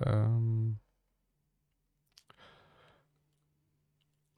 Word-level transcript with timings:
Um... 0.00 0.76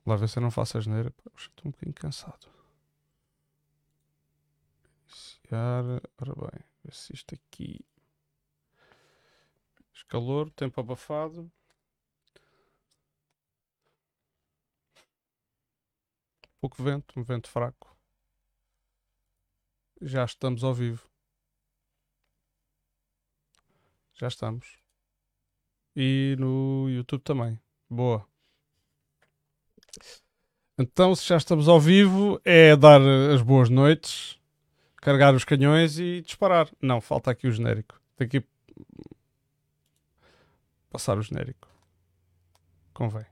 Lá 0.07 0.17
ver 0.17 0.29
se 0.29 0.39
eu 0.39 0.43
não 0.43 0.51
faço 0.51 0.79
a 0.79 0.81
geneira. 0.81 1.13
Estou 1.37 1.69
um 1.69 1.71
bocadinho 1.71 1.95
cansado. 1.95 2.49
Iniciar. 5.05 5.85
Ora 6.19 6.35
bem, 6.35 6.65
ver 6.85 6.95
se 6.95 7.13
isto 7.15 7.35
aqui. 7.35 7.85
Calor, 10.09 10.51
tempo 10.53 10.81
abafado. 10.81 11.51
Pouco 16.61 16.83
vento, 16.83 17.19
um 17.19 17.25
vento 17.25 17.51
fraco. 17.51 17.97
Já 20.01 20.25
estamos 20.25 20.63
ao 20.63 20.73
vivo. 20.73 21.11
Já 24.15 24.29
estamos. 24.29 24.86
E 25.97 26.37
no 26.39 26.89
YouTube 26.91 27.23
também. 27.23 27.59
Boa. 27.89 28.27
Então, 30.79 31.15
se 31.15 31.27
já 31.27 31.39
estamos 31.39 31.69
ao 31.69 31.81
vivo, 31.81 32.39
é 32.45 32.77
dar 32.77 33.01
as 33.01 33.41
boas 33.41 33.71
noites, 33.71 34.39
carregar 34.97 35.35
os 35.35 35.45
canhões 35.45 35.99
e 35.99 36.21
disparar. 36.21 36.69
Não, 36.83 37.01
falta 37.01 37.31
aqui 37.31 37.47
o 37.47 37.53
genérico. 37.53 37.99
Tem 38.15 38.29
que 38.29 38.45
passar 40.91 41.17
o 41.17 41.23
genérico. 41.23 41.67
Convém. 42.93 43.25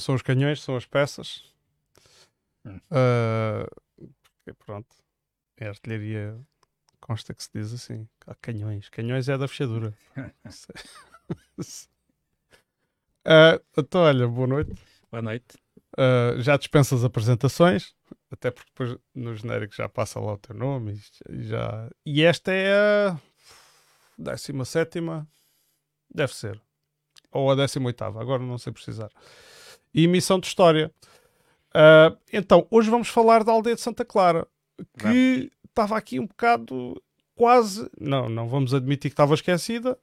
São 0.00 0.14
os 0.14 0.22
canhões, 0.22 0.62
são 0.62 0.76
as 0.76 0.86
peças. 0.86 1.44
Hum. 2.64 2.80
Uh, 2.90 4.54
pronto, 4.64 4.94
é 5.56 5.68
artilharia 5.68 6.38
consta 7.00 7.34
que 7.34 7.42
se 7.42 7.50
diz 7.52 7.72
assim. 7.72 8.08
Há 8.26 8.34
canhões. 8.36 8.88
Canhões 8.88 9.28
é 9.28 9.36
da 9.36 9.48
fechadura. 9.48 9.94
uh, 10.16 11.62
então, 13.76 14.02
olha, 14.02 14.28
boa 14.28 14.46
noite. 14.46 14.74
Boa 15.10 15.22
noite. 15.22 15.58
Uh, 15.98 16.40
já 16.40 16.56
dispensas 16.56 17.04
apresentações, 17.04 17.96
até 18.30 18.50
porque 18.50 18.70
depois 18.70 18.96
no 19.12 19.34
genérico 19.34 19.74
já 19.74 19.88
passa 19.88 20.20
lá 20.20 20.34
o 20.34 20.38
teu 20.38 20.54
nome. 20.54 21.00
E, 21.28 21.42
já... 21.44 21.90
e 22.06 22.22
esta 22.22 22.52
é 22.52 23.08
a 23.08 23.20
17, 24.16 25.00
deve 26.14 26.34
ser. 26.34 26.60
Ou 27.32 27.50
a 27.50 27.54
18, 27.56 28.04
agora 28.04 28.42
não 28.42 28.58
sei 28.58 28.72
precisar 28.72 29.10
e 29.94 30.04
emissão 30.04 30.38
de 30.38 30.46
história. 30.46 30.92
Uh, 31.70 32.16
então, 32.32 32.66
hoje 32.70 32.90
vamos 32.90 33.08
falar 33.08 33.44
da 33.44 33.52
aldeia 33.52 33.76
de 33.76 33.80
Santa 33.80 34.04
Clara, 34.04 34.46
que 34.98 35.50
estava 35.68 35.96
aqui 35.96 36.18
um 36.18 36.26
bocado 36.26 37.00
quase. 37.34 37.88
Não, 37.98 38.28
não 38.28 38.48
vamos 38.48 38.74
admitir 38.74 39.10
que 39.10 39.14
estava 39.14 39.34
esquecida. 39.34 39.98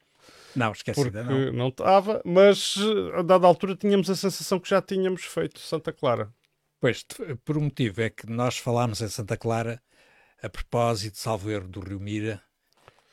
Não, 0.56 0.72
esquecida 0.72 1.24
porque 1.24 1.52
não. 1.52 1.68
estava, 1.68 2.22
mas 2.26 2.76
a 3.14 3.22
dada 3.22 3.46
altura 3.46 3.76
tínhamos 3.76 4.10
a 4.10 4.16
sensação 4.16 4.60
que 4.60 4.70
já 4.70 4.82
tínhamos 4.82 5.24
feito 5.24 5.60
Santa 5.60 5.94
Clara. 5.94 6.34
Pois, 6.80 7.06
por 7.44 7.58
um 7.58 7.62
motivo, 7.62 8.02
é 8.02 8.10
que 8.10 8.28
nós 8.28 8.58
falámos 8.58 9.02
em 9.02 9.08
Santa 9.08 9.38
Clara 9.38 9.82
a 10.42 10.50
propósito, 10.50 11.18
salvo 11.18 11.50
erro, 11.50 11.68
do 11.68 11.80
Rio 11.80 12.00
Mira. 12.00 12.42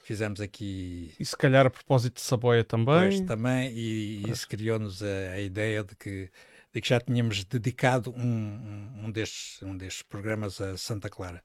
Fizemos 0.04 0.40
aqui. 0.40 1.14
E 1.18 1.24
se 1.24 1.34
calhar 1.34 1.66
a 1.66 1.70
propósito 1.70 2.16
de 2.16 2.20
Saboia 2.20 2.62
também. 2.62 3.08
Pois, 3.08 3.20
também, 3.22 3.72
e, 3.72 4.22
e 4.26 4.30
isso 4.30 4.46
criou-nos 4.46 5.02
a, 5.02 5.32
a 5.32 5.40
ideia 5.40 5.82
de 5.82 5.96
que 5.96 6.30
de 6.74 6.80
que 6.80 6.88
já 6.88 7.00
tínhamos 7.00 7.44
dedicado 7.44 8.12
um, 8.16 9.04
um, 9.04 9.10
destes, 9.10 9.62
um 9.62 9.76
destes 9.76 10.02
programas 10.02 10.60
a 10.60 10.76
Santa 10.76 11.08
Clara. 11.08 11.40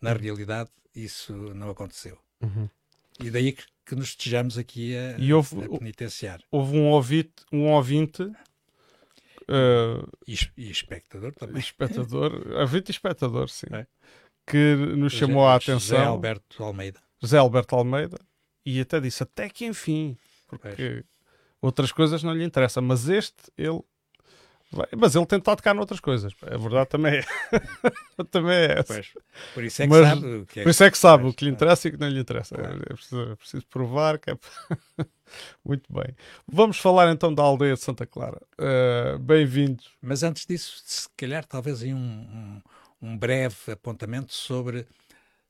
Na 0.00 0.12
uhum. 0.12 0.18
realidade, 0.18 0.70
isso 0.94 1.32
não 1.54 1.70
aconteceu. 1.70 2.18
Uhum. 2.42 2.68
E 3.18 3.30
daí 3.30 3.52
que, 3.52 3.64
que, 3.86 3.94
nos 3.94 4.08
estejamos 4.08 4.58
aqui 4.58 4.94
a, 4.94 5.16
e 5.18 5.32
houve, 5.32 5.64
a 5.64 5.78
penitenciar. 5.78 6.42
Houve 6.50 6.76
um 6.76 6.88
ouvinte, 6.88 7.32
um 7.50 7.72
ouvinte 7.72 8.22
uh, 8.22 10.06
e, 10.28 10.36
e, 10.58 10.70
espectador 10.70 11.32
também. 11.32 11.58
Espectador, 11.58 12.46
ouvinte 12.60 12.90
e 12.90 12.92
espectador, 12.92 13.48
sim. 13.48 13.68
É. 13.72 13.86
Que 14.46 14.76
nos 14.76 15.14
José, 15.14 15.26
chamou 15.26 15.46
a 15.46 15.54
atenção. 15.54 15.78
José 15.78 16.04
Alberto 16.04 16.62
Almeida. 16.62 17.00
José 17.18 17.38
Alberto 17.38 17.74
Almeida. 17.74 18.18
E 18.64 18.78
até 18.78 19.00
disse, 19.00 19.22
até 19.22 19.48
que 19.48 19.64
enfim. 19.64 20.18
Porque 20.46 20.66
pois. 20.66 21.04
outras 21.62 21.90
coisas 21.90 22.22
não 22.22 22.34
lhe 22.34 22.44
interessam. 22.44 22.82
Mas 22.82 23.08
este, 23.08 23.50
ele 23.56 23.80
mas 24.96 25.14
ele 25.14 25.26
tem 25.26 25.40
tocar 25.40 25.74
noutras 25.74 26.00
coisas. 26.00 26.32
A 26.42 26.56
verdade 26.56 26.88
também 26.88 27.20
é. 27.20 27.22
também 28.30 28.56
é 28.56 28.78
essa. 28.80 28.94
Pois, 28.94 29.12
por 29.54 29.64
isso 29.64 29.82
é 29.82 29.86
que 29.86 29.92
Mas, 29.92 30.08
sabe 30.08 30.26
o 30.26 30.46
que 30.46 30.60
é 30.60 30.62
Por 30.62 30.70
isso 30.70 30.84
é 30.84 30.90
que 30.90 30.98
sabe 30.98 31.26
o 31.26 31.32
que 31.32 31.44
lhe 31.44 31.50
interessa 31.50 31.86
e 31.86 31.90
o 31.90 31.92
que 31.94 32.00
não 32.00 32.08
lhe 32.08 32.20
interessa. 32.20 32.54
Claro. 32.56 32.82
É, 32.88 32.94
preciso, 32.94 33.22
é 33.22 33.36
preciso 33.36 33.66
provar 33.66 34.18
que 34.18 34.30
é. 34.30 34.38
Muito 35.64 35.92
bem. 35.92 36.14
Vamos 36.46 36.78
falar 36.78 37.10
então 37.12 37.32
da 37.32 37.42
aldeia 37.42 37.74
de 37.74 37.80
Santa 37.80 38.06
Clara. 38.06 38.40
Uh, 38.58 39.18
Bem-vindos. 39.18 39.90
Mas 40.00 40.22
antes 40.22 40.46
disso, 40.46 40.82
se 40.84 41.08
calhar, 41.16 41.44
talvez 41.44 41.82
aí 41.82 41.92
um, 41.92 41.98
um, 41.98 42.62
um 43.02 43.18
breve 43.18 43.72
apontamento 43.72 44.32
sobre 44.32 44.86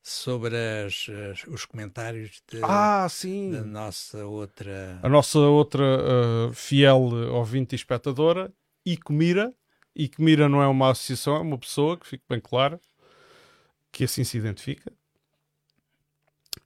sobre 0.02 0.54
as, 0.56 1.08
as, 1.32 1.44
os 1.48 1.64
comentários 1.64 2.40
de, 2.48 2.60
ah, 2.62 3.08
da 3.50 3.64
nossa 3.64 4.24
outra. 4.24 5.00
A 5.02 5.08
nossa 5.08 5.40
outra 5.40 5.82
uh, 5.82 6.52
fiel 6.52 7.00
ouvinte 7.32 7.74
e 7.74 7.76
espectadora, 7.76 8.52
Icomira. 8.86 9.52
Icomira 9.94 10.48
não 10.48 10.62
é 10.62 10.68
uma 10.68 10.90
associação, 10.90 11.36
é 11.36 11.40
uma 11.40 11.58
pessoa, 11.58 11.98
que 11.98 12.06
fique 12.06 12.24
bem 12.28 12.40
claro, 12.40 12.80
que 13.90 14.04
assim 14.04 14.22
se 14.22 14.38
identifica. 14.38 14.92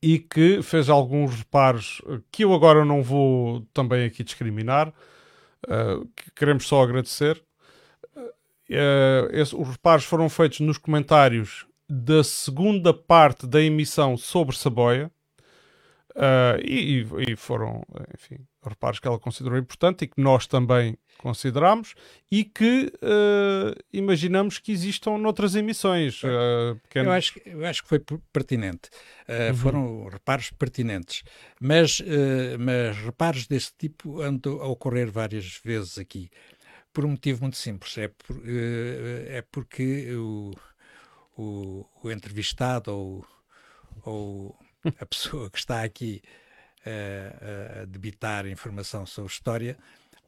E 0.03 0.19
que 0.19 0.63
fez 0.63 0.89
alguns 0.89 1.35
reparos 1.35 2.03
que 2.31 2.45
eu 2.45 2.53
agora 2.53 2.85
não 2.85 3.03
vou 3.03 3.67
também 3.73 4.05
aqui 4.05 4.23
discriminar, 4.23 4.89
uh, 5.67 6.07
que 6.15 6.31
queremos 6.33 6.67
só 6.67 6.83
agradecer. 6.83 7.43
Uh, 8.17 9.29
esse, 9.33 9.55
os 9.55 9.69
reparos 9.69 10.05
foram 10.05 10.29
feitos 10.29 10.61
nos 10.61 10.79
comentários 10.79 11.67
da 11.89 12.23
segunda 12.23 12.95
parte 12.95 13.47
da 13.47 13.61
emissão 13.61 14.17
sobre 14.17 14.57
Saboia. 14.57 15.11
Uh, 16.15 16.61
e, 16.65 17.07
e, 17.29 17.37
foram, 17.37 17.83
enfim, 18.15 18.39
reparos 18.69 18.99
que 18.99 19.09
ela 19.09 19.19
considerou 19.19 19.59
importante 19.59 20.05
e 20.05 20.09
que 20.09 20.21
nós 20.21 20.47
também 20.47 20.99
consideramos 21.19 21.95
e 22.31 22.45
que 22.45 22.93
uh, 23.03 23.79
imaginamos 23.93 24.59
que 24.59 24.73
existam 24.73 25.19
noutras 25.19 25.55
emissões. 25.55 26.23
Uh, 26.23 26.81
eu, 26.95 27.13
acho, 27.13 27.41
eu 27.45 27.65
acho 27.65 27.83
que 27.83 27.89
foi 27.89 28.03
pertinente. 28.33 28.91
Uh, 29.29 29.51
uhum. 29.51 29.55
Foram 29.55 30.09
reparos 30.09 30.51
pertinentes. 30.51 31.23
Mas, 31.61 32.03
mas 32.59 32.97
reparos 32.97 33.47
desse 33.47 33.73
tipo 33.77 34.21
andam 34.21 34.61
a 34.61 34.67
ocorrer 34.67 35.11
várias 35.11 35.61
vezes 35.63 35.99
aqui. 35.99 36.31
Por 36.93 37.05
um 37.05 37.11
motivo 37.11 37.43
muito 37.43 37.57
simples. 37.57 37.97
É, 37.99 38.09
por, 38.09 38.43
é 38.47 39.45
porque 39.53 40.13
o, 40.15 40.53
o, 41.37 41.87
o 42.03 42.11
entrevistado 42.11 42.93
ou, 42.93 43.27
ou 44.03 44.59
a 44.99 45.07
pessoa 45.07 45.51
que 45.51 45.59
está 45.59 45.83
aqui 45.83 46.23
a, 46.87 47.83
a 47.83 47.85
debitar 47.85 48.47
informação 48.47 49.05
sobre 49.07 49.33
história 49.33 49.77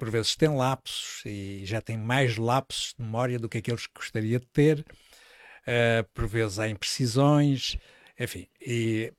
por 0.02 0.10
vezes 0.10 0.34
tem 0.34 0.48
lapsos 0.48 1.22
e 1.24 1.64
já 1.64 1.80
tem 1.80 1.96
mais 1.96 2.36
lapsos 2.36 2.92
de 2.98 3.04
memória 3.04 3.38
do 3.38 3.48
que 3.48 3.58
aqueles 3.58 3.86
que 3.86 3.94
gostaria 3.94 4.40
de 4.40 4.46
ter. 4.46 4.80
Uh, 4.80 6.02
por 6.12 6.26
vezes 6.26 6.58
há 6.58 6.68
imprecisões, 6.68 7.76
enfim, 8.18 8.48
e 8.60 9.12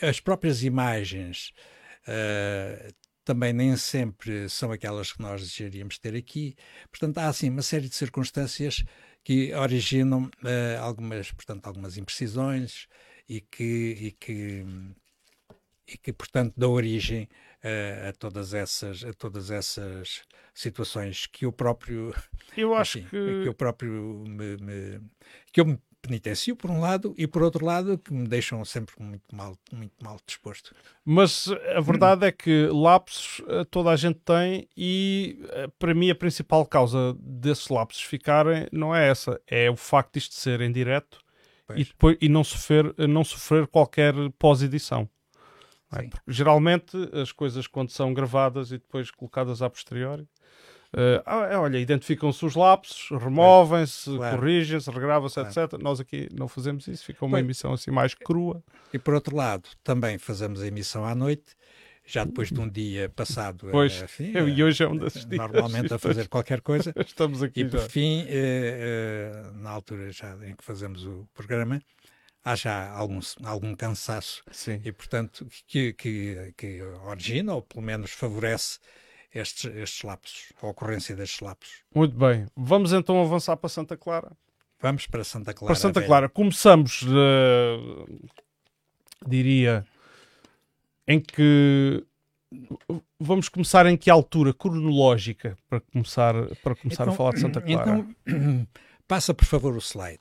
as 0.00 0.20
próprias 0.20 0.62
imagens 0.62 1.52
uh, 2.08 2.94
também 3.26 3.52
nem 3.52 3.76
sempre 3.76 4.48
são 4.48 4.72
aquelas 4.72 5.12
que 5.12 5.20
nós 5.20 5.42
desejaríamos 5.42 5.98
ter 5.98 6.16
aqui. 6.16 6.56
Portanto, 6.90 7.18
há 7.18 7.28
assim 7.28 7.50
uma 7.50 7.60
série 7.60 7.90
de 7.90 7.94
circunstâncias 7.94 8.82
que 9.22 9.52
originam 9.52 10.30
uh, 10.42 10.80
algumas, 10.80 11.30
portanto, 11.30 11.66
algumas 11.66 11.98
imprecisões 11.98 12.88
e 13.28 13.42
que, 13.42 13.98
e 14.00 14.12
que, 14.12 14.64
e 15.86 15.96
que 15.96 16.12
portanto, 16.12 16.54
dá 16.56 16.68
origem 16.68 17.28
a, 17.62 18.08
a, 18.08 18.12
todas 18.12 18.54
essas, 18.54 19.04
a 19.04 19.12
todas 19.12 19.50
essas 19.50 20.22
situações 20.54 21.26
que 21.26 21.44
eu 21.44 21.52
próprio. 21.52 22.14
Eu 22.56 22.74
acho 22.74 23.00
que... 23.00 23.08
que 23.08 23.48
eu 23.48 23.54
próprio 23.54 24.24
me, 24.26 24.56
me, 24.58 25.00
que 25.52 25.60
eu 25.60 25.66
me 25.66 25.78
penitencio 26.02 26.56
por 26.56 26.68
um 26.68 26.80
lado 26.80 27.14
e 27.16 27.28
por 27.28 27.42
outro 27.42 27.64
lado 27.64 27.96
que 27.96 28.12
me 28.12 28.26
deixam 28.26 28.64
sempre 28.64 28.94
muito 28.98 29.34
mal, 29.34 29.56
muito 29.72 29.94
mal 30.02 30.18
disposto. 30.26 30.74
Mas 31.04 31.48
a 31.76 31.80
verdade 31.80 32.26
é 32.26 32.32
que 32.32 32.66
lapsos 32.66 33.40
eh, 33.46 33.64
toda 33.70 33.90
a 33.90 33.96
gente 33.96 34.18
tem 34.18 34.68
e 34.76 35.38
eh, 35.50 35.68
para 35.78 35.94
mim 35.94 36.10
a 36.10 36.14
principal 36.14 36.66
causa 36.66 37.16
desses 37.20 37.68
lapsos 37.68 38.02
ficarem 38.02 38.66
não 38.72 38.94
é 38.94 39.08
essa, 39.08 39.40
é 39.46 39.70
o 39.70 39.76
facto 39.76 40.14
de 40.14 40.18
isto 40.18 40.34
ser 40.34 40.60
em 40.60 40.72
direto 40.72 41.20
e, 41.76 41.84
depois, 41.84 42.18
e 42.20 42.28
não, 42.28 42.42
sofrer, 42.42 42.94
não 43.08 43.24
sofrer 43.24 43.66
qualquer 43.66 44.12
pós-edição. 44.38 45.08
É? 45.94 46.08
Geralmente 46.26 46.96
as 47.12 47.32
coisas 47.32 47.66
quando 47.66 47.90
são 47.90 48.14
gravadas 48.14 48.70
e 48.70 48.78
depois 48.78 49.10
colocadas 49.10 49.60
a 49.62 49.68
posteriori 49.68 50.26
Uh, 50.94 51.58
olha, 51.58 51.78
identificam-se 51.78 52.44
os 52.44 52.54
lapsos, 52.54 53.08
removem-se, 53.18 54.14
claro. 54.14 54.36
corrigem-se, 54.36 54.90
regravam-se, 54.90 55.36
claro. 55.36 55.48
etc. 55.48 55.80
Nós 55.80 56.00
aqui 56.00 56.28
não 56.30 56.46
fazemos 56.46 56.86
isso, 56.86 57.02
fica 57.06 57.24
uma 57.24 57.40
emissão 57.40 57.72
assim 57.72 57.90
mais 57.90 58.12
crua. 58.12 58.62
E 58.92 58.98
por 58.98 59.14
outro 59.14 59.34
lado, 59.34 59.66
também 59.82 60.18
fazemos 60.18 60.60
a 60.60 60.66
emissão 60.66 61.06
à 61.06 61.14
noite, 61.14 61.56
já 62.04 62.24
depois 62.24 62.50
de 62.50 62.60
um 62.60 62.68
dia 62.68 63.08
passado. 63.08 63.68
Pois, 63.70 64.02
enfim, 64.02 64.32
eu, 64.34 64.46
e 64.46 64.62
hoje 64.62 64.84
é 64.84 64.88
um 64.88 64.98
desses 64.98 65.24
dias. 65.24 65.38
Normalmente 65.40 65.94
a 65.94 65.98
fazer 65.98 66.28
qualquer 66.28 66.60
coisa. 66.60 66.92
Estamos 67.06 67.42
aqui 67.42 67.60
E 67.60 67.64
por 67.64 67.80
já. 67.80 67.88
fim, 67.88 68.26
eh, 68.28 69.32
na 69.54 69.70
altura 69.70 70.12
já 70.12 70.36
em 70.46 70.54
que 70.54 70.62
fazemos 70.62 71.06
o 71.06 71.26
programa, 71.32 71.80
há 72.44 72.54
já 72.54 72.90
algum, 72.90 73.20
algum 73.44 73.74
cansaço 73.74 74.42
Sim. 74.50 74.80
e, 74.84 74.92
portanto, 74.92 75.46
que, 75.66 75.92
que, 75.92 76.52
que 76.56 76.82
origina, 76.82 77.54
ou 77.54 77.62
pelo 77.62 77.82
menos 77.82 78.10
favorece, 78.10 78.78
estes, 79.34 79.64
estes 79.76 80.02
lapsos, 80.02 80.52
a 80.60 80.66
ocorrência 80.66 81.16
destes 81.16 81.40
lapsos. 81.40 81.82
Muito 81.94 82.16
bem. 82.16 82.46
Vamos 82.56 82.92
então 82.92 83.20
avançar 83.20 83.56
para 83.56 83.68
Santa 83.68 83.96
Clara. 83.96 84.32
Vamos 84.80 85.06
para 85.06 85.24
Santa 85.24 85.54
Clara. 85.54 85.72
Para 85.72 85.80
Santa 85.80 86.02
Clara. 86.02 86.28
Começamos, 86.28 87.02
uh, 87.02 88.28
diria, 89.26 89.86
em 91.06 91.20
que 91.20 92.04
vamos 93.18 93.48
começar 93.48 93.86
em 93.86 93.96
que 93.96 94.10
altura 94.10 94.52
cronológica 94.52 95.56
para 95.68 95.80
começar, 95.80 96.34
para 96.62 96.74
começar 96.74 97.04
então, 97.04 97.14
a 97.14 97.16
falar 97.16 97.32
de 97.32 97.40
Santa 97.40 97.60
Clara? 97.60 98.04
Então, 98.26 98.68
passa 99.08 99.32
por 99.32 99.44
favor 99.44 99.74
o 99.74 99.80
slide. 99.80 100.20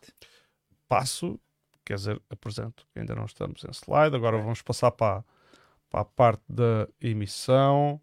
Passo, 0.87 1.39
quer 1.91 1.95
dizer, 1.95 2.21
apresento, 2.29 2.87
ainda 2.95 3.13
não 3.13 3.25
estamos 3.25 3.65
em 3.65 3.71
slide, 3.71 4.15
agora 4.15 4.37
vamos 4.37 4.61
passar 4.61 4.91
para, 4.91 5.25
para 5.89 6.01
a 6.01 6.05
parte 6.05 6.43
da 6.47 6.87
emissão. 7.01 8.01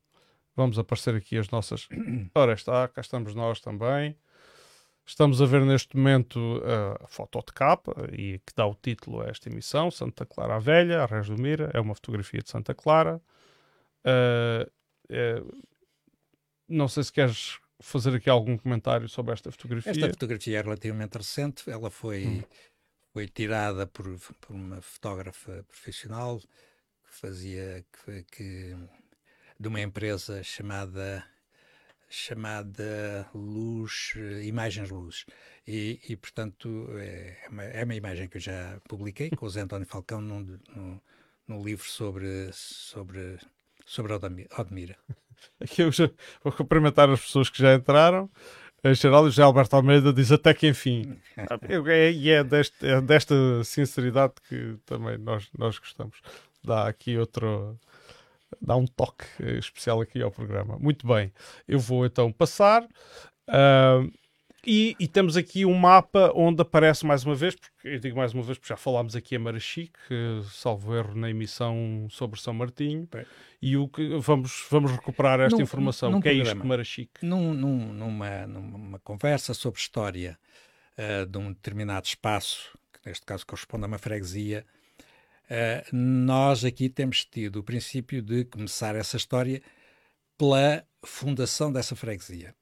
Vamos 0.55 0.79
aparecer 0.79 1.15
aqui 1.15 1.39
as 1.39 1.49
nossas. 1.49 1.89
Ora 2.35 2.53
está, 2.53 2.87
cá 2.89 3.01
estamos 3.01 3.35
nós 3.35 3.61
também. 3.61 4.15
Estamos 5.07 5.41
a 5.41 5.47
ver 5.47 5.63
neste 5.63 5.97
momento 5.97 6.63
a 7.03 7.07
foto 7.07 7.43
de 7.47 7.55
capa 7.55 7.95
e 8.13 8.41
que 8.41 8.53
dá 8.55 8.67
o 8.67 8.75
título 8.75 9.23
a 9.23 9.29
esta 9.29 9.49
emissão: 9.49 9.91
Santa 9.91 10.27
Clara 10.27 10.57
a 10.57 10.59
Velha, 10.59 11.03
a 11.03 11.07
Reis 11.07 11.29
do 11.29 11.41
Mira. 11.41 11.71
É 11.73 11.81
uma 11.81 11.95
fotografia 11.95 12.43
de 12.43 12.51
Santa 12.51 12.75
Clara. 12.75 13.23
Uh, 14.05 14.71
é... 15.09 15.43
não 16.69 16.89
sei 16.89 17.05
se 17.05 17.13
queres 17.13 17.59
fazer 17.81 18.15
aqui 18.15 18.29
algum 18.29 18.57
comentário 18.57 19.09
sobre 19.09 19.33
esta 19.33 19.51
fotografia. 19.51 19.91
Esta 19.91 20.09
fotografia 20.09 20.59
é 20.59 20.63
relativamente 20.63 21.17
recente. 21.17 21.71
Ela 21.71 21.91
foi, 21.91 22.27
hum. 22.27 22.43
Foi 23.19 23.27
tirada 23.27 23.85
por, 23.85 24.17
por 24.41 24.55
uma 24.55 24.81
fotógrafa 24.81 25.65
profissional 25.67 26.39
que 26.39 27.11
fazia. 27.11 27.85
que, 27.93 28.23
que 28.31 28.77
de 29.59 29.67
uma 29.67 29.81
empresa 29.81 30.41
chamada 30.45 31.27
chamada 32.09 33.29
Luz, 33.35 34.15
Imagens 34.45 34.89
Luz. 34.91 35.27
E, 35.67 36.01
e 36.09 36.17
portanto, 36.17 36.87
é 36.97 37.49
uma, 37.51 37.65
é 37.65 37.83
uma, 37.83 37.97
imagem 37.97 38.29
que 38.29 38.37
eu 38.37 38.41
já 38.41 38.81
publiquei 38.89 39.31
com 39.31 39.47
o 39.47 39.51
Zé 39.51 39.63
António 39.63 39.89
Falcão 39.89 40.21
num, 40.21 40.61
num, 40.77 41.01
num 41.49 41.65
livro 41.65 41.89
sobre, 41.89 42.51
sobre, 42.53 43.37
sobre 43.85 44.13
Odmira. 44.13 44.97
Aqui 45.61 45.83
eu 45.83 45.91
já 45.91 46.09
vou 46.41 46.53
cumprimentar 46.53 47.11
as 47.11 47.21
pessoas 47.21 47.51
que 47.51 47.59
já 47.59 47.75
entraram. 47.75 48.31
Em 48.85 48.95
geral, 48.95 49.25
o 49.25 49.31
José 49.31 49.43
Alberto 49.43 49.75
Almeida 49.75 50.13
diz 50.13 50.31
até 50.31 50.55
que 50.55 50.69
enfim. 50.69 51.19
É, 51.37 52.11
e 52.13 52.31
é, 52.31 52.45
deste, 52.45 52.87
é 52.87 53.01
desta 53.01 53.35
sinceridade 53.65 54.35
que 54.49 54.77
também 54.87 55.19
nós, 55.19 55.49
nós 55.57 55.79
gostamos. 55.79 56.19
Dá 56.63 56.87
aqui 56.87 57.19
outro, 57.19 57.77
dá 58.61 58.77
um 58.77 58.87
toque 58.87 59.25
especial 59.59 60.01
aqui 60.01 60.23
ao 60.23 60.31
programa. 60.31 60.79
Muito 60.79 61.07
bem, 61.07 61.33
eu 61.67 61.81
vou 61.81 62.07
então 62.07 62.33
passar. 62.33 62.85
Uh, 63.49 64.13
e, 64.67 64.97
e, 64.99 65.07
temos 65.07 65.37
aqui 65.37 65.65
um 65.65 65.75
mapa 65.75 66.33
onde 66.35 66.61
aparece 66.63 67.07
mais 67.07 67.25
uma 67.25 67.35
vez, 67.35 67.55
porque 67.55 67.89
eu 67.89 67.99
digo 67.99 68.17
mais 68.17 68.35
uma 68.35 68.43
vez 68.43 68.59
porque 68.59 68.69
já 68.69 68.77
falámos 68.77 69.15
aqui 69.15 69.37
a 69.37 69.39
Marachique, 69.39 69.99
salvo 70.51 70.95
erro 70.95 71.15
na 71.15 71.31
emissão 71.31 72.07
sobre 72.11 72.41
São 72.41 72.53
Martinho, 72.53 73.09
Bem. 73.11 73.25
e 73.63 73.77
o 73.77 73.89
que 73.89 74.17
vamos, 74.19 74.67
vamos 74.71 74.91
recuperar 74.91 75.41
esta 75.41 75.57
num, 75.57 75.63
informação. 75.63 76.11
O 76.11 76.21
que 76.21 76.29
programa, 76.29 76.51
é 76.51 76.53
isto, 76.55 76.67
Marachique? 76.67 77.25
Num, 77.25 77.55
num, 77.55 77.93
numa, 77.93 78.47
numa 78.47 78.99
conversa 78.99 79.55
sobre 79.55 79.81
história 79.81 80.39
uh, 80.99 81.25
de 81.25 81.39
um 81.39 81.53
determinado 81.53 82.07
espaço, 82.07 82.77
que 82.93 83.09
neste 83.09 83.25
caso 83.25 83.47
corresponde 83.47 83.85
a 83.85 83.89
uma 83.89 83.99
freguesia, 83.99 84.67
Uh, 85.49 85.97
nós 85.97 86.63
aqui 86.63 86.91
temos 86.91 87.25
tido 87.25 87.61
o 87.61 87.63
princípio 87.63 88.21
de 88.21 88.45
começar 88.45 88.95
essa 88.95 89.17
história 89.17 89.63
pela 90.37 90.85
fundação 91.03 91.73
dessa 91.73 91.97
freguesia. 91.97 92.55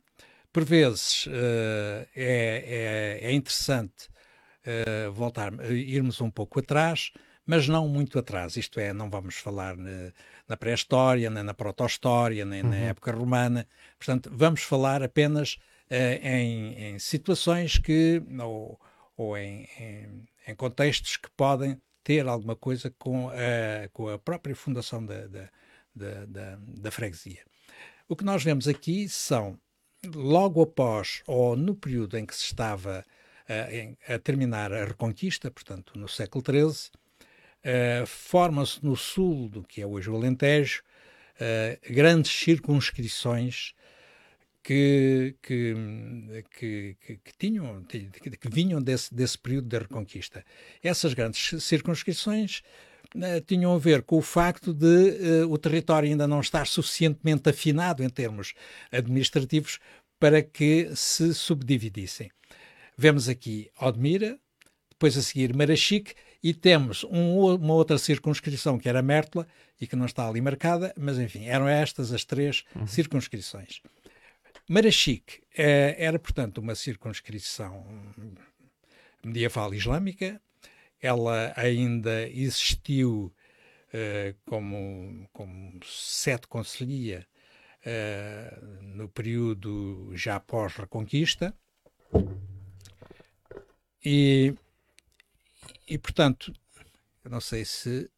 Por 0.57 0.65
vezes 0.65 1.27
uh, 1.27 2.09
é, 2.17 3.19
é, 3.21 3.29
é, 3.29 3.33
interessante 3.35 4.09
uh, 4.65 5.13
voltar, 5.13 5.53
irmos 5.71 6.19
um 6.23 6.31
pouco 6.31 6.61
atrás, 6.61 7.13
mas 7.45 7.69
não 7.69 7.87
muito 7.87 8.19
atrás. 8.19 8.57
Isto 8.57 8.81
é, 8.81 8.91
não 8.95 9.11
vamos 9.11 9.35
falar 9.35 9.77
na, 9.77 10.11
na 10.49 10.57
pré-história, 10.57 11.29
nem 11.29 11.43
na 11.43 11.53
proto-história, 11.53 12.43
nem 12.47 12.63
uhum. 12.63 12.71
na 12.71 12.77
época 12.77 13.13
romana. 13.13 13.69
Portanto, 13.99 14.31
vamos 14.33 14.63
falar 14.63 15.03
apenas 15.03 15.59
em, 15.91 16.95
em, 16.95 16.99
situações 16.99 17.77
que, 17.77 18.23
ou, 18.41 18.81
ou 19.15 19.37
em, 19.37 19.69
em, 19.79 20.25
em 20.49 20.55
contextos 20.55 21.19
que 21.19 21.29
podem 21.37 21.79
ter 22.03 22.27
alguma 22.27 22.57
coisa 22.57 22.91
com 22.99 23.29
a, 23.29 23.91
com 23.93 24.09
a 24.09 24.19
própria 24.19 24.57
fundação 24.57 25.05
da, 25.05 25.27
da, 25.27 25.51
da, 25.95 26.59
da, 26.59 26.91
freguesia. 26.91 27.45
O 28.09 28.17
que 28.17 28.25
nós 28.25 28.43
vemos 28.43 28.67
aqui 28.67 29.07
são, 29.07 29.59
logo 30.15 30.63
após 30.63 31.23
ou 31.27 31.57
no 31.57 31.75
período 31.75 32.17
em 32.17 32.27
que 32.27 32.35
se 32.35 32.45
estava 32.45 33.05
a, 33.49 34.15
a 34.15 34.19
terminar 34.19 34.73
a 34.73 34.85
Reconquista, 34.85 35.51
portanto 35.51 35.99
no 35.99 36.09
século 36.09 36.45
XIII, 36.45 36.91
uh, 37.67 38.07
formam-se 38.07 38.85
no 38.85 38.97
sul 38.97 39.49
do 39.49 39.63
que 39.63 39.81
é 39.81 39.87
hoje 39.87 40.11
o 40.11 40.17
Alentejo 40.17 40.83
uh, 41.41 41.93
grandes 41.95 42.33
circunscrições 42.33 43.75
que, 44.63 45.37
que, 45.41 45.75
que, 46.59 46.97
que, 47.23 47.33
tinham, 47.39 47.85
que 47.85 48.49
vinham 48.51 48.83
desse, 48.83 49.15
desse 49.15 49.39
período 49.39 49.69
da 49.69 49.79
Reconquista. 49.79 50.45
Essas 50.83 51.15
grandes 51.15 51.63
circunscrições 51.63 52.63
uh, 53.17 53.41
tinham 53.41 53.75
a 53.75 53.79
ver 53.79 54.03
com 54.03 54.19
o 54.19 54.23
facto 54.23 54.73
de 54.73 55.45
uh, 55.45 55.51
o 55.51 55.59
território 55.59 56.09
ainda 56.09 56.27
não 56.27 56.41
estar 56.41 56.67
suficientemente 56.67 57.49
afinado 57.49 58.03
em 58.03 58.09
termos 58.09 58.55
administrativos 58.93 59.79
para 60.19 60.43
que 60.43 60.91
se 60.95 61.35
subdividissem. 61.35 62.31
Vemos 62.97 63.29
aqui 63.29 63.71
Odmira, 63.81 64.39
depois 64.91 65.17
a 65.17 65.23
seguir 65.23 65.55
Marachique, 65.55 66.15
e 66.43 66.55
temos 66.55 67.05
um, 67.05 67.55
uma 67.55 67.75
outra 67.75 67.99
circunscrição 67.99 68.79
que 68.79 68.89
era 68.89 69.03
Mértola 69.03 69.47
e 69.81 69.87
que 69.87 69.97
não 69.97 70.07
está 70.07 70.29
ali 70.29 70.41
marcada, 70.41 70.95
mas 70.97 71.19
enfim, 71.19 71.47
eram 71.47 71.69
estas 71.69 72.13
as 72.13 72.25
três 72.25 72.65
uhum. 72.75 72.87
circunscrições. 72.87 73.83
Marachique 74.69 75.43
eh, 75.57 75.95
era, 75.99 76.19
portanto, 76.19 76.59
uma 76.59 76.75
circunscrição 76.75 77.87
medieval 79.25 79.73
islâmica. 79.75 80.41
Ela 81.01 81.53
ainda 81.57 82.29
existiu 82.29 83.33
eh, 83.93 84.35
como, 84.45 85.29
como 85.33 85.79
sete 85.85 86.49
conselhia 86.49 87.27
eh, 87.85 88.59
no 88.83 89.09
período 89.09 90.11
já 90.15 90.41
pós-reconquista. 90.41 91.55
E, 94.05 94.55
e, 95.89 95.97
portanto, 95.97 96.53
eu 97.25 97.31
não 97.31 97.41
sei 97.41 97.65
se. 97.65 98.11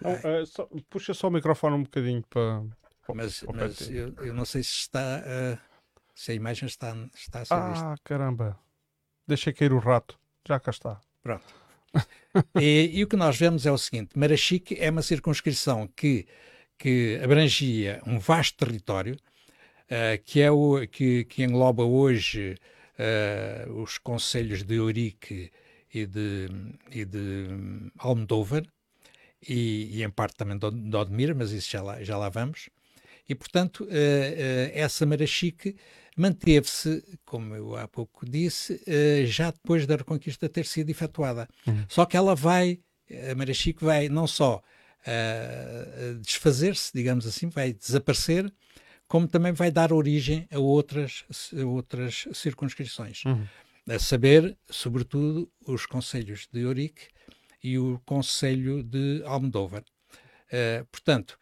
Não, 0.00 0.12
uh, 0.14 0.46
só, 0.46 0.68
puxa 0.90 1.14
só 1.14 1.28
o 1.28 1.30
microfone 1.30 1.76
um 1.76 1.82
bocadinho 1.82 2.22
para. 2.28 2.64
mas, 3.14 3.42
mas 3.54 3.88
eu, 3.88 4.14
eu, 4.16 4.34
não 4.34 4.44
sei 4.44 4.62
se 4.62 4.72
está. 4.72 5.20
Uh, 5.20 5.58
se 6.14 6.32
a 6.32 6.34
imagem 6.34 6.66
está, 6.66 6.94
está 7.14 7.40
a 7.40 7.44
ser 7.44 7.54
ah, 7.54 7.68
vista. 7.70 7.86
Ah, 7.86 7.94
caramba. 8.04 8.58
Deixa 9.26 9.52
cair 9.52 9.72
o 9.72 9.78
rato. 9.78 10.18
Já 10.46 10.58
cá 10.60 10.70
está. 10.70 11.00
Pronto. 11.22 11.61
E, 12.60 12.90
e, 12.94 13.04
o 13.04 13.06
que 13.06 13.16
nós 13.16 13.36
vemos 13.36 13.66
é 13.66 13.72
o 13.72 13.78
seguinte: 13.78 14.18
Marachique 14.18 14.76
é 14.78 14.90
uma 14.90 15.02
circunscrição 15.02 15.88
que, 15.94 16.26
que 16.78 17.20
abrangia 17.22 18.00
um 18.06 18.18
vasto 18.18 18.64
território, 18.64 19.14
uh, 19.14 20.22
que, 20.24 20.40
é 20.40 20.50
o, 20.50 20.86
que, 20.88 21.24
que 21.24 21.42
engloba 21.42 21.84
hoje 21.84 22.56
uh, 22.98 23.72
os 23.82 23.98
conselhos 23.98 24.62
de 24.62 24.80
Ourique 24.80 25.50
e 25.92 26.06
de, 26.06 26.48
e 26.90 27.04
de 27.04 27.48
e, 29.48 29.98
e, 29.98 30.02
em 30.02 30.10
parte 30.10 30.36
também 30.36 30.56
de 30.56 30.96
Odmira, 30.96 31.34
mas 31.34 31.50
isso 31.50 31.70
já 31.70 31.82
lá, 31.82 32.02
já 32.02 32.16
lá 32.16 32.28
vamos. 32.28 32.70
E, 33.28 33.34
portanto, 33.34 33.84
uh, 33.84 34.70
essa 34.72 35.04
Marachique 35.04 35.76
manteve-se, 36.16 37.02
como 37.24 37.54
eu 37.54 37.76
há 37.76 37.88
pouco 37.88 38.28
disse, 38.28 38.74
uh, 38.74 39.26
já 39.26 39.50
depois 39.50 39.86
da 39.86 39.96
Reconquista 39.96 40.48
ter 40.48 40.66
sido 40.66 40.90
efetuada. 40.90 41.48
Uhum. 41.66 41.84
Só 41.88 42.04
que 42.04 42.16
ela 42.16 42.34
vai, 42.34 42.80
a 43.30 43.34
Marachique 43.34 43.84
vai 43.84 44.08
não 44.08 44.26
só 44.26 44.62
desfazer-se, 46.20 46.92
digamos 46.94 47.26
assim, 47.26 47.48
vai 47.48 47.72
desaparecer, 47.72 48.52
como 49.08 49.26
também 49.26 49.52
vai 49.52 49.70
dar 49.70 49.92
origem 49.92 50.46
a 50.50 50.58
outras, 50.58 51.24
a 51.60 51.66
outras 51.66 52.28
circunscrições. 52.32 53.24
Uhum. 53.24 53.44
A 53.88 53.98
saber, 53.98 54.56
sobretudo, 54.70 55.50
os 55.66 55.86
conselhos 55.86 56.48
de 56.52 56.64
Ourique 56.64 57.08
e 57.62 57.78
o 57.78 58.00
Conselho 58.06 58.82
de 58.82 59.22
Almodóvar. 59.24 59.82
Uh, 60.46 60.84
portanto, 60.86 61.36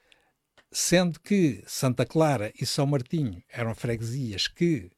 sendo 0.71 1.19
que 1.21 1.63
Santa 1.67 2.07
Clara 2.07 2.53
e 2.61 2.65
São 2.65 2.87
Martinho 2.87 3.43
eram 3.49 3.75
freguesias 3.75 4.47
que 4.47 4.91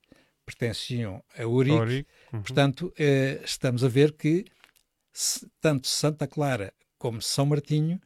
pertenciam 0.44 1.22
a 1.38 1.46
Ourique, 1.46 2.06
uhum. 2.32 2.42
portanto, 2.42 2.92
uh, 2.98 3.44
estamos 3.44 3.84
a 3.84 3.88
ver 3.88 4.12
que 4.12 4.44
se, 5.12 5.48
tanto 5.60 5.86
Santa 5.86 6.26
Clara 6.26 6.72
como 6.98 7.22
São 7.22 7.46
Martinho 7.46 8.00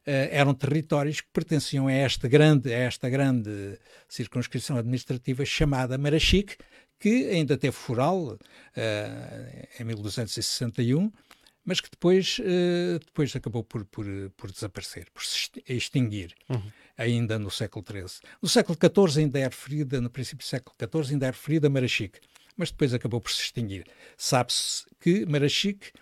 Uh, 0.00 0.32
eram 0.32 0.54
territórios 0.54 1.20
que 1.20 1.28
pertenciam 1.30 1.86
a 1.86 1.92
esta 1.92 2.26
grande, 2.26 2.72
a 2.72 2.78
esta 2.78 3.08
grande 3.10 3.78
circunscrição 4.08 4.78
administrativa 4.78 5.44
chamada 5.44 5.98
Marachique, 5.98 6.56
que 6.98 7.30
ainda 7.30 7.56
teve 7.56 7.76
foral 7.76 8.18
uh, 8.18 8.38
em 9.78 9.84
1261, 9.84 11.12
mas 11.64 11.80
que 11.80 11.90
depois, 11.90 12.38
uh, 12.38 12.98
depois 12.98 13.36
acabou 13.36 13.62
por, 13.62 13.84
por, 13.84 14.06
por, 14.36 14.50
desaparecer, 14.50 15.06
por 15.12 15.22
se 15.22 15.50
extinguir, 15.68 16.34
uhum. 16.48 16.62
Ainda 17.00 17.38
no 17.38 17.50
século 17.50 17.84
XIII. 17.88 18.30
No 18.42 18.48
século 18.48 18.76
XIV 18.78 19.22
ainda 19.22 19.38
é 19.38 19.44
referida, 19.44 20.00
no 20.00 20.10
princípio 20.10 20.44
do 20.44 20.48
século 20.48 20.76
XIV 20.78 21.14
ainda 21.14 21.26
é 21.26 21.30
referida 21.30 21.66
a 21.66 21.70
Marachique, 21.70 22.20
mas 22.56 22.70
depois 22.70 22.92
acabou 22.92 23.20
por 23.20 23.30
se 23.30 23.40
extinguir. 23.40 23.86
Sabe-se 24.18 24.84
que 25.00 25.24
Marachique 25.24 25.92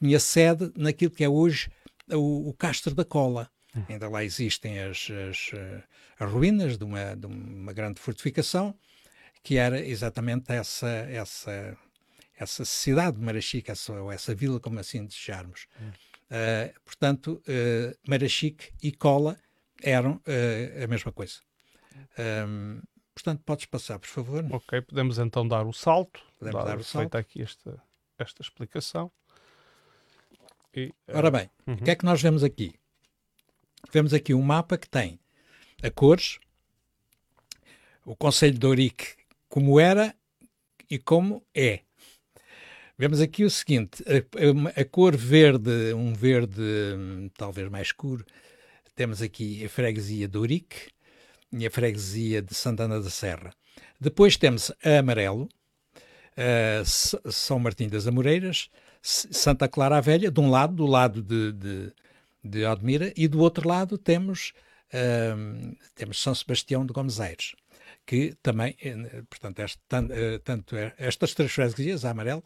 tinha 0.00 0.18
sede 0.18 0.72
naquilo 0.76 1.12
que 1.12 1.22
é 1.22 1.28
hoje 1.28 1.70
o, 2.10 2.48
o 2.48 2.54
Castro 2.54 2.92
da 2.92 3.04
Cola. 3.04 3.48
Uhum. 3.74 3.84
Ainda 3.88 4.08
lá 4.08 4.24
existem 4.24 4.80
as, 4.80 5.08
as, 5.30 5.50
as 6.18 6.30
ruínas 6.30 6.76
de 6.76 6.84
uma, 6.84 7.14
de 7.14 7.26
uma 7.26 7.72
grande 7.72 8.00
fortificação, 8.00 8.74
que 9.44 9.56
era 9.56 9.80
exatamente 9.80 10.52
essa, 10.52 10.88
essa, 10.88 11.78
essa 12.36 12.64
cidade 12.64 13.16
de 13.16 13.22
Marachique, 13.22 13.70
essa, 13.70 13.92
ou 13.92 14.10
essa 14.10 14.34
vila, 14.34 14.58
como 14.58 14.80
assim 14.80 15.06
desejarmos. 15.06 15.68
Uh, 16.32 16.80
portanto, 16.84 17.40
uh, 17.46 17.96
Marachique 18.08 18.72
e 18.82 18.90
Cola 18.90 19.38
eram 19.82 20.14
uh, 20.14 20.84
a 20.84 20.86
mesma 20.86 21.12
coisa. 21.12 21.40
Um, 22.48 22.80
portanto, 23.14 23.42
podes 23.44 23.66
passar, 23.66 23.98
por 23.98 24.08
favor. 24.08 24.44
Ok, 24.50 24.80
podemos 24.82 25.18
então 25.18 25.46
dar 25.46 25.66
o 25.66 25.72
salto. 25.72 26.20
Podemos 26.38 26.64
dar, 26.64 26.70
dar 26.70 26.78
o 26.78 26.84
salto. 26.84 27.02
Feita 27.02 27.18
aqui 27.18 27.42
esta, 27.42 27.82
esta 28.18 28.42
explicação. 28.42 29.10
E, 30.74 30.92
Ora 31.08 31.30
bem, 31.30 31.50
uhum. 31.66 31.74
o 31.74 31.84
que 31.84 31.90
é 31.90 31.94
que 31.94 32.04
nós 32.04 32.22
vemos 32.22 32.42
aqui? 32.42 32.74
Vemos 33.92 34.14
aqui 34.14 34.32
um 34.32 34.42
mapa 34.42 34.78
que 34.78 34.88
tem 34.88 35.18
a 35.82 35.90
cores, 35.90 36.38
o 38.04 38.16
Conselho 38.16 38.58
de 38.58 38.66
Ourique 38.66 39.16
como 39.48 39.78
era 39.78 40.14
e 40.88 40.98
como 40.98 41.44
é. 41.54 41.80
Vemos 42.96 43.20
aqui 43.20 43.44
o 43.44 43.50
seguinte: 43.50 44.02
a, 44.06 44.78
a, 44.78 44.80
a, 44.80 44.84
cor 44.84 45.16
verde, 45.16 45.92
um 45.92 46.14
verde 46.14 46.62
hum, 46.62 47.28
talvez 47.36 47.68
mais 47.68 47.88
escuro, 47.88 48.24
temos 49.02 49.20
aqui 49.20 49.64
a 49.64 49.68
freguesia 49.68 50.28
de 50.28 50.38
Ourique 50.38 50.92
e 51.52 51.66
a 51.66 51.70
freguesia 51.72 52.40
de 52.40 52.54
Santana 52.54 53.00
da 53.00 53.10
Serra. 53.10 53.52
Depois 54.00 54.36
temos 54.36 54.70
a 54.80 54.98
amarelo, 55.00 55.48
São 56.84 57.58
Martim 57.58 57.88
das 57.88 58.06
Amoreiras, 58.06 58.70
Santa 59.02 59.66
Clara 59.66 59.96
a 59.96 60.00
Velha, 60.00 60.30
de 60.30 60.38
um 60.38 60.48
lado, 60.48 60.76
do 60.76 60.86
lado 60.86 61.20
de, 61.20 61.50
de, 61.50 61.92
de 62.44 62.62
e 63.16 63.26
do 63.26 63.40
outro 63.40 63.68
lado 63.68 63.98
temos, 63.98 64.52
um, 65.36 65.74
temos 65.96 66.22
São 66.22 66.32
Sebastião 66.32 66.86
de 66.86 66.92
Gomes 66.92 67.18
Aires, 67.18 67.56
que 68.06 68.36
também, 68.40 68.76
eh, 68.80 69.24
portanto, 69.28 69.58
este, 69.58 69.80
eh, 70.12 70.38
tanto 70.44 70.76
estas 70.96 71.34
três 71.34 71.50
freguesias, 71.50 72.04
a 72.04 72.10
amarelo, 72.10 72.44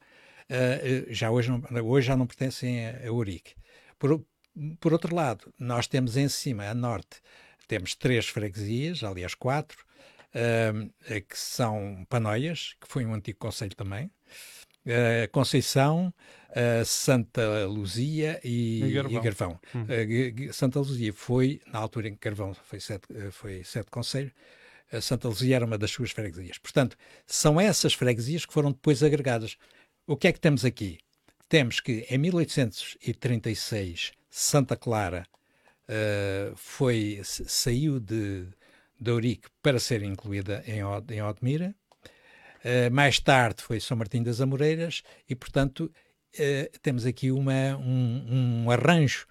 uh, 0.49 1.13
já 1.13 1.31
hoje, 1.31 1.51
não, 1.51 1.63
hoje 1.85 2.07
já 2.07 2.17
não 2.17 2.27
pertencem 2.27 2.87
a, 2.87 3.09
a 3.09 3.13
Urique. 3.13 3.53
Por, 3.99 4.25
por 4.81 4.93
outro 4.93 5.15
lado, 5.15 5.53
nós 5.59 5.87
temos 5.87 6.17
em 6.17 6.29
cima, 6.29 6.65
a 6.65 6.75
norte, 6.75 7.21
temos 7.69 7.95
três 7.95 8.27
freguesias, 8.29 9.03
aliás 9.03 9.35
quatro, 9.35 9.85
uh, 10.35 10.91
que 11.23 11.39
são 11.39 12.07
Panoias, 12.09 12.75
que 12.81 12.89
foi 12.89 13.05
um 13.05 13.15
antigo 13.15 13.39
conselho 13.39 13.75
também, 13.75 14.07
uh, 14.07 15.31
Conceição, 15.33 16.13
uh, 16.51 16.85
Santa 16.85 17.67
Luzia 17.67 18.41
e, 18.43 18.83
e 18.83 18.93
Garvão. 18.93 19.21
E 19.21 19.25
Garvão. 19.25 19.61
Hum. 19.75 20.53
Santa 20.53 20.79
Luzia 20.79 21.13
foi, 21.13 21.61
na 21.67 21.79
altura 21.79 22.09
em 22.09 22.15
que 22.15 22.21
Garvão 22.21 22.55
foi 22.55 22.81
sete, 22.81 23.07
foi 23.31 23.63
sete 23.65 23.91
conselho, 23.91 24.33
Santa 25.03 25.27
Luzia 25.27 25.57
era 25.57 25.67
uma 25.67 25.77
das 25.77 25.91
suas 25.91 26.13
freguesias. 26.13 26.59
Portanto, 26.59 26.97
são 27.27 27.61
essas 27.61 27.93
freguesias 27.93 28.47
que 28.47 28.53
foram 28.53 28.71
depois 28.71 29.03
agregadas. 29.03 29.57
O 30.07 30.17
que 30.17 30.29
é 30.29 30.33
que 30.33 30.39
temos 30.39 30.65
aqui? 30.65 31.01
Temos 31.49 31.81
que 31.81 32.07
em 32.11 32.19
1836 32.19 34.13
Santa 34.29 34.77
Clara 34.77 35.27
uh, 35.89 36.55
foi, 36.57 37.21
saiu 37.23 38.01
de, 38.01 38.47
de 39.01 39.11
Ourique 39.11 39.49
para 39.63 39.79
ser 39.79 40.03
incluída 40.03 40.63
em, 40.67 40.81
em 41.15 41.23
Odmira. 41.23 41.75
Uh, 42.65 42.93
mais 42.93 43.21
tarde 43.21 43.63
foi 43.63 43.79
São 43.81 43.97
Martim 43.97 44.23
das 44.23 44.41
Amoreiras 44.41 45.03
e, 45.29 45.35
portanto, 45.35 45.91
uh, 46.35 46.79
temos 46.83 47.07
aqui 47.07 47.31
uma, 47.31 47.77
um, 47.77 48.65
um 48.65 48.71
arranjo, 48.71 49.27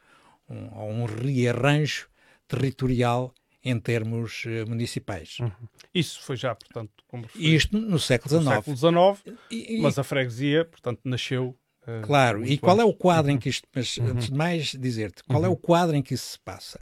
um, 0.49 1.01
um 1.01 1.05
rearranjo 1.05 2.07
territorial 2.47 3.33
em 3.63 3.79
termos 3.79 4.43
municipais. 4.67 5.39
Uhum. 5.39 5.51
Isso 5.91 6.21
foi 6.21 6.37
já, 6.37 6.53
portanto, 6.53 7.03
como 7.07 7.25
Isto 7.35 7.79
no 7.79 7.97
século 7.97 8.29
XIX. 8.29 8.45
No 8.45 8.77
século 8.77 9.17
XIX, 9.17 9.37
e, 9.49 9.81
mas 9.81 9.97
a 9.97 10.03
freguesia, 10.03 10.63
portanto, 10.65 11.01
nasceu. 11.03 11.57
Uh, 11.87 12.01
claro, 12.05 12.45
e 12.45 12.57
qual 12.57 12.79
é 12.79 12.83
o 12.83 12.93
quadro 12.93 13.31
em 13.31 13.37
que 13.37 13.49
isto. 13.49 13.67
Mas 13.73 13.97
uhum. 13.97 14.07
antes 14.07 14.29
de 14.29 14.33
mais 14.33 14.67
dizer-te, 14.71 15.23
qual 15.23 15.43
é 15.43 15.47
o 15.47 15.51
uhum. 15.51 15.57
quadro 15.57 15.95
em 15.95 16.01
que 16.01 16.13
isso 16.13 16.31
se 16.31 16.39
passa? 16.39 16.79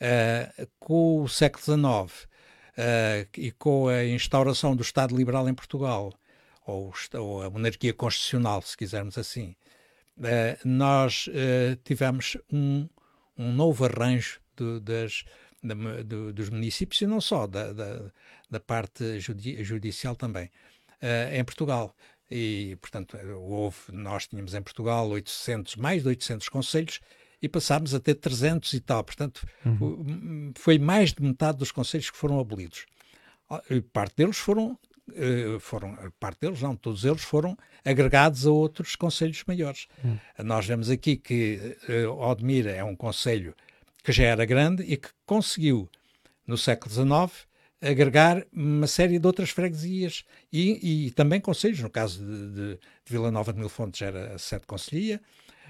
Uh, 0.00 0.68
com 0.78 1.22
o 1.22 1.28
século 1.28 1.62
XIX 1.64 2.28
e 3.38 3.50
com 3.52 3.88
a 3.88 4.04
instauração 4.04 4.76
do 4.76 4.82
Estado 4.82 5.16
Liberal 5.16 5.48
em 5.48 5.54
Portugal, 5.54 6.12
ou, 6.66 6.92
ou 7.14 7.42
a 7.42 7.48
monarquia 7.48 7.94
constitucional, 7.94 8.60
se 8.60 8.76
quisermos 8.76 9.16
assim, 9.16 9.56
nós 10.62 11.26
tivemos 11.84 12.36
um, 12.52 12.86
um 13.34 13.50
novo 13.50 13.86
arranjo 13.86 14.42
de, 14.54 14.78
das 14.80 15.24
da, 15.66 15.74
do, 16.02 16.32
dos 16.32 16.48
municípios 16.48 17.00
e 17.00 17.06
não 17.06 17.20
só, 17.20 17.46
da, 17.46 17.72
da, 17.72 18.12
da 18.50 18.60
parte 18.60 19.18
judi 19.20 19.62
judicial 19.64 20.14
também, 20.14 20.46
uh, 21.02 21.34
em 21.34 21.44
Portugal. 21.44 21.94
E, 22.30 22.76
portanto, 22.80 23.16
houve, 23.38 23.76
nós 23.92 24.26
tínhamos 24.26 24.54
em 24.54 24.62
Portugal 24.62 25.08
800, 25.08 25.76
mais 25.76 26.02
de 26.02 26.08
800 26.08 26.48
conselhos 26.48 27.00
e 27.40 27.48
passámos 27.48 27.94
a 27.94 28.00
ter 28.00 28.14
300 28.14 28.72
e 28.72 28.80
tal. 28.80 29.04
Portanto, 29.04 29.46
uhum. 29.64 30.52
foi 30.56 30.78
mais 30.78 31.12
de 31.12 31.22
metade 31.22 31.58
dos 31.58 31.70
conselhos 31.70 32.10
que 32.10 32.16
foram 32.16 32.40
abolidos. 32.40 32.86
Parte 33.92 34.16
deles 34.16 34.36
foram, 34.36 34.76
eh, 35.14 35.56
foram, 35.60 35.96
parte 36.18 36.40
deles 36.40 36.60
não, 36.60 36.74
todos 36.74 37.04
eles 37.04 37.22
foram 37.22 37.56
agregados 37.84 38.44
a 38.44 38.50
outros 38.50 38.96
conselhos 38.96 39.44
maiores. 39.46 39.86
Uhum. 40.02 40.18
Nós 40.44 40.66
vemos 40.66 40.90
aqui 40.90 41.16
que 41.16 41.76
uh, 41.88 42.10
Odmira 42.10 42.72
é 42.72 42.82
um 42.82 42.96
conselho 42.96 43.54
que 44.02 44.10
já 44.10 44.24
era 44.24 44.44
grande 44.44 44.82
e 44.82 44.96
que 44.96 45.08
conseguiu, 45.24 45.88
no 46.44 46.58
século 46.58 46.92
XIX, 46.92 47.46
agregar 47.80 48.44
uma 48.52 48.86
série 48.86 49.18
de 49.18 49.26
outras 49.26 49.50
freguesias 49.50 50.24
e, 50.52 51.06
e 51.06 51.10
também 51.10 51.40
conselhos, 51.40 51.80
no 51.80 51.90
caso 51.90 52.24
de, 52.24 52.48
de, 52.48 52.74
de, 52.74 52.78
Vila 53.06 53.30
Nova 53.30 53.52
de 53.52 53.58
Mil 53.58 53.68
Fontes 53.68 54.02
era 54.02 54.34
a 54.34 54.38
sede 54.38 54.66
conselhia, 54.66 55.20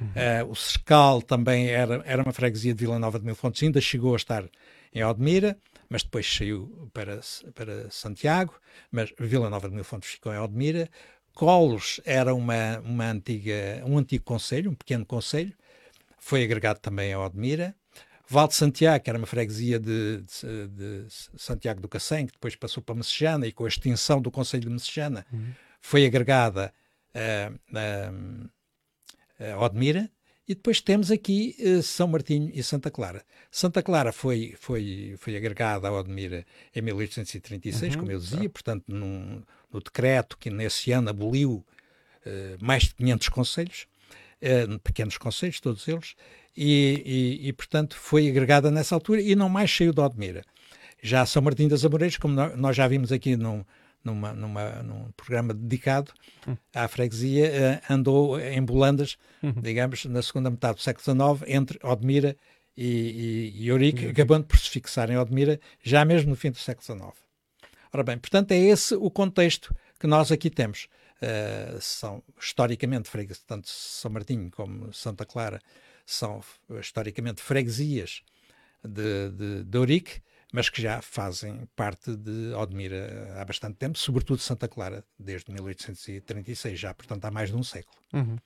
uhum. 0.01 0.07
uh, 0.07 0.51
o 0.51 0.55
Sescal 0.55 1.21
também 1.21 1.69
era, 1.69 2.03
era 2.07 2.23
uma 2.23 2.33
freguesia 2.33 2.73
de 2.75 2.81
Vila 2.81 2.99
Nova 2.99 3.19
de 3.19 3.25
Mil 3.25 3.35
Fontes, 3.35 3.63
ainda 3.63 3.81
chegou 3.81 4.15
a 4.15 4.17
estar 4.17 4.45
em 4.95 5.03
Odmira, 5.05 5.59
mas 5.89 6.03
depois 6.03 6.33
saiu 6.33 6.91
para, 6.93 7.21
para 7.55 7.91
Santiago, 7.91 8.55
mas 8.91 9.13
Vila 9.19 9.51
Nova 9.51 9.69
de 9.69 9.75
Mil 9.75 9.85
Fontes 9.85 10.11
ficou 10.11 10.33
em 10.33 10.39
Odmira, 10.39 10.89
Colos 11.35 12.01
era 12.07 12.35
uma, 12.35 12.79
uma 12.81 13.11
antiga, 13.11 13.83
um 13.85 13.99
antigo 13.99 14.25
conselho, 14.25 14.71
um 14.71 14.75
pequeno 14.75 15.05
conselho, 15.05 15.53
foi 16.19 16.43
agregado 16.43 16.81
também 16.81 17.13
a 17.13 17.21
Odmira. 17.21 17.77
Val 18.28 18.49
de 18.49 18.54
Santiago, 18.54 19.04
que 19.04 19.11
era 19.11 19.18
uma 19.18 19.26
freguesia 19.26 19.78
de, 19.78 20.23
de, 20.23 20.68
de 20.68 21.06
Santiago 21.37 21.80
do 21.80 21.88
Cacém, 21.88 22.26
que 22.26 22.33
depois 22.33 22.56
passou 22.56 22.83
para 22.83 22.95
Messejana 22.95 23.47
e 23.47 23.52
com 23.52 23.64
a 23.64 23.68
extinção 23.68 24.21
do 24.21 24.30
Conselho 24.30 24.64
de 24.64 24.71
Messejana 24.71 25.25
uhum. 25.33 25.52
foi 25.80 26.04
agregada 26.04 26.73
a, 27.14 27.52
a, 29.49 29.54
a 29.54 29.64
Odmira. 29.64 30.11
E 30.49 30.54
depois 30.54 30.80
temos 30.80 31.11
aqui 31.11 31.56
uh, 31.59 31.83
São 31.83 32.06
Martinho 32.06 32.50
e 32.54 32.62
Santa 32.62 32.88
Clara. 32.88 33.25
Santa 33.50 33.83
Clara 33.83 34.12
foi, 34.12 34.54
foi, 34.59 35.16
foi 35.18 35.37
agregada 35.37 35.88
a 35.88 35.92
Odmira 35.92 36.47
em 36.75 36.83
1836, 36.83 37.95
uhum, 37.95 38.00
como 38.00 38.12
eu 38.12 38.18
dizia, 38.18 38.42
tá. 38.45 38.49
portanto, 38.49 38.85
num, 38.87 39.42
no 39.73 39.80
decreto 39.80 40.38
que 40.38 40.49
nesse 40.49 40.92
ano 40.92 41.11
aboliu 41.11 41.66
uh, 42.25 42.64
mais 42.64 42.85
de 42.85 42.95
500 42.95 43.28
conselhos, 43.28 43.87
pequenos 44.83 45.19
conselhos, 45.19 45.61
todos 45.61 45.87
eles, 45.88 46.15
e, 46.57 47.03
e, 47.43 47.49
e, 47.49 47.53
portanto, 47.53 47.97
foi 47.97 48.29
agregada 48.29 48.71
nessa 48.71 48.95
altura 48.95 49.21
e 49.21 49.35
não 49.35 49.49
mais 49.49 49.75
saiu 49.75 49.93
de 49.93 50.00
Odmira. 50.00 50.43
Já 51.03 51.26
São 51.26 51.43
Martinho 51.43 51.69
das 51.69 51.85
Amoreiras, 51.85 52.17
como 52.17 52.35
nós 52.35 52.75
já 52.75 52.88
vimos 52.88 53.12
aqui 53.12 53.37
num, 53.37 53.65
numa, 54.03 54.33
numa, 54.33 54.71
num 54.83 55.11
programa 55.17 55.53
dedicado 55.53 56.12
à 56.75 56.88
freguesia, 56.88 57.81
uh, 57.88 57.93
andou 57.93 58.41
em 58.41 58.62
Bolandas, 58.62 59.17
uhum. 59.43 59.61
digamos, 59.61 60.05
na 60.07 60.23
segunda 60.23 60.50
metade 60.50 60.76
do 60.76 60.83
século 60.83 61.37
XIX, 61.37 61.55
entre 61.55 61.79
Odmira 61.83 62.37
e, 62.76 63.53
e, 63.57 63.62
e 63.62 63.69
Eurique, 63.69 64.07
uhum. 64.07 64.11
acabando 64.12 64.47
por 64.47 64.59
se 64.59 64.71
fixar 64.71 65.11
em 65.11 65.19
Odmira, 65.19 65.61
já 65.83 66.05
mesmo 66.05 66.31
no 66.31 66.37
fim 66.37 66.50
do 66.50 66.59
século 66.59 66.85
XIX. 66.85 67.12
Ora 67.93 68.03
bem, 68.03 68.19
portanto, 68.19 68.53
é 68.53 68.59
esse 68.59 68.95
o 68.95 69.11
contexto 69.11 69.75
que 69.99 70.07
nós 70.07 70.31
aqui 70.31 70.50
temos. 70.50 70.88
Uh, 71.17 71.81
são 71.81 72.23
historicamente 72.39 73.09
freguesias, 73.09 73.43
tanto 73.47 73.69
São 73.69 74.11
Martinho 74.11 74.51
como 74.51 74.93
Santa 74.93 75.25
Clara 75.25 75.61
são 76.05 76.43
historicamente 76.79 77.43
freguesias 77.43 78.23
de, 78.85 79.31
de, 79.31 79.65
de 79.65 79.79
Eurique, 79.79 80.23
mas 80.53 80.69
que 80.71 80.81
já 80.81 81.03
fazem 81.03 81.69
parte 81.75 82.15
de 82.17 82.53
Odmira 82.55 83.35
há 83.41 83.45
bastante 83.45 83.77
tempo, 83.77 83.99
sobretudo 83.99 84.39
Santa 84.39 84.69
Clara, 84.69 85.05
desde 85.19 85.51
1836, 85.51 86.79
já, 86.79 86.95
portanto, 86.95 87.25
há 87.25 87.31
mais 87.31 87.51
de 87.51 87.57
um 87.57 87.63
século. 87.63 87.99
Uhum. 88.13 88.37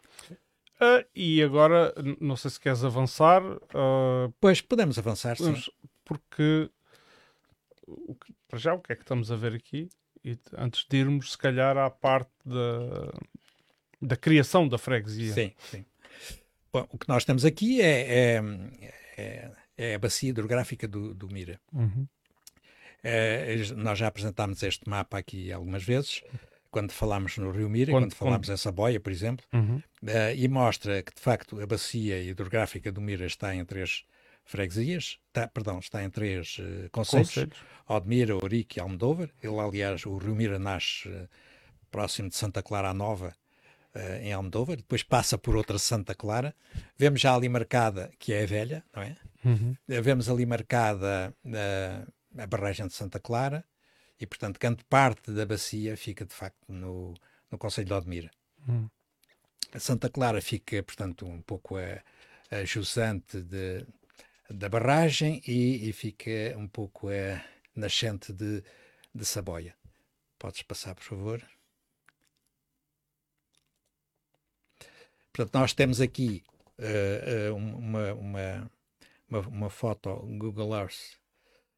Uh, 0.81 1.05
e 1.15 1.43
agora, 1.43 1.95
não 2.19 2.37
sei 2.37 2.51
se 2.51 2.59
queres 2.59 2.83
avançar. 2.83 3.43
Uh, 3.45 4.33
pois, 4.41 4.63
podemos 4.63 4.99
avançar, 4.99 5.37
sim. 5.37 5.55
Porque, 6.05 6.71
para 8.49 8.59
já, 8.59 8.73
o 8.73 8.81
que 8.81 8.93
é 8.93 8.97
que 8.97 9.03
estamos 9.03 9.31
a 9.31 9.37
ver 9.37 9.55
aqui? 9.55 9.91
E 10.25 10.39
antes 10.57 10.87
de 10.89 10.97
irmos, 10.97 11.33
se 11.33 11.39
calhar, 11.39 11.77
à 11.77 11.89
parte 11.89 12.31
da, 12.45 13.13
da 14.03 14.17
criação 14.17 14.69
da 14.69 14.79
freguesia. 14.79 15.33
Sim, 15.33 15.53
sim. 15.71 15.85
Bom, 16.73 16.87
o 16.91 16.99
que 16.99 17.09
nós 17.09 17.25
temos 17.25 17.45
aqui 17.45 17.81
é, 17.81 18.37
é, 18.37 18.43
é 19.17 19.51
é 19.81 19.95
a 19.95 19.99
bacia 19.99 20.29
hidrográfica 20.29 20.87
do, 20.87 21.15
do 21.15 21.27
Mira. 21.29 21.59
Uhum. 21.73 22.07
É, 23.03 23.57
nós 23.77 23.99
já 23.99 24.09
apresentámos 24.09 24.63
este 24.63 24.87
mapa 24.87 25.17
aqui 25.17 25.51
algumas 25.51 25.83
vezes, 25.83 26.23
quando 26.71 26.93
falámos 26.93 27.39
no 27.39 27.51
Rio 27.51 27.71
Mira, 27.71 27.91
quando, 27.91 28.05
quando 28.05 28.15
falámos 28.15 28.49
quando... 28.49 28.55
em 28.55 28.59
Saboia, 28.59 29.01
por 29.01 29.11
exemplo, 29.11 29.47
uhum. 29.55 29.77
uh, 30.03 30.37
e 30.37 30.47
mostra 30.49 31.03
que, 31.03 31.15
de 31.15 31.21
facto, 31.21 31.59
a 31.63 31.67
bacia 31.67 32.23
hidrográfica 32.23 32.93
do 32.93 33.01
Mira 33.01 33.25
está 33.25 33.55
em 33.55 33.65
três 33.65 34.05
freguesias, 34.45 35.19
está, 35.29 35.47
perdão, 35.47 35.79
está 35.79 36.03
em 36.03 36.11
três 36.11 36.59
uh, 36.59 36.91
concelhos, 36.91 37.29
concelhos. 37.29 37.59
Odmira, 37.87 38.35
Ourique 38.35 38.79
e 38.79 38.81
Almodóvar. 38.81 39.31
Ele, 39.43 39.59
aliás, 39.59 40.05
o 40.07 40.17
Rio 40.17 40.35
Mira 40.35 40.59
nasce 40.59 41.09
uh, 41.09 41.29
próximo 41.91 42.29
de 42.29 42.37
Santa 42.37 42.63
Clara 42.63 42.93
Nova, 42.93 43.35
uh, 43.95 44.23
em 44.23 44.33
Almodóvar, 44.33 44.77
depois 44.77 45.03
passa 45.03 45.39
por 45.39 45.57
outra 45.57 45.79
Santa 45.79 46.15
Clara. 46.15 46.55
Vemos 46.97 47.21
já 47.21 47.35
ali 47.35 47.49
marcada, 47.49 48.11
que 48.19 48.33
é 48.33 48.43
a 48.43 48.47
velha, 48.47 48.85
não 48.95 49.03
é? 49.03 49.17
Uhum. 49.45 49.75
Vemos 49.89 50.29
ali 50.29 50.45
marcada 50.45 51.35
a 52.39 52.47
barragem 52.47 52.87
de 52.87 52.93
Santa 52.93 53.19
Clara 53.19 53.65
e, 54.21 54.27
portanto, 54.27 54.59
grande 54.61 54.85
parte 54.85 55.33
da 55.33 55.47
bacia 55.47 55.97
fica, 55.97 56.27
de 56.27 56.35
facto, 56.35 56.61
no, 56.69 57.15
no 57.51 57.57
Conselho 57.57 57.87
de 57.87 57.95
Odmira. 57.95 58.31
Uhum. 58.69 58.89
A 59.73 59.79
Santa 59.79 60.11
Clara 60.11 60.43
fica, 60.43 60.83
portanto, 60.83 61.27
um 61.27 61.41
pouco 61.41 61.77
a, 61.77 62.03
a 62.51 62.65
jusante 62.65 63.41
de, 63.41 63.87
da 64.51 64.69
barragem 64.69 65.41
e, 65.47 65.89
e, 65.89 65.93
fica 65.93 66.57
um 66.57 66.67
pouco 66.67 67.09
a 67.09 67.43
nascente 67.75 68.33
de, 68.33 68.63
de 69.15 69.25
Saboia. 69.25 69.75
Podes 70.39 70.63
passar, 70.63 70.95
por 70.95 71.05
favor? 71.05 71.49
Portanto, 75.33 75.55
nós 75.55 75.73
temos 75.73 76.01
aqui 76.01 76.43
uh, 76.79 77.55
uma, 77.55 78.13
uma, 78.15 78.71
uma, 79.29 79.41
uma, 79.41 79.71
foto 79.71 80.17
Google 80.39 80.75
Earth 80.75 81.17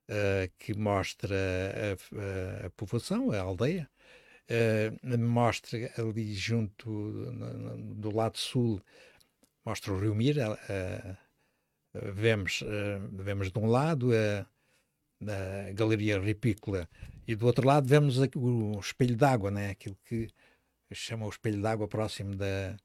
uh, 0.08 0.50
que 0.58 0.72
mostra 0.74 1.36
a, 1.36 2.62
a, 2.62 2.66
a, 2.66 2.70
povoação, 2.70 3.30
a 3.32 3.40
aldeia, 3.40 3.90
mostra 5.18 5.92
ali 5.98 6.34
junto, 6.34 6.90
no, 6.90 7.94
do 7.94 8.14
lado 8.14 8.38
sul, 8.38 8.82
mostra 9.64 9.92
o 9.92 10.00
Rio 10.00 10.14
Mira, 10.14 10.58
vemos, 11.94 12.62
vemos 13.12 13.50
de 13.50 13.58
um 13.58 13.66
lado 13.66 14.10
a, 14.12 14.46
a 15.68 15.72
Galeria 15.72 16.20
Ripícola 16.20 16.88
e 17.26 17.34
do 17.34 17.46
outro 17.46 17.66
lado 17.66 17.86
vemos 17.86 18.18
o 18.36 18.78
espelho 18.80 19.16
d'água, 19.16 19.50
né? 19.50 19.70
aquilo 19.70 19.96
que 20.04 20.28
chama 20.92 21.26
o 21.26 21.30
espelho 21.30 21.60
d'água 21.62 21.88
próximo 21.88 22.34
da, 22.34 22.76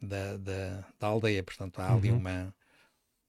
da, 0.00 0.36
da, 0.36 0.84
da 0.98 1.06
aldeia. 1.06 1.42
Portanto, 1.42 1.80
há 1.80 1.92
ali 1.92 2.10
uhum. 2.10 2.18
uma, 2.18 2.54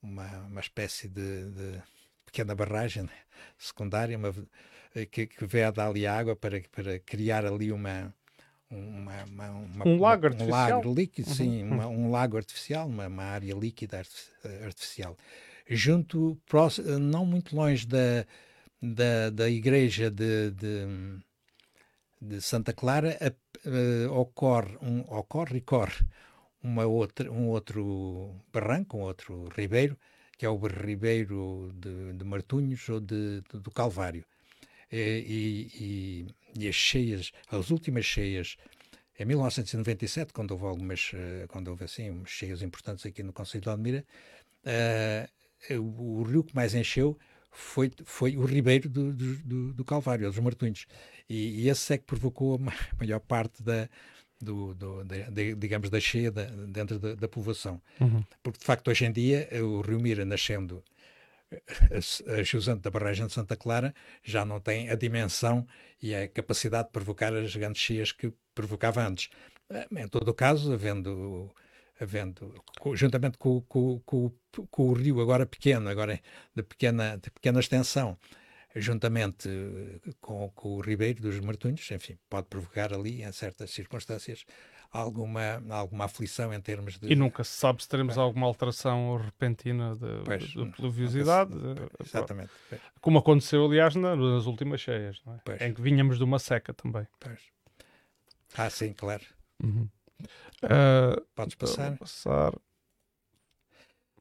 uma, 0.01 0.39
uma 0.45 0.59
espécie 0.59 1.07
de, 1.07 1.51
de 1.51 1.81
pequena 2.25 2.53
barragem 2.55 3.03
né, 3.03 3.13
secundária 3.57 4.17
uma, 4.17 4.33
que, 5.11 5.27
que 5.27 5.45
veda 5.45 5.87
ali 5.87 6.05
água 6.05 6.35
para, 6.35 6.61
para 6.71 6.99
criar 6.99 7.45
ali 7.45 7.71
uma, 7.71 8.13
uma, 8.69 9.23
uma, 9.23 9.49
uma, 9.49 9.87
um 9.87 9.99
lago 9.99 10.27
artificial. 10.27 10.49
Um 10.49 10.75
lago 10.75 10.93
líquido, 10.93 11.29
uhum. 11.29 11.35
sim, 11.35 11.63
uma, 11.63 11.87
um 11.87 12.11
lago 12.11 12.37
artificial, 12.37 12.87
uma, 12.87 13.23
área 13.23 13.53
líquida 13.53 14.01
artificial. 14.63 15.17
Junto, 15.67 16.39
próximo, 16.45 16.99
não 16.99 17.25
muito 17.25 17.55
longe 17.55 17.85
da, 17.85 18.25
da, 18.81 19.29
da 19.29 19.49
igreja 19.49 20.09
de, 20.09 20.51
de, 20.51 21.19
de 22.21 22.41
Santa 22.41 22.73
Clara, 22.73 23.17
a, 23.19 23.27
a, 23.27 24.11
ocorre, 24.11 24.77
um, 24.81 25.01
ocorre 25.01 25.57
e 25.57 25.61
corre 25.61 26.05
uma 26.61 26.85
outra, 26.85 27.31
um 27.31 27.47
outro 27.47 28.35
barranco, 28.51 28.97
um 28.97 29.01
outro 29.01 29.47
ribeiro, 29.55 29.97
que 30.37 30.45
é 30.45 30.49
o 30.49 30.57
ribeiro 30.57 31.71
de, 31.75 32.13
de 32.13 32.23
Martunhos 32.23 32.87
ou 32.89 32.99
de, 32.99 33.41
de, 33.41 33.59
do 33.59 33.71
Calvário. 33.71 34.23
E, 34.91 35.67
e, 35.75 36.27
e, 36.57 36.67
as 36.67 36.75
cheias, 36.75 37.31
as 37.49 37.69
últimas 37.69 38.05
cheias, 38.05 38.57
em 39.19 39.25
1997, 39.25 40.31
quando 40.31 40.51
houve 40.51 40.65
algumas, 40.65 41.11
eh, 41.13 41.45
quando 41.49 41.67
houve 41.67 41.83
assim, 41.83 42.09
umas 42.09 42.29
cheias 42.29 42.61
importantes 42.61 43.05
aqui 43.05 43.21
no 43.21 43.33
Conselho 43.33 43.63
de 43.63 43.69
Almira, 43.69 44.05
uh, 44.63 45.75
o, 45.77 46.19
o, 46.19 46.23
rio 46.23 46.43
que 46.43 46.55
mais 46.55 46.73
encheu 46.73 47.17
foi, 47.51 47.91
foi 48.05 48.37
o 48.37 48.45
ribeiro 48.45 48.87
do, 48.87 49.11
do, 49.13 49.73
do 49.73 49.85
Calvário, 49.85 50.27
dos 50.27 50.39
Martunhos. 50.39 50.85
E, 51.29 51.63
e 51.63 51.69
esse 51.69 51.93
é 51.93 51.97
que 51.97 52.05
provocou 52.05 52.55
a 52.55 52.59
maior 52.97 53.19
parte 53.19 53.61
da, 53.61 53.89
do, 54.39 54.73
do 54.73 55.03
de, 55.03 55.55
digamos, 55.55 55.89
da 55.89 55.99
cheia 55.99 56.31
da, 56.31 56.45
dentro 56.45 56.97
da, 56.97 57.15
da 57.15 57.27
povoação. 57.27 57.81
Uhum. 57.99 58.23
Porque, 58.41 58.59
de 58.59 58.65
facto, 58.65 58.89
hoje 58.89 59.05
em 59.05 59.11
dia, 59.11 59.49
o 59.61 59.81
Rio 59.81 59.99
Mira 59.99 60.23
nascendo 60.23 60.83
a, 61.51 62.43
jusante 62.43 62.81
da 62.81 62.91
barragem 62.91 63.27
de 63.27 63.33
Santa 63.33 63.55
Clara 63.55 63.93
já 64.23 64.45
não 64.45 64.59
tem 64.59 64.89
a 64.89 64.95
dimensão 64.95 65.65
e 66.01 66.13
a 66.15 66.27
capacidade 66.27 66.87
de 66.87 66.91
provocar 66.91 67.33
as 67.33 67.55
grandes 67.55 67.81
cheias 67.81 68.11
que 68.11 68.33
provocava 68.53 69.05
antes. 69.05 69.29
Em 69.95 70.07
todo 70.07 70.29
o 70.29 70.33
caso, 70.33 70.73
havendo, 70.73 71.53
havendo 71.99 72.53
juntamente 72.93 73.37
com, 73.37 73.61
com, 73.61 73.99
com, 74.05 74.31
com 74.69 74.89
o 74.89 74.93
rio 74.93 75.21
agora 75.21 75.45
pequeno, 75.45 75.89
agora 75.89 76.19
de 76.55 76.63
pequena, 76.63 77.17
de 77.17 77.29
pequena 77.29 77.59
extensão, 77.59 78.17
juntamente 78.75 79.49
eh, 79.49 80.11
com, 80.21 80.49
com, 80.51 80.69
o 80.75 80.81
Ribeiro 80.81 81.21
dos 81.21 81.39
Martunhos, 81.39 81.89
enfim, 81.91 82.17
pode 82.29 82.47
provocar 82.47 82.93
ali, 82.93 83.23
em 83.23 83.31
certas 83.31 83.71
circunstâncias, 83.71 84.45
alguma, 84.91 85.63
alguma 85.69 86.05
aflição 86.05 86.53
em 86.53 86.59
termos 86.59 86.97
de... 86.97 87.11
E 87.11 87.15
nunca 87.15 87.43
se 87.43 87.51
sabe 87.51 87.81
se 87.83 87.89
teremos 87.89 88.17
alguma 88.17 88.47
alteração 88.47 89.17
repentina 89.17 89.95
de, 89.95 90.23
pois, 90.25 90.43
de 90.43 90.65
pluviosidade. 90.71 91.53
Se... 91.53 92.07
Exatamente. 92.07 92.51
Como 93.01 93.19
aconteceu, 93.19 93.65
aliás, 93.65 93.95
nas 93.95 94.45
últimas 94.45 94.81
cheias, 94.81 95.21
é? 95.47 95.67
em 95.67 95.73
que 95.73 95.81
vinhamos 95.81 96.17
de 96.17 96.23
uma 96.23 96.39
seca 96.39 96.73
também. 96.73 97.07
Pois. 97.19 97.39
Ah, 98.57 98.69
sim, 98.69 98.93
claro. 98.93 99.23
Uhum. 99.63 99.87
Uh, 100.63 101.21
Podes 101.35 101.55
passar? 101.55 101.97
passar. 101.97 102.53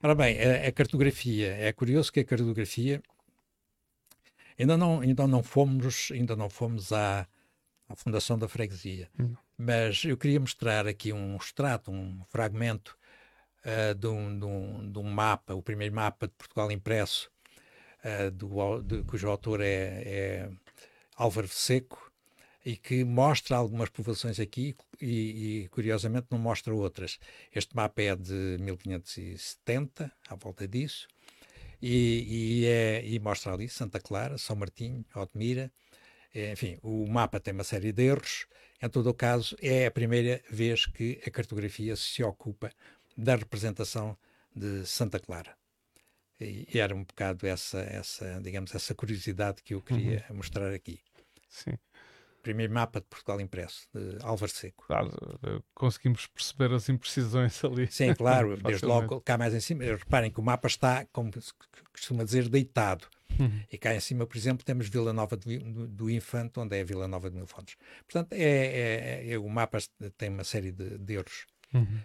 Ora 0.02 0.14
bem, 0.14 0.38
a, 0.40 0.68
a 0.68 0.72
cartografia, 0.72 1.56
é 1.56 1.72
curioso 1.72 2.12
que 2.12 2.20
a 2.20 2.24
cartografia 2.24 3.02
Ainda 4.58 4.76
não, 4.76 5.00
ainda 5.00 5.26
não 5.26 5.42
fomos, 5.42 6.10
ainda 6.10 6.34
não 6.34 6.50
fomos 6.50 6.92
à, 6.92 7.28
à 7.88 7.94
fundação 7.94 8.36
da 8.36 8.48
freguesia. 8.48 9.08
Hum. 9.18 9.34
Mas 9.58 10.04
eu 10.04 10.16
queria 10.16 10.38
mostrar 10.38 10.86
aqui 10.86 11.12
um 11.12 11.36
extrato, 11.36 11.90
um 11.90 12.22
fragmento 12.30 12.96
uh, 13.64 13.94
de, 13.94 14.06
um, 14.06 14.38
de, 14.38 14.44
um, 14.46 14.92
de, 14.92 14.98
um, 14.98 15.02
mapa, 15.02 15.54
o 15.54 15.62
primeiro 15.62 15.94
mapa 15.94 16.28
de 16.28 16.34
Portugal 16.34 16.70
impresso, 16.70 17.30
uh, 18.04 18.30
do, 18.30 18.80
de, 18.82 19.02
cujo 19.02 19.28
autor 19.28 19.60
é, 19.60 20.02
é 20.06 20.50
Álvaro 21.16 21.48
Seco, 21.48 22.08
e 22.64 22.76
que 22.76 23.02
mostra 23.02 23.56
algumas 23.56 23.88
povoações 23.88 24.38
aqui 24.38 24.76
e, 25.00 25.62
e, 25.64 25.68
curiosamente 25.68 26.26
não 26.30 26.38
mostra 26.38 26.74
outras. 26.74 27.18
Este 27.54 27.74
mapa 27.74 28.02
é 28.02 28.14
de 28.14 28.58
1570, 28.60 30.12
à 30.28 30.34
volta 30.34 30.68
disso, 30.68 31.08
e, 31.80 32.60
e, 32.60 32.66
é, 32.66 33.06
e 33.06 33.18
mostra 33.20 33.54
ali 33.54 33.68
Santa 33.68 33.98
Clara, 33.98 34.36
São 34.36 34.54
Martinho, 34.56 35.04
Odmira, 35.14 35.72
enfim, 36.34 36.78
o 36.82 37.06
mapa 37.06 37.40
tem 37.40 37.54
uma 37.54 37.64
série 37.64 37.92
de 37.92 38.02
erros. 38.02 38.46
Em 38.82 38.88
todo 38.88 39.10
o 39.10 39.14
caso, 39.14 39.56
é 39.60 39.86
a 39.86 39.90
primeira 39.90 40.40
vez 40.50 40.86
que 40.86 41.20
a 41.26 41.30
cartografia 41.30 41.96
se 41.96 42.22
ocupa 42.22 42.70
da 43.16 43.34
representação 43.34 44.16
de 44.54 44.86
Santa 44.86 45.18
Clara. 45.18 45.56
E, 46.40 46.78
era 46.78 46.94
um 46.94 47.02
bocado 47.02 47.46
essa, 47.46 47.80
essa, 47.80 48.40
digamos, 48.40 48.74
essa 48.74 48.94
curiosidade 48.94 49.62
que 49.62 49.74
eu 49.74 49.82
queria 49.82 50.24
uhum. 50.30 50.36
mostrar 50.36 50.72
aqui. 50.72 51.00
Sim. 51.48 51.76
Primeiro 52.42 52.72
mapa 52.72 53.00
de 53.00 53.06
Portugal 53.06 53.40
impresso, 53.40 53.88
de 53.92 54.18
Álvaro 54.22 54.50
Seco. 54.52 54.84
Claro, 54.86 55.10
conseguimos 55.74 56.28
perceber 56.28 56.72
as 56.72 56.88
imprecisões 56.88 57.62
ali. 57.64 57.90
Sim, 57.90 58.14
claro, 58.14 58.56
desde 58.56 58.86
logo 58.86 59.20
cá 59.20 59.36
mais 59.36 59.52
em 59.52 59.60
cima. 59.60 59.82
Reparem 59.84 60.30
que 60.30 60.38
o 60.38 60.42
mapa 60.42 60.68
está, 60.68 61.04
como 61.06 61.30
costuma 61.92 62.22
dizer, 62.22 62.48
deitado. 62.48 63.08
Uhum. 63.38 63.62
E 63.70 63.78
cá 63.78 63.94
em 63.94 64.00
cima, 64.00 64.26
por 64.26 64.36
exemplo, 64.36 64.64
temos 64.64 64.88
Vila 64.88 65.12
Nova 65.12 65.36
do, 65.36 65.88
do, 65.88 66.10
Infante, 66.10 66.58
onde 66.58 66.76
é 66.76 66.80
a 66.80 66.84
Vila 66.84 67.06
Nova 67.06 67.30
de 67.30 67.36
Mil 67.36 67.46
Fontes. 67.46 67.76
Portanto, 68.04 68.32
é, 68.32 68.42
é, 68.42 69.32
é, 69.32 69.38
o 69.38 69.48
mapa 69.48 69.78
tem 70.16 70.28
uma 70.28 70.44
série 70.44 70.72
de, 70.72 70.98
de 70.98 71.14
erros. 71.14 71.46
Uhum. 71.72 72.00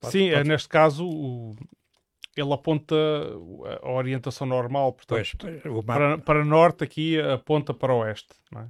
Pode, 0.00 0.12
Sim, 0.12 0.30
pode... 0.32 0.48
neste 0.48 0.68
caso, 0.68 1.06
o, 1.06 1.54
ele 2.36 2.52
aponta 2.52 2.94
a 3.82 3.90
orientação 3.90 4.46
normal, 4.46 4.92
portanto, 4.92 5.36
pois, 5.38 5.84
para, 5.84 6.18
para 6.18 6.44
norte 6.44 6.84
aqui 6.84 7.20
aponta 7.20 7.72
para 7.72 7.94
oeste, 7.94 8.34
não 8.50 8.62
é? 8.62 8.68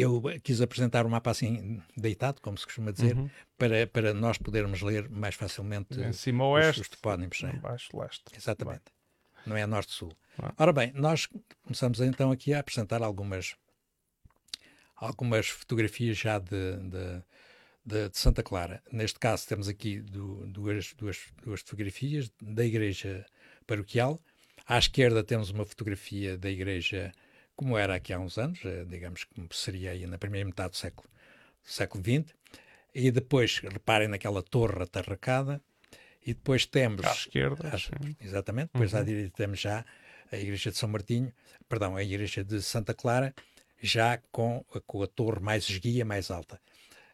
Eu 0.00 0.22
quis 0.42 0.60
apresentar 0.60 1.06
o 1.06 1.10
mapa 1.10 1.30
assim 1.30 1.82
deitado, 1.96 2.40
como 2.40 2.56
se 2.56 2.64
costuma 2.64 2.92
dizer, 2.92 3.16
uhum. 3.16 3.28
para, 3.56 3.86
para 3.86 4.14
nós 4.14 4.38
podermos 4.38 4.82
ler 4.82 5.08
mais 5.08 5.34
facilmente 5.34 5.98
em 6.00 6.12
cima 6.12 6.46
oeste, 6.46 6.80
os, 6.80 6.86
os 6.86 6.88
topónimos. 6.88 7.42
Em 7.42 7.58
baixo 7.58 7.88
leste. 7.98 8.24
Exatamente. 8.36 8.84
Não 9.46 9.56
é 9.56 9.66
norte-sul. 9.66 10.12
Ora 10.56 10.72
bem, 10.72 10.92
nós 10.94 11.28
começamos 11.64 12.00
então 12.00 12.30
aqui 12.30 12.54
a 12.54 12.60
apresentar 12.60 13.02
algumas, 13.02 13.56
algumas 14.94 15.48
fotografias 15.48 16.16
já 16.16 16.38
de, 16.38 16.76
de, 16.76 17.22
de, 17.84 18.08
de 18.08 18.18
Santa 18.18 18.42
Clara. 18.42 18.82
Neste 18.92 19.18
caso 19.18 19.48
temos 19.48 19.68
aqui 19.68 20.00
do, 20.00 20.46
duas, 20.46 20.94
duas, 20.94 21.18
duas 21.42 21.60
fotografias 21.60 22.30
da 22.40 22.64
igreja 22.64 23.26
paroquial. 23.66 24.20
À 24.66 24.78
esquerda 24.78 25.24
temos 25.24 25.50
uma 25.50 25.64
fotografia 25.64 26.36
da 26.36 26.50
igreja 26.50 27.12
como 27.58 27.76
era 27.76 27.96
aqui 27.96 28.12
há 28.12 28.20
uns 28.20 28.38
anos, 28.38 28.60
eh, 28.64 28.84
digamos 28.84 29.24
que 29.24 29.48
seria 29.50 29.90
aí 29.90 30.06
na 30.06 30.16
primeira 30.16 30.46
metade 30.46 30.70
do 30.70 30.76
século, 30.76 31.10
do 31.64 31.68
século 31.68 32.04
XX, 32.04 32.32
e 32.94 33.10
depois, 33.10 33.58
reparem 33.58 34.06
naquela 34.06 34.44
torre 34.44 34.84
atarracada, 34.84 35.60
e 36.24 36.34
depois 36.34 36.64
temos... 36.66 37.04
À 37.04 37.10
esquerda. 37.10 37.68
A, 37.68 38.24
exatamente, 38.24 38.70
depois 38.72 38.92
uhum. 38.92 39.00
à 39.00 39.02
direita 39.02 39.36
temos 39.36 39.58
já 39.58 39.84
a 40.30 40.36
igreja 40.36 40.70
de 40.70 40.78
São 40.78 40.88
Martinho, 40.88 41.32
perdão, 41.68 41.96
a 41.96 42.02
igreja 42.04 42.44
de 42.44 42.62
Santa 42.62 42.94
Clara, 42.94 43.34
já 43.82 44.18
com, 44.30 44.64
com 44.86 45.02
a 45.02 45.08
torre 45.08 45.40
mais 45.40 45.68
esguia, 45.68 46.04
mais 46.04 46.30
alta. 46.30 46.60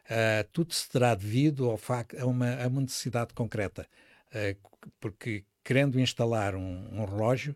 Uh, 0.05 0.47
tudo 0.53 0.75
se 0.75 0.87
terá 0.87 1.15
devido 1.15 1.67
ao 1.71 1.77
facto, 1.77 2.19
a, 2.19 2.25
uma, 2.27 2.63
a 2.63 2.67
uma 2.67 2.81
necessidade 2.81 3.33
concreta, 3.33 3.87
uh, 4.27 4.69
porque 4.99 5.43
querendo 5.63 5.99
instalar 5.99 6.53
um, 6.53 7.01
um 7.01 7.03
relógio 7.03 7.55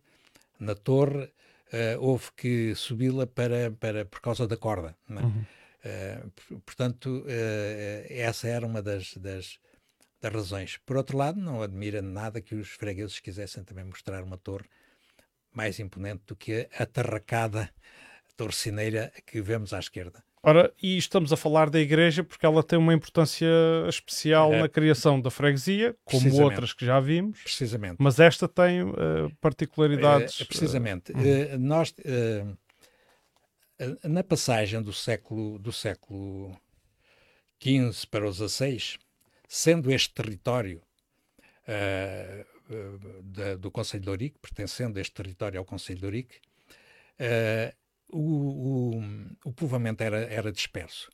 na 0.60 0.74
torre, 0.74 1.32
uh, 1.74 2.00
houve 2.00 2.32
que 2.36 2.76
subi-la 2.76 3.28
para, 3.28 3.72
para, 3.72 4.06
por 4.06 4.22
causa 4.22 4.48
da 4.48 4.58
corda. 4.58 4.96
É? 5.10 5.14
Uhum. 5.14 5.46
Uh, 5.86 6.60
portanto, 6.62 7.24
uh, 7.26 8.06
essa 8.10 8.48
era 8.48 8.66
uma 8.66 8.82
das, 8.82 9.16
das, 9.18 9.60
das, 10.22 10.34
razões. 10.34 10.78
Por 10.86 10.98
outro 10.98 11.18
lado, 11.18 11.40
não 11.40 11.62
admira 11.62 12.02
nada 12.02 12.42
que 12.42 12.56
os 12.56 12.70
fregueses 12.70 13.20
quisessem 13.20 13.64
também 13.64 13.86
mostrar 13.86 14.24
uma 14.24 14.38
torre 14.38 14.66
mais 15.54 15.80
imponente 15.80 16.24
do 16.28 16.36
que 16.36 16.68
a 16.78 16.84
atarracada 16.84 17.70
torcineira 18.36 19.12
que 19.26 19.42
vemos 19.42 19.74
à 19.74 19.80
esquerda. 19.80 20.24
Ora, 20.42 20.74
e 20.82 20.98
estamos 20.98 21.34
a 21.34 21.38
falar 21.38 21.70
da 21.70 21.80
igreja 21.80 22.24
porque 22.24 22.46
ela 22.46 22.64
tem 22.64 22.80
uma 22.80 22.94
importância 22.94 23.48
especial 23.90 24.54
é, 24.54 24.62
na 24.62 24.70
criação 24.70 25.20
da 25.20 25.30
freguesia, 25.30 25.96
como 26.06 26.42
outras 26.42 26.72
que 26.72 26.86
já 26.86 26.98
vimos. 27.00 27.42
Precisamente. 27.42 27.98
Mas 28.00 28.20
esta 28.20 28.48
tem 28.48 28.84
uh, 28.84 28.96
particularidades. 29.42 30.40
É, 30.40 30.46
precisamente. 30.46 31.12
Uh, 31.12 31.60
nós, 31.60 31.94
na 34.04 34.24
passagem 34.24 34.82
do 34.82 34.94
século, 34.94 35.60
do 35.60 35.74
século 35.74 36.58
XV 37.62 38.08
para 38.10 38.26
o 38.26 38.32
XVI, 38.32 38.98
sendo 39.46 39.92
este 39.92 40.14
território 40.14 40.82
da, 43.22 43.56
do 43.56 43.70
Conselho 43.70 44.04
de 44.04 44.10
Ourique, 44.10 44.40
pertencendo 44.40 45.00
este 45.00 45.14
território 45.14 45.60
ao 45.60 45.66
Conselho 45.66 46.00
de 46.00 46.06
Ourique, 46.06 46.40
o, 48.12 48.98
o, 48.98 49.04
o 49.46 49.54
povoamento 49.54 50.04
era, 50.04 50.20
era 50.22 50.52
disperso. 50.52 51.10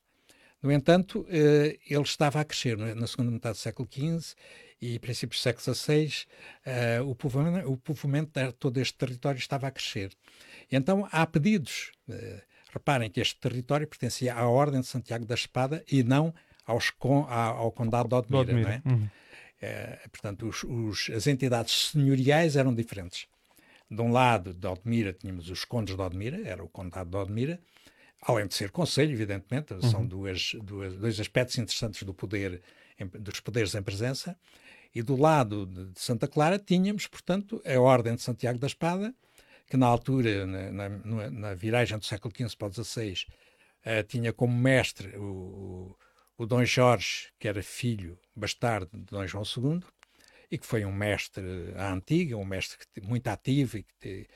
No 0.65 0.71
entanto, 0.71 1.25
eh, 1.29 1.77
ele 1.87 2.01
estava 2.01 2.39
a 2.39 2.43
crescer 2.43 2.75
na 2.75 3.05
segunda 3.05 3.29
metade 3.29 3.55
do 3.57 3.61
século 3.61 3.87
XV 3.91 4.33
e 4.81 4.97
princípios 4.97 5.39
do 5.39 5.43
século 5.43 5.75
XVI, 5.75 6.25
eh, 6.65 7.01
o, 7.01 7.13
povoamento, 7.13 7.71
o 7.71 7.77
povoamento 7.77 8.39
de 8.39 8.51
todo 8.53 8.79
este 8.79 8.97
território 8.97 9.37
estava 9.37 9.67
a 9.67 9.71
crescer. 9.71 10.11
E 10.71 10.75
então 10.75 11.07
há 11.11 11.25
pedidos. 11.27 11.91
Eh, 12.09 12.41
reparem 12.73 13.11
que 13.11 13.21
este 13.21 13.39
território 13.39 13.87
pertencia 13.87 14.33
à 14.33 14.49
Ordem 14.49 14.81
de 14.81 14.87
Santiago 14.87 15.23
da 15.23 15.35
Espada 15.35 15.83
e 15.89 16.03
não 16.03 16.33
aos, 16.65 16.91
ao 17.29 17.71
Condado 17.71 18.09
de 18.09 18.35
Odmira. 18.35 18.81
Não 18.83 18.91
é? 18.91 18.95
Uhum. 18.95 19.09
portanto, 20.11 20.47
os, 20.47 20.63
os, 20.63 21.09
as 21.15 21.27
entidades 21.27 21.91
senhoriais 21.91 22.55
eram 22.55 22.73
diferentes 22.73 23.27
de 23.89 24.01
um 24.01 24.11
lado 24.11 24.53
de 24.53 24.67
Odmira 24.67 25.13
tínhamos 25.13 25.49
os 25.49 25.63
condes 25.63 25.95
de 25.95 26.01
Odmira, 26.01 26.41
era 26.47 26.63
o 26.63 26.69
condado 26.69 27.09
de 27.09 27.17
Odmira, 27.17 27.59
além 28.21 28.47
de 28.47 28.55
ser 28.55 28.71
conselho, 28.71 29.11
evidentemente, 29.11 29.73
uhum. 29.73 29.81
são 29.81 30.05
duas, 30.05 30.55
duas, 30.63 30.95
dois 30.95 31.19
aspectos 31.19 31.57
interessantes 31.57 32.03
do 32.03 32.13
poder, 32.13 32.61
dos 33.19 33.39
poderes 33.39 33.75
em 33.75 33.83
presença, 33.83 34.37
e 34.93 35.03
do 35.03 35.15
lado 35.15 35.65
de 35.65 35.99
Santa 35.99 36.27
Clara 36.27 36.57
tínhamos, 36.57 37.05
portanto, 37.05 37.61
a 37.65 37.79
Ordem 37.79 38.15
de 38.15 38.21
Santiago 38.21 38.57
da 38.57 38.67
Espada, 38.67 39.13
que 39.67 39.77
na 39.77 39.87
altura, 39.87 40.45
na, 40.45 40.89
na, 40.89 41.29
na 41.29 41.53
viragem 41.53 41.97
do 41.97 42.05
século 42.05 42.33
XV 42.35 42.55
para 42.57 42.67
o 42.67 42.83
XVI, 42.83 43.25
uh, 43.85 44.03
tinha 44.07 44.31
como 44.31 44.57
mestre 44.57 45.17
o, 45.17 45.23
o, 45.23 45.97
o 46.37 46.45
Dom 46.45 46.63
Jorge, 46.63 47.29
que 47.39 47.47
era 47.47 47.61
filho 47.61 48.17
bastardo 48.35 48.89
de 48.93 49.05
Dom 49.05 49.27
João 49.27 49.43
II, 49.43 49.81
e 50.51 50.57
que 50.57 50.65
foi 50.65 50.85
um 50.85 50.93
mestre 50.93 51.73
à 51.75 51.91
antiga, 51.91 52.37
um 52.37 52.45
mestre 52.45 52.77
muito 53.01 53.27
ativo 53.27 53.77
e 53.77 53.83
que, 53.83 54.27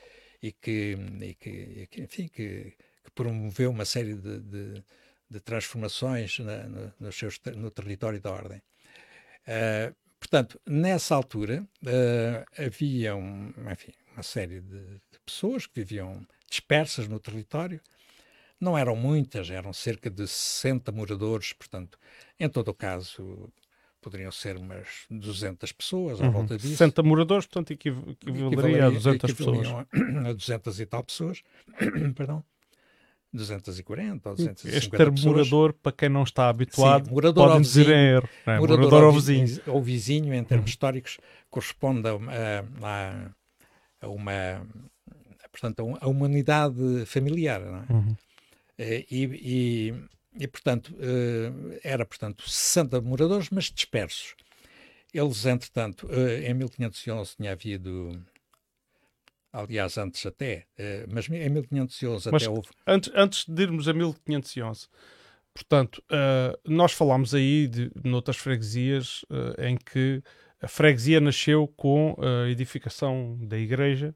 e 0.41 0.51
que, 0.51 0.97
e 1.21 1.87
que, 1.87 2.01
enfim, 2.01 2.27
que, 2.27 2.75
que, 3.03 3.11
promoveu 3.13 3.71
uma 3.71 3.85
série 3.85 4.15
de, 4.15 4.39
de, 4.39 4.83
de 5.29 5.39
transformações 5.39 6.39
na, 6.39 6.63
no, 6.63 6.93
no, 6.99 7.55
no 7.55 7.71
território 7.71 8.19
da 8.19 8.31
ordem. 8.31 8.61
Uh, 9.47 9.95
portanto, 10.19 10.59
nessa 10.65 11.15
altura 11.15 11.67
uh, 11.83 12.63
havia 12.65 13.15
um, 13.15 13.53
enfim, 13.71 13.93
uma 14.13 14.23
série 14.23 14.61
de, 14.61 14.79
de, 14.79 15.19
pessoas 15.25 15.65
que 15.65 15.79
viviam 15.79 16.25
dispersas 16.49 17.07
no 17.07 17.19
território. 17.19 17.81
Não 18.59 18.77
eram 18.77 18.95
muitas, 18.95 19.49
eram 19.49 19.71
cerca 19.71 20.09
de 20.09 20.27
60 20.27 20.91
moradores, 20.91 21.53
portanto, 21.53 21.97
em 22.37 22.49
todo 22.49 22.69
o 22.69 22.73
caso, 22.73 23.49
poderiam 24.01 24.31
ser 24.31 24.57
umas 24.57 25.05
200 25.09 25.71
pessoas 25.71 26.21
à 26.21 26.25
uhum. 26.25 26.31
volta 26.31 26.57
disso. 26.57 26.69
60 26.69 27.03
moradores, 27.03 27.45
portanto, 27.45 27.71
equivaleria 27.71 28.87
a 28.87 28.89
200 28.89 29.33
pessoas. 29.33 29.67
A 29.67 30.33
200 30.33 30.79
e 30.79 30.85
tal 30.85 31.03
pessoas, 31.03 31.43
perdão. 32.15 32.43
240 33.31 34.29
ou 34.29 34.35
250 34.35 34.77
Este 34.77 34.89
termo 34.89 35.13
pessoas. 35.13 35.35
morador, 35.35 35.73
para 35.73 35.91
quem 35.91 36.09
não 36.09 36.23
está 36.23 36.49
habituado, 36.49 37.05
Sim, 37.05 37.13
morador 37.13 37.49
pode 37.49 37.61
dizer 37.61 37.89
em 37.89 38.15
erro. 38.15 38.29
É? 38.45 38.57
Morador, 38.57 38.77
morador 38.79 39.03
ao 39.03 39.11
vizinho. 39.11 39.61
Ou 39.67 39.81
vizinho, 39.81 40.33
em 40.33 40.43
termos 40.43 40.65
uhum. 40.65 40.69
históricos, 40.69 41.17
corresponde 41.49 42.07
a, 42.07 42.13
a, 42.81 43.31
a, 44.01 44.09
uma 44.09 44.65
portanto, 45.51 45.97
a 46.01 46.07
uma 46.07 46.25
unidade 46.25 47.05
familiar. 47.05 47.61
Não 47.61 47.77
é? 47.77 47.85
Uhum. 47.89 48.15
Eh, 48.79 49.05
e, 49.11 49.23
e 49.23 49.93
e, 50.33 50.47
portanto, 50.47 50.95
eh, 50.99 51.79
era, 51.83 52.05
portanto, 52.05 52.49
60 52.49 53.01
moradores, 53.01 53.49
mas 53.49 53.65
dispersos. 53.65 54.35
Eles, 55.13 55.45
entretanto, 55.45 56.07
eh, 56.11 56.49
em 56.49 56.53
1511 56.53 57.35
tinha 57.35 57.51
havido 57.51 58.21
Aliás, 59.51 59.97
antes 59.97 60.23
até, 60.27 60.67
uh, 60.77 61.11
mas 61.11 61.27
em 61.27 61.49
1511 61.49 62.29
mas 62.31 62.43
até 62.43 62.51
houve. 62.51 62.69
Antes, 62.85 63.11
antes 63.15 63.45
de 63.47 63.63
irmos 63.63 63.87
a 63.87 63.93
1511, 63.93 64.87
portanto, 65.51 66.03
nós 66.63 66.91
falámos 66.91 67.33
aí 67.33 67.67
de 67.67 67.91
noutras 68.03 68.37
freguesias 68.37 69.25
em 69.57 69.75
que 69.75 70.21
a 70.61 70.67
freguesia 70.67 71.19
nasceu 71.19 71.67
com 71.67 72.15
a 72.19 72.47
edificação 72.47 73.39
da 73.41 73.57
igreja 73.57 74.13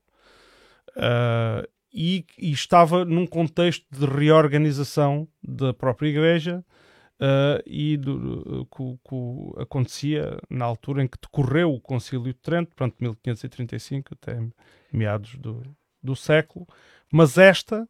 e, 1.94 2.26
e, 2.40 2.52
estava 2.52 3.06
num 3.06 3.28
contexto 3.28 3.86
de 3.92 4.06
reorganização 4.06 5.28
da 5.44 5.74
própria 5.74 6.10
igreja 6.10 6.66
uh, 7.20 7.62
e 7.66 7.96
do, 7.98 8.66
que, 8.66 8.84
que, 9.08 9.62
acontecia 9.62 10.40
na 10.50 10.66
altura 10.66 11.04
em 11.04 11.08
que 11.08 11.18
decorreu 11.22 11.72
o 11.72 11.80
Concílio 11.80 12.34
de 12.34 12.40
Trento, 12.40 12.76
portanto 12.76 12.96
1535 13.00 14.14
até 14.14 14.42
meados 14.92 15.36
do, 15.36 15.62
do 16.02 16.16
século, 16.16 16.68
mas 17.12 17.38
esta 17.38 17.88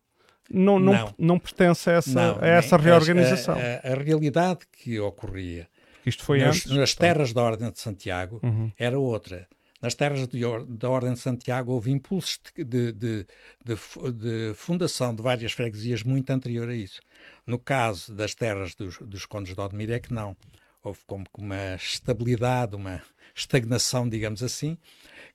não, 0.49 0.79
não, 0.79 0.93
não. 0.93 1.15
não 1.17 1.39
pertence 1.39 1.89
a 1.89 1.93
essa, 1.93 2.33
não, 2.33 2.43
a 2.43 2.47
essa 2.47 2.77
reorganização. 2.77 3.55
A, 3.55 3.87
a, 3.87 3.93
a, 3.93 3.95
realidade 3.95 4.61
que 4.71 4.99
ocorria 4.99 5.67
Isto 6.05 6.23
foi 6.23 6.39
nas, 6.39 6.57
antes, 6.57 6.71
nas 6.71 6.93
terras 6.93 7.31
da 7.31 7.41
Ordem 7.41 7.71
de 7.71 7.79
Santiago 7.79 8.39
uhum. 8.43 8.71
era 8.77 8.99
outra. 8.99 9.47
Nas 9.83 9.93
terras 9.95 10.25
de, 10.29 10.39
da 10.69 10.89
Ordem 10.89 11.11
de 11.11 11.19
Santiago 11.19 11.73
houve 11.73 11.91
impulsos 11.91 12.39
de, 12.55 12.93
de, 12.93 13.27
de, 13.65 14.53
fundação 14.55 15.13
de 15.13 15.21
várias 15.21 15.51
freguesias 15.51 16.03
muito 16.03 16.29
anterior 16.29 16.69
a 16.69 16.73
isso. 16.73 17.01
No 17.45 17.59
caso 17.59 18.15
das 18.15 18.33
terras 18.33 18.73
dos, 18.75 18.97
dos 18.99 19.25
condes 19.25 19.53
de 19.53 19.59
Odmir 19.59 19.91
é 19.91 19.99
que 19.99 20.13
não. 20.13 20.37
Houve 20.81 20.99
como 21.05 21.25
uma 21.37 21.75
estabilidade, 21.75 22.77
uma 22.77 23.03
estagnação, 23.35 24.07
digamos 24.07 24.41
assim, 24.41 24.77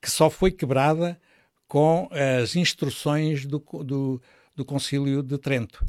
que 0.00 0.11
só 0.11 0.30
foi 0.30 0.50
quebrada 0.50 1.20
com 1.66 2.08
as 2.40 2.56
instruções 2.56 3.44
do, 3.44 3.58
do, 3.84 4.22
do 4.56 4.64
Concílio 4.64 5.22
de 5.22 5.37
Trento. 5.37 5.84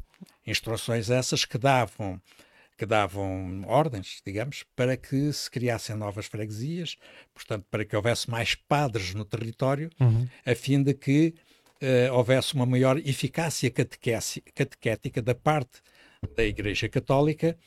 Instruções 0.45 1.09
essas 1.09 1.45
que 1.45 1.57
davam 1.57 2.21
que 2.79 2.85
davam 2.85 3.65
ordens, 3.67 4.21
digamos, 4.25 4.63
para 4.73 4.95
que 4.95 5.33
se 5.33 5.51
criassem 5.51 5.97
novas 5.97 6.27
freguesias, 6.27 6.95
portanto, 7.33 7.65
para 7.69 7.83
que 7.83 7.93
houvesse 7.93 8.29
mais 8.29 8.55
padres 8.55 9.13
no 9.13 9.25
território, 9.25 9.89
uhum. 9.99 10.25
a 10.45 10.55
fim 10.55 10.81
de 10.81 10.93
que 10.93 11.35
uh, 11.83 12.13
houvesse 12.13 12.53
uma 12.53 12.65
maior 12.65 12.97
eficácia 12.97 13.69
catequética 13.69 15.21
da 15.21 15.35
parte 15.35 15.81
da 16.33 16.45
Igreja 16.45 16.87
Católica 16.87 17.57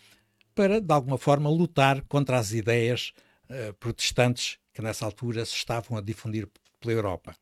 para, 0.54 0.80
de 0.80 0.92
alguma 0.92 1.18
forma, 1.18 1.50
lutar 1.50 2.00
contra 2.08 2.38
as 2.38 2.52
ideias 2.52 3.12
uh, 3.50 3.74
protestantes 3.74 4.58
que 4.72 4.80
nessa 4.80 5.04
altura 5.04 5.44
se 5.44 5.54
estavam 5.54 5.98
a 5.98 6.00
difundir 6.00 6.48
pela 6.80 6.94
Europa. 6.94 7.36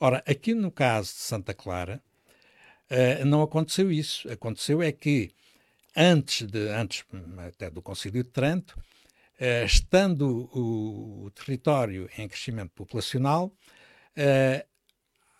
Ora, 0.00 0.20
aqui 0.26 0.52
no 0.52 0.72
caso 0.72 1.12
de 1.12 1.20
Santa 1.20 1.54
Clara, 1.54 2.02
uh, 2.90 3.24
não 3.24 3.40
aconteceu 3.40 3.92
isso. 3.92 4.28
Aconteceu 4.28 4.82
é 4.82 4.90
que 4.90 5.30
antes, 5.96 6.46
de, 6.46 6.68
antes 6.68 7.04
até 7.38 7.70
do 7.70 7.82
Concílio 7.82 8.22
de 8.22 8.30
Trento, 8.30 8.78
eh, 9.38 9.64
estando 9.64 10.48
o, 10.52 11.24
o, 11.24 11.30
território 11.30 12.08
em 12.16 12.28
crescimento 12.28 12.70
populacional, 12.70 13.52
eh, 14.16 14.64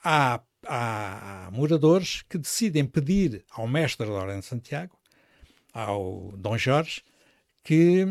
há, 0.03 0.41
há, 0.67 1.47
há, 1.47 1.51
moradores 1.51 2.23
que 2.23 2.39
decidem 2.39 2.85
pedir 2.85 3.45
ao 3.51 3.69
mestre 3.69 4.07
da 4.07 4.13
Ordem 4.13 4.41
de 4.41 4.47
Santiago, 4.47 4.99
ao 5.73 6.33
Dom 6.37 6.59
Jorge, 6.59 7.03
que, 7.63 8.05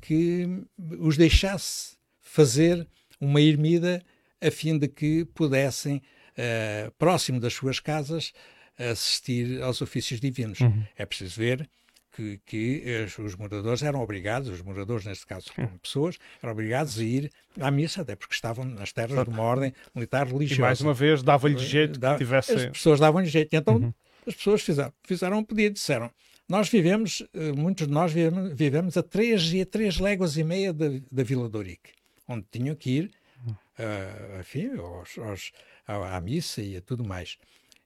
que 0.00 0.64
os 0.98 1.16
deixasse 1.16 1.96
fazer 2.20 2.86
uma 3.20 3.40
ermida 3.40 4.02
a 4.40 4.50
fim 4.50 4.78
de 4.78 4.86
que 4.86 5.24
pudessem, 5.24 6.02
eh, 6.36 6.92
próximo 6.98 7.40
das 7.40 7.54
suas 7.54 7.80
casas, 7.80 8.32
assistir 8.76 9.60
aos 9.62 9.82
ofícios 9.82 10.20
divinos. 10.20 10.60
Uhum. 10.60 10.84
É 10.96 11.04
preciso 11.04 11.40
ver 11.40 11.68
que, 12.12 12.40
que 12.44 13.06
os 13.18 13.34
moradores 13.36 13.82
eram 13.82 14.00
obrigados, 14.00 14.48
os 14.48 14.62
moradores, 14.62 15.04
neste 15.04 15.26
caso, 15.26 15.52
como 15.54 15.78
pessoas, 15.78 16.18
eram 16.42 16.52
obrigados 16.52 16.98
a 16.98 17.04
ir 17.04 17.30
à 17.60 17.70
missa, 17.70 18.02
até 18.02 18.16
porque 18.16 18.34
estavam 18.34 18.64
nas 18.64 18.92
terras 18.92 19.24
de 19.24 19.30
uma 19.30 19.42
ordem 19.42 19.72
militar 19.94 20.26
religiosa. 20.26 20.60
E 20.60 20.62
mais 20.62 20.80
uma 20.80 20.94
vez 20.94 21.22
dava-lhe 21.22 21.58
jeito 21.58 22.00
que 22.00 22.18
tivesse. 22.18 22.52
As 22.52 22.66
pessoas 22.66 23.00
davam-lhe 23.00 23.28
jeito. 23.28 23.54
Então 23.54 23.76
uhum. 23.76 23.94
as 24.26 24.34
pessoas 24.34 24.62
fizeram, 24.62 24.92
fizeram 25.04 25.38
um 25.38 25.44
pedido, 25.44 25.74
disseram. 25.74 26.10
Nós 26.48 26.68
vivemos, 26.70 27.22
eh, 27.34 27.52
muitos 27.52 27.86
de 27.86 27.92
nós 27.92 28.10
vivemos, 28.10 28.54
vivemos 28.54 28.96
a 28.96 29.02
três 29.02 29.52
a 29.60 29.66
três 29.66 29.98
léguas 29.98 30.38
e 30.38 30.44
meia 30.44 30.72
da, 30.72 30.86
da 31.12 31.22
Vila 31.22 31.48
de 31.48 31.56
Ourique, 31.56 31.90
onde 32.26 32.46
tinham 32.50 32.74
que 32.74 32.90
ir, 32.90 33.10
uh, 33.46 34.40
enfim, 34.40 34.70
aos, 34.78 35.18
aos, 35.18 35.52
à, 35.86 36.16
à 36.16 36.20
missa 36.22 36.62
e 36.62 36.78
a 36.78 36.80
tudo 36.80 37.04
mais 37.04 37.36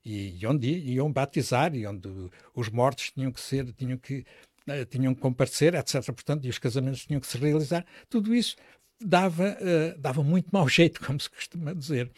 e, 0.05 0.45
onde 0.47 0.69
iam 0.69 1.13
batizar 1.13 1.75
e 1.75 1.87
onde 1.87 2.09
os 2.55 2.69
mortos 2.69 3.11
tinham 3.11 3.31
que 3.33 3.41
ser, 3.41 3.73
tinham 3.73 3.97
que 3.97 4.25
uh, 4.69 4.85
tinham 4.87 5.15
que 5.15 5.21
comparecer, 5.21 5.75
etc. 5.75 6.05
Portanto, 6.07 6.45
e 6.45 6.51
os 6.51 6.59
casamentos 6.59 7.07
tinham 7.07 7.21
que 7.21 7.27
se 7.27 7.39
realizar. 7.39 7.85
Tudo 8.09 8.35
isso 8.35 8.57
dava 9.01 9.57
uh, 9.61 9.99
dava 9.99 10.23
muito 10.23 10.49
mau 10.53 10.69
jeito, 10.69 11.01
como 11.05 11.21
se 11.21 11.31
costuma 11.31 11.73
dizer. 11.73 12.11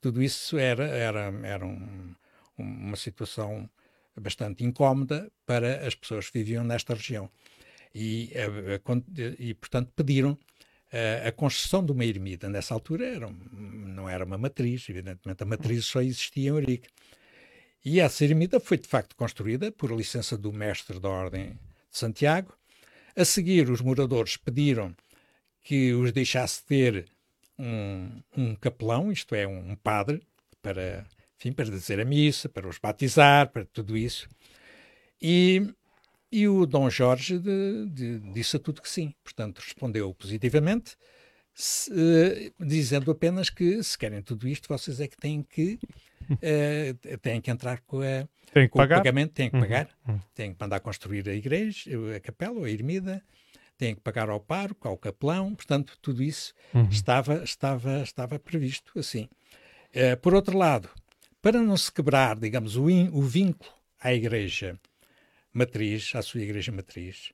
Tudo 0.00 0.22
isso 0.22 0.58
era 0.58 0.86
era 0.86 1.32
era 1.44 1.66
um, 1.66 2.14
uma 2.58 2.96
situação 2.96 3.68
bastante 4.20 4.64
incómoda 4.64 5.30
para 5.46 5.86
as 5.86 5.94
pessoas 5.94 6.28
que 6.28 6.38
viviam 6.38 6.64
nesta 6.64 6.94
região. 6.94 7.30
E, 7.94 8.32
uh, 8.36 9.36
e 9.38 9.54
portanto, 9.54 9.92
pediram 9.96 10.38
a 11.24 11.30
construção 11.30 11.84
de 11.84 11.92
uma 11.92 12.04
ermida. 12.04 12.48
Nessa 12.48 12.74
altura 12.74 13.06
era 13.06 13.30
não 13.30 14.08
era 14.08 14.24
uma 14.24 14.36
matriz, 14.36 14.88
evidentemente 14.88 15.40
a 15.40 15.46
matriz 15.46 15.84
só 15.84 16.02
existia 16.02 16.50
em 16.50 16.54
Eurique. 16.54 16.88
E 17.84 17.98
essa 17.98 18.24
ermida 18.24 18.60
foi 18.60 18.76
de 18.76 18.88
facto 18.88 19.16
construída 19.16 19.72
por 19.72 19.90
licença 19.90 20.36
do 20.36 20.52
mestre 20.52 21.00
da 21.00 21.08
Ordem 21.08 21.58
de 21.90 21.98
Santiago. 21.98 22.54
A 23.16 23.24
seguir, 23.24 23.70
os 23.70 23.80
moradores 23.80 24.36
pediram 24.36 24.94
que 25.62 25.92
os 25.94 26.12
deixasse 26.12 26.64
ter 26.64 27.06
um, 27.58 28.22
um 28.36 28.54
capelão, 28.54 29.10
isto 29.10 29.34
é, 29.34 29.46
um 29.46 29.74
padre, 29.76 30.22
para, 30.62 31.06
enfim, 31.38 31.52
para 31.52 31.66
dizer 31.66 32.00
a 32.00 32.04
missa, 32.04 32.48
para 32.48 32.68
os 32.68 32.78
batizar, 32.78 33.50
para 33.50 33.64
tudo 33.64 33.96
isso. 33.96 34.28
E, 35.20 35.72
e 36.30 36.48
o 36.48 36.66
Dom 36.66 36.88
Jorge 36.90 37.38
de, 37.38 37.86
de, 37.86 38.18
disse 38.32 38.56
a 38.56 38.60
tudo 38.60 38.82
que 38.82 38.88
sim. 38.88 39.14
Portanto, 39.24 39.58
respondeu 39.58 40.12
positivamente, 40.14 40.96
se, 41.54 42.52
dizendo 42.58 43.10
apenas 43.10 43.50
que 43.50 43.82
se 43.82 43.96
querem 43.96 44.22
tudo 44.22 44.46
isto, 44.46 44.68
vocês 44.68 45.00
é 45.00 45.08
que 45.08 45.16
têm 45.16 45.42
que 45.42 45.78
uh, 46.34 47.18
têm 47.18 47.40
que 47.40 47.50
entrar 47.50 47.80
com, 47.80 48.00
a, 48.00 48.26
tem 48.52 48.64
que 48.64 48.68
com 48.68 48.78
pagar. 48.78 48.96
o 48.96 48.98
pagamento, 49.00 49.32
têm 49.32 49.50
que 49.50 49.56
uhum. 49.56 49.62
pagar, 49.62 49.88
uhum. 50.06 50.20
têm 50.34 50.52
que 50.52 50.58
mandar 50.60 50.80
construir 50.80 51.28
a 51.28 51.34
igreja, 51.34 51.90
a 52.16 52.20
capela 52.20 52.58
ou 52.58 52.64
a 52.64 52.70
ermida, 52.70 53.22
têm 53.76 53.94
que 53.94 54.00
pagar 54.00 54.28
ao 54.28 54.40
pároco, 54.40 54.86
ao 54.86 54.96
capelão, 54.96 55.54
portanto, 55.54 55.98
tudo 56.02 56.22
isso 56.22 56.54
uhum. 56.74 56.88
estava, 56.90 57.42
estava, 57.42 58.02
estava 58.02 58.38
previsto 58.38 58.98
assim. 58.98 59.28
Uh, 59.94 60.16
por 60.20 60.34
outro 60.34 60.56
lado, 60.56 60.88
para 61.42 61.60
não 61.60 61.76
se 61.76 61.90
quebrar, 61.90 62.38
digamos, 62.38 62.76
o, 62.76 62.90
in, 62.90 63.08
o 63.12 63.22
vínculo 63.22 63.72
à 63.98 64.12
igreja 64.12 64.78
matriz, 65.52 66.14
à 66.14 66.22
sua 66.22 66.42
igreja 66.42 66.70
matriz, 66.70 67.32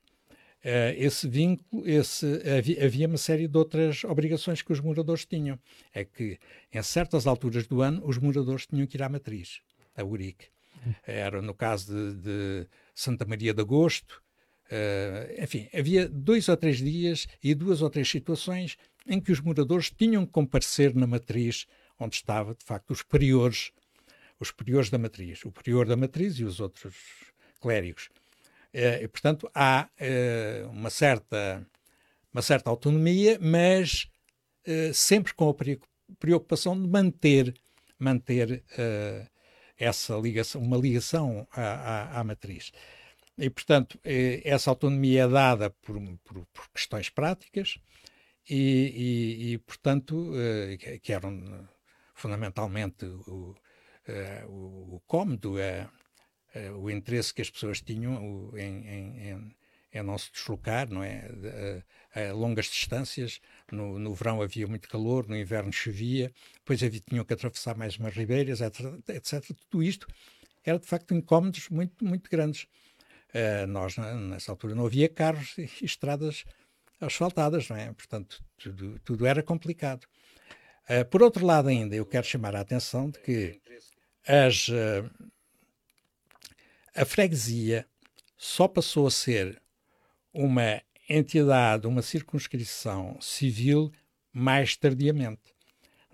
esse 0.97 1.27
vínculo, 1.27 1.87
esse, 1.87 2.25
havia, 2.57 2.85
havia, 2.85 3.07
uma 3.07 3.17
série 3.17 3.47
de 3.47 3.57
outras 3.57 4.03
obrigações 4.03 4.61
que 4.61 4.73
os 4.73 4.79
moradores 4.79 5.25
tinham. 5.25 5.59
É 5.93 6.03
que, 6.03 6.39
em 6.73 6.81
certas 6.81 7.25
alturas 7.27 7.67
do 7.67 7.81
ano, 7.81 8.01
os 8.05 8.17
moradores 8.17 8.65
tinham 8.65 8.85
que 8.87 8.97
ir 8.97 9.03
à 9.03 9.09
matriz, 9.09 9.61
a 9.95 10.03
Urique. 10.03 10.47
Era 11.05 11.41
no 11.41 11.53
caso 11.53 11.93
de, 11.93 12.21
de 12.21 12.67
Santa 12.93 13.25
Maria 13.25 13.53
de 13.53 13.61
Agosto. 13.61 14.21
Uh, 14.69 15.41
enfim, 15.41 15.69
havia 15.73 16.09
dois 16.09 16.49
ou 16.49 16.57
três 16.57 16.77
dias 16.77 17.27
e 17.41 17.55
duas 17.55 17.81
ou 17.81 17.89
três 17.89 18.09
situações 18.09 18.77
em 19.07 19.19
que 19.21 19.31
os 19.31 19.39
moradores 19.39 19.89
tinham 19.89 20.25
que 20.25 20.31
comparecer 20.31 20.93
na 20.93 21.07
matriz, 21.07 21.65
onde 21.97 22.15
estava, 22.15 22.53
de 22.53 22.65
facto, 22.65 22.91
os 22.91 23.01
priores, 23.01 23.71
os 24.39 24.51
priores 24.51 24.89
da 24.89 24.97
matriz, 24.97 25.45
o 25.45 25.51
prior 25.51 25.87
da 25.87 25.95
matriz 25.95 26.35
e 26.35 26.43
os 26.43 26.59
outros 26.59 26.95
clérigos. 27.61 28.09
Eh, 28.77 29.01
e, 29.03 29.07
portanto, 29.07 29.49
há 29.55 29.89
eh, 29.97 30.63
uma, 30.69 30.91
certa, 30.91 31.67
uma 32.31 32.43
certa 32.43 32.69
autonomia, 32.69 33.39
mas 33.41 34.07
eh, 34.63 34.91
sempre 34.93 35.33
com 35.33 35.49
a 35.49 35.55
preocupação 36.19 36.79
de 36.79 36.87
manter, 36.87 37.55
manter 37.97 38.63
essa 39.79 40.15
ligação, 40.17 40.61
uma 40.61 40.77
ligação 40.77 41.47
à, 41.51 41.63
à, 41.63 42.19
à 42.19 42.23
matriz. 42.23 42.71
E, 43.35 43.49
portanto, 43.49 43.99
essa 44.03 44.69
autonomia 44.69 45.23
é 45.23 45.27
dada 45.27 45.71
por, 45.81 45.99
por, 46.23 46.45
por 46.45 46.69
questões 46.69 47.09
práticas 47.09 47.79
e, 48.47 49.49
e, 49.49 49.53
e 49.53 49.57
portanto, 49.59 50.31
que 51.01 51.13
eram 51.13 51.67
fundamentalmente 52.13 53.05
o, 53.05 53.55
o, 54.47 54.95
o 54.95 55.01
cômodo, 55.07 55.55
uh, 56.55 56.77
o 56.77 56.89
interesse 56.89 57.33
que 57.33 57.41
as 57.41 57.49
pessoas 57.49 57.81
tinham 57.81 58.51
em, 58.55 58.87
em, 58.87 59.55
é 59.91 60.03
não 60.03 60.17
se 60.17 60.31
deslocar, 60.31 60.89
não 60.89 61.03
é? 61.03 61.29
A, 62.13 62.29
a 62.29 62.33
longas 62.33 62.65
distâncias. 62.65 63.39
No, 63.71 63.97
no, 63.99 64.13
verão 64.13 64.41
havia 64.41 64.67
muito 64.67 64.87
calor, 64.87 65.27
no 65.27 65.35
inverno 65.35 65.71
chovia, 65.71 66.31
depois 66.55 66.81
havia, 66.83 67.01
tinham 67.01 67.25
que 67.25 67.33
atravessar 67.33 67.75
mais 67.75 67.97
umas 67.97 68.13
ribeiras, 68.13 68.61
etc, 68.61 68.85
etc. 69.09 69.55
Tudo 69.69 69.83
isto 69.83 70.07
era 70.63 70.79
de 70.79 70.85
facto 70.85 71.13
incómodos 71.13 71.69
muito, 71.69 72.03
muito 72.03 72.29
grandes. 72.29 72.67
Uh, 73.29 73.67
nós, 73.67 73.97
nessa 73.97 74.51
altura, 74.51 74.73
não 74.75 74.85
havia 74.85 75.09
carros 75.09 75.57
e 75.57 75.69
estradas 75.83 76.45
asfaltadas, 76.99 77.69
não 77.69 77.77
é? 77.77 77.91
Portanto, 77.93 78.43
tudo, 78.57 78.99
tudo 78.99 79.25
era 79.25 79.43
complicado. 79.43 80.05
Uh, 80.89 81.05
por 81.09 81.21
outro 81.21 81.45
lado, 81.45 81.67
ainda, 81.67 81.95
eu 81.95 82.05
quero 82.05 82.25
chamar 82.25 82.55
a 82.55 82.61
atenção 82.61 83.09
de 83.09 83.19
que 83.19 83.59
as, 84.25 84.67
uh, 84.69 85.09
a 86.97 87.05
freguesia 87.05 87.85
só 88.35 88.67
passou 88.67 89.05
a 89.05 89.11
ser 89.11 89.61
uma 90.33 90.81
entidade, 91.07 91.87
uma 91.87 92.01
circunscrição 92.01 93.17
civil 93.21 93.91
mais 94.33 94.75
tardiamente. 94.75 95.55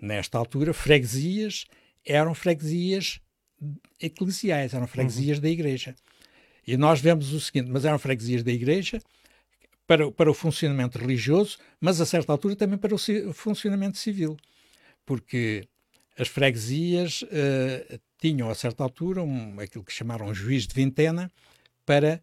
Nesta 0.00 0.36
altura, 0.36 0.74
freguesias 0.74 1.64
eram 2.04 2.34
freguesias 2.34 3.18
eclesiais, 4.00 4.74
eram 4.74 4.86
freguesias 4.86 5.38
uhum. 5.38 5.42
da 5.42 5.48
igreja. 5.48 5.94
E 6.66 6.76
nós 6.76 7.00
vemos 7.00 7.32
o 7.32 7.40
seguinte, 7.40 7.70
mas 7.70 7.86
eram 7.86 7.98
freguesias 7.98 8.42
da 8.42 8.52
igreja 8.52 9.00
para, 9.86 10.12
para 10.12 10.30
o 10.30 10.34
funcionamento 10.34 10.98
religioso, 10.98 11.58
mas 11.80 12.00
a 12.00 12.06
certa 12.06 12.30
altura 12.30 12.56
também 12.56 12.78
para 12.78 12.94
o 12.94 13.32
funcionamento 13.32 13.96
civil. 13.96 14.36
Porque 15.04 15.66
as 16.18 16.28
freguesias 16.28 17.22
uh, 17.22 18.00
tinham, 18.24 18.48
a 18.48 18.54
certa 18.54 18.82
altura, 18.82 19.22
um, 19.22 19.60
aquilo 19.60 19.84
que 19.84 19.92
chamaram 19.92 20.32
juiz 20.32 20.66
de 20.66 20.74
vintena 20.74 21.30
para, 21.84 22.22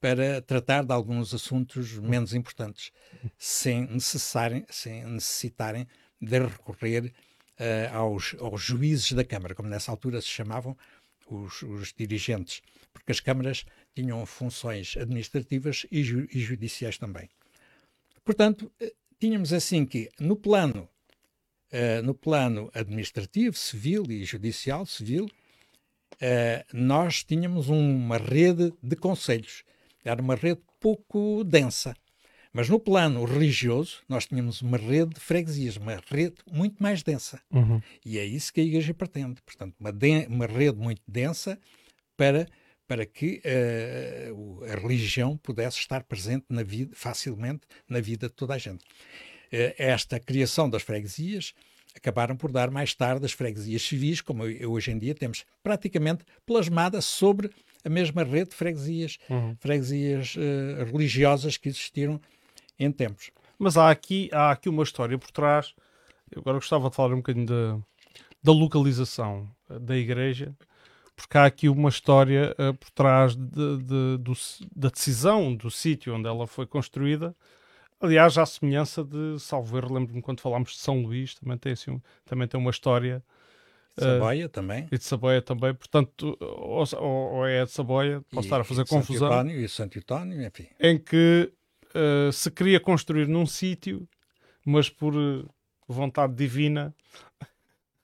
para 0.00 0.42
tratar 0.42 0.82
de 0.82 0.92
alguns 0.92 1.32
assuntos 1.32 1.96
menos 1.98 2.34
importantes, 2.34 2.90
sem, 3.38 3.86
necessarem, 3.86 4.66
sem 4.68 5.04
necessitarem 5.04 5.86
de 6.20 6.40
recorrer 6.40 7.12
uh, 7.60 7.96
aos, 7.96 8.34
aos 8.40 8.60
juízes 8.60 9.12
da 9.12 9.24
Câmara, 9.24 9.54
como 9.54 9.68
nessa 9.68 9.92
altura 9.92 10.20
se 10.20 10.26
chamavam 10.26 10.76
os, 11.28 11.62
os 11.62 11.92
dirigentes, 11.96 12.60
porque 12.92 13.12
as 13.12 13.20
câmaras 13.20 13.64
tinham 13.94 14.26
funções 14.26 14.96
administrativas 14.96 15.86
e, 15.92 16.02
ju, 16.02 16.26
e 16.32 16.40
judiciais 16.40 16.98
também. 16.98 17.28
Portanto, 18.24 18.72
eh, 18.80 18.92
tínhamos 19.20 19.52
assim 19.52 19.86
que, 19.86 20.10
no 20.18 20.34
plano 20.34 20.88
Uh, 21.72 22.02
no 22.02 22.14
plano 22.14 22.70
administrativo, 22.72 23.56
civil 23.56 24.04
e 24.08 24.24
judicial 24.24 24.86
civil, 24.86 25.24
uh, 25.24 26.64
nós 26.72 27.24
tínhamos 27.24 27.68
uma 27.68 28.18
rede 28.18 28.72
de 28.82 28.96
conselhos. 28.96 29.64
Era 30.04 30.22
uma 30.22 30.36
rede 30.36 30.60
pouco 30.80 31.42
densa. 31.44 31.96
Mas 32.52 32.70
no 32.70 32.80
plano 32.80 33.22
religioso, 33.24 34.02
nós 34.08 34.24
tínhamos 34.24 34.62
uma 34.62 34.78
rede 34.78 35.14
de 35.14 35.20
freguesias, 35.20 35.76
uma 35.76 36.00
rede 36.10 36.36
muito 36.50 36.82
mais 36.82 37.02
densa. 37.02 37.38
Uhum. 37.50 37.82
E 38.02 38.18
é 38.18 38.24
isso 38.24 38.50
que 38.50 38.62
a 38.62 38.64
Igreja 38.64 38.94
pretende. 38.94 39.42
Portanto, 39.42 39.74
uma, 39.78 39.92
uma 40.30 40.46
rede 40.46 40.78
muito 40.78 41.02
densa 41.06 41.58
para, 42.16 42.48
para 42.88 43.04
que 43.04 43.42
uh, 43.44 44.64
a 44.64 44.80
religião 44.80 45.36
pudesse 45.36 45.78
estar 45.78 46.02
presente 46.04 46.46
na 46.48 46.62
vida, 46.62 46.92
facilmente 46.94 47.60
na 47.86 48.00
vida 48.00 48.26
de 48.26 48.34
toda 48.34 48.54
a 48.54 48.58
gente. 48.58 48.82
Eh, 49.50 49.74
esta 49.78 50.18
criação 50.18 50.68
das 50.68 50.82
freguesias 50.82 51.54
acabaram 51.96 52.36
por 52.36 52.52
dar 52.52 52.70
mais 52.70 52.94
tarde 52.94 53.24
as 53.24 53.32
freguesias 53.32 53.82
civis, 53.82 54.20
como 54.20 54.44
hoje 54.44 54.90
em 54.90 54.98
dia 54.98 55.14
temos 55.14 55.44
praticamente 55.62 56.24
plasmada 56.44 57.00
sobre 57.00 57.50
a 57.84 57.88
mesma 57.88 58.22
rede 58.22 58.50
de 58.50 58.56
freguesias, 58.56 59.18
uhum. 59.30 59.56
freguesias 59.60 60.34
uh, 60.36 60.84
religiosas 60.92 61.56
que 61.56 61.68
existiram 61.68 62.20
em 62.78 62.90
tempos. 62.90 63.30
Mas 63.58 63.76
há 63.76 63.90
aqui, 63.90 64.28
há 64.32 64.50
aqui 64.50 64.68
uma 64.68 64.82
história 64.82 65.16
por 65.16 65.30
trás. 65.30 65.74
Eu 66.30 66.40
agora 66.40 66.58
gostava 66.58 66.90
de 66.90 66.96
falar 66.96 67.14
um 67.14 67.18
bocadinho 67.18 67.46
da, 67.46 67.78
da 68.42 68.52
localização 68.52 69.48
eh, 69.70 69.78
da 69.78 69.96
igreja, 69.96 70.54
porque 71.14 71.38
há 71.38 71.46
aqui 71.46 71.68
uma 71.68 71.88
história 71.88 72.54
uh, 72.58 72.74
por 72.74 72.90
trás 72.90 73.34
de, 73.34 73.76
de, 73.78 74.18
do, 74.18 74.32
da 74.74 74.88
decisão 74.88 75.54
do 75.54 75.70
sítio 75.70 76.14
onde 76.14 76.28
ela 76.28 76.46
foi 76.46 76.66
construída 76.66 77.34
Aliás, 78.00 78.36
à 78.36 78.44
semelhança 78.44 79.02
de 79.02 79.38
Salver, 79.38 79.90
lembro-me 79.90 80.20
quando 80.20 80.40
falámos 80.40 80.72
de 80.72 80.78
São 80.78 81.00
Luís, 81.02 81.34
também 81.34 81.56
tem, 81.56 81.72
assim, 81.72 82.00
também 82.24 82.46
tem 82.46 82.60
uma 82.60 82.70
história. 82.70 83.22
De 83.96 84.04
Saboia 84.04 84.46
uh, 84.46 84.48
também. 84.50 84.88
E 84.92 84.98
de 84.98 85.04
Saboia 85.04 85.40
também, 85.40 85.74
portanto, 85.74 86.36
ou, 86.40 86.84
ou 87.00 87.46
é 87.46 87.64
de 87.64 87.70
Saboia, 87.70 88.22
posso 88.30 88.46
e, 88.46 88.48
estar 88.48 88.60
a 88.60 88.64
fazer 88.64 88.82
e 88.82 88.86
confusão. 88.86 89.28
Santo 89.28 89.40
António, 89.40 89.60
e 89.60 89.68
Santo 89.68 89.98
António, 89.98 90.46
enfim. 90.46 90.66
Em 90.78 90.98
que 90.98 91.50
uh, 91.94 92.30
se 92.32 92.50
queria 92.50 92.78
construir 92.78 93.26
num 93.26 93.46
sítio, 93.46 94.06
mas 94.64 94.90
por 94.90 95.14
uh, 95.14 95.48
vontade 95.88 96.34
divina. 96.34 96.94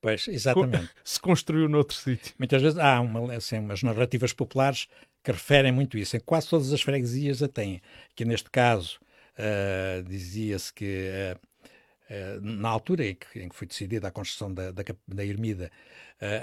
Pois, 0.01 0.27
exatamente. 0.29 0.91
se 1.05 1.21
construiu 1.21 1.69
noutro 1.69 1.97
sítio. 1.97 2.35
Muitas 2.39 2.63
vezes 2.63 2.79
há 2.79 2.99
uma, 2.99 3.35
assim, 3.35 3.59
umas 3.59 3.83
narrativas 3.83 4.33
populares 4.33 4.89
que 5.23 5.33
referem 5.33 5.71
muito 5.71 5.99
isso. 5.99 6.17
Em 6.17 6.21
quase 6.21 6.49
todas 6.49 6.73
as 6.73 6.81
freguesias 6.81 7.43
a 7.43 7.49
têm. 7.49 7.83
Que 8.17 8.25
neste 8.25 8.51
caso 8.51 8.99
Uh, 9.39 10.03
Dizia-se 10.05 10.73
que 10.73 11.09
uh, 11.35 12.41
na 12.43 12.69
altura 12.69 13.07
em 13.07 13.15
que, 13.15 13.41
em 13.41 13.49
que, 13.49 13.57
foi 13.57 13.67
decidida 13.67 14.09
a 14.09 14.11
construção 14.11 14.53
da, 14.53 14.71
da, 14.71 14.83
da 15.09 15.25
Ermida, 15.25 15.71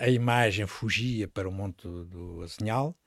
a 0.02 0.10
imagem 0.10 0.68
fugia 0.68 1.26
para 1.28 1.48
o 1.48 1.52
Monte 1.52 1.88
do 1.88 2.42
Azinhal 2.42 2.98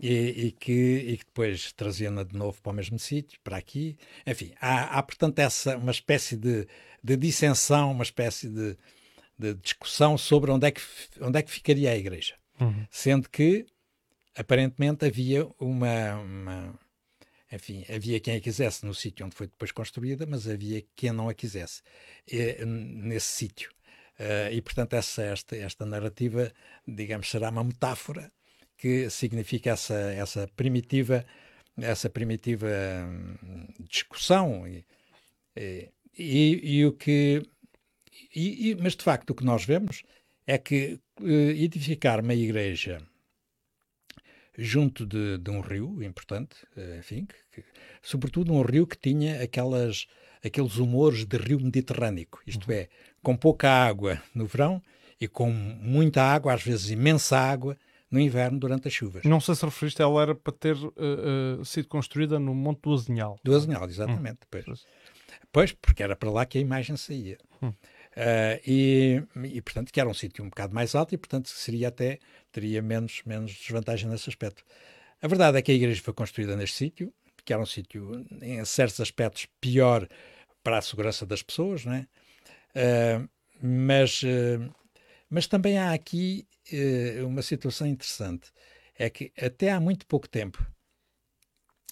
e, 0.00 0.46
e, 0.46 0.52
que, 0.52 0.72
e 0.72 1.16
que 1.18 1.24
depois 1.24 1.72
trazia-na 1.72 2.24
de 2.24 2.36
novo 2.36 2.60
para 2.62 2.72
o 2.72 2.74
mesmo 2.74 2.98
sítio, 2.98 3.38
para 3.42 3.56
aqui. 3.56 3.96
Enfim, 4.26 4.52
há, 4.60 4.98
há 4.98 5.02
portanto 5.02 5.38
essa, 5.38 5.76
uma 5.76 5.92
espécie 5.92 6.36
de, 6.36 6.66
de 7.02 7.16
dissensão, 7.16 7.92
uma 7.92 8.02
espécie 8.02 8.48
de, 8.48 8.76
de, 9.38 9.54
discussão 9.54 10.18
sobre 10.18 10.50
onde 10.50 10.66
é 10.66 10.70
que, 10.70 10.82
onde 11.20 11.38
é 11.38 11.42
que 11.42 11.50
ficaria 11.50 11.90
a 11.90 11.96
igreja. 11.96 12.34
Uhum. 12.60 12.86
Sendo 12.90 13.28
que, 13.28 13.66
aparentemente, 14.36 15.04
havia 15.04 15.46
uma, 15.58 16.14
uma 16.16 16.78
enfim, 17.54 17.84
havia 17.88 18.18
quem 18.18 18.36
a 18.36 18.40
quisesse 18.40 18.84
no 18.84 18.94
sítio 18.94 19.24
onde 19.24 19.34
foi 19.34 19.46
depois 19.46 19.70
construída, 19.70 20.26
mas 20.26 20.48
havia 20.48 20.82
quem 20.96 21.12
não 21.12 21.28
a 21.28 21.34
quisesse 21.34 21.82
e, 22.26 22.64
nesse 22.64 23.28
sítio. 23.28 23.70
Uh, 24.18 24.52
e, 24.52 24.62
portanto, 24.62 24.94
essa, 24.94 25.22
esta, 25.22 25.56
esta 25.56 25.86
narrativa, 25.86 26.52
digamos, 26.86 27.30
será 27.30 27.50
uma 27.50 27.64
metáfora 27.64 28.32
que 28.76 29.08
significa 29.10 29.70
essa, 29.70 29.94
essa 29.94 30.48
primitiva, 30.56 31.24
essa 31.76 32.08
primitiva 32.08 32.68
hum, 33.06 33.66
discussão. 33.88 34.66
E, 34.68 34.84
e, 36.16 36.78
e, 36.78 36.86
o 36.86 36.92
que. 36.92 37.42
E, 38.34 38.76
mas, 38.80 38.94
de 38.94 39.02
facto, 39.02 39.30
o 39.30 39.34
que 39.34 39.44
nós 39.44 39.64
vemos 39.64 40.02
é 40.46 40.58
que 40.58 41.00
uh, 41.20 41.26
edificar 41.26 42.20
uma 42.20 42.34
igreja 42.34 43.04
junto 44.56 45.04
de, 45.06 45.38
de 45.38 45.50
um 45.50 45.60
rio 45.60 46.02
importante, 46.02 46.56
eh, 46.76 46.96
enfim, 46.98 47.26
que, 47.26 47.62
que, 47.62 47.68
sobretudo 48.02 48.52
um 48.52 48.62
rio 48.62 48.86
que 48.86 48.96
tinha 48.96 49.42
aquelas, 49.42 50.06
aqueles 50.44 50.76
humores 50.76 51.24
de 51.24 51.36
rio 51.36 51.60
mediterrâneo, 51.60 52.28
isto 52.46 52.70
é, 52.70 52.88
com 53.22 53.36
pouca 53.36 53.70
água 53.70 54.22
no 54.34 54.46
verão 54.46 54.82
e 55.20 55.26
com 55.26 55.50
muita 55.50 56.22
água, 56.22 56.54
às 56.54 56.62
vezes 56.62 56.90
imensa 56.90 57.38
água, 57.38 57.76
no 58.10 58.20
inverno 58.20 58.60
durante 58.60 58.86
as 58.86 58.94
chuvas. 58.94 59.24
Não 59.24 59.40
sei 59.40 59.56
se 59.56 59.64
referiste, 59.64 60.00
ela 60.00 60.22
era 60.22 60.34
para 60.36 60.52
ter 60.52 60.76
uh, 60.76 60.92
uh, 61.58 61.64
sido 61.64 61.88
construída 61.88 62.38
no 62.38 62.54
Monte 62.54 62.82
do 62.82 62.94
Azinhal. 62.94 63.40
Do 63.42 63.56
Azinhal, 63.56 63.88
exatamente. 63.88 64.38
Hum. 64.44 64.62
Pois. 64.64 64.86
pois, 65.50 65.72
porque 65.72 66.00
era 66.00 66.14
para 66.14 66.30
lá 66.30 66.46
que 66.46 66.56
a 66.56 66.60
imagem 66.60 66.96
saía. 66.96 67.38
Hum. 67.60 67.72
Uh, 68.16 68.60
e, 68.64 69.22
e, 69.44 69.60
portanto, 69.60 69.92
que 69.92 69.98
era 69.98 70.08
um 70.08 70.14
sítio 70.14 70.44
um 70.44 70.48
bocado 70.48 70.72
mais 70.72 70.94
alto 70.94 71.14
e, 71.14 71.18
portanto, 71.18 71.48
seria 71.48 71.88
até, 71.88 72.20
teria 72.52 72.80
menos, 72.80 73.22
menos 73.26 73.52
desvantagem 73.52 74.08
nesse 74.08 74.28
aspecto. 74.28 74.64
A 75.20 75.26
verdade 75.26 75.58
é 75.58 75.62
que 75.62 75.72
a 75.72 75.74
igreja 75.74 76.00
foi 76.00 76.14
construída 76.14 76.56
neste 76.56 76.76
sítio, 76.76 77.12
que 77.44 77.52
era 77.52 77.60
um 77.60 77.66
sítio, 77.66 78.24
em 78.40 78.64
certos 78.64 79.00
aspectos, 79.00 79.46
pior 79.60 80.08
para 80.62 80.78
a 80.78 80.82
segurança 80.82 81.26
das 81.26 81.42
pessoas, 81.42 81.84
não 81.84 81.92
é? 81.92 82.06
Uh, 82.76 83.28
mas, 83.60 84.22
uh, 84.22 84.74
mas 85.28 85.46
também 85.46 85.78
há 85.78 85.92
aqui 85.92 86.46
uma 87.26 87.42
situação 87.42 87.86
interessante. 87.86 88.50
É 88.96 89.10
que 89.10 89.32
até 89.38 89.70
há 89.70 89.78
muito 89.78 90.06
pouco 90.06 90.26
tempo, 90.26 90.64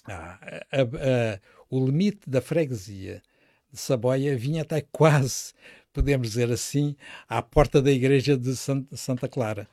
ah, 0.05 0.39
a, 0.71 0.81
a, 0.81 1.39
o 1.69 1.85
limite 1.85 2.27
da 2.27 2.41
freguesia 2.41 3.21
de 3.71 3.79
Saboia 3.79 4.35
vinha 4.37 4.61
até 4.63 4.81
quase 4.81 5.53
podemos 5.93 6.29
dizer 6.29 6.51
assim, 6.51 6.95
à 7.29 7.41
porta 7.41 7.81
da 7.81 7.91
igreja 7.91 8.35
de 8.35 8.55
Santa 8.55 9.27
Clara. 9.27 9.67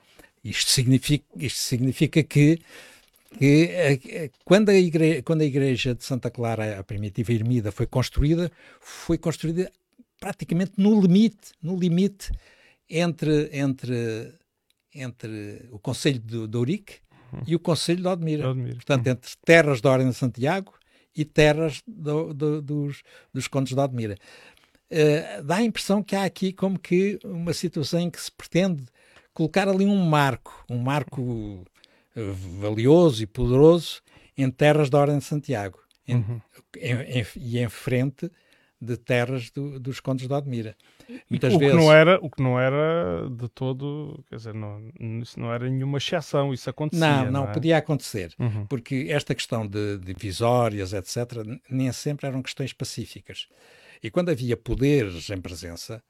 Isto 0.45 0.71
significa, 0.71 1.25
isto 1.37 1.59
significa 1.59 2.23
que, 2.23 2.61
que 3.39 3.71
eh, 3.71 4.01
eh, 4.07 4.31
quando, 4.45 4.69
a 4.69 4.75
igreja, 4.75 5.23
quando 5.23 5.41
a 5.41 5.45
igreja 5.45 5.95
de 5.95 6.05
Santa 6.05 6.31
Clara, 6.31 6.79
a 6.79 6.85
primitiva 6.85 7.33
ermida, 7.33 7.73
foi 7.73 7.87
construída, 7.87 8.51
foi 8.81 9.19
construída 9.19 9.71
praticamente 10.19 10.73
no 10.77 11.01
limite, 11.01 11.53
no 11.63 11.77
limite 11.77 12.31
entre, 12.89 13.49
entre, 13.53 14.35
entre 14.95 15.69
o 15.71 15.79
Conselho 15.79 16.19
de, 16.19 16.47
de 16.47 16.57
Ourique 16.57 16.97
uhum. 17.33 17.43
e 17.47 17.57
o 17.57 17.59
Conselho 17.59 18.03
de 18.03 18.09
Odmira. 18.09 18.51
Odmira. 18.51 18.75
Portanto, 18.75 19.07
uhum. 19.07 19.13
entre 19.13 19.31
terras 19.45 19.81
da 19.81 19.91
Ordem 19.91 20.11
de 20.11 20.17
Santiago 20.17 20.75
e 21.17 21.25
terras 21.25 21.83
do, 21.87 22.33
do, 22.33 22.63
dos, 22.63 23.03
dos 23.33 23.49
condes 23.49 23.75
de 23.75 23.81
Odmira. 23.81 24.17
Uh, 24.91 25.43
dá 25.45 25.57
a 25.57 25.63
impressão 25.63 26.03
que 26.03 26.17
há 26.17 26.25
aqui 26.25 26.53
como 26.53 26.79
que 26.79 27.19
uma 27.25 27.53
situação 27.53 28.01
em 28.01 28.11
que 28.11 28.21
se 28.21 28.31
pretende 28.31 28.85
colocar 29.33 29.69
ali 29.69 29.87
um 29.87 30.05
marco, 30.05 30.65
um 30.69 30.79
marco 30.79 31.65
valioso 32.61 33.23
e 33.23 33.27
poderoso 33.27 34.03
em 34.37 34.51
terras 34.51 34.91
da 34.91 34.99
Ordem 34.99 35.19
de 35.19 35.25
Santiago 35.25 35.79
em, 36.07 36.17
uhum. 36.17 36.41
em, 36.77 37.21
em, 37.21 37.27
e 37.37 37.59
em 37.59 37.69
frente 37.69 38.31
de 38.81 38.97
terras 38.97 39.51
do, 39.51 39.79
dos 39.79 40.01
condes 40.01 40.27
de 40.27 40.33
Odmira. 40.33 40.75
Muitas 41.29 41.53
o, 41.53 41.59
vezes... 41.59 41.75
que 41.75 41.81
não 41.81 41.93
era, 41.93 42.19
o 42.23 42.31
que 42.31 42.43
não 42.43 42.59
era 42.59 43.29
de 43.29 43.49
todo, 43.49 44.25
quer 44.29 44.37
dizer, 44.37 44.55
não, 44.55 44.91
isso 45.21 45.39
não 45.39 45.53
era 45.53 45.69
nenhuma 45.69 45.99
exceção, 45.99 46.55
isso 46.55 46.71
acontecia. 46.71 47.07
Não, 47.07 47.25
não, 47.25 47.33
não 47.33 47.51
é? 47.51 47.53
podia 47.53 47.77
acontecer, 47.77 48.33
uhum. 48.39 48.67
porque 48.67 49.07
esta 49.11 49.35
questão 49.35 49.67
de 49.67 49.99
divisórias, 49.99 50.93
etc., 50.93 51.45
nem 51.69 51.93
sempre 51.93 52.27
eram 52.27 52.43
questões 52.43 52.73
pacíficas. 52.73 53.49
E 54.03 54.11
quando 54.11 54.31
havia 54.31 54.57
poderes 54.57 55.29
em 55.31 55.41
presença, 55.41 56.03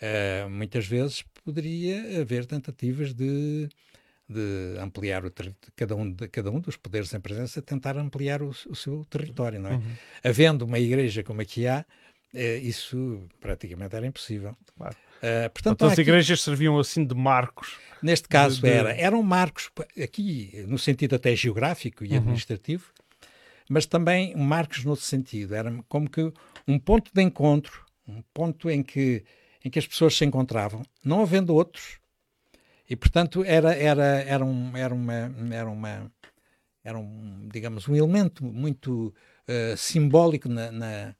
uh, 0.00 0.50
muitas 0.50 0.86
vezes 0.86 1.22
poderia 1.44 2.20
haver 2.20 2.46
tentativas 2.46 3.14
de 3.14 3.68
de 4.28 4.78
ampliar 4.80 5.24
o 5.26 5.32
cada 5.76 5.94
um 5.94 6.10
de 6.10 6.28
cada 6.28 6.50
um 6.50 6.60
dos 6.60 6.76
poderes 6.76 7.12
em 7.12 7.20
presença 7.20 7.60
tentar 7.60 7.96
ampliar 7.98 8.42
o, 8.42 8.48
o 8.48 8.74
seu 8.74 9.04
território, 9.10 9.60
não 9.60 9.70
é? 9.70 9.74
Uhum. 9.74 9.92
Havendo 10.24 10.64
uma 10.64 10.78
igreja 10.78 11.22
como 11.22 11.40
aqui 11.40 11.66
há, 11.66 11.84
eh, 12.34 12.56
isso 12.58 13.28
praticamente 13.40 13.94
era 13.94 14.06
impossível. 14.06 14.56
Claro. 14.76 14.96
Uh, 15.18 15.50
portanto, 15.50 15.74
então, 15.74 15.86
as 15.86 15.92
aqui, 15.92 16.02
igrejas 16.02 16.40
serviam 16.40 16.78
assim 16.78 17.04
de 17.04 17.14
marcos. 17.14 17.76
Neste 18.02 18.26
caso 18.28 18.60
de... 18.60 18.68
era, 18.68 18.92
eram 18.92 19.22
marcos 19.22 19.70
aqui 20.02 20.64
no 20.66 20.78
sentido 20.78 21.14
até 21.14 21.36
geográfico 21.36 22.04
e 22.04 22.10
uhum. 22.10 22.16
administrativo, 22.16 22.90
mas 23.68 23.86
também 23.86 24.34
marcos 24.34 24.84
no 24.84 24.90
outro 24.90 25.04
sentido. 25.04 25.54
Era 25.54 25.72
como 25.88 26.10
que 26.10 26.32
um 26.66 26.78
ponto 26.78 27.10
de 27.12 27.22
encontro, 27.22 27.84
um 28.06 28.22
ponto 28.32 28.70
em 28.70 28.82
que 28.82 29.24
em 29.64 29.70
que 29.70 29.78
as 29.78 29.86
pessoas 29.86 30.16
se 30.16 30.24
encontravam, 30.24 30.82
não 31.04 31.22
havendo 31.22 31.54
outros, 31.54 32.00
e, 32.92 32.96
portanto, 32.96 33.44
era, 33.44 33.74
era, 33.74 34.22
era, 34.22 34.44
um, 34.44 34.76
era, 34.76 34.94
uma, 34.94 35.14
era, 35.50 35.70
uma, 35.70 36.12
era 36.84 36.98
um, 36.98 37.48
digamos, 37.50 37.88
um 37.88 37.94
elemento 37.96 38.44
muito 38.44 39.14
uh, 39.48 39.76
simbólico 39.76 40.48
na, 40.48 40.70
na, 40.70 41.16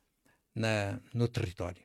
na, 0.55 1.01
no 1.15 1.29
território. 1.29 1.83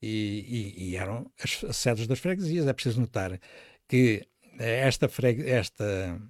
E, 0.00 0.74
e, 0.76 0.90
e, 0.90 0.96
eram 0.96 1.28
as, 1.42 1.64
as 1.64 1.76
sedes 1.76 2.06
das 2.06 2.20
freguesias. 2.20 2.66
É 2.66 2.72
preciso 2.72 3.00
notar 3.00 3.40
que 3.88 4.24
esta, 4.58 5.10
esta, 5.46 6.20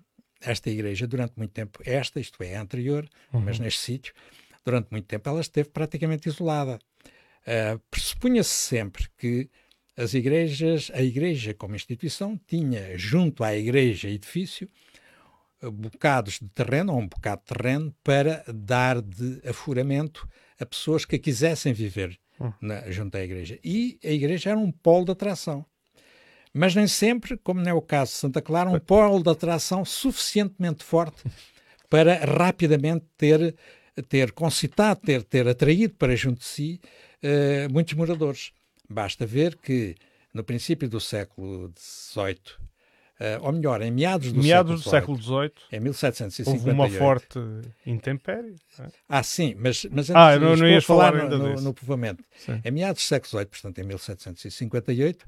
esta 0.41 0.71
igreja, 0.71 1.07
durante 1.07 1.35
muito 1.37 1.53
tempo, 1.53 1.81
esta, 1.85 2.21
isto 2.21 2.43
é, 2.43 2.55
anterior, 2.55 3.07
uhum. 3.33 3.41
mas 3.41 3.59
neste 3.59 3.81
sítio, 3.81 4.15
durante 4.65 4.89
muito 4.91 5.07
tempo 5.07 5.29
ela 5.29 5.41
esteve 5.41 5.69
praticamente 5.69 6.29
isolada. 6.29 6.79
Uh, 7.43 7.79
Pressupunha-se 7.91 8.51
sempre 8.51 9.07
que 9.19 9.51
as 9.97 10.15
igrejas, 10.15 10.91
a 10.95 11.03
igreja 11.03 11.55
como 11.55 11.77
instituição 11.77 12.41
tinha 12.47 12.97
junto 12.99 13.45
à 13.45 13.55
igreja 13.55 14.09
edifício 14.09 14.69
eh, 15.63 15.71
bocados 15.71 16.41
de 16.41 16.49
terreno 16.49 16.93
ou 16.93 17.01
um 17.01 17.07
bocado 17.07 17.43
de 17.43 17.55
terreno 17.55 17.95
para 18.03 18.45
dar 18.53 19.01
de 19.01 19.41
afuramento 19.49 20.29
a 20.59 20.67
pessoas 20.67 21.05
que 21.05 21.19
quisessem 21.19 21.73
viver 21.73 22.19
hum. 22.41 22.53
na, 22.61 22.91
junto 22.91 23.17
à 23.17 23.23
igreja. 23.23 23.59
E 23.63 23.99
a 24.05 24.11
igreja 24.11 24.51
era 24.51 24.59
um 24.59 24.73
polo 24.73 25.05
de 25.05 25.13
atração. 25.13 25.65
Mas 26.53 26.75
nem 26.75 26.87
sempre, 26.87 27.37
como 27.37 27.61
não 27.61 27.71
é 27.71 27.75
o 27.75 27.83
caso 27.83 28.13
de 28.13 28.19
Santa 28.19 28.41
Clara, 28.41 28.71
um 28.71 28.79
polo 28.79 29.23
de 29.23 29.31
atração 29.31 29.85
suficientemente 29.85 30.85
forte 30.85 31.25
para 31.91 32.25
rapidamente 32.25 33.05
ter, 33.17 33.57
ter 34.03 34.33
concitado, 34.33 35.01
ter, 35.01 35.23
ter 35.23 35.47
atraído 35.47 35.95
para 35.95 36.17
junto 36.17 36.41
de 36.41 36.47
si 36.47 36.81
uh, 37.23 37.73
muitos 37.73 37.95
moradores. 37.95 38.53
Basta 38.89 39.25
ver 39.25 39.57
que 39.57 39.95
no 40.33 40.43
princípio 40.43 40.89
do 40.89 41.01
século 41.01 41.73
XVIII, 41.79 42.37
uh, 43.21 43.47
ou 43.47 43.53
melhor, 43.53 43.81
em 43.83 43.91
meados 43.91 44.33
do 44.33 44.43
meados 44.43 44.83
século, 44.83 45.17
XVIII, 45.17 45.53
em 45.73 45.81
1758, 45.81 46.49
houve 46.49 46.71
uma 46.71 46.91
forte 46.91 47.39
intempérie. 47.87 48.57
É? 48.79 48.87
Ah, 49.09 49.23
sim, 49.23 49.55
mas, 49.57 49.87
mas 49.91 50.11
antes, 50.11 50.17
ah, 50.17 50.39
não, 50.39 50.57
não 50.57 50.69
ias 50.69 50.85
falar, 50.85 51.13
falar 51.13 51.31
no, 51.31 51.55
no, 51.55 51.61
no, 51.61 51.75
povoamento. 51.75 52.23
Sim. 52.37 52.61
Em 52.65 52.71
meados 52.73 53.03
do 53.03 53.07
século 53.07 53.31
XVIII, 53.31 53.47
portanto 53.47 53.79
em 53.79 53.85
1758, 53.85 55.27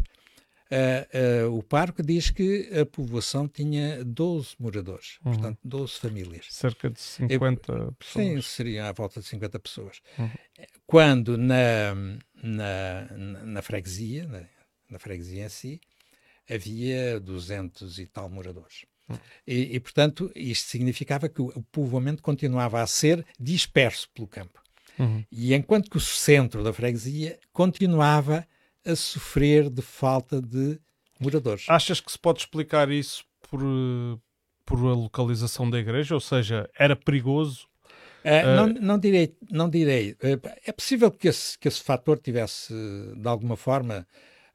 Uh, 0.69 1.47
uh, 1.47 1.57
o 1.57 1.63
parque 1.63 2.03
diz 2.03 2.31
que 2.31 2.69
a 2.77 2.85
povoação 2.85 3.47
tinha 3.47 4.05
12 4.05 4.57
moradores, 4.59 5.19
uhum. 5.25 5.33
portanto 5.33 5.59
12 5.65 5.93
famílias. 5.93 6.47
Cerca 6.51 6.91
de 6.91 7.01
50 7.01 7.73
Eu, 7.73 7.93
pessoas. 7.93 8.27
Sim, 8.27 8.43
seria 8.43 8.89
à 8.89 8.93
volta 8.93 9.21
de 9.21 9.27
50 9.27 9.61
pessoas. 9.61 10.01
Uhum. 10.19 10.31
Quando 10.85 11.39
na, 11.39 11.95
na, 12.43 13.09
na 13.45 13.63
freguesia, 13.63 14.27
na, 14.27 14.43
na, 14.91 14.99
freguesia 14.99 15.47
em 15.47 15.49
si, 15.49 15.81
havia 16.51 17.21
200 17.21 18.01
e 18.01 18.07
tal 18.07 18.29
moradores. 18.29 18.87
Uhum. 19.09 19.19
E, 19.47 19.77
e, 19.77 19.81
portanto, 19.81 20.33
isto 20.35 20.69
significava 20.69 21.29
que 21.29 21.41
o, 21.41 21.47
o 21.55 21.63
povoamento 21.63 22.25
continuava 22.25 22.83
a 22.83 22.87
ser 22.89 23.25
disperso 23.39 24.09
pelo 24.13 24.27
campo. 24.27 24.61
Uhum. 24.99 25.25
E 25.31 25.55
enquanto 25.55 25.89
que 25.89 25.97
o 25.97 26.01
centro 26.01 26.65
da 26.65 26.73
freguesia 26.73 27.39
continuava 27.53 28.45
a 28.87 28.95
sofrer 28.95 29.69
de 29.69 29.83
falta 29.83 30.41
de 30.41 30.79
moradores. 31.21 31.67
Achas 31.69 32.01
que 32.01 32.11
se 32.11 32.19
pode 32.19 32.41
explicar 32.41 32.91
isso 32.91 33.25
por, 33.49 33.61
por 34.65 34.79
a 34.79 34.95
localização 34.95 35.69
da 35.69 35.79
igreja? 35.79 36.15
Ou 36.15 36.21
seja, 36.21 36.69
era 36.79 36.95
perigoso? 36.95 37.67
Uh, 38.25 38.57
não, 38.57 38.67
não, 38.67 38.99
direi, 38.99 39.37
não 39.51 39.71
direi. 39.71 40.17
É 40.65 40.73
possível 40.73 41.11
que 41.11 41.29
esse, 41.29 41.59
que 41.59 41.69
esse 41.69 41.83
fator 41.83 42.19
tivesse, 42.19 42.75
de 43.17 43.29
alguma 43.29 43.57
forma, 43.57 44.07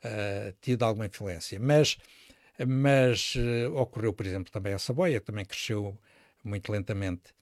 uh, 0.04 0.54
tido 0.62 0.84
alguma 0.84 1.06
influência, 1.06 1.58
mas, 1.60 1.98
mas 2.68 3.34
uh, 3.36 3.74
ocorreu, 3.76 4.12
por 4.12 4.26
exemplo, 4.26 4.52
também 4.52 4.74
a 4.74 4.80
Saboia, 4.80 5.22
também 5.22 5.46
cresceu 5.46 5.98
muito 6.44 6.70
lentamente. 6.72 7.34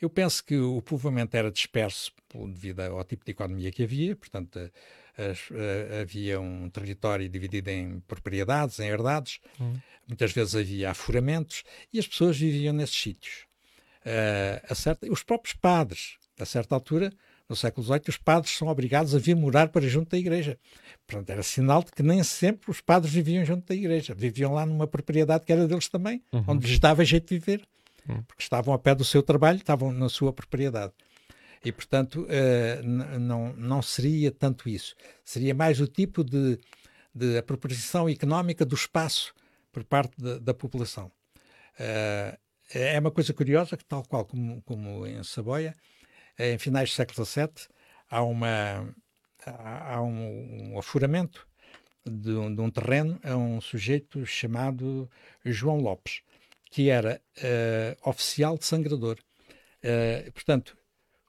Eu 0.00 0.10
penso 0.10 0.44
que 0.44 0.56
o 0.56 0.82
povoamento 0.82 1.36
era 1.36 1.50
disperso 1.50 2.12
devido 2.48 2.80
ao 2.80 3.02
tipo 3.04 3.24
de 3.24 3.30
economia 3.30 3.72
que 3.72 3.82
havia, 3.82 4.14
portanto, 4.14 4.58
as, 5.16 5.48
havia 6.02 6.38
um 6.40 6.68
território 6.68 7.28
dividido 7.28 7.70
em 7.70 8.00
propriedades, 8.00 8.78
em 8.78 8.88
herdades, 8.88 9.40
hum. 9.58 9.74
muitas 10.06 10.32
vezes 10.32 10.54
havia 10.54 10.90
afuramentos 10.90 11.64
e 11.92 11.98
as 11.98 12.06
pessoas 12.06 12.36
viviam 12.36 12.74
nesses 12.74 12.96
sítios. 12.96 13.46
Uh, 14.06 14.74
certa, 14.74 15.10
os 15.10 15.22
próprios 15.22 15.54
padres, 15.54 16.16
a 16.38 16.44
certa 16.44 16.74
altura, 16.74 17.10
no 17.48 17.56
século 17.56 17.84
XVIII, 17.84 18.02
os 18.08 18.18
padres 18.18 18.56
são 18.56 18.68
obrigados 18.68 19.14
a 19.14 19.18
vir 19.18 19.34
morar 19.34 19.68
para 19.68 19.86
junto 19.88 20.10
da 20.10 20.18
igreja. 20.18 20.58
Portanto, 21.06 21.30
era 21.30 21.42
sinal 21.42 21.82
de 21.82 21.92
que 21.92 22.02
nem 22.02 22.22
sempre 22.22 22.70
os 22.70 22.80
padres 22.80 23.12
viviam 23.12 23.44
junto 23.44 23.66
da 23.66 23.74
igreja. 23.74 24.14
Viviam 24.14 24.52
lá 24.52 24.66
numa 24.66 24.86
propriedade 24.86 25.44
que 25.44 25.52
era 25.52 25.66
deles 25.66 25.88
também, 25.88 26.22
uhum. 26.32 26.44
onde 26.48 26.66
lhes 26.66 26.78
dava 26.78 27.04
jeito 27.04 27.28
de 27.28 27.38
viver. 27.38 27.66
Porque 28.26 28.42
estavam 28.42 28.72
a 28.72 28.78
pé 28.78 28.94
do 28.94 29.04
seu 29.04 29.22
trabalho, 29.22 29.58
estavam 29.58 29.92
na 29.92 30.08
sua 30.08 30.32
propriedade. 30.32 30.92
E, 31.64 31.72
portanto, 31.72 32.26
uh, 32.26 33.18
não, 33.18 33.52
não 33.54 33.82
seria 33.82 34.30
tanto 34.30 34.68
isso. 34.68 34.94
Seria 35.24 35.54
mais 35.54 35.80
o 35.80 35.86
tipo 35.86 36.22
de, 36.22 36.58
de 37.14 37.38
apropriação 37.38 38.08
económica 38.08 38.64
do 38.64 38.74
espaço 38.74 39.34
por 39.72 39.82
parte 39.84 40.14
da, 40.16 40.38
da 40.38 40.54
população. 40.54 41.10
Uh, 41.78 42.36
é 42.72 42.98
uma 42.98 43.10
coisa 43.10 43.32
curiosa 43.32 43.76
que, 43.76 43.84
tal 43.84 44.04
qual 44.04 44.24
como, 44.24 44.62
como 44.62 45.06
em 45.06 45.22
Saboia, 45.22 45.74
em 46.38 46.58
finais 46.58 46.90
do 46.90 46.94
século 46.94 47.24
XVII, 47.24 47.48
há, 48.10 48.22
uma, 48.22 48.94
há 49.46 50.00
um, 50.02 50.72
um 50.72 50.78
afuramento 50.78 51.46
de 52.04 52.30
um, 52.30 52.54
de 52.54 52.60
um, 52.60 52.70
terreno 52.70 53.18
a 53.22 53.36
um 53.36 53.60
sujeito 53.60 54.24
chamado 54.24 55.10
João 55.44 55.78
Lopes, 55.78 56.22
que 56.76 56.90
era 56.90 57.22
uh, 57.38 58.10
oficial 58.10 58.58
de 58.58 58.66
sangrador. 58.66 59.16
Uh, 59.82 60.30
portanto, 60.32 60.76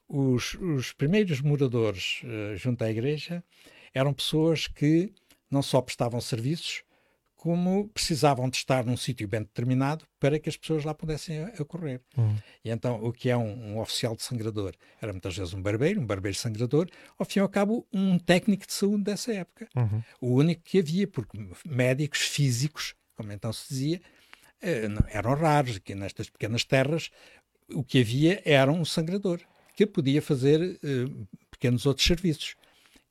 os, 0.05 0.55
os 0.55 0.91
primeiros 0.91 1.39
moradores 1.39 2.21
uh, 2.25 2.57
junto 2.57 2.83
à 2.83 2.91
igreja 2.91 3.41
eram 3.93 4.13
pessoas 4.13 4.67
que 4.67 5.09
não 5.49 5.61
só 5.61 5.79
prestavam 5.81 6.19
serviços, 6.19 6.83
como 7.37 7.87
precisavam 7.93 8.49
de 8.49 8.57
estar 8.57 8.83
num 8.83 8.97
sítio 8.97 9.25
bem 9.25 9.39
determinado 9.39 10.05
para 10.19 10.37
que 10.37 10.49
as 10.49 10.57
pessoas 10.57 10.83
lá 10.83 10.93
pudessem 10.93 11.45
ocorrer. 11.61 12.01
Uhum. 12.17 12.35
E 12.65 12.69
então, 12.69 13.01
o 13.01 13.13
que 13.13 13.29
é 13.29 13.37
um, 13.37 13.75
um, 13.75 13.79
oficial 13.79 14.17
de 14.17 14.23
sangrador? 14.23 14.73
Era 15.01 15.13
muitas 15.13 15.37
vezes 15.37 15.53
um 15.53 15.61
barbeiro, 15.61 16.01
um 16.01 16.05
barbeiro 16.05 16.37
sangrador, 16.37 16.89
ao 17.17 17.25
fim 17.25 17.39
e 17.39 17.41
ao 17.41 17.47
cabo, 17.47 17.87
um 17.93 18.19
técnico 18.19 18.67
de 18.67 18.73
saúde 18.73 19.05
dessa 19.05 19.31
época. 19.31 19.69
Uhum. 19.77 20.03
O 20.19 20.33
único 20.33 20.61
que 20.63 20.79
havia, 20.79 21.07
porque 21.07 21.39
médicos 21.65 22.19
físicos, 22.19 22.95
como 23.15 23.31
então 23.31 23.53
se 23.53 23.69
dizia, 23.69 24.01
eram 24.61 25.33
raros. 25.35 25.77
Aqui 25.77 25.95
nestas 25.95 26.29
pequenas 26.29 26.63
terras, 26.63 27.09
o 27.71 27.83
que 27.83 27.99
havia 28.01 28.41
era 28.45 28.71
um 28.71 28.83
sangrador 28.85 29.39
que 29.75 29.85
podia 29.85 30.21
fazer 30.21 30.79
uh, 30.83 31.27
pequenos 31.51 31.85
outros 31.85 32.05
serviços. 32.05 32.55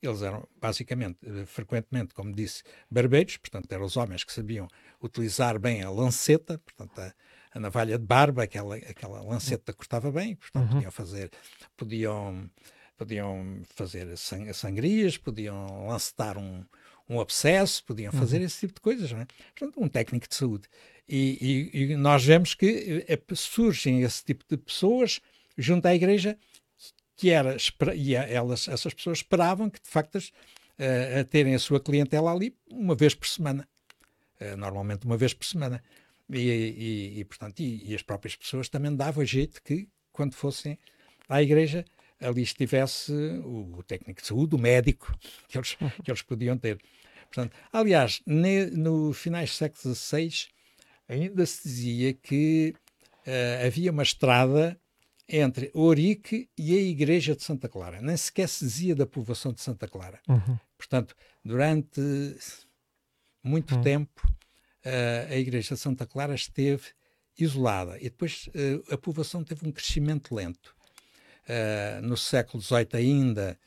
Eles 0.02 0.20
eram 0.22 0.46
basicamente, 0.60 1.18
uh, 1.26 1.46
frequentemente, 1.46 2.12
como 2.14 2.32
disse, 2.32 2.62
barbeiros, 2.90 3.36
portanto, 3.36 3.70
eram 3.72 3.84
os 3.84 3.96
homens 3.96 4.24
que 4.24 4.32
sabiam 4.32 4.68
utilizar 5.02 5.58
bem 5.58 5.82
a 5.82 5.90
lanceta, 5.90 6.58
portanto, 6.58 6.98
a, 7.00 7.12
a 7.54 7.60
navalha 7.60 7.98
de 7.98 8.04
barba, 8.04 8.42
aquela, 8.42 8.76
aquela 8.76 9.22
lanceta 9.22 9.72
cortava 9.72 10.10
bem, 10.10 10.36
portanto, 10.36 10.64
Uhum. 10.64 10.74
podiam 10.74 10.90
fazer, 10.90 11.30
podiam, 11.76 12.50
podiam 12.96 13.62
fazer 13.74 14.16
sang- 14.18 14.52
sangrias, 14.52 15.16
podiam 15.16 15.86
lancetar 15.86 16.36
um, 16.36 16.64
um 17.08 17.20
abscesso, 17.20 17.84
podiam 17.84 18.12
fazer 18.12 18.40
esse 18.42 18.60
tipo 18.60 18.74
de 18.74 18.80
coisas, 18.80 19.10
não 19.12 19.20
é? 19.20 19.26
Portanto, 19.56 19.82
um 19.82 19.88
técnico 19.88 20.28
de 20.28 20.34
saúde. 20.34 20.68
E, 21.08 21.70
e- 21.72 21.82
e 21.92 21.96
nós 21.96 22.24
vemos 22.24 22.54
que 22.54 23.04
eh, 23.08 23.18
surgem 23.34 24.02
esse 24.02 24.24
tipo 24.24 24.44
de 24.48 24.56
pessoas 24.56 25.20
junto 25.56 25.86
à 25.86 25.94
igreja 25.94 26.36
que 27.16 27.30
era, 27.30 27.56
e 27.94 28.16
a- 28.16 28.24
elas, 28.24 28.68
essas 28.68 28.92
pessoas 28.92 29.18
esperavam 29.18 29.70
que, 29.70 29.80
de 29.80 29.88
facto, 29.88 30.16
as- 30.18 30.32
eh, 30.78 31.20
a 31.20 31.24
terem 31.24 31.54
a 31.54 31.58
sua 31.58 31.80
clientela 31.80 32.32
ali 32.32 32.54
uma 32.70 32.94
vez 32.94 33.14
por 33.14 33.26
semana. 33.28 33.66
Eh, 34.40 34.56
normalmente 34.56 35.06
uma 35.06 35.16
vez 35.16 35.32
por 35.32 35.44
semana. 35.46 35.82
E, 36.28 36.38
e- 36.38 37.20
e, 37.20 37.24
portanto, 37.24 37.60
e, 37.60 37.90
e 37.90 37.94
as 37.94 38.02
próprias 38.02 38.34
pessoas 38.36 38.68
também 38.68 38.94
davam 38.94 39.24
jeito 39.24 39.62
que, 39.62 39.88
quando 40.12 40.34
fossem 40.34 40.76
à 41.28 41.40
igreja, 41.42 41.84
ali 42.20 42.42
estivesse 42.42 43.12
o, 43.12 43.76
o 43.78 43.82
técnico 43.84 44.20
de 44.20 44.26
saúde, 44.26 44.54
o 44.56 44.58
médico, 44.58 45.16
que 45.48 45.56
eles, 45.56 45.74
que 46.04 46.10
eles 46.10 46.22
podiam 46.22 46.58
ter. 46.58 46.78
Portanto, 47.32 47.54
aliás, 47.72 48.20
ne- 48.26 48.66
no 48.66 49.12
finais 49.12 49.50
do 49.50 49.54
século 49.54 49.94
XVI, 49.94 50.48
ainda 51.08 51.44
se 51.46 51.62
dizia 51.68 52.12
que 52.14 52.74
eh, 53.26 53.62
havia 53.66 53.90
uma 53.90 54.02
estrada 54.02 54.78
entre 55.28 55.70
Ourique 55.74 56.48
e 56.56 56.76
a 56.76 56.80
igreja 56.80 57.34
de 57.34 57.42
Santa 57.42 57.68
Clara. 57.68 58.00
Nem 58.00 58.16
sequer 58.16 58.48
se 58.48 58.64
dizia 58.64 58.94
da 58.94 59.06
povoação 59.06 59.52
de 59.52 59.60
Santa 59.60 59.88
Clara. 59.88 60.20
Uhum. 60.28 60.58
Portanto, 60.78 61.14
durante 61.44 62.00
muito 63.42 63.74
Hum. 63.76 63.80
tempo, 63.82 64.22
eh, 64.84 65.26
a 65.30 65.36
igreja 65.36 65.74
de 65.74 65.80
Santa 65.80 66.06
Clara 66.06 66.34
esteve 66.34 66.84
isolada 67.38 67.98
e 67.98 68.04
depois 68.04 68.48
eh, 68.54 68.80
a 68.92 68.96
povoação 68.96 69.42
teve 69.44 69.66
um 69.66 69.72
crescimento 69.72 70.34
lento. 70.34 70.74
Eh, 71.48 72.00
no 72.02 72.16
século 72.16 72.62
XVIII 72.62 72.88
ainda, 72.94 73.58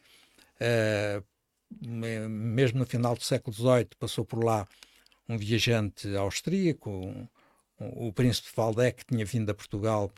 me- 1.81 2.27
mesmo 2.27 2.79
no 2.79 2.85
final 2.85 3.15
do 3.15 3.23
século 3.23 3.53
XVIII, 3.55 3.89
passou 3.97 4.25
por 4.25 4.43
lá 4.43 4.67
um 5.29 5.37
viajante 5.37 6.13
austríaco, 6.15 6.89
um- 6.89 7.27
um- 7.79 8.07
o 8.07 8.13
príncipe 8.13 8.49
de 8.53 8.59
Waldeck, 8.59 9.05
que 9.05 9.13
tinha 9.15 9.25
vindo 9.25 9.49
a 9.49 9.53
Portugal 9.53 10.11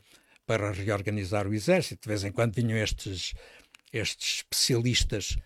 para 0.46 0.72
reorganizar 0.72 1.46
o 1.46 1.54
exército. 1.54 2.02
De 2.02 2.08
vez 2.08 2.24
em 2.24 2.32
quando 2.32 2.54
vinham 2.54 2.76
estes, 2.78 3.34
estes 3.92 4.36
especialistas 4.38 5.36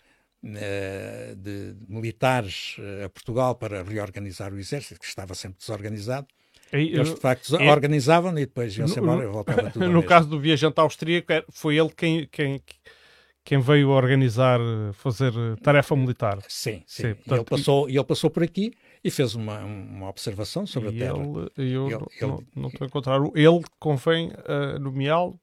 eh, 0.45 1.35
de, 1.37 1.73
de 1.75 1.93
militares 1.93 2.77
eh, 2.79 3.05
a 3.05 3.09
Portugal 3.09 3.55
para 3.57 3.83
reorganizar 3.83 4.53
o 4.55 4.59
exército, 4.59 5.01
que 5.01 5.07
estava 5.07 5.35
sempre 5.35 5.59
desorganizado. 5.59 6.29
E, 6.73 6.95
Eles, 6.95 7.15
de 7.15 7.21
facto, 7.21 7.57
é- 7.57 7.71
organizavam 7.71 8.33
e 8.39 8.47
depois 8.47 8.77
iam-se 8.77 8.99
embora 8.99 9.25
e 9.25 9.27
voltava 9.27 9.71
tudo 9.71 9.87
no 9.91 10.03
caso 10.03 10.29
do 10.29 10.39
viajante 10.41 10.79
austríaco, 10.81 11.33
é- 11.33 11.45
foi 11.51 11.77
ele 11.79 11.91
quem, 11.91 12.27
quem, 12.31 12.61
quem 13.47 13.61
veio 13.61 13.89
organizar, 13.91 14.59
fazer 14.95 15.33
tarefa 15.63 15.95
militar. 15.97 16.39
Sim, 16.49 16.83
sim. 16.87 17.03
Sim, 17.03 17.07
e, 17.07 17.11
ele 17.11 17.15
portanto, 17.15 17.49
passou, 17.49 17.89
e 17.89 17.97
ele 17.97 18.05
passou 18.05 18.29
por 18.29 18.43
aqui 18.43 18.73
e 19.05 19.11
fez 19.11 19.35
uma, 19.37 19.61
uma 19.61 20.09
observação 20.09 20.67
sobre 20.67 20.89
a 20.89 20.93
Terra. 20.93 21.17
ele, 21.17 21.75
eu 21.75 21.87
Ele- 21.87 21.91
não- 21.95 22.09
ele- 22.39 22.47
não- 22.57 22.69
estou 22.69 22.85
a 22.85 22.89
encontrar. 22.89 23.21
o- 23.23 23.33
Ele 23.37 23.63
convém 23.79 24.29
uh, 24.29 24.79
nomeá-lo. 24.81 25.41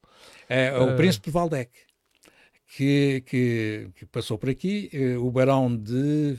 É, 0.49 0.78
o 0.78 0.89
Eh, 0.89 0.95
príncipe 0.97 1.32
de 1.32 1.38
Waldeck, 1.38 1.72
que, 2.76 3.24
que, 3.26 3.89
que 3.95 4.06
passou 4.06 4.38
por 4.38 4.49
aqui, 4.49 4.89
eh, 4.93 5.18
o 5.18 5.32
barão 5.32 5.76
de 5.76 6.38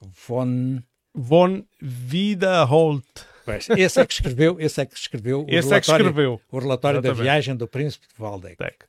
von... 0.00 0.80
Von 1.14 1.62
Wiederholt. 2.10 3.04
Pois, 3.44 3.68
Esse 3.68 4.00
é 4.00 4.06
que 4.06 4.14
escreveu, 4.14 4.56
esse 4.58 4.80
é 4.80 4.86
que 4.86 4.96
escreveu 4.96 5.40
o 5.42 5.46
Esse 5.46 5.74
é 5.74 5.78
que 5.80 5.86
relatório, 5.90 6.06
escreveu. 6.06 6.40
o 6.50 6.58
relatório 6.58 7.02
da 7.02 7.08
Exatamente. 7.08 7.22
viagem 7.30 7.54
do 7.56 7.68
príncipe 7.68 8.06
de 8.16 8.22
Waldeck. 8.22 8.56
Deck. 8.56 8.86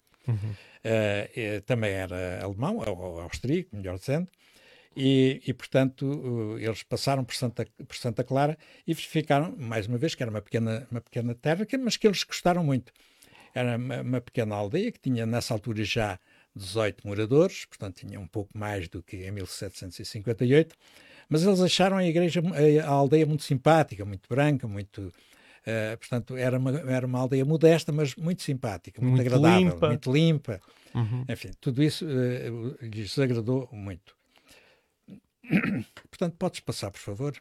Eh, 0.84 1.62
também 1.66 1.92
era 1.92 2.44
alemão, 2.44 2.78
ou, 2.78 3.22
austríaco, 3.22 3.76
melhor 3.76 3.98
dizendo, 3.98 4.28
e, 4.96 5.42
e, 5.48 5.54
portanto 5.54 6.58
eh, 6.60 6.66
eles 6.66 6.84
passaram 6.84 7.24
por 7.24 7.34
Santa, 7.36 7.66
por 7.88 7.96
Santa 7.96 8.24
Clara 8.24 8.58
e 8.86 8.94
ficaram, 8.94 9.56
mais 9.58 9.88
uma 9.88 9.98
vez, 9.98 10.14
que 10.14 10.22
era 10.22 10.30
uma 10.30 10.42
pequena, 10.42 10.88
uma 10.92 11.02
pequena 11.02 11.34
terra, 11.36 11.66
mas 11.80 11.98
que 11.98 12.06
eles 12.08 12.24
gostaram 12.24 12.64
muito. 12.64 12.92
Era 13.56 13.78
uma, 13.78 14.02
uma 14.02 14.22
pequena 14.22 14.56
aldeia 14.56 14.92
que 14.92 15.00
tinha 15.00 15.26
nessa 15.26 15.54
altura 15.54 15.84
já 15.84 16.20
18 16.56 17.08
moradores, 17.08 17.66
portanto 17.66 18.06
tinha 18.06 18.20
um 18.20 18.28
pouco 18.28 18.56
mais 18.58 18.88
do 18.90 19.02
que 19.02 19.26
em 19.26 19.32
1758, 19.32 20.76
mas 21.30 21.44
eles 21.44 21.62
acharam 21.62 21.98
a 21.98 22.06
igreja, 22.06 22.42
a 22.86 22.90
aldeia 22.90 23.26
muito 23.26 23.44
simpática, 23.44 24.06
muito 24.06 24.28
branca, 24.30 24.68
muito... 24.68 25.12
eh, 25.66 25.96
portanto, 25.98 26.36
era 26.36 26.58
uma, 26.58 26.72
era 26.80 27.06
uma 27.06 27.20
aldeia 27.20 27.46
modesta, 27.46 27.92
mas 27.92 28.16
muito 28.16 28.42
simpática, 28.42 29.02
muito, 29.02 29.16
Muito 29.16 29.28
agradável, 29.28 29.70
limpa. 29.74 29.88
muito 29.88 30.12
limpa. 30.12 30.62
Uhum. 30.94 31.26
Enfim, 31.30 31.52
tudo 31.60 31.82
isso 31.82 32.06
eh, 32.08 32.50
lhes 32.82 33.18
agradou 33.18 33.68
muito. 33.72 34.16
Portanto, 36.10 36.36
podes 36.38 36.60
passar, 36.60 36.92
por 36.92 37.00
favor. 37.00 37.36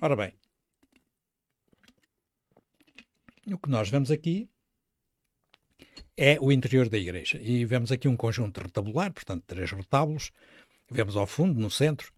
Ora 0.00 0.14
bem, 0.14 0.32
o 3.50 3.58
que 3.58 3.68
nós 3.70 3.88
vemos 3.88 4.10
aqui 4.10 4.48
é 6.16 6.38
o 6.40 6.50
interior 6.52 6.88
da 6.88 6.98
igreja. 6.98 7.38
E 7.40 7.64
vemos 7.64 7.90
aqui 7.92 8.08
um 8.08 8.16
conjunto 8.16 8.60
retabular, 8.60 9.12
portanto, 9.12 9.44
três 9.46 9.70
retábulos. 9.70 10.32
Vemos 10.90 11.16
ao 11.16 11.26
fundo, 11.26 11.58
no 11.60 11.70
centro, 11.70 12.12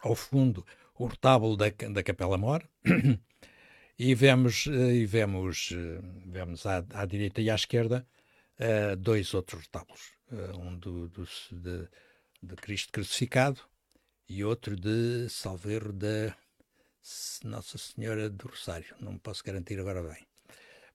ao 0.00 0.14
fundo, 0.14 0.64
o 0.98 1.06
retábulo 1.06 1.56
da, 1.56 1.66
da 1.92 2.02
Capela 2.02 2.38
Mor. 2.38 2.68
E 3.98 4.14
vemos, 4.14 4.66
eh, 4.66 4.94
e 5.02 5.06
vemos, 5.06 5.70
eh, 5.72 6.00
vemos 6.26 6.66
à, 6.66 6.84
à 6.94 7.04
direita 7.06 7.40
e 7.40 7.48
à 7.50 7.54
esquerda 7.54 8.06
eh, 8.58 8.96
dois 8.96 9.32
outros 9.34 9.62
retábulos. 9.62 10.12
Eh, 10.32 10.52
um 10.56 10.76
do, 10.78 11.08
do- 11.08 11.28
de, 11.52 11.88
de 12.42 12.56
Cristo 12.56 12.92
crucificado 12.92 13.60
e 14.28 14.44
outro 14.44 14.76
de 14.76 15.28
Salveiro 15.28 15.92
da 15.92 16.34
Nossa 17.44 17.78
Senhora 17.78 18.28
do 18.30 18.48
Rosário. 18.48 18.94
Não 19.00 19.18
posso 19.18 19.44
garantir 19.44 19.78
agora 19.78 20.02
bem. 20.02 20.26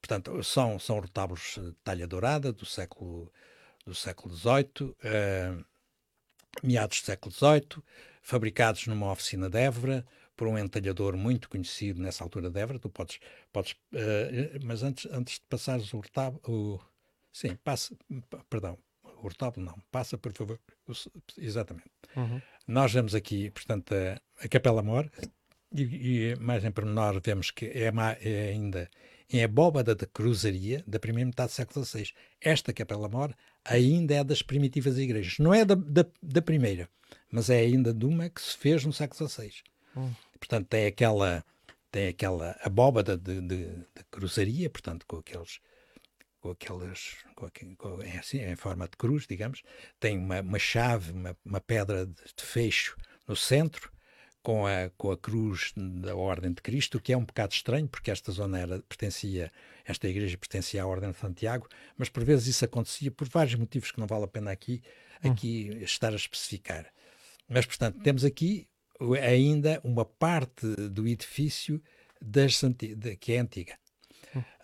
Portanto, 0.01 0.43
são, 0.43 0.79
são 0.79 0.99
retábulos 0.99 1.55
de 1.57 1.73
talha 1.83 2.07
dourada 2.07 2.51
do 2.53 2.65
século, 2.65 3.31
do 3.85 3.95
século 3.95 4.35
XVIII, 4.35 4.95
eh, 5.03 5.53
meados 6.63 7.01
do 7.01 7.05
século 7.05 7.33
XVIII, 7.33 7.83
fabricados 8.21 8.87
numa 8.87 9.11
oficina 9.11 9.49
de 9.49 9.57
Évora, 9.59 10.05
por 10.35 10.47
um 10.47 10.57
entalhador 10.57 11.17
muito 11.17 11.49
conhecido 11.49 12.01
nessa 12.01 12.23
altura 12.23 12.49
de 12.49 12.59
Évora. 12.59 12.79
Tu 12.79 12.89
podes, 12.89 13.19
podes 13.51 13.75
eh, 13.93 14.57
mas 14.63 14.83
antes, 14.83 15.05
antes 15.11 15.35
de 15.35 15.45
passares 15.49 15.93
o 15.93 15.99
retábulo, 15.99 16.81
sim, 17.33 17.55
passa, 17.63 17.95
perdão, 18.49 18.77
o 19.21 19.27
retábulo 19.27 19.65
não, 19.65 19.75
passa 19.91 20.17
por 20.17 20.31
favor, 20.31 20.59
O 20.87 20.93
exatamente. 21.37 21.89
Uhum. 22.15 22.41
Nós 22.67 22.93
vemos 22.93 23.13
aqui, 23.13 23.51
portanto, 23.51 23.93
a, 23.93 24.45
a 24.45 24.47
Capela 24.47 24.81
Mor, 24.81 25.09
e, 25.75 26.31
e 26.31 26.35
mais 26.37 26.63
em 26.63 26.71
pormenor 26.71 27.19
vemos 27.23 27.51
que 27.51 27.65
é, 27.65 27.91
ma- 27.91 28.17
é 28.21 28.49
ainda 28.49 28.89
em 29.29 29.43
abóbada 29.43 29.93
da 29.93 30.07
cruzaria 30.07 30.83
da 30.87 30.99
primeira 30.99 31.27
metade 31.27 31.51
do 31.51 31.55
século 31.55 31.85
XVI. 31.85 32.11
Esta 32.41 32.73
Capela 32.73 33.07
Mor 33.09 33.35
ainda 33.65 34.15
é 34.15 34.23
das 34.23 34.41
primitivas 34.41 34.97
igrejas. 34.97 35.37
Não 35.39 35.53
é 35.53 35.63
da, 35.65 35.75
da, 35.75 36.05
da 36.21 36.41
primeira, 36.41 36.89
mas 37.31 37.49
é 37.49 37.59
ainda 37.59 37.93
de 37.93 38.05
uma 38.05 38.29
que 38.29 38.41
se 38.41 38.57
fez 38.57 38.85
no 38.85 38.93
século 38.93 39.29
XVI. 39.29 39.51
Hum. 39.95 40.11
Portanto, 40.39 40.67
tem 40.67 40.85
aquela, 40.85 41.43
tem 41.91 42.07
aquela 42.07 42.57
abóbada 42.61 43.17
de, 43.17 43.41
de, 43.41 43.65
de 43.65 44.03
cruzaria, 44.09 44.69
portanto, 44.69 45.05
com 45.07 45.17
aqueles 45.17 45.59
com 46.41 46.51
aquelas, 46.51 47.17
com, 47.35 47.49
com- 47.77 48.01
é 48.01 48.17
assim, 48.17 48.39
em 48.39 48.55
forma 48.55 48.85
de 48.87 48.95
cruz, 48.95 49.27
digamos, 49.27 49.61
tem 49.99 50.17
uma, 50.17 50.39
uma 50.39 50.57
chave, 50.59 51.11
uma, 51.11 51.35
uma 51.43 51.59
pedra 51.59 52.05
de, 52.05 52.13
de 52.13 52.43
fecho 52.45 52.95
no 53.27 53.35
centro, 53.35 53.91
com 54.41 54.65
a, 54.65 54.89
com 54.97 55.11
a 55.11 55.17
cruz 55.17 55.73
da 55.75 56.15
Ordem 56.15 56.51
de 56.53 56.61
Cristo, 56.61 56.97
o 56.97 57.01
que 57.01 57.11
é 57.13 57.17
um 57.17 57.25
bocado 57.25 57.53
estranho, 57.53 57.87
porque 57.87 58.09
esta 58.11 58.31
zona 58.31 58.59
era, 58.59 58.79
pertencia, 58.81 59.51
esta 59.85 60.07
igreja 60.07 60.37
pertencia 60.37 60.81
à 60.83 60.87
Ordem 60.87 61.11
de 61.11 61.17
Santiago, 61.17 61.67
mas 61.97 62.09
por 62.09 62.23
vezes 62.23 62.47
isso 62.47 62.63
acontecia 62.65 63.11
por 63.11 63.27
vários 63.27 63.55
motivos 63.55 63.91
que 63.91 63.99
não 63.99 64.07
vale 64.07 64.23
a 64.25 64.27
pena 64.27 64.51
aqui, 64.51 64.81
aqui 65.23 65.67
estar 65.81 66.13
a 66.13 66.15
especificar. 66.15 66.85
Mas, 67.47 67.65
portanto, 67.65 67.99
temos 68.01 68.23
aqui 68.23 68.67
ainda 69.21 69.79
uma 69.83 70.05
parte 70.05 70.65
do 70.89 71.07
edifício 71.07 71.81
das 72.21 72.59
de- 72.61 73.15
que 73.17 73.33
é 73.33 73.39
antiga. 73.39 73.77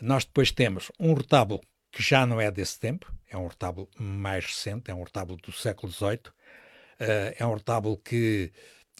Nós 0.01 0.25
depois 0.25 0.51
temos 0.51 0.91
um 0.99 1.13
retábulo 1.13 1.61
que 1.91 2.03
já 2.03 2.25
não 2.25 2.39
é 2.39 2.51
desse 2.51 2.79
tempo, 2.79 3.11
é 3.29 3.37
um 3.37 3.47
retábulo 3.47 3.89
mais 3.97 4.45
recente, 4.45 4.91
é 4.91 4.93
um 4.93 5.03
retábulo 5.03 5.37
do 5.41 5.51
século 5.51 5.91
XVIII, 5.91 6.19
eh, 6.99 7.35
é 7.39 7.45
um 7.45 7.53
retábulo 7.55 7.97
que, 7.97 8.51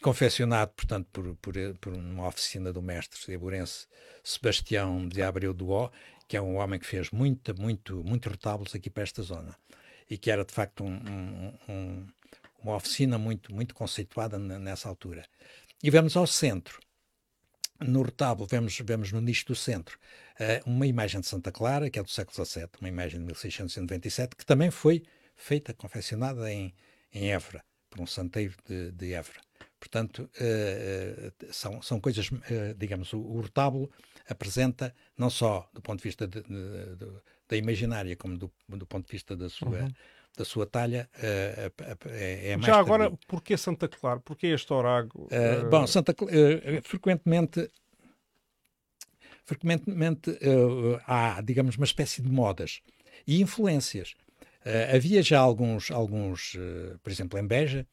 confeccionado, 0.01 0.71
portanto, 0.75 1.07
por, 1.11 1.35
por, 1.37 1.53
por 1.79 1.93
uma 1.93 2.27
oficina 2.27 2.71
do 2.71 2.81
mestre 2.81 3.33
eburense 3.33 3.87
Sebastião 4.23 5.07
de 5.07 5.21
Abreu 5.21 5.55
O, 5.59 5.89
que 6.27 6.37
é 6.37 6.41
um 6.41 6.57
homem 6.57 6.79
que 6.79 6.85
fez 6.87 7.11
muito, 7.11 7.59
muito, 7.59 8.03
muito 8.03 8.29
retábulos 8.29 8.73
aqui 8.75 8.89
para 8.89 9.03
esta 9.03 9.21
zona 9.21 9.55
e 10.09 10.17
que 10.17 10.29
era 10.31 10.43
de 10.45 10.53
facto 10.53 10.83
um- 10.83 10.89
um- 10.97 11.53
um- 11.69 12.07
uma 12.63 12.75
oficina 12.75 13.17
muito, 13.17 13.53
muito 13.53 13.73
conceituada 13.75 14.37
nessa 14.39 14.89
altura. 14.89 15.25
E 15.83 15.89
vamos 15.89 16.15
ao 16.17 16.27
centro. 16.27 16.79
no 17.81 18.01
retábulo 18.03 18.47
vemos, 18.47 18.77
vemos 18.79 19.11
no 19.11 19.19
nicho 19.19 19.45
do 19.47 19.55
centro 19.55 19.99
uh, 20.39 20.69
uma 20.69 20.87
imagem 20.87 21.19
de 21.19 21.27
Santa 21.27 21.51
Clara, 21.51 21.89
que 21.89 21.99
é 21.99 22.03
do 22.03 22.09
século 22.09 22.45
XVII, 22.45 22.69
uma 22.79 22.87
imagem 22.89 23.19
de 23.19 23.25
1697, 23.25 24.35
que 24.35 24.45
também 24.45 24.71
foi 24.71 25.03
feita, 25.35 25.73
confeccionada 25.73 26.49
em, 26.51 26.73
em 27.13 27.31
Évora, 27.31 27.63
por 27.89 27.99
um 27.99 28.07
santeiro 28.07 28.55
de, 28.65 28.91
de 28.91 29.13
Évora. 29.13 29.41
Portanto, 29.86 30.27
uh, 30.41 31.53
são, 31.53 31.79
são 31.79 31.99
coisas, 31.99 32.27
uh, 32.31 32.73
digamos, 32.75 33.13
o, 33.13 33.19
o, 33.19 33.39
retábulo 33.39 33.88
apresenta, 34.27 34.91
não 35.15 35.29
só 35.29 35.69
do 35.71 35.79
ponto 35.79 35.99
de 35.99 36.05
vista 36.05 36.27
de, 36.27 36.41
de, 36.41 36.95
de, 36.95 37.07
da 37.47 37.55
imaginária, 37.55 38.15
como 38.15 38.36
do, 38.36 38.51
do 38.67 38.86
ponto 38.88 39.05
de 39.05 39.11
vista 39.11 39.36
da 39.36 39.47
sua, 39.47 39.81
uhum. 39.81 39.91
da 40.36 40.43
sua 40.43 40.65
talha, 40.65 41.07
uh, 41.17 42.09
é, 42.09 42.49
é, 42.49 42.57
mais. 42.57 42.65
Já 42.65 42.79
agora, 42.79 43.11
porquê 43.27 43.55
Santa 43.55 43.88
Clara? 43.88 44.19
Porquê 44.21 44.47
este 44.47 44.73
orago? 44.73 45.29
bom, 45.69 45.86
Santa 45.86 46.15
frequentemente. 46.83 47.69
Frequentemente 49.43 50.36
há, 51.05 51.39
digamos, 51.41 51.77
uma 51.77 51.86
espécie 51.86 52.23
de 52.23 52.31
modas 52.31 52.81
e 53.27 53.39
influências. 53.39 54.15
havia 54.91 55.21
já 55.21 55.39
alguns, 55.39 55.91
alguns 55.91 56.57
por 57.03 57.11
exemplo, 57.11 57.38
em 57.38 57.45
Beja, 57.45 57.86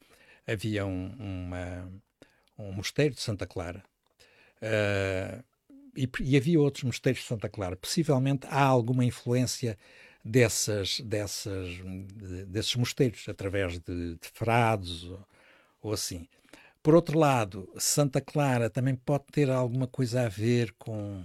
havia 0.47 0.85
um, 0.87 1.15
uma, 1.19 1.93
um 2.59 2.73
mosteiro 2.73 3.15
de 3.15 3.21
Santa 3.21 3.47
Clara 3.47 3.83
uh, 4.63 5.45
e, 5.97 6.09
e, 6.21 6.37
havia 6.37 6.61
outros 6.61 6.85
mosteiros 6.85 7.21
de 7.23 7.29
Santa 7.29 7.49
Clara. 7.49 7.77
Possivelmente 7.77 8.47
há 8.49 8.65
alguma 8.65 9.05
influência 9.05 9.79
dessas, 10.25 11.01
dessas, 11.01 11.69
de, 11.69 12.47
desses 12.47 12.75
mosteiros 12.77 13.29
através 13.29 13.79
de, 13.79 14.15
de 14.15 14.29
frades 14.33 15.05
ou, 15.05 15.27
ou, 15.83 15.93
assim. 15.93 16.27
Por 16.83 16.95
outro 16.95 17.19
lado, 17.19 17.71
Santa 17.77 18.21
Clara 18.21 18.71
também 18.71 18.95
pode 18.95 19.25
ter 19.31 19.51
alguma 19.51 19.87
coisa 19.87 20.25
a 20.27 20.29
ver 20.29 20.73
com 20.79 21.25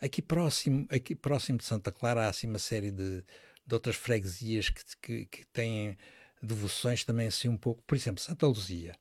aqui 0.00 0.20
próximo, 0.20 0.86
aqui 0.90 1.14
próximo 1.14 1.58
de 1.58 1.64
Santa 1.64 1.92
Clara 1.92 2.26
há 2.26 2.28
assim 2.28 2.48
uma 2.48 2.58
série 2.58 2.90
de, 2.90 3.24
de 3.66 3.74
outras 3.74 3.96
freguesias 3.96 4.68
que, 4.68 4.82
que, 5.00 5.26
que 5.26 5.46
têm 5.46 5.96
devoções 6.42 7.04
também 7.04 7.28
assim 7.28 7.48
um 7.48 7.56
pouco, 7.56 7.82
por 7.86 7.94
exemplo, 7.94 8.20
Santa 8.20 8.46
Luzia, 8.46 8.94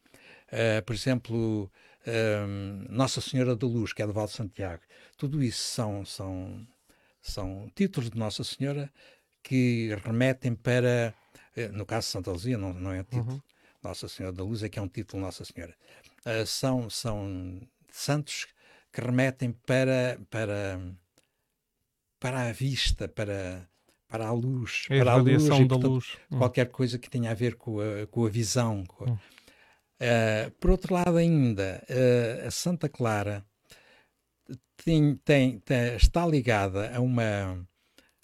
uh, 0.51 0.83
por 0.85 0.93
exemplo, 0.93 1.71
um, 2.07 2.85
Nossa 2.89 3.19
Senhora 3.19 3.55
da 3.55 3.67
Luz, 3.67 3.93
que 3.93 4.01
é 4.01 4.07
do 4.07 4.13
Val 4.13 4.27
de 4.27 4.33
Santiago, 4.33 4.83
tudo 5.17 5.43
isso 5.43 5.63
são, 5.63 6.05
são, 6.05 6.67
são 7.21 7.71
títulos 7.75 8.09
de 8.09 8.17
Nossa 8.17 8.43
Senhora 8.43 8.91
que 9.43 9.95
remetem 10.05 10.53
para, 10.53 11.13
eh, 11.55 11.69
no 11.69 11.83
caso 11.83 12.07
de 12.07 12.11
Santa 12.11 12.31
Luzia, 12.31 12.57
não, 12.57 12.73
não 12.73 12.91
é 12.91 13.03
título, 13.03 13.33
uhum. 13.33 13.41
Nossa 13.83 14.07
Senhora 14.07 14.35
da 14.35 14.43
Luz 14.43 14.61
é 14.61 14.69
que 14.69 14.77
é 14.77 14.81
um 14.81 14.87
título 14.87 15.23
Nossa 15.23 15.43
Senhora, 15.43 15.75
uh, 16.25 16.45
são, 16.45 16.89
são 16.89 17.59
santos 17.89 18.47
que 18.91 19.01
remetem 19.01 19.51
para, 19.51 20.19
para, 20.29 20.79
para 22.19 22.49
a 22.49 22.51
vista, 22.51 23.07
para 23.07 23.67
para 24.11 24.27
a 24.27 24.33
luz, 24.33 24.87
é 24.89 24.99
para 24.99 25.13
a, 25.13 25.15
luz, 25.15 25.45
e, 25.45 25.47
portanto, 25.47 25.87
luz. 25.87 26.17
Hum. 26.29 26.37
qualquer 26.37 26.67
coisa 26.67 26.99
que 26.99 27.09
tenha 27.09 27.31
a 27.31 27.33
ver 27.33 27.55
com 27.55 27.79
a, 27.79 28.05
com 28.07 28.25
a 28.25 28.29
visão. 28.29 28.83
Com 28.85 29.05
a... 29.05 29.11
Hum. 29.11 29.13
Uh, 29.13 30.51
por 30.59 30.71
outro 30.71 30.93
lado, 30.93 31.15
ainda, 31.15 31.81
uh, 31.89 32.47
a 32.47 32.51
Santa 32.51 32.89
Clara 32.89 33.45
tem, 34.75 35.15
tem, 35.23 35.59
tem, 35.59 35.95
está 35.95 36.27
ligada 36.27 36.93
a 36.93 36.99
uma, 36.99 37.65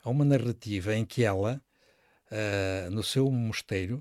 a 0.04 0.10
uma 0.10 0.26
narrativa 0.26 0.94
em 0.94 1.06
que 1.06 1.24
ela, 1.24 1.62
uh, 2.32 2.92
no 2.92 3.02
seu 3.02 3.32
mosteiro, 3.32 4.00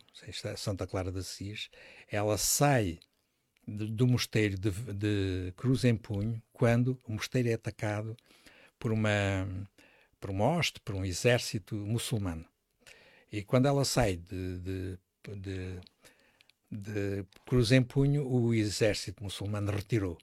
Santa 0.57 0.89
Clara 0.89 1.13
de 1.13 1.21
Assis, 1.21 1.71
ela 2.11 2.37
sai 2.37 2.99
de, 3.65 3.87
do 3.87 4.09
mosteiro 4.09 4.59
de, 4.59 4.71
de 4.71 5.53
Cruz 5.57 5.85
em 5.85 5.95
Punho 5.95 6.43
quando 6.53 6.99
o 7.07 7.13
mosteiro 7.13 7.49
é 7.49 7.53
atacado 7.53 8.17
por 8.77 8.91
uma 8.91 9.47
hoste, 10.31 10.81
por 10.81 10.95
um 10.95 11.05
exército 11.05 11.75
muçulmano. 11.75 12.45
E 13.31 13.43
quando 13.43 13.67
ela 13.67 13.85
sai 13.85 14.17
de, 14.17 14.59
de, 14.59 14.99
de, 15.37 15.81
de 16.71 17.25
Cruz 17.47 17.73
em 17.73 17.83
Punho, 17.83 18.27
o 18.27 18.55
exército 18.55 19.23
muçulmano 19.23 19.73
retirou. 19.73 20.17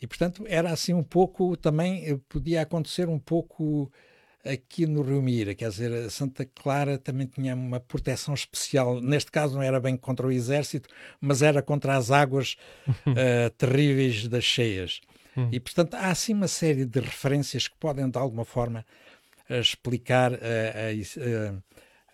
E, 0.00 0.06
portanto, 0.06 0.44
era 0.48 0.70
assim 0.70 0.94
um 0.94 1.02
pouco, 1.02 1.56
também 1.56 2.06
eh, 2.06 2.18
podia 2.28 2.62
acontecer 2.62 3.08
um 3.08 3.18
pouco 3.18 3.92
aqui 4.44 4.86
no 4.86 5.02
Rio 5.02 5.20
Mira, 5.20 5.54
quer 5.54 5.68
dizer, 5.68 6.10
Santa 6.10 6.46
Clara 6.46 6.96
também 6.98 7.26
tinha 7.26 7.54
uma 7.54 7.78
proteção 7.78 8.32
especial. 8.32 9.00
Neste 9.00 9.30
caso 9.30 9.54
não 9.54 9.62
era 9.62 9.78
bem 9.78 9.96
contra 9.96 10.26
o 10.26 10.32
exército, 10.32 10.88
mas 11.20 11.42
era 11.42 11.62
contra 11.62 11.96
as 11.96 12.10
águas 12.10 12.56
uh, 12.88 13.50
terríveis 13.58 14.26
das 14.26 14.44
cheias. 14.44 15.00
Hum. 15.36 15.48
E, 15.52 15.60
portanto, 15.60 15.94
há 15.94 16.10
assim 16.10 16.32
uma 16.32 16.48
série 16.48 16.84
de 16.84 17.00
referências 17.00 17.68
que 17.68 17.76
podem, 17.78 18.08
de 18.08 18.18
alguma 18.18 18.44
forma, 18.44 18.84
a 19.50 19.58
explicar 19.58 20.32
a, 20.34 20.36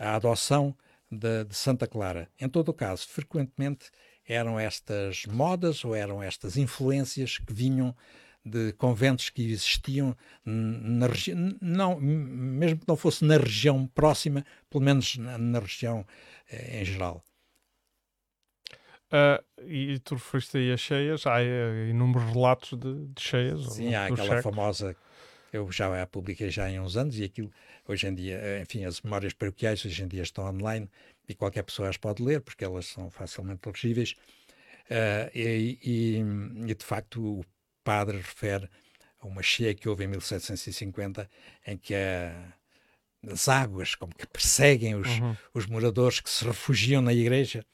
a, 0.00 0.10
a 0.12 0.16
adoção 0.16 0.74
de, 1.10 1.44
de, 1.44 1.54
Santa 1.54 1.86
Clara. 1.86 2.28
Em 2.40 2.48
todo 2.48 2.70
o 2.70 2.74
caso, 2.74 3.06
frequentemente 3.06 3.90
eram 4.26 4.58
estas 4.58 5.24
modas 5.26 5.84
ou 5.84 5.94
eram 5.94 6.22
estas 6.22 6.56
influências 6.56 7.38
que 7.38 7.52
vinham 7.52 7.94
de 8.44 8.72
conventos 8.74 9.28
que 9.28 9.42
existiam 9.50 10.16
na 10.44 11.08
região, 11.08 11.56
não, 11.60 12.00
mesmo 12.00 12.78
que 12.78 12.88
não 12.88 12.96
fosse 12.96 13.24
na 13.24 13.36
região 13.36 13.86
próxima, 13.88 14.44
pelo 14.70 14.84
menos 14.84 15.16
na, 15.16 15.36
na 15.36 15.58
região 15.58 16.06
eh, 16.48 16.80
em 16.80 16.84
geral. 16.84 17.24
Uh, 19.06 19.62
e 19.64 19.98
tu 20.00 20.14
referiste 20.14 20.58
aí 20.58 20.72
a 20.72 20.76
cheias, 20.76 21.26
há 21.26 21.36
uh, 21.36 21.88
inúmeros 21.88 22.32
relatos 22.32 22.78
de, 22.78 23.06
de 23.06 23.20
cheias. 23.20 23.74
Sim, 23.74 23.94
há 23.94 24.06
aquela 24.06 24.42
famosa 24.42 24.96
eu 25.56 25.70
já 25.72 26.02
a 26.02 26.06
publiquei 26.06 26.50
já 26.50 26.66
há 26.68 26.82
uns 26.82 26.96
anos 26.96 27.18
e 27.18 27.24
aquilo, 27.24 27.50
hoje 27.86 28.06
em 28.06 28.14
dia, 28.14 28.38
eh, 28.38 28.62
enfim, 28.62 28.84
as 28.84 29.00
memórias 29.00 29.32
paroquiais 29.32 29.84
hoje 29.84 30.02
em 30.02 30.08
dia 30.08 30.22
estão 30.22 30.44
online 30.44 30.88
e 31.28 31.34
qualquer 31.34 31.62
pessoa 31.62 31.88
as 31.88 31.96
pode 31.96 32.22
ler 32.22 32.40
porque 32.40 32.64
elas 32.64 32.86
são 32.86 33.10
facilmente 33.10 33.66
legíveis. 33.66 34.14
Uh, 34.88 35.28
e, 35.34 35.78
e, 35.82 36.70
e, 36.70 36.74
de 36.74 36.84
facto, 36.84 37.40
o 37.40 37.44
padre 37.82 38.18
refere 38.18 38.68
a 39.20 39.26
uma 39.26 39.42
cheia 39.42 39.74
que 39.74 39.88
houve 39.88 40.04
em 40.04 40.06
1750 40.06 41.28
em 41.66 41.76
que 41.76 41.92
a, 41.94 42.54
as 43.28 43.48
águas 43.48 43.94
como 43.96 44.14
que 44.14 44.26
perseguem 44.26 44.94
os, 44.94 45.08
uhum. 45.18 45.36
os 45.52 45.66
moradores 45.66 46.20
que 46.20 46.30
se 46.30 46.44
refugiam 46.44 47.02
na 47.02 47.12
igreja 47.12 47.64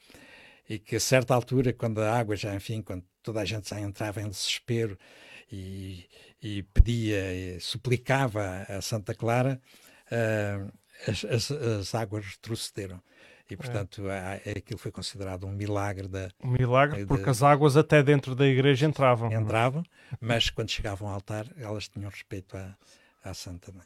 e 0.67 0.79
que 0.79 0.95
a 0.95 0.99
certa 0.99 1.35
altura, 1.35 1.73
quando 1.73 1.99
a 2.01 2.17
água 2.17 2.35
já, 2.35 2.55
enfim, 2.55 2.81
quando 2.81 3.03
toda 3.21 3.41
a 3.41 3.45
gente 3.45 3.69
já 3.69 3.79
entrava 3.79 4.21
em 4.21 4.29
desespero 4.29 4.97
e, 5.51 6.07
e 6.43 6.63
pedia, 6.63 7.33
e 7.33 7.59
suplicava 7.59 8.65
a 8.67 8.81
Santa 8.81 9.15
Clara, 9.15 9.61
uh, 10.11 10.71
as, 11.07 11.23
as, 11.23 11.51
as, 11.51 11.95
águas 11.95 12.25
retrocederam. 12.25 13.01
E, 13.49 13.57
portanto, 13.57 14.09
é. 14.09 14.41
aquilo 14.57 14.79
foi 14.79 14.91
considerado 14.91 15.45
um 15.45 15.51
milagre 15.51 16.07
da. 16.07 16.29
Um 16.43 16.51
milagre, 16.51 17.01
de, 17.01 17.05
porque 17.05 17.29
as 17.29 17.43
águas 17.43 17.77
até 17.77 18.01
dentro 18.01 18.35
da 18.35 18.47
igreja 18.47 18.85
entravam. 18.85 19.31
Entravam, 19.31 19.83
mas 20.19 20.49
quando 20.49 20.69
chegavam 20.69 21.07
ao 21.07 21.15
altar, 21.15 21.45
elas 21.57 21.87
tinham 21.87 22.09
respeito 22.09 22.57
à, 22.57 22.75
à 23.23 23.33
Santa 23.33 23.71
Mãe. 23.71 23.85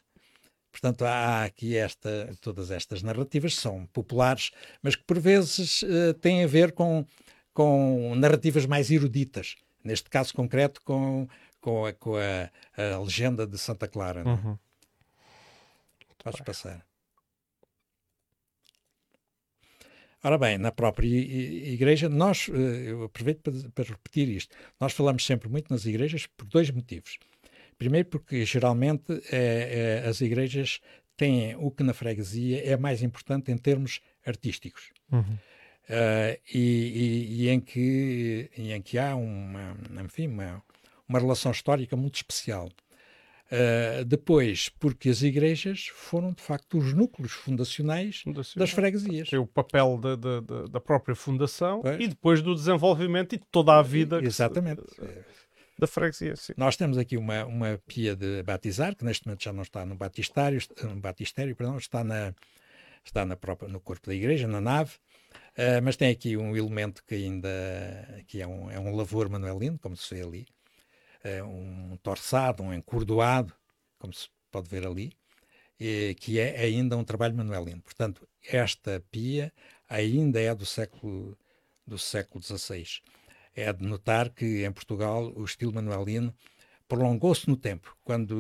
Portanto, 0.72 1.06
há 1.06 1.44
aqui 1.44 1.76
esta, 1.76 2.36
todas 2.40 2.70
estas 2.70 3.02
narrativas, 3.02 3.56
são 3.56 3.88
populares, 3.88 4.52
mas 4.82 4.96
que 4.96 5.04
por 5.04 5.20
vezes 5.20 5.82
uh, 5.82 6.14
têm 6.22 6.44
a 6.44 6.48
ver 6.48 6.72
com, 6.72 7.04
com 7.52 8.14
narrativas 8.16 8.66
mais 8.66 8.92
eruditas. 8.92 9.56
Neste 9.84 10.10
caso 10.10 10.34
concreto, 10.34 10.82
com 10.84 11.28
com 11.68 11.86
a, 11.86 11.92
com 11.92 12.16
a, 12.16 12.50
a 12.82 12.98
legenda 13.00 13.46
de 13.46 13.58
Santa 13.58 13.90
Clara. 13.90 14.24
Não? 14.24 14.32
É? 14.32 14.36
Uhum. 14.36 14.58
Podes 16.24 16.40
passar. 16.40 16.86
Ora 20.24 20.38
bem, 20.38 20.58
na 20.58 20.72
própria 20.72 21.06
igreja, 21.06 22.08
nós, 22.08 22.50
eh, 22.50 22.92
eu 22.92 23.04
aproveito 23.04 23.52
para, 23.52 23.70
para, 23.72 23.84
repetir 23.84 24.30
isto, 24.30 24.56
nós 24.80 24.94
falamos 24.94 25.26
sempre 25.26 25.50
muito 25.50 25.70
nas 25.70 25.86
igrejas 25.86 26.26
por 26.26 26.46
dois 26.46 26.72
motivos. 26.72 27.20
Primeiro, 27.78 28.08
porque 28.08 28.46
geralmente 28.46 29.22
é, 29.30 30.02
é, 30.04 30.08
as 30.08 30.22
igrejas 30.22 30.80
têm 31.18 31.54
o 31.58 31.70
que 31.70 31.84
na 31.84 31.94
freguesia 31.94 32.66
é 32.66 32.78
mais 32.78 33.04
importante 33.04 33.52
em 33.52 33.58
termos 33.58 34.00
artísticos. 34.26 34.92
Uhum. 35.12 35.38
Uh, 35.90 36.36
e, 36.54 36.60
e, 36.60 37.44
e, 37.44 37.50
em 37.50 37.62
que, 37.62 38.50
e 38.58 38.74
em 38.74 38.82
que 38.82 38.98
há 38.98 39.16
uma, 39.16 39.78
enfim, 40.04 40.28
uma, 40.28 40.62
uma 41.08 41.20
relação 41.20 41.52
histórica 41.52 41.96
muito 41.96 42.16
especial. 42.16 42.70
Uh, 43.50 44.04
depois, 44.04 44.68
porque 44.68 45.08
as 45.08 45.22
igrejas 45.22 45.88
foram 45.88 46.34
de 46.34 46.42
facto 46.42 46.78
os 46.78 46.94
núcleos 46.94 47.32
fundacionais 47.32 48.22
das 48.58 48.72
freguesias. 48.72 49.30
Tem 49.30 49.40
o 49.40 49.48
papel 49.48 49.98
da, 49.98 50.16
da, 50.18 50.42
da 50.70 50.82
própria 50.82 51.16
fundação 51.16 51.82
pois. 51.82 51.98
e 51.98 52.08
depois 52.10 52.42
do 52.42 52.54
desenvolvimento 52.54 53.36
e 53.36 53.38
de 53.38 53.46
toda 53.50 53.80
a 53.80 53.82
vida 53.82 54.20
Exatamente. 54.22 54.82
Se, 54.94 55.02
da 55.80 55.88
freguesia. 55.88 56.36
Sim. 56.36 56.54
Nós 56.58 56.76
temos 56.76 56.98
aqui 56.98 57.16
uma, 57.16 57.46
uma 57.46 57.80
pia 57.88 58.16
de 58.16 58.44
batizar, 58.44 58.96
que 58.96 59.06
neste 59.06 59.26
momento 59.26 59.44
já 59.44 59.54
não 59.54 59.62
está 59.62 59.86
no 59.86 59.96
batistério, 59.96 60.60
no 60.84 61.00
batistério 61.00 61.56
perdão, 61.56 61.78
está, 61.78 62.04
na, 62.04 62.34
está 63.06 63.26
na 63.26 63.36
própria, 63.36 63.70
no 63.70 63.80
corpo 63.80 64.08
da 64.08 64.16
igreja, 64.16 64.48
na 64.48 64.60
nave, 64.60 64.96
uh, 65.58 65.82
mas 65.84 65.96
tem 65.96 66.10
aqui 66.10 66.36
um 66.36 66.56
elemento 66.58 67.04
que 67.06 67.16
ainda 67.16 67.50
que 68.28 68.42
é 68.42 68.48
um, 68.48 68.70
é 68.72 68.80
um 68.80 68.96
lavor 68.96 69.30
manuelino, 69.30 69.78
como 69.80 69.96
se 69.96 70.14
vê 70.14 70.22
ali, 70.22 70.48
um 71.46 71.98
torçado, 71.98 72.64
um 72.64 72.74
encordoado, 72.74 73.54
como 74.00 74.14
se 74.14 74.30
pode 74.52 74.70
ver 74.70 74.86
ali, 74.86 75.14
e, 75.80 76.16
que 76.20 76.40
é 76.40 76.60
ainda 76.60 76.98
um 76.98 77.04
trabalho 77.04 77.36
manuelino. 77.36 77.82
Portanto, 77.82 78.28
esta 78.48 79.04
pia 79.12 79.54
ainda 79.90 80.40
é 80.40 80.54
do 80.56 80.66
século 80.66 81.38
do 81.86 81.98
século 81.98 82.44
XVI. 82.44 82.86
É 83.56 83.72
de 83.72 83.84
notar 83.86 84.30
que 84.30 84.66
em 84.66 84.72
Portugal 84.72 85.32
o 85.36 85.46
estilo 85.46 85.74
manuelino 85.74 86.36
prolongou-se 86.88 87.48
no 87.50 87.58
tempo, 87.58 87.96
quando 88.04 88.36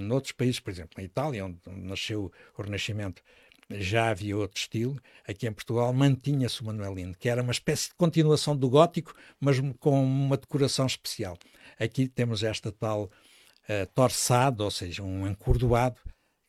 noutros 0.00 0.32
países, 0.32 0.60
por 0.60 0.70
exemplo, 0.70 0.94
na 0.96 1.04
Itália, 1.04 1.44
onde 1.44 1.58
nasceu 1.66 2.32
o 2.56 2.62
Renascimento, 2.62 3.22
já 3.70 4.10
havia 4.10 4.36
outro 4.36 4.58
estilo. 4.58 5.00
Aqui 5.26 5.46
em 5.46 5.52
Portugal 5.52 5.92
mantinha-se 5.92 6.60
o 6.62 6.64
manuelino, 6.64 7.14
que 7.14 7.28
era 7.28 7.42
uma 7.42 7.52
espécie 7.52 7.88
de 7.88 7.94
continuação 7.94 8.56
do 8.56 8.68
gótico, 8.68 9.14
mas 9.40 9.56
com 9.78 10.02
uma 10.04 10.36
decoração 10.36 10.86
especial. 10.86 11.38
Aqui 11.78 12.08
temos 12.08 12.42
esta 12.42 12.72
tal 12.72 13.04
uh, 13.04 13.86
torçado, 13.94 14.64
ou 14.64 14.70
seja, 14.70 15.02
um 15.02 15.26
encordoado, 15.26 16.00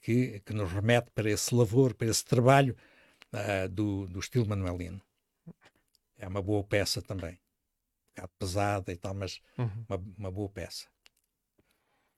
que, 0.01 0.39
que 0.41 0.53
nos 0.53 0.71
remete 0.71 1.11
para 1.11 1.29
esse 1.29 1.53
lavor, 1.53 1.93
para 1.93 2.07
esse 2.07 2.23
trabalho 2.23 2.75
uh, 3.33 3.67
do, 3.69 4.07
do 4.07 4.19
estilo 4.19 4.47
manuelino. 4.47 5.01
É 6.17 6.27
uma 6.27 6.41
boa 6.41 6.63
peça 6.63 7.01
também. 7.01 7.33
Um 7.33 8.09
bocado 8.15 8.33
pesada 8.39 8.91
e 8.91 8.95
tal, 8.95 9.13
mas 9.13 9.41
uhum. 9.57 9.85
uma, 9.87 10.03
uma 10.17 10.31
boa 10.31 10.49
peça. 10.49 10.87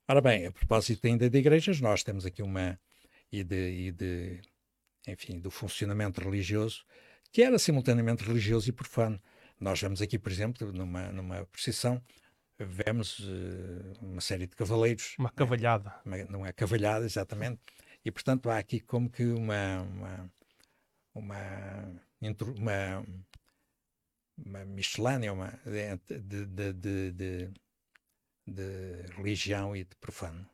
Ora 0.08 0.22
bem, 0.22 0.48
a 0.48 0.52
propósito 0.52 1.06
ainda 1.06 1.30
de 1.30 1.38
igrejas, 1.38 1.82
nós 1.82 2.04
temos 2.04 2.26
aqui 2.26 2.42
uma. 2.42 2.80
e 3.32 3.44
de, 3.44 3.88
e 3.88 3.92
de 3.92 4.42
enfim, 5.08 5.40
do 5.40 5.52
funcionamento 5.52 6.22
religioso, 6.22 6.84
que 7.32 7.42
era 7.44 7.58
simultaneamente 7.60 8.24
religioso 8.24 8.70
e 8.70 8.72
profano. 8.72 9.22
Nós 9.60 9.82
vemos 9.82 10.02
aqui, 10.02 10.18
por 10.18 10.32
exemplo, 10.32 10.72
numa, 10.72 11.12
numa 11.12 11.46
procissão, 11.46 12.02
vemos 12.60 13.20
uh, 13.20 13.94
uma 14.02 14.22
série 14.22 14.48
de 14.48 14.56
cavaleiros. 14.56 15.16
Uma 15.18 15.30
cavalhada. 15.30 15.94
Né? 16.06 16.24
Uma, 16.24 16.32
não 16.32 16.46
é 16.46 16.52
cavalhada, 16.52 17.06
exatamente. 17.06 17.60
E, 18.04 18.12
portanto, 18.12 18.50
há 18.50 18.58
aqui 18.58 18.80
como 18.80 19.10
que 19.10 19.26
uma, 19.26 19.82
uma, 19.82 20.32
uma, 21.14 22.02
uma, 22.22 23.06
uma 24.38 24.66
miscelânea 24.66 25.34
uma, 25.34 25.60
de, 25.66 26.20
de, 26.20 26.74
de, 26.74 27.12
de, 27.12 27.52
de 28.48 29.14
religião 29.16 29.76
e 29.76 29.84
de 29.84 29.96
profano. 29.96 30.48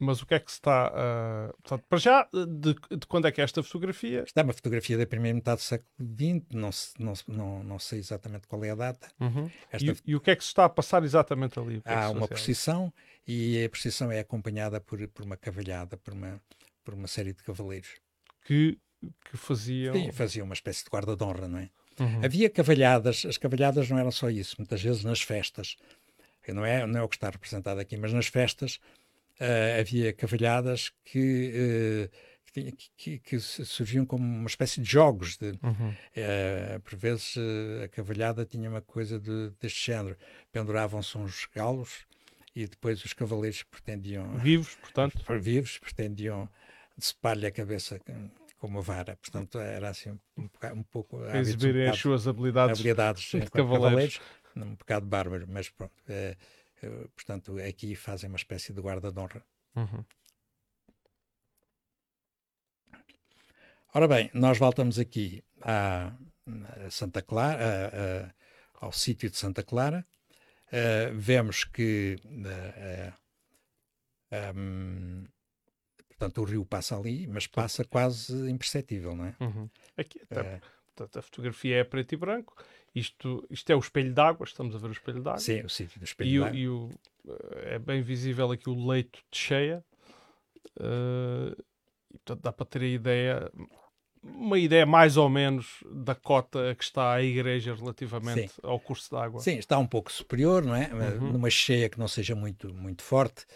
Mas 0.00 0.22
o 0.22 0.26
que 0.26 0.32
é 0.32 0.40
que 0.40 0.50
se 0.50 0.56
está. 0.56 0.90
Uh, 0.90 1.52
portanto, 1.62 1.84
para 1.86 1.98
já, 1.98 2.26
de, 2.32 2.74
de, 2.74 3.06
quando 3.06 3.28
é 3.28 3.32
que 3.32 3.38
é 3.38 3.44
esta 3.44 3.62
fotografia? 3.62 4.22
Está 4.26 4.42
uma 4.42 4.54
fotografia 4.54 4.96
da 4.96 5.06
primeira 5.06 5.34
metade 5.34 5.60
do 5.60 5.62
século 5.62 5.90
XX, 6.00 6.46
não, 6.54 6.70
não, 6.98 7.12
não, 7.28 7.64
não 7.64 7.78
sei 7.78 7.98
exatamente 7.98 8.48
qual 8.48 8.64
é 8.64 8.70
a 8.70 8.74
data. 8.74 9.08
Uhum. 9.20 9.50
E, 9.78 10.10
e, 10.12 10.16
o 10.16 10.20
que 10.20 10.30
é 10.30 10.36
que 10.36 10.42
se 10.42 10.48
está 10.48 10.64
a 10.64 10.70
passar 10.70 11.04
exatamente 11.04 11.58
ali? 11.58 11.82
É 11.84 11.92
Há 11.92 12.08
uma 12.08 12.26
procissão 12.26 12.90
e 13.28 13.62
a 13.62 13.68
procissão 13.68 14.10
é 14.10 14.20
acompanhada 14.20 14.80
por, 14.80 15.06
por 15.08 15.22
uma 15.22 15.36
cavalhada, 15.36 15.98
por 15.98 16.14
uma, 16.14 16.40
por 16.82 16.94
uma 16.94 17.06
série 17.06 17.34
de 17.34 17.42
cavaleiros. 17.42 17.90
Que, 18.46 18.78
que 19.30 19.36
faziam. 19.36 19.94
Sim, 19.94 20.12
faziam 20.12 20.46
uma 20.46 20.54
espécie 20.54 20.82
de 20.82 20.88
guarda 20.88 21.14
de 21.14 21.22
honra, 21.22 21.46
não 21.46 21.58
é? 21.58 21.68
Uhum. 22.00 22.24
Havia 22.24 22.48
cavalhadas, 22.48 23.26
as 23.26 23.36
cavalhadas 23.36 23.90
não 23.90 23.98
eram 23.98 24.10
só 24.10 24.30
isso, 24.30 24.56
muitas 24.58 24.80
vezes 24.80 25.04
nas 25.04 25.20
festas. 25.20 25.76
Não 26.48 26.64
é, 26.64 26.86
não 26.86 27.00
é 27.00 27.02
o 27.02 27.08
que 27.08 27.16
está 27.16 27.28
representado 27.28 27.78
aqui, 27.78 27.98
mas 27.98 28.14
nas 28.14 28.26
festas 28.26 28.80
uh, 29.40 29.80
havia 29.80 30.12
cavalhadas 30.12 30.92
que, 31.04 32.08
uh, 32.12 32.16
que, 32.52 32.72
que, 32.96 33.18
que, 33.18 33.40
surgiam 33.40 34.04
como 34.04 34.22
uma 34.22 34.46
espécie 34.46 34.80
de 34.80 34.90
jogos. 34.90 35.36
De, 35.36 35.58
uhum. 35.62 35.90
uh, 35.90 36.80
por 36.80 36.96
vezes 36.96 37.36
a 37.82 37.88
cavalhada 37.88 38.44
tinha 38.44 38.68
uma 38.68 38.82
coisa 38.82 39.18
de, 39.18 39.50
deste 39.60 39.86
género. 39.86 40.16
Penduravam-se 40.52 41.16
uns 41.16 41.48
galos 41.54 42.06
e 42.54 42.66
depois 42.66 43.04
os 43.04 43.12
cavaleiros 43.12 43.62
pretendiam... 43.62 44.36
Vivos, 44.38 44.74
portanto? 44.76 45.18
Vivos, 45.40 45.78
pretendiam 45.78 46.48
decepar-lhe 46.96 47.46
a 47.46 47.50
cabeça 47.50 47.98
com 48.58 48.66
uma 48.66 48.82
vara. 48.82 49.16
Portanto, 49.16 49.58
era 49.58 49.88
assim 49.88 50.10
um, 50.10 50.48
um 50.74 50.82
pouco... 50.82 51.24
Exibirem 51.26 51.86
um 51.86 51.90
as 51.90 51.98
suas 51.98 52.28
habilidades, 52.28 52.78
habilidades 52.78 53.22
de 53.22 53.50
cavaleiros. 53.50 54.18
cavaleiros. 54.18 54.20
Um 54.56 54.74
bocado 54.74 55.06
bárbaro, 55.06 55.46
mas 55.48 55.68
pronto. 55.70 55.94
É, 56.08 56.12
eh, 56.12 56.36
portanto, 57.14 57.58
aqui 57.58 57.94
fazem 57.94 58.28
uma 58.28 58.36
espécie 58.36 58.72
de 58.72 58.80
guarda 58.80 59.10
de 59.12 59.18
honra. 59.18 59.44
Uhum. 59.76 60.04
Ora 63.92 64.06
bem, 64.06 64.30
nós 64.32 64.56
voltamos 64.56 64.98
aqui 64.98 65.42
a, 65.62 66.12
Santa 66.90 67.20
Clara, 67.22 67.64
a, 67.64 68.26
a, 68.26 68.86
ao 68.86 68.92
sítio 68.92 69.28
de 69.30 69.36
Santa 69.36 69.62
Clara. 69.62 70.06
Uh, 70.68 71.12
vemos 71.18 71.64
que 71.64 72.16
uh, 72.24 73.12
uh, 74.30 74.56
um, 74.56 75.26
portanto, 76.08 76.40
o 76.40 76.44
rio 76.44 76.64
passa 76.64 76.96
ali, 76.96 77.26
mas 77.26 77.48
passa 77.48 77.84
quase 77.84 78.48
imperceptível, 78.48 79.16
não 79.16 79.24
é? 79.24 79.34
Uhum. 79.40 79.68
Aqui, 79.96 80.20
até, 80.22 80.60
portanto, 80.86 81.18
a 81.18 81.22
fotografia 81.22 81.78
é 81.78 81.84
preto 81.84 82.12
e 82.12 82.16
branco 82.16 82.54
isto, 82.94 83.46
isto 83.50 83.70
é 83.70 83.76
o 83.76 83.78
espelho 83.78 84.12
d'água, 84.12 84.44
estamos 84.44 84.74
a 84.74 84.78
ver 84.78 84.88
o 84.88 84.92
espelho 84.92 85.22
d'água. 85.22 85.38
Sim, 85.38 85.62
o 85.62 85.68
sítio 85.68 85.98
do 85.98 86.04
espelho 86.04 86.40
d'água. 86.40 86.56
E, 86.56 86.68
o, 86.68 86.90
é 87.64 87.78
bem 87.78 88.02
visível 88.02 88.50
aqui 88.50 88.68
o 88.68 88.86
leito 88.86 89.20
de 89.30 89.38
cheia. 89.38 89.84
Uh, 90.78 91.56
e, 92.10 92.18
portanto, 92.18 92.42
dá 92.42 92.52
para 92.52 92.66
ter 92.66 92.82
a 92.82 92.86
ideia, 92.86 93.52
uma 94.22 94.58
ideia 94.58 94.84
mais 94.84 95.16
ou 95.16 95.28
menos 95.28 95.84
da 95.90 96.14
cota 96.14 96.74
que 96.74 96.82
está 96.82 97.14
a 97.14 97.22
igreja 97.22 97.74
relativamente 97.74 98.48
Sim. 98.48 98.60
ao 98.62 98.80
curso 98.80 99.10
d'água. 99.10 99.40
Sim, 99.40 99.58
está 99.58 99.78
um 99.78 99.86
pouco 99.86 100.10
superior, 100.10 100.64
não 100.64 100.74
é? 100.74 100.88
Uhum. 100.92 101.32
Numa 101.32 101.50
cheia 101.50 101.88
que 101.88 101.98
não 101.98 102.08
seja 102.08 102.34
muito, 102.34 102.74
muito 102.74 103.02
forte, 103.02 103.46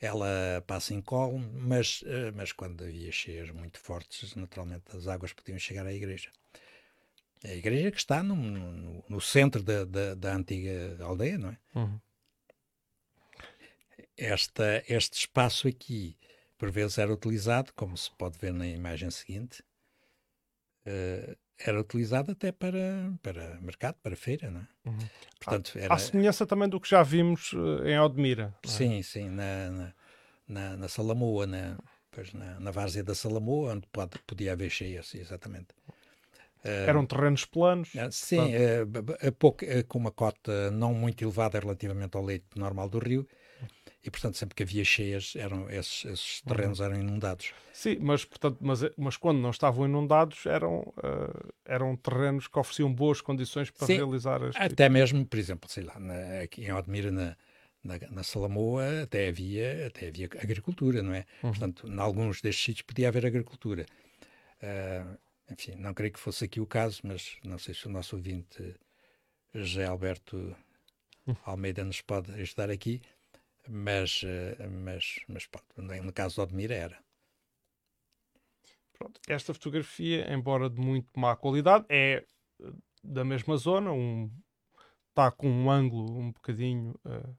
ela 0.00 0.64
passa 0.66 0.94
em 0.94 1.00
colo, 1.00 1.38
mas, 1.38 2.02
mas 2.34 2.52
quando 2.52 2.82
havia 2.82 3.12
cheias 3.12 3.50
muito 3.50 3.78
fortes, 3.78 4.34
naturalmente 4.34 4.96
as 4.96 5.06
águas 5.06 5.32
podiam 5.32 5.58
chegar 5.58 5.86
à 5.86 5.92
igreja. 5.92 6.30
É 7.42 7.52
a 7.52 7.56
igreja 7.56 7.90
que 7.90 7.98
está 7.98 8.22
no, 8.22 8.36
no, 8.36 9.04
no 9.08 9.20
centro 9.20 9.62
da, 9.62 9.84
da, 9.84 10.14
da, 10.14 10.34
antiga 10.34 10.98
aldeia, 11.02 11.38
não 11.38 11.48
é? 11.50 11.58
Uhum. 11.74 12.00
Esta, 14.16 14.84
este 14.86 15.20
espaço 15.20 15.66
aqui, 15.66 16.18
por 16.58 16.70
vezes, 16.70 16.98
era 16.98 17.12
utilizado, 17.12 17.72
como 17.74 17.96
se 17.96 18.10
pode 18.18 18.38
ver 18.38 18.52
na 18.52 18.66
imagem 18.66 19.10
seguinte, 19.10 19.62
uh, 20.86 21.36
era 21.56 21.80
utilizado 21.80 22.32
até 22.32 22.52
para, 22.52 23.12
para 23.22 23.58
mercado, 23.60 23.96
para 24.02 24.16
feira, 24.16 24.50
não 24.50 24.60
é? 24.60 24.66
Uhum. 24.88 25.08
Portanto, 25.38 25.78
era... 25.78 25.94
Há 25.94 25.98
semelhança 25.98 26.46
também 26.46 26.68
do 26.68 26.78
que 26.78 26.90
já 26.90 27.02
vimos 27.02 27.54
uh, 27.54 27.86
em 27.86 27.98
Odmira. 27.98 28.54
É? 28.62 28.68
Sim, 28.68 29.02
sim, 29.02 29.30
na, 29.30 29.70
na, 29.70 29.94
na, 30.46 30.76
na 30.76 30.88
Salamoa, 30.88 31.46
na, 31.46 31.78
pois 32.10 32.34
na, 32.34 32.60
na 32.60 32.70
várzea 32.70 33.02
da 33.02 33.14
Salamoa, 33.14 33.72
onde 33.72 33.86
pode, 33.86 34.18
podia 34.26 34.52
haver 34.52 34.68
cheias, 34.68 35.14
exatamente. 35.14 35.68
Eh, 36.64 36.86
Eram 36.86 37.06
terrenos 37.06 37.44
planos? 37.44 37.94
Eh, 37.94 38.08
sim, 38.10 38.38
uh, 38.38 39.32
pouco, 39.32 39.64
uh, 39.64 39.84
com 39.88 39.98
uma 39.98 40.10
cota 40.10 40.70
não 40.70 40.92
muito 40.92 41.22
elevada 41.22 41.58
relativamente 41.58 42.16
ao 42.16 42.24
leito 42.24 42.58
normal 42.58 42.88
do 42.88 42.98
rio, 42.98 43.26
e 44.04 44.10
portanto 44.10 44.36
sempre 44.36 44.54
que 44.54 44.62
havia 44.62 44.84
cheias 44.84 45.34
eram 45.36 45.68
esses, 45.70 46.04
esses 46.04 46.40
uhum. 46.40 46.54
terrenos 46.54 46.80
uhum. 46.80 46.86
eram 46.86 47.00
inundados. 47.00 47.52
Sim, 47.72 47.98
mas 48.00 48.24
portanto, 48.24 48.58
mas, 48.60 48.80
mas 48.96 49.16
quando 49.16 49.38
não 49.38 49.50
estavam 49.50 49.86
inundados 49.86 50.44
eram 50.46 50.80
uh, 50.98 51.52
eram 51.64 51.96
terrenos 51.96 52.46
que 52.46 52.58
ofereciam 52.58 52.92
boas 52.92 53.20
condições 53.20 53.70
para 53.70 53.86
Sim, 53.86 53.96
realizar 53.96 54.42
as 54.42 54.56
até 54.56 54.88
mesmo, 54.88 55.24
por 55.24 55.38
exemplo, 55.38 55.70
sei 55.70 55.84
lá, 55.84 55.98
na, 55.98 56.40
aqui 56.42 56.64
em 56.64 56.72
Odmira 56.72 57.10
na, 57.10 57.36
na, 57.82 57.98
na, 58.10 58.22
Salamoa 58.22 59.02
até 59.02 59.28
havia 59.28 59.86
até 59.86 60.08
havia 60.08 60.26
agricultura, 60.42 61.02
não 61.02 61.14
é? 61.14 61.24
Uhum. 61.42 61.50
Portanto, 61.50 61.88
em 61.88 61.98
alguns 61.98 62.42
destes 62.42 62.64
sítios 62.64 62.82
podia 62.82 63.08
haver 63.08 63.24
agricultura. 63.24 63.86
Uh, 64.62 65.18
enfim, 65.50 65.74
não 65.76 65.92
creio 65.92 66.12
que 66.12 66.20
fosse 66.20 66.44
aqui 66.44 66.60
o 66.60 66.66
caso, 66.66 67.00
mas 67.04 67.36
não 67.44 67.58
sei 67.58 67.74
se 67.74 67.86
o 67.86 67.90
nosso 67.90 68.16
ouvinte 68.16 68.74
José 69.52 69.84
Alberto 69.84 70.56
Almeida 71.44 71.84
nos 71.84 72.00
pode 72.00 72.32
ajudar 72.32 72.70
aqui, 72.70 73.00
mas, 73.68 74.22
eh, 74.24 74.56
mas, 74.68 75.20
mas 75.28 75.46
pronto, 75.46 75.66
no 75.76 76.12
caso 76.12 76.36
de 76.36 76.40
Odmir 76.40 76.70
era. 76.70 76.98
Pronto, 78.92 79.20
esta 79.28 79.54
fotografia, 79.54 80.32
embora 80.32 80.68
de 80.68 80.80
muito 80.80 81.08
má 81.18 81.34
qualidade, 81.34 81.86
é 81.88 82.24
eh, 82.60 82.72
da 83.02 83.24
mesma 83.24 83.56
zona, 83.56 83.92
um, 83.92 84.30
está 85.08 85.30
com 85.30 85.50
um 85.50 85.70
ângulo 85.70 86.18
um 86.18 86.32
bocadinho 86.32 86.94
uh, 87.04 87.36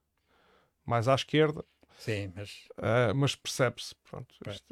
mais 0.85 1.07
à 1.07 1.15
esquerda, 1.15 1.63
Sim, 1.97 2.31
mas. 2.35 2.49
Uh, 2.77 3.13
mas 3.15 3.35
percebe-se, 3.35 3.95
pronto. 4.09 4.35
Este... 4.47 4.65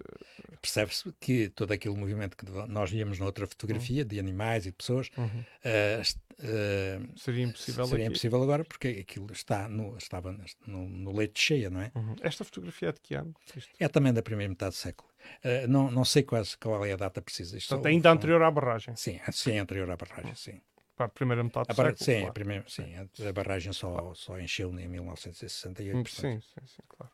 Percebe-se 0.61 1.13
que 1.20 1.49
todo 1.49 1.72
aquele 1.72 1.95
movimento 1.95 2.36
que 2.36 2.45
nós 2.67 2.89
víamos 2.89 3.20
na 3.20 3.26
outra 3.26 3.45
fotografia, 3.47 4.01
uhum. 4.01 4.07
de 4.07 4.20
animais 4.20 4.65
e 4.65 4.72
de 4.72 4.76
pessoas, 4.76 5.09
uhum. 5.17 5.26
uh, 5.26 7.17
seria 7.17 7.43
impossível 7.43 7.86
Seria 7.86 8.05
aqui. 8.05 8.11
impossível 8.11 8.43
agora, 8.43 8.63
porque 8.65 9.05
aquilo 9.07 9.32
está 9.32 9.67
no, 9.67 9.95
estava 9.97 10.36
no, 10.65 10.89
no 10.89 11.15
leite 11.15 11.39
cheia, 11.39 11.70
não 11.70 11.82
é? 11.82 11.91
Uhum. 11.95 12.15
Esta 12.22 12.43
fotografia 12.43 12.89
é 12.89 12.91
de 12.91 12.99
que 12.99 13.13
ano? 13.13 13.34
Isto? 13.55 13.72
É 13.80 13.88
também 13.88 14.13
da 14.13 14.22
primeira 14.22 14.49
metade 14.49 14.72
do 14.72 14.78
século. 14.78 15.09
Uh, 15.43 15.67
não, 15.67 15.91
não 15.91 16.05
sei 16.05 16.24
qual, 16.24 16.43
qual 16.59 16.86
é 16.86 16.93
a 16.93 16.97
data 16.97 17.22
precisa. 17.22 17.57
Isto 17.57 17.70
Portanto, 17.70 17.88
ainda 17.88 18.11
anterior 18.11 18.41
à 18.41 18.49
barragem. 18.49 18.95
Sim, 18.95 19.20
sim, 19.32 19.57
anterior 19.57 19.89
à 19.89 19.95
barragem, 19.95 20.34
sim. 20.36 20.61
Para 20.99 21.05
a 21.05 21.09
primeira 21.09 21.41
metade 21.41 21.67
do 21.67 21.71
A 21.71 21.75
século. 21.75 21.97
sim, 21.97 22.11
claro. 22.17 22.27
a, 22.27 22.33
primeira, 22.33 22.65
sim, 22.67 22.93
a- 22.93 23.33
barragem 23.33 23.71
só, 23.71 24.13
só 24.13 24.37
encheu 24.37 24.69
em 24.77 24.85
1968. 24.89 25.97
Hum, 25.97 26.03
portanto, 26.03 26.21
Sim, 26.21 26.41
sim, 26.41 26.67
sim, 26.67 26.81
claro. 26.89 27.13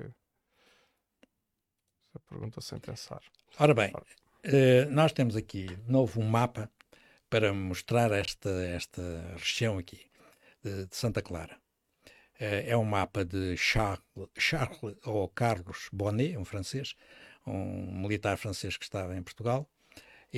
É. 0.00 0.04
Essa 0.04 2.20
pergunta 2.28 2.60
sem 2.60 2.78
pensar. 2.78 3.22
Ora 3.58 3.72
bem, 3.72 3.90
eh, 4.42 4.84
nós 4.90 5.14
temos 5.14 5.34
aqui 5.34 5.66
de 5.66 5.90
novo 5.90 6.20
um 6.20 6.28
mapa 6.28 6.70
para 7.30 7.54
mostrar 7.54 8.12
esta, 8.12 8.50
esta 8.50 9.00
região 9.38 9.78
aqui 9.78 10.10
de, 10.62 10.84
de 10.84 10.94
Santa 10.94 11.22
Clara. 11.22 11.58
Eh, 12.38 12.68
é 12.68 12.76
um 12.76 12.84
mapa 12.84 13.24
de 13.24 13.56
Charles, 13.56 14.04
Charles 14.36 14.94
ou 15.06 15.26
Carlos 15.30 15.88
Bonnet, 15.90 16.36
um 16.36 16.44
francês, 16.44 16.94
um 17.46 17.98
militar 18.02 18.36
francês 18.36 18.76
que 18.76 18.84
estava 18.84 19.16
em 19.16 19.22
Portugal 19.22 19.66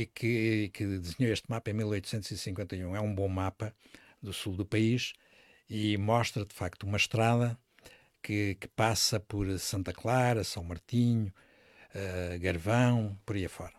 e 0.03 0.07
que, 0.07 0.70
que 0.74 0.84
desenhou 0.86 1.32
este 1.32 1.51
mapa 1.51 1.70
em 1.70 1.74
1851. 1.74 2.94
É 2.96 3.01
um 3.01 3.14
bom 3.14 3.28
mapa 3.28 3.74
do 4.22 4.32
sul 4.32 4.55
do 4.57 4.66
país 4.66 5.12
e 5.68 5.96
mostra 5.99 6.44
de 6.44 6.55
facto 6.55 6.84
uma 6.84 6.96
estrada 6.96 7.59
que, 8.22 8.57
que 8.57 8.68
passa 8.68 9.20
por 9.20 9.46
Santa 9.59 9.92
Clara, 9.92 10.44
São 10.44 10.64
Martinho, 10.64 11.32
eh, 11.94 12.38
Garvão, 12.40 13.18
por 13.26 13.36
aí 13.36 13.46
afora. 13.46 13.74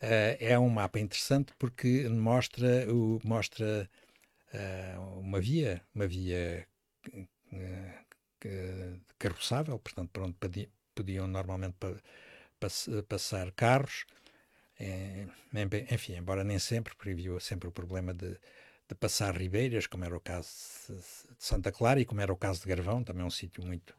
Eh, 0.00 0.38
é 0.40 0.58
um 0.58 0.68
mapa 0.70 0.98
interessante 1.00 1.52
porque 1.58 2.08
mostra, 2.08 2.86
o, 2.92 3.20
mostra 3.24 3.90
eh, 4.52 4.96
uma 5.20 5.40
via, 5.40 5.82
uma 5.94 6.06
via 6.06 6.66
carroçável, 9.18 9.78
portanto, 9.78 10.10
por 10.12 10.22
onde 10.22 10.34
podi- 10.34 10.70
podiam 10.94 11.26
normalmente 11.26 11.74
pa- 11.78 12.00
pass- 12.60 12.88
passar 13.08 13.52
carros. 13.52 14.04
Em- 14.80 15.28
enfim, 15.90 16.14
embora 16.16 16.44
nem 16.44 16.58
sempre, 16.58 16.94
porque 16.94 17.10
havia 17.10 17.38
sempre 17.40 17.68
o 17.68 17.72
problema 17.72 18.14
de, 18.14 18.30
de 18.88 18.94
passar 18.94 19.36
ribeiras, 19.36 19.86
como 19.86 20.04
era 20.04 20.16
o 20.16 20.20
caso 20.20 20.48
de 20.88 21.02
Santa 21.38 21.72
Clara 21.72 22.00
e 22.00 22.04
como 22.04 22.20
era 22.20 22.32
o 22.32 22.36
caso 22.36 22.62
de 22.62 22.68
Garvão, 22.68 23.02
também 23.02 23.22
é 23.22 23.26
um 23.26 23.30
sítio 23.30 23.64
muito, 23.64 23.94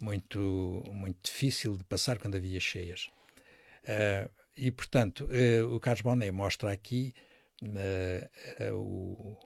muito, 0.00 0.82
muito 0.92 1.18
difícil 1.24 1.76
de 1.76 1.84
passar 1.84 2.18
quando 2.18 2.36
havia 2.36 2.60
cheias. 2.60 3.10
Eh, 3.84 4.28
e, 4.56 4.70
portanto, 4.70 5.28
eh, 5.32 5.62
o 5.62 5.80
Carlos 5.80 6.02
Bonnet 6.02 6.30
mostra 6.32 6.72
aqui 6.72 7.14
eh, 7.76 8.28
o, 8.72 9.36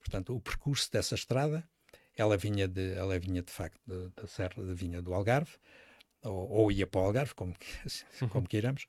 portanto, 0.00 0.34
o 0.34 0.40
percurso 0.40 0.90
dessa 0.92 1.14
estrada. 1.14 1.68
Ela 2.16 2.36
vinha 2.36 2.68
de, 2.68 2.94
ela 2.94 3.18
vinha 3.18 3.42
de 3.42 3.52
facto 3.52 3.80
da 3.86 4.26
Serra 4.28 4.62
Vinha 4.74 5.02
do 5.02 5.14
Algarve, 5.14 5.52
ou, 6.22 6.50
ou 6.50 6.72
ia 6.72 6.86
para 6.86 7.00
o 7.00 7.04
Algarve, 7.04 7.34
como, 7.34 7.54
como 8.30 8.48
queiramos. 8.48 8.86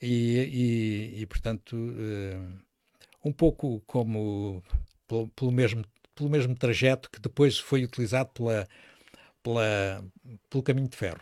E, 0.00 1.14
e, 1.16 1.22
e, 1.22 1.26
portanto, 1.26 1.76
eh, 1.98 2.38
um 3.24 3.32
pouco 3.32 3.80
como 3.86 4.62
pelo, 5.06 5.28
pelo 5.30 5.52
mesmo, 5.52 5.84
pelo 6.14 6.30
mesmo 6.30 6.54
trajeto 6.56 7.10
que 7.10 7.20
depois 7.20 7.58
foi 7.58 7.84
utilizado 7.84 8.30
pela, 8.30 8.68
pela, 9.42 10.04
pelo 10.50 10.62
caminho 10.62 10.88
de 10.88 10.96
ferro. 10.96 11.20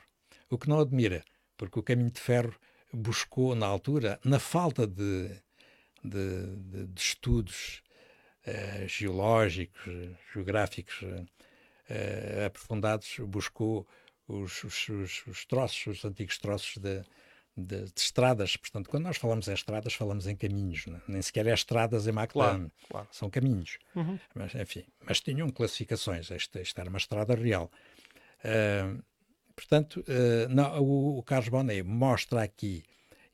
O 0.50 0.58
que 0.58 0.68
não 0.68 0.80
admira, 0.80 1.24
porque 1.56 1.78
o 1.78 1.82
caminho 1.82 2.10
de 2.10 2.20
ferro 2.20 2.54
buscou, 2.92 3.54
na 3.54 3.66
altura, 3.66 4.20
na 4.24 4.38
falta 4.38 4.86
de, 4.86 5.30
de, 6.04 6.56
de- 6.56 6.86
de 6.86 7.00
estudos 7.00 7.82
eh, 8.46 8.86
geológicos, 8.88 9.82
geográficos 10.32 11.04
eh, 11.88 12.44
aprofundados, 12.46 13.16
buscou 13.20 13.86
os, 14.28 14.64
os, 14.64 14.88
os, 14.88 15.26
os 15.26 15.44
troços, 15.44 15.86
os 15.98 16.04
antigos 16.04 16.38
troços 16.38 16.76
de, 16.78 17.02
de, 17.56 17.84
de 17.84 18.00
estradas. 18.00 18.56
Portanto, 18.56 18.88
quando 18.90 19.04
nós 19.04 19.16
falamos 19.16 19.48
em 19.48 19.54
estradas, 19.54 19.94
falamos 19.94 20.26
em 20.26 20.36
caminhos, 20.36 20.86
né? 20.86 21.00
nem 21.08 21.22
sequer 21.22 21.46
é 21.46 21.54
estradas 21.54 22.06
em 22.06 22.10
McLaren, 22.10 22.58
Claro, 22.58 22.72
claro. 22.88 23.08
são 23.10 23.30
caminhos. 23.30 23.78
Uhum. 23.94 24.18
Mas, 24.34 24.54
enfim, 24.54 24.84
mas 25.04 25.20
tinham 25.20 25.48
classificações. 25.48 26.30
Esta, 26.30 26.60
esta 26.60 26.82
era 26.82 26.90
uma 26.90 26.98
estrada 26.98 27.34
real. 27.34 27.70
Ah, 28.44 28.94
portanto, 29.54 30.04
ah, 30.08 30.48
não, 30.48 30.82
o, 30.82 31.18
o 31.18 31.22
Carlos 31.22 31.48
Bonnet 31.48 31.82
mostra 31.82 32.42
aqui, 32.42 32.84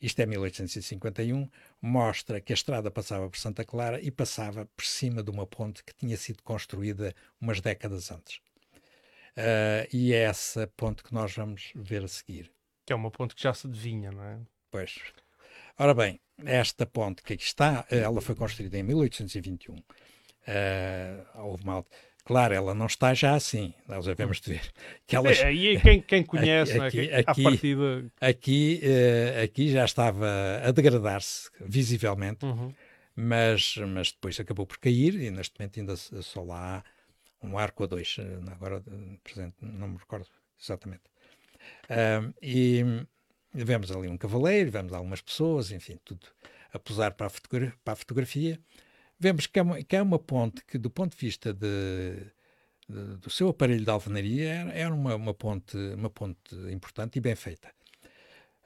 isto 0.00 0.20
é 0.20 0.26
1851, 0.26 1.48
mostra 1.80 2.40
que 2.40 2.52
a 2.52 2.54
estrada 2.54 2.90
passava 2.90 3.28
por 3.28 3.38
Santa 3.38 3.64
Clara 3.64 4.00
e 4.00 4.10
passava 4.10 4.66
por 4.76 4.84
cima 4.84 5.22
de 5.22 5.30
uma 5.30 5.46
ponte 5.46 5.82
que 5.84 5.94
tinha 5.94 6.16
sido 6.16 6.42
construída 6.42 7.14
umas 7.40 7.60
décadas 7.60 8.10
antes. 8.10 8.40
Ah, 9.36 9.86
e 9.92 10.12
é 10.12 10.22
essa 10.24 10.66
ponte 10.76 11.02
que 11.02 11.12
nós 11.12 11.34
vamos 11.34 11.72
ver 11.74 12.04
a 12.04 12.08
seguir. 12.08 12.50
Que 12.84 12.92
é 12.92 12.96
uma 12.96 13.10
ponte 13.10 13.34
que 13.34 13.42
já 13.42 13.54
se 13.54 13.66
adivinha, 13.66 14.10
não 14.10 14.24
é? 14.24 14.38
Pois. 14.70 14.98
Ora 15.78 15.94
bem, 15.94 16.20
esta 16.44 16.84
ponte 16.86 17.22
que 17.22 17.32
aqui 17.34 17.42
está, 17.44 17.86
ela 17.90 18.20
foi 18.20 18.34
construída 18.34 18.76
em 18.78 18.82
1821. 18.82 19.76
Eh, 20.46 21.24
houve 21.36 21.64
mal. 21.64 21.86
Claro, 22.24 22.54
ela 22.54 22.74
não 22.74 22.86
está 22.86 23.14
já 23.14 23.34
assim. 23.34 23.74
Nós 23.88 24.04
devemos 24.06 24.40
de 24.40 24.52
ver 24.54 24.72
que 25.06 25.16
ela 25.16 25.30
É, 25.32 25.44
aí 25.46 25.80
quem, 25.80 26.00
quem 26.00 26.22
conhece, 26.24 26.78
é? 26.78 26.86
aqui- 26.86 27.08
Que 27.08 27.14
aqui- 27.14 27.42
partida. 27.42 28.12
aqui, 28.20 28.80
eh, 28.82 29.42
aqui 29.42 29.70
já 29.70 29.84
estava 29.84 30.28
a 30.64 30.70
degradar-se 30.70 31.50
visivelmente, 31.60 32.44
Uhum. 32.44 32.72
mas, 33.16 33.76
mas 33.88 34.12
depois 34.12 34.38
acabou 34.38 34.66
por 34.66 34.78
cair 34.78 35.14
e 35.20 35.30
neste 35.30 35.58
momento 35.58 35.80
ainda 35.80 35.96
só 35.96 36.42
lá 36.42 36.84
há 37.42 37.46
um 37.46 37.58
arco 37.58 37.82
a 37.84 37.86
dois. 37.86 38.16
eh, 38.18 38.52
Agora, 38.52 38.82
eh, 38.86 39.18
presente, 39.24 39.56
não 39.60 39.88
me 39.88 39.96
recordo 39.98 40.26
exatamente. 40.60 41.02
E 42.42 42.84
vemos 43.52 43.90
ali 43.90 44.08
um 44.08 44.16
cavaleiro, 44.16 44.70
vemos 44.70 44.92
algumas 44.92 45.20
pessoas, 45.20 45.70
enfim, 45.70 45.98
tudo 46.04 46.26
a 46.72 46.78
posar 46.78 47.14
para 47.14 47.26
a, 47.26 47.30
fotogra- 47.30 47.74
para 47.84 47.92
a 47.92 47.96
fotografia. 47.96 48.58
Vemos 49.18 49.46
que 49.46 49.58
é, 49.58 49.62
uma, 49.62 49.82
que 49.82 49.96
é 49.96 50.02
uma 50.02 50.18
ponte 50.18 50.64
que, 50.64 50.78
do 50.78 50.90
ponto 50.90 51.12
de 51.16 51.18
vista 51.26 51.52
de, 51.52 52.26
de- 52.88 53.16
do 53.18 53.30
seu 53.30 53.48
aparelho 53.48 53.84
de 53.84 53.90
alvenaria, 53.90 54.48
era, 54.48 54.72
era 54.72 54.94
uma, 54.94 55.14
uma, 55.14 55.34
ponte, 55.34 55.76
uma 55.76 56.10
ponte 56.10 56.54
importante 56.72 57.18
e 57.18 57.20
bem 57.20 57.36
feita. 57.36 57.70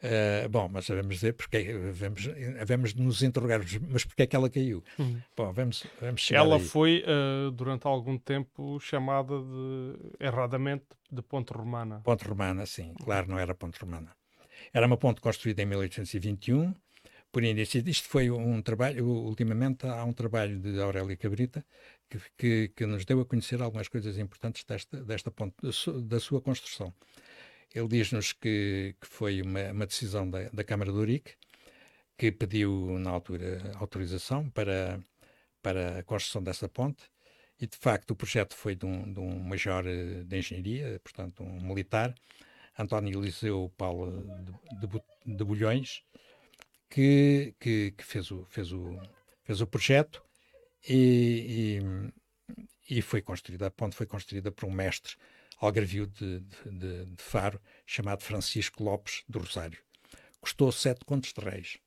Ah, 0.03 0.49
bom, 0.49 0.68
mas 0.68 0.86
vamos 0.88 1.14
dizer 1.16 1.32
porque 1.32 1.72
vamos, 1.92 2.28
vamos 2.66 2.94
nos 2.94 3.22
interrogar, 3.22 3.61
mas 3.88 4.05
porque 4.05 4.22
é 4.22 4.26
que 4.26 4.36
ela 4.36 4.49
caiu? 4.51 4.84
Uhum. 4.99 5.20
Bom, 5.36 5.53
vamos, 5.53 5.86
vamos 6.01 6.20
chegar 6.20 6.40
Ela 6.40 6.57
aí. 6.57 6.64
foi, 6.64 7.03
eh, 7.07 7.51
durante 7.53 7.86
algum 7.86 8.18
tempo, 8.18 8.78
chamada 8.78 9.34
de, 9.38 9.97
erradamente 10.20 10.84
de 11.11 11.22
Ponte 11.22 11.53
Romana. 11.53 12.01
Ponte 12.05 12.24
Romana, 12.28 12.66
sim, 12.66 12.94
claro, 13.03 13.28
não 13.28 13.38
era 13.38 13.55
Ponte 13.55 13.80
Romana. 13.80 14.14
Era 14.72 14.86
uma 14.86 14.97
ponte 14.97 15.20
construída 15.20 15.62
em 15.62 15.66
1821, 15.66 16.74
por 17.32 17.42
início. 17.42 17.82
Isto 17.86 18.09
foi 18.09 18.30
um 18.30 18.61
trabalho, 18.62 19.07
ultimamente 19.07 19.86
há 19.86 20.05
um 20.05 20.12
trabalho 20.12 20.59
de 20.59 20.80
Aurélia 20.80 21.16
Cabrita 21.16 21.64
que, 22.09 22.18
que, 22.36 22.68
que 22.68 22.86
nos 22.86 23.05
deu 23.05 23.20
a 23.20 23.24
conhecer 23.24 23.61
algumas 23.62 23.88
coisas 23.88 24.18
importantes 24.18 24.64
desta, 24.64 25.03
desta 25.03 25.30
ponte, 25.30 25.57
da 26.05 26.20
sua 26.20 26.40
construção. 26.40 26.92
Ele 27.76 27.88
diz-nos 27.88 28.32
que, 28.32 28.96
que 28.98 29.06
foi 29.06 29.42
uma, 29.42 29.70
uma 29.70 29.86
decisão 29.86 30.28
da, 30.30 30.48
da 30.48 30.64
Câmara 30.64 30.90
de 30.90 30.96
Urique, 30.96 31.34
que 32.16 32.32
pediu, 32.32 32.98
na 32.98 33.10
altura, 33.10 33.70
autorização 33.74 34.48
para, 34.48 34.98
para 35.60 35.98
a 35.98 36.02
construção 36.02 36.42
dessa 36.42 36.70
ponte, 36.70 37.04
e 37.60 37.66
de 37.66 37.76
facto 37.76 38.12
o 38.12 38.16
projeto 38.16 38.54
foi 38.54 38.74
de 38.74 38.86
um, 38.86 39.12
de 39.12 39.20
um 39.20 39.38
major 39.40 39.84
de 39.84 40.38
engenharia, 40.38 40.98
portanto 41.04 41.42
um 41.42 41.60
militar, 41.60 42.14
António 42.78 43.20
Eliseu 43.20 43.70
Paulo 43.76 44.26
de, 44.80 44.86
de, 44.86 45.36
de 45.36 45.44
Bulhões, 45.44 46.02
que, 46.88 47.54
que, 47.60 47.90
que 47.90 48.04
fez, 48.04 48.30
o, 48.30 48.46
fez, 48.46 48.72
o, 48.72 48.98
fez 49.44 49.60
o 49.60 49.66
projeto 49.66 50.24
e, 50.88 51.82
e, 52.88 52.98
e 52.98 53.02
foi 53.02 53.20
construída, 53.20 53.66
a 53.66 53.70
ponte 53.70 53.96
foi 53.96 54.06
construída 54.06 54.50
por 54.50 54.66
um 54.66 54.72
mestre 54.72 55.14
algarvio 55.61 56.07
de, 56.07 56.40
de, 56.40 57.07
de- 57.07 57.22
Faro, 57.22 57.61
chamado 57.86 58.22
Francisco 58.22 58.82
Lopes 58.82 59.22
do 59.28 59.38
Rosário. 59.38 59.78
Custou 60.40 60.70
sete 60.72 61.04
contos 61.04 61.32
de 61.32 61.40
reis. 61.44 61.78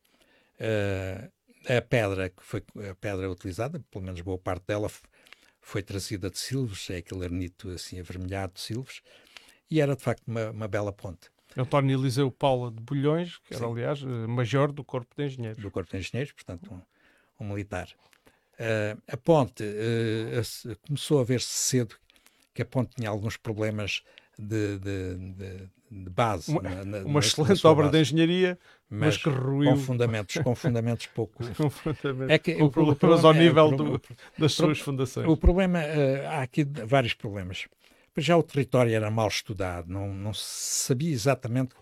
Eh, 0.60 1.30
a 1.78 1.82
pedra 1.82 2.30
que 2.30 2.44
foi 2.44 2.64
a 2.90 2.96
pedra 2.96 3.30
utilizada, 3.30 3.80
pelo 3.92 4.06
menos 4.06 4.22
boa 4.22 4.38
parte 4.38 4.66
dela, 4.68 4.90
foi 5.62 5.84
trazida 5.84 6.30
de 6.30 6.38
Silves, 6.40 6.90
é 6.90 6.98
aquele 6.98 7.26
arnito 7.26 7.70
assim 7.70 8.00
avermelhado 8.00 8.54
de 8.54 8.62
Silves, 8.62 9.02
e 9.70 9.80
era 9.82 9.96
de 9.96 10.02
facto 10.02 10.24
uma, 10.28 10.50
uma 10.52 10.68
bela 10.68 10.92
ponte 10.92 11.30
António 11.58 12.00
Eliseu 12.00 12.32
Paula 12.32 12.72
de 12.72 12.80
Bulhões, 12.82 13.38
que 13.40 13.54
era, 13.56 13.66
Sim. 13.66 13.72
aliás, 13.72 14.02
eh, 14.02 14.06
major 14.28 14.72
do 14.72 14.84
Corpo 14.84 15.14
de 15.18 15.26
Engenheiros. 15.26 15.62
do 15.62 15.70
Corpo 15.72 15.92
de 15.92 15.98
Engenheiros, 15.98 16.32
portanto 16.34 16.74
um, 17.40 17.44
um 17.46 17.50
militar. 17.50 17.90
Eh, 18.58 18.96
a 19.08 19.18
ponte 19.18 19.64
a- 19.64 20.76
começou 20.88 21.20
a 21.20 21.24
ver-se 21.24 21.48
cedo 21.50 21.96
que 22.60 22.64
a 22.64 22.66
ponte 22.66 22.96
tinha 22.96 23.10
alguns 23.10 23.38
problemas 23.38 24.04
de, 24.38 24.78
de, 24.80 25.16
de- 25.34 25.70
de 25.92 26.10
base. 26.10 26.52
Uma- 26.52 26.62
na- 26.62 26.86
na- 26.86 26.98
Uma 27.00 27.20
excelente 27.20 27.66
obra 27.66 27.86
de 27.86 27.92
base, 27.98 28.02
engenharia, 28.14 28.60
mas, 28.90 29.00
mas 29.16 29.18
que 29.18 29.30
ruiu 29.30 29.72
com 29.72 29.78
fundamentos, 29.78 30.38
com 30.44 30.56
fundamentos 30.56 31.06
pouco. 31.08 31.44
completamente. 31.56 32.32
É 32.32 32.38
que 32.38 32.56
com 32.56 32.66
o 32.66 32.70
pro- 32.72 32.96
problema 32.96 33.28
ao 33.28 33.34
é- 33.34 33.40
nível 33.40 33.66
o 33.68 33.76
do- 33.76 34.00
pro- 34.00 34.16
das 34.38 34.54
suas 34.54 34.80
fundações. 34.80 35.28
O 35.28 35.38
problema, 35.38 35.82
eh, 35.82 36.26
há 36.28 36.42
aqui 36.42 36.64
vários 36.86 37.14
problemas. 37.14 37.68
Já 38.18 38.36
o 38.38 38.44
território 38.44 38.94
era 38.94 39.10
mal 39.10 39.30
estudado, 39.30 39.88
não, 39.90 40.14
não 40.14 40.34
se 40.34 40.44
sabia 40.88 41.12
exatamente 41.12 41.74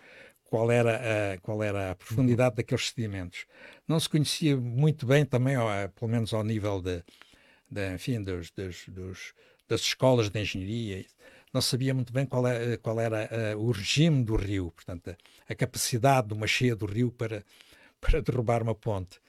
qual 0.44 0.72
era 0.72 1.34
a, 1.34 1.38
qual 1.40 1.62
era 1.64 1.92
a 1.92 1.96
profundidade 1.96 2.56
daqueles 2.56 2.90
sedimentos. 2.90 3.46
Não 3.88 4.00
se 4.00 4.08
conhecia 4.08 4.56
muito 4.56 5.06
bem 5.08 5.26
também, 5.26 5.56
pelo 5.96 6.12
menos 6.12 6.34
ao 6.34 6.44
nível 6.44 6.80
de, 6.82 7.04
de 7.70 7.94
enfim, 7.96 8.22
dos, 8.22 8.52
dos, 8.52 8.86
dos, 8.88 9.34
das 9.68 9.82
escolas 9.82 10.30
de 10.30 10.40
engenharia, 10.40 11.06
não 11.54 11.62
sabia 11.62 11.94
muito 11.94 12.12
bem 12.14 12.26
qual, 12.26 12.48
é, 12.48 12.78
qual 12.78 13.00
era 13.00 13.56
uh, 13.56 13.60
o 13.60 13.72
regime 13.72 14.24
do 14.24 14.36
rio, 14.36 14.72
portanto, 14.72 15.10
a, 15.10 15.54
a, 15.54 15.56
capacidade 15.56 16.28
de 16.28 16.34
uma 16.34 16.48
cheia 16.48 16.76
do 16.76 16.86
rio 16.86 17.12
para, 17.12 17.44
para 18.00 18.22
derrubar 18.22 18.62
uma 18.62 18.76
ponte. 18.76 19.20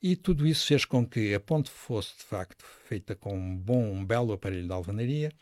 E 0.00 0.14
tudo 0.14 0.46
isso 0.46 0.66
fez 0.66 0.84
com 0.84 1.04
que 1.04 1.34
a 1.34 1.40
ponte 1.40 1.70
fosse, 1.70 2.16
de 2.16 2.24
facto, 2.24 2.64
feita 2.86 3.16
com 3.16 3.36
um 3.36 3.56
bom, 3.56 3.92
um 3.92 4.04
belo 4.04 4.32
aparelho 4.32 4.66
de 4.66 4.72
alvenaria, 4.72 5.32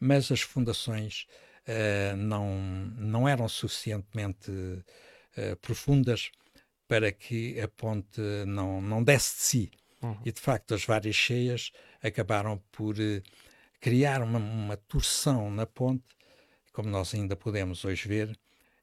mas 0.00 0.32
as 0.32 0.40
fundações 0.40 1.26
uh, 1.68 2.16
não, 2.16 2.56
não 2.98 3.28
eram 3.28 3.48
suficientemente 3.48 4.50
uh, 4.50 5.56
profundas 5.60 6.32
para 6.88 7.12
que 7.12 7.60
a 7.60 7.68
ponte 7.68 8.20
não, 8.46 8.82
não 8.82 9.02
desse 9.02 9.36
de 9.36 9.42
si. 9.42 9.70
Uhum. 10.02 10.18
E, 10.24 10.32
de 10.32 10.40
facto, 10.40 10.74
as 10.74 10.84
várias 10.84 11.14
cheias 11.14 11.70
acabaram 12.02 12.60
por 12.72 12.96
criar 13.82 14.22
uma, 14.22 14.38
uma 14.38 14.76
torção 14.76 15.50
na 15.50 15.66
ponte, 15.66 16.04
como 16.72 16.88
nós 16.88 17.12
ainda 17.12 17.34
podemos 17.34 17.84
hoje 17.84 18.06
ver, 18.06 18.38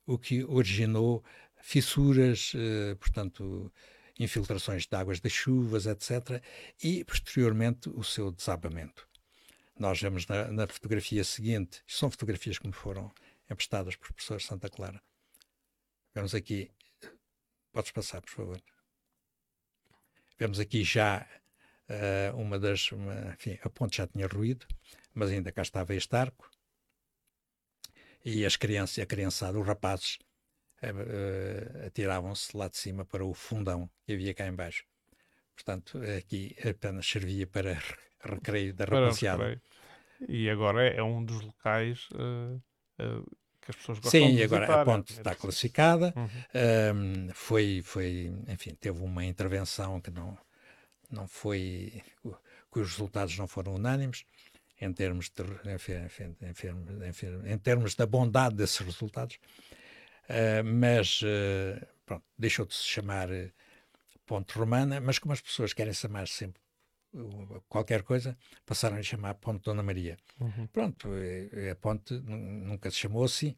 o 0.05 0.19
que 0.19 0.43
originou 0.43 1.23
fissuras, 1.61 2.51
portanto, 2.99 3.71
infiltrações 4.19 4.85
de 4.85 4.95
águas 4.95 5.21
das 5.21 5.31
chuvas, 5.31 5.85
etc., 5.85 6.43
e 6.83 7.05
posteriormente 7.05 7.89
o 7.89 8.03
seu 8.03 8.29
desabamento. 8.29 9.07
Nós 9.79 10.01
vemos 10.01 10.27
na, 10.27 10.49
na 10.49 10.67
fotografia 10.67 11.23
seguinte, 11.23 11.81
são 11.87 12.11
fotografias 12.11 12.59
que 12.59 12.67
me 12.67 12.73
foram 12.73 13.09
emprestadas 13.49 13.95
por 13.95 14.11
professor 14.11 14.41
Santa 14.41 14.69
Clara. 14.69 15.01
Vemos 16.13 16.35
aqui, 16.35 16.69
podes 17.71 17.91
passar, 17.91 18.21
por 18.21 18.31
favor. 18.31 18.61
Vemos 20.37 20.59
aqui 20.59 20.83
já 20.83 21.25
uh, 21.89 22.37
uma 22.37 22.59
das, 22.59 22.91
uma, 22.91 23.33
enfim, 23.33 23.57
a 23.63 23.69
ponte 23.69 23.97
já 23.97 24.07
tinha 24.07 24.27
ruído, 24.27 24.65
mas 25.13 25.29
ainda 25.29 25.51
cá 25.51 25.61
estava 25.61 25.93
este 25.93 26.15
arco. 26.15 26.49
E 28.23 28.45
as 28.45 28.55
crianças, 28.55 28.99
a 28.99 29.05
criançada, 29.05 29.59
os 29.59 29.65
rapazes, 29.65 30.17
uh, 30.83 31.87
atiravam-se 31.87 32.55
lá 32.55 32.67
de 32.67 32.77
cima 32.77 33.05
para 33.05 33.25
o 33.25 33.33
fundão 33.33 33.89
que 34.05 34.13
havia 34.13 34.33
cá 34.33 34.47
embaixo. 34.47 34.83
Portanto, 35.55 35.99
aqui 36.17 36.55
apenas 36.67 37.05
servia 37.05 37.45
para 37.47 37.77
recreio 38.23 38.73
da 38.73 38.85
rapaziada. 38.85 39.61
E 40.27 40.49
agora 40.49 40.87
é, 40.87 40.97
é 40.97 41.03
um 41.03 41.23
dos 41.23 41.41
locais 41.41 42.07
uh, 42.13 42.61
uh, 43.01 43.37
que 43.61 43.71
as 43.71 43.75
pessoas 43.75 43.99
gostam 43.99 44.27
Sim, 44.27 44.35
de 44.35 44.43
agora 44.43 44.81
a 44.81 44.85
ponte 44.85 45.13
está 45.13 45.35
classificada. 45.35 46.13
Uhum. 46.15 47.27
Um, 47.27 47.29
foi, 47.33 47.81
foi, 47.83 48.33
enfim, 48.47 48.75
teve 48.75 49.01
uma 49.01 49.23
intervenção 49.23 50.01
que 50.01 50.11
não, 50.11 50.37
não 51.09 51.27
foi, 51.27 52.01
cujos 52.69 52.91
resultados 52.93 53.37
não 53.37 53.47
foram 53.47 53.75
unânimes 53.75 54.25
em 54.81 54.93
termos 54.93 55.29
de, 55.29 55.43
enfim, 55.73 56.07
enfim, 56.49 57.27
em 57.45 57.57
termos 57.57 57.95
da 57.95 58.05
bondade 58.05 58.55
desses 58.55 58.79
resultados. 58.79 59.37
Uh, 60.29 60.63
mas 60.63 61.21
uh, 61.21 61.85
pronto, 62.05 62.23
deixou 62.37 62.65
de 62.65 62.75
se 62.75 62.83
chamar 62.83 63.29
uh, 63.29 63.51
ponte 64.25 64.57
romana, 64.57 65.01
mas 65.01 65.19
como 65.19 65.33
as 65.33 65.41
pessoas 65.41 65.73
querem 65.73 65.93
chamar 65.93 66.27
sempre 66.27 66.61
qualquer 67.67 68.03
coisa, 68.03 68.37
passaram 68.67 68.97
a 68.97 69.01
chamar 69.01 69.33
Ponte 69.33 69.63
Dona 69.63 69.81
Maria. 69.81 70.15
Uhum. 70.39 70.67
Pronto, 70.67 71.09
a 71.71 71.75
ponte 71.75 72.13
nunca 72.13 72.91
se 72.91 72.97
chamou 72.97 73.23
assim, 73.23 73.55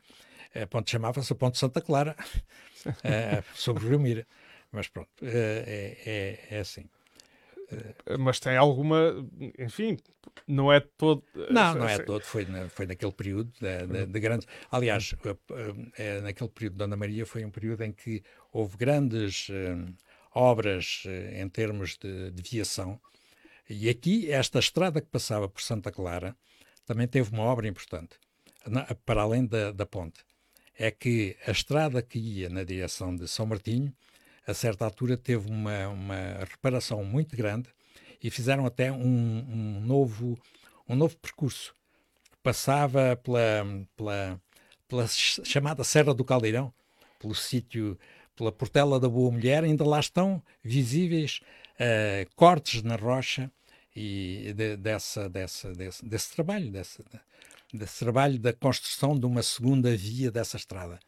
a 0.55 0.65
ponte 0.65 0.89
chamava-se 0.89 1.35
Ponte 1.35 1.57
Santa 1.57 1.81
Clara, 1.81 2.15
sobre 3.53 3.83
o 3.83 3.89
Rio 3.89 3.99
Mira. 3.99 4.25
Mas 4.71 4.87
pronto, 4.87 5.09
é, 5.21 5.97
é, 6.05 6.55
é 6.55 6.59
assim. 6.61 6.89
Mas 8.19 8.39
tem 8.39 8.57
alguma, 8.57 9.25
enfim, 9.57 9.97
não 10.47 10.71
é 10.71 10.79
todo. 10.79 11.23
Não, 11.49 11.75
não 11.75 11.87
é 11.87 11.99
todo. 11.99 12.21
Foi, 12.23 12.45
na, 12.45 12.69
foi 12.69 12.85
naquele 12.85 13.11
período 13.11 13.51
de, 13.59 13.87
de, 13.87 14.05
de 14.05 14.19
grandes. 14.19 14.47
Aliás, 14.71 15.15
é, 15.97 16.21
naquele 16.21 16.49
período 16.49 16.73
de 16.73 16.77
Dona 16.77 16.95
Maria 16.95 17.25
foi 17.25 17.45
um 17.45 17.51
período 17.51 17.83
em 17.83 17.91
que 17.91 18.23
houve 18.51 18.77
grandes 18.77 19.47
obras 20.33 21.03
em 21.33 21.47
termos 21.49 21.97
de, 21.97 22.31
de 22.31 22.49
viação 22.49 22.99
e 23.73 23.87
aqui, 23.87 24.29
esta 24.29 24.59
estrada 24.59 24.99
que 24.99 25.07
passava 25.07 25.47
por 25.47 25.61
Santa 25.61 25.89
Clara 25.93 26.35
também 26.85 27.07
teve 27.07 27.31
uma 27.31 27.43
obra 27.43 27.69
importante, 27.69 28.19
para 29.05 29.21
além 29.21 29.45
da, 29.45 29.71
da 29.71 29.85
ponte. 29.85 30.25
É 30.77 30.91
que 30.91 31.37
a 31.47 31.51
estrada 31.51 32.01
que 32.01 32.19
ia 32.19 32.49
na 32.49 32.65
direção 32.65 33.15
de 33.15 33.29
São 33.29 33.45
Martinho, 33.45 33.95
a 34.51 34.53
certa 34.53 34.85
altura, 34.85 35.17
teve 35.17 35.49
uma, 35.49 35.87
uma 35.89 36.45
reparação 36.49 37.03
muito 37.03 37.35
grande 37.35 37.69
e 38.21 38.29
fizeram 38.29 38.65
até 38.65 38.91
um, 38.91 38.97
um 38.97 39.81
novo, 39.81 40.37
um 40.87 40.95
novo 40.95 41.17
percurso. 41.17 41.75
Passava 42.43 43.15
pela, 43.17 43.65
pela, 43.95 44.41
pela 44.87 45.07
chamada 45.07 45.83
Serra 45.83 46.13
do 46.13 46.23
Caldeirão, 46.23 46.73
pelo 47.19 47.35
sítio, 47.35 47.97
pela 48.35 48.51
Portela 48.51 48.99
da 48.99 49.09
Boa 49.09 49.31
Mulher, 49.31 49.63
ainda 49.63 49.85
lá 49.85 49.99
estão 49.99 50.41
visíveis 50.63 51.39
uh, 51.75 52.29
cortes 52.35 52.81
na 52.83 52.95
rocha 52.95 53.51
e 53.95 54.53
de, 54.55 54.77
dessa, 54.77 55.29
dessa, 55.29 55.73
desse, 55.73 56.05
desse 56.05 56.33
trabalho, 56.33 56.71
desse, 56.71 57.03
desse 57.73 57.99
trabalho 57.99 58.39
da 58.39 58.53
construção 58.53 59.17
de 59.19 59.25
uma 59.25 59.43
segunda 59.43 59.95
via 59.95 60.31
dessa 60.31 60.57
estrada. 60.57 60.99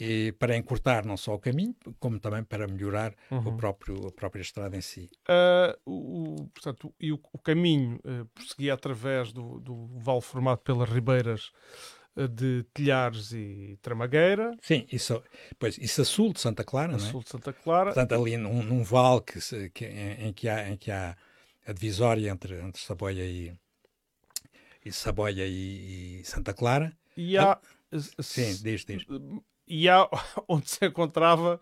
E 0.00 0.30
para 0.32 0.56
encurtar 0.56 1.04
não 1.04 1.16
só 1.16 1.34
o 1.34 1.40
caminho, 1.40 1.74
como 1.98 2.20
também 2.20 2.44
para 2.44 2.68
melhorar 2.68 3.12
uhum. 3.30 3.48
o 3.48 3.56
próprio, 3.56 4.06
a 4.06 4.12
própria 4.12 4.42
estrada 4.42 4.76
em 4.76 4.80
si. 4.80 5.10
Uh, 5.28 5.76
o, 5.84 6.48
portanto, 6.54 6.94
e 7.00 7.10
o, 7.10 7.20
o 7.32 7.38
caminho 7.38 7.96
uh, 8.04 8.24
prosseguia 8.26 8.74
através 8.74 9.32
do, 9.32 9.58
do 9.58 9.88
vale 9.98 10.20
formado 10.20 10.58
pelas 10.58 10.88
ribeiras 10.88 11.50
uh, 12.16 12.28
de 12.28 12.64
Telhares 12.72 13.32
e 13.32 13.76
Tramagueira. 13.82 14.56
Sim, 14.62 14.86
isso, 14.92 15.20
pois, 15.58 15.76
isso 15.78 16.02
a 16.02 16.04
sul 16.04 16.32
de 16.32 16.40
Santa 16.40 16.62
Clara, 16.62 16.94
a 16.94 16.96
não 16.96 17.04
é? 17.04 17.10
sul 17.10 17.24
de 17.24 17.30
Santa 17.30 17.52
Clara. 17.52 17.92
Portanto, 17.92 18.14
ali 18.14 18.36
num, 18.36 18.62
num 18.62 18.84
vale 18.84 19.20
que, 19.22 19.70
que, 19.70 19.84
em, 19.84 20.28
em, 20.28 20.32
que 20.32 20.48
há, 20.48 20.70
em 20.70 20.76
que 20.76 20.92
há 20.92 21.16
a 21.66 21.72
divisória 21.72 22.30
entre, 22.30 22.54
entre 22.60 22.80
Saboia 22.80 23.24
e, 23.24 23.52
e 24.84 24.92
Saboia 24.92 25.44
e, 25.44 26.20
e, 26.20 26.24
Santa 26.24 26.54
Clara. 26.54 26.96
E 27.16 27.36
há, 27.36 27.54
ah, 27.54 27.60
sim, 28.22 28.56
diz, 28.62 28.84
diz. 28.84 29.04
E 29.68 29.88
há 29.88 30.08
onde 30.48 30.70
se 30.70 30.86
encontrava 30.86 31.60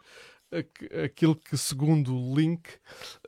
aquilo 1.04 1.34
que, 1.34 1.56
segundo 1.58 2.16
o 2.16 2.34
Link, 2.34 2.68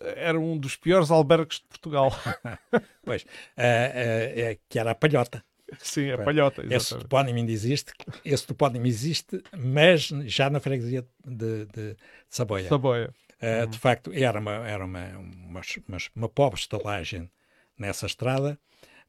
era 0.01 0.39
um 0.39 0.57
dos 0.57 0.77
piores 0.77 1.11
albergues 1.11 1.59
de 1.59 1.67
Portugal. 1.67 2.13
pois, 3.05 3.27
é 3.57 4.57
que 4.69 4.79
era 4.79 4.93
a 4.93 4.95
Palhota. 4.95 5.45
Sim, 5.79 6.11
a 6.11 6.19
Palhota. 6.19 6.63
Exatamente. 6.63 6.75
Esse 6.75 6.99
topónimo 6.99 7.39
ainda 7.39 7.53
existe, 7.53 7.93
esse 8.25 8.47
topónimo 8.47 8.87
existe, 8.87 9.43
mas 9.57 10.09
já 10.27 10.49
na 10.49 10.61
freguesia 10.61 11.07
de, 11.25 11.67
de, 11.67 11.67
de 11.67 11.97
Saboia. 12.29 12.69
Saboia. 12.69 13.15
Uh, 13.41 13.67
De 13.67 13.79
facto, 13.79 14.11
era, 14.13 14.41
uma, 14.41 14.53
era 14.67 14.85
uma, 14.85 15.07
uma, 15.19 15.61
uma, 15.87 15.99
uma 16.17 16.29
pobre 16.29 16.59
estalagem 16.59 17.31
nessa 17.79 18.07
estrada, 18.07 18.59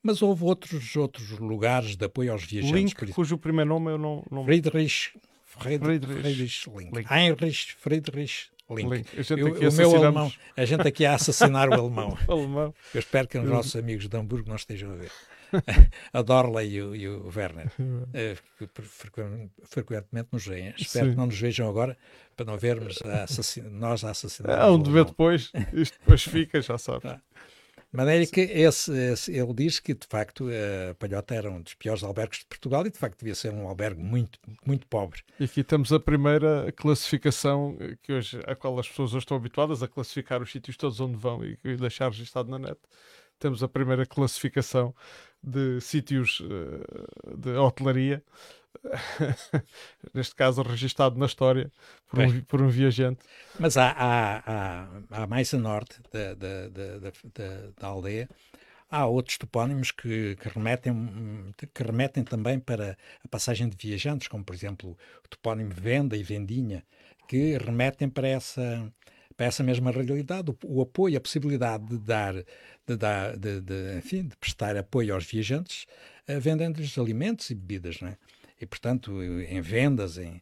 mas 0.03 0.21
houve 0.21 0.43
outros, 0.43 0.95
outros 0.95 1.29
lugares 1.31 1.95
de 1.95 2.05
apoio 2.05 2.31
aos 2.31 2.43
viajantes. 2.43 2.75
Link, 2.75 3.13
cujo 3.13 3.37
primeiro 3.37 3.69
nome 3.69 3.91
eu 3.91 3.97
não... 3.97 4.23
não... 4.29 4.45
Friedrich, 4.45 5.13
Friedrich, 5.61 6.05
Friedrich 6.05 6.69
Link. 6.69 6.95
Link. 6.95 7.11
Heinrich 7.11 7.75
Friedrich 7.77 8.49
Link. 8.69 8.89
Link. 8.89 9.07
A 9.17 9.21
gente 9.21 9.41
eu, 9.41 9.47
aqui 9.47 9.67
o 9.67 9.73
meu 9.73 9.95
alemão, 9.95 10.33
a 10.55 10.65
gente 10.65 10.87
aqui 10.87 11.05
a 11.05 11.15
assassinar 11.15 11.69
o 11.69 11.73
alemão. 11.73 12.17
o 12.27 12.31
alemão. 12.31 12.73
Eu 12.93 12.99
espero 12.99 13.27
que 13.27 13.37
os 13.37 13.49
nossos 13.49 13.75
amigos 13.75 14.07
de 14.07 14.17
Hamburgo 14.17 14.47
não 14.49 14.55
estejam 14.55 14.91
a 14.91 14.95
ver. 14.95 15.11
a 16.13 16.21
Dorla 16.21 16.63
e 16.63 16.81
o, 16.81 16.95
e 16.95 17.07
o 17.07 17.31
Werner, 17.35 17.71
uh, 17.79 18.69
frequentemente 19.63 20.29
nos 20.31 20.45
veem. 20.45 20.73
Espero 20.77 21.05
Sim. 21.05 21.11
que 21.11 21.17
não 21.17 21.25
nos 21.25 21.39
vejam 21.39 21.67
agora 21.67 21.97
para 22.35 22.45
não 22.45 22.57
vermos 22.57 22.99
a 23.03 23.25
nós 23.69 24.03
a 24.03 24.11
assassinar. 24.11 24.59
É 24.59 24.65
um 24.65 24.79
dever 24.79 25.05
depois, 25.05 25.51
isto 25.73 25.97
depois 25.99 26.23
fica, 26.23 26.61
já 26.61 26.77
sabes. 26.77 27.05
Ah. 27.05 27.21
De 27.91 27.97
maneira 27.97 28.23
que 28.27 28.41
esse, 28.41 28.91
esse, 28.91 29.31
ele 29.31 29.51
diz 29.51 29.79
que, 29.79 29.95
de 29.95 30.05
facto, 30.05 30.47
a 30.91 30.93
Palhota 30.93 31.33
era 31.33 31.49
um 31.49 31.59
dos 31.59 31.73
piores 31.73 32.03
albergues 32.03 32.39
de 32.39 32.45
Portugal 32.45 32.85
e, 32.85 32.91
de 32.91 32.97
facto, 32.97 33.17
devia 33.17 33.33
ser 33.33 33.51
um 33.51 33.67
albergue 33.67 33.99
muito, 33.99 34.37
muito 34.63 34.85
pobre. 34.85 35.21
E 35.39 35.45
aqui 35.45 35.63
temos 35.63 35.91
a 35.91 35.99
primeira 35.99 36.71
classificação 36.71 37.75
que 38.03 38.13
hoje, 38.13 38.39
a 38.45 38.55
qual 38.55 38.77
as 38.77 38.87
pessoas 38.87 39.11
hoje 39.13 39.23
estão 39.23 39.37
habituadas 39.37 39.81
a 39.81 39.87
classificar 39.87 40.39
os 40.39 40.51
sítios 40.51 40.77
todos 40.77 40.99
onde 40.99 41.17
vão 41.17 41.43
e 41.43 41.57
deixar 41.77 42.09
registado 42.09 42.47
na 42.51 42.59
net. 42.59 42.77
Temos 43.39 43.63
a 43.63 43.67
primeira 43.67 44.05
classificação 44.05 44.93
de 45.41 45.81
sítios 45.81 46.41
uh, 46.41 47.37
de 47.37 47.51
hotelaria, 47.57 48.21
neste 50.13 50.35
caso 50.35 50.61
registado 50.61 51.17
na 51.17 51.25
história 51.25 51.71
por, 52.09 52.19
um, 52.19 52.41
por 52.41 52.61
um, 52.61 52.69
viajante. 52.69 53.19
Mas 53.59 53.77
há, 53.77 53.89
há, 53.91 54.37
há, 54.45 54.87
há 55.11 55.27
mais 55.27 55.53
a 55.53 55.57
norte 55.57 55.99
da, 56.11 56.33
da, 56.33 56.69
da, 56.69 57.11
da, 57.77 57.87
aldeia, 57.87 58.29
Há 58.91 59.05
outros 59.05 59.37
topónimos 59.37 59.91
que, 59.91 60.35
que, 60.37 60.49
remetem, 60.49 61.53
que 61.75 61.83
remetem 61.83 62.23
também 62.23 62.59
para 62.59 62.97
a 63.23 63.27
passagem 63.27 63.69
de 63.69 63.77
viajantes, 63.77 64.27
como 64.27 64.43
por 64.43 64.55
exemplo 64.55 64.97
o 65.23 65.27
topónimo 65.27 65.71
Venda 65.71 66.17
e 66.17 66.23
Vendinha, 66.23 66.83
que 67.27 67.55
remetem 67.59 68.09
para 68.09 68.27
essa, 68.27 68.91
para 69.37 69.45
essa 69.45 69.61
mesma 69.61 69.91
realidade, 69.91 70.49
o, 70.49 70.57
o 70.63 70.81
apoio, 70.81 71.17
a 71.17 71.21
possibilidade 71.21 71.85
de 71.85 71.99
dar, 71.99 72.33
de, 72.33 72.97
dar 72.97 73.37
de, 73.37 73.61
de, 73.61 73.97
enfim, 73.99 74.23
de 74.23 74.35
prestar 74.35 74.75
apoio 74.75 75.13
aos 75.13 75.23
viajantes, 75.23 75.85
uh, 76.27 76.39
vendendo-lhes 76.39 76.97
alimentos 76.97 77.49
e 77.51 77.55
bebidas, 77.55 78.01
não 78.01 78.09
é? 78.09 78.17
E 78.59 78.65
portanto, 78.65 79.21
em 79.21 79.61
vendas, 79.61 80.17
em, 80.17 80.41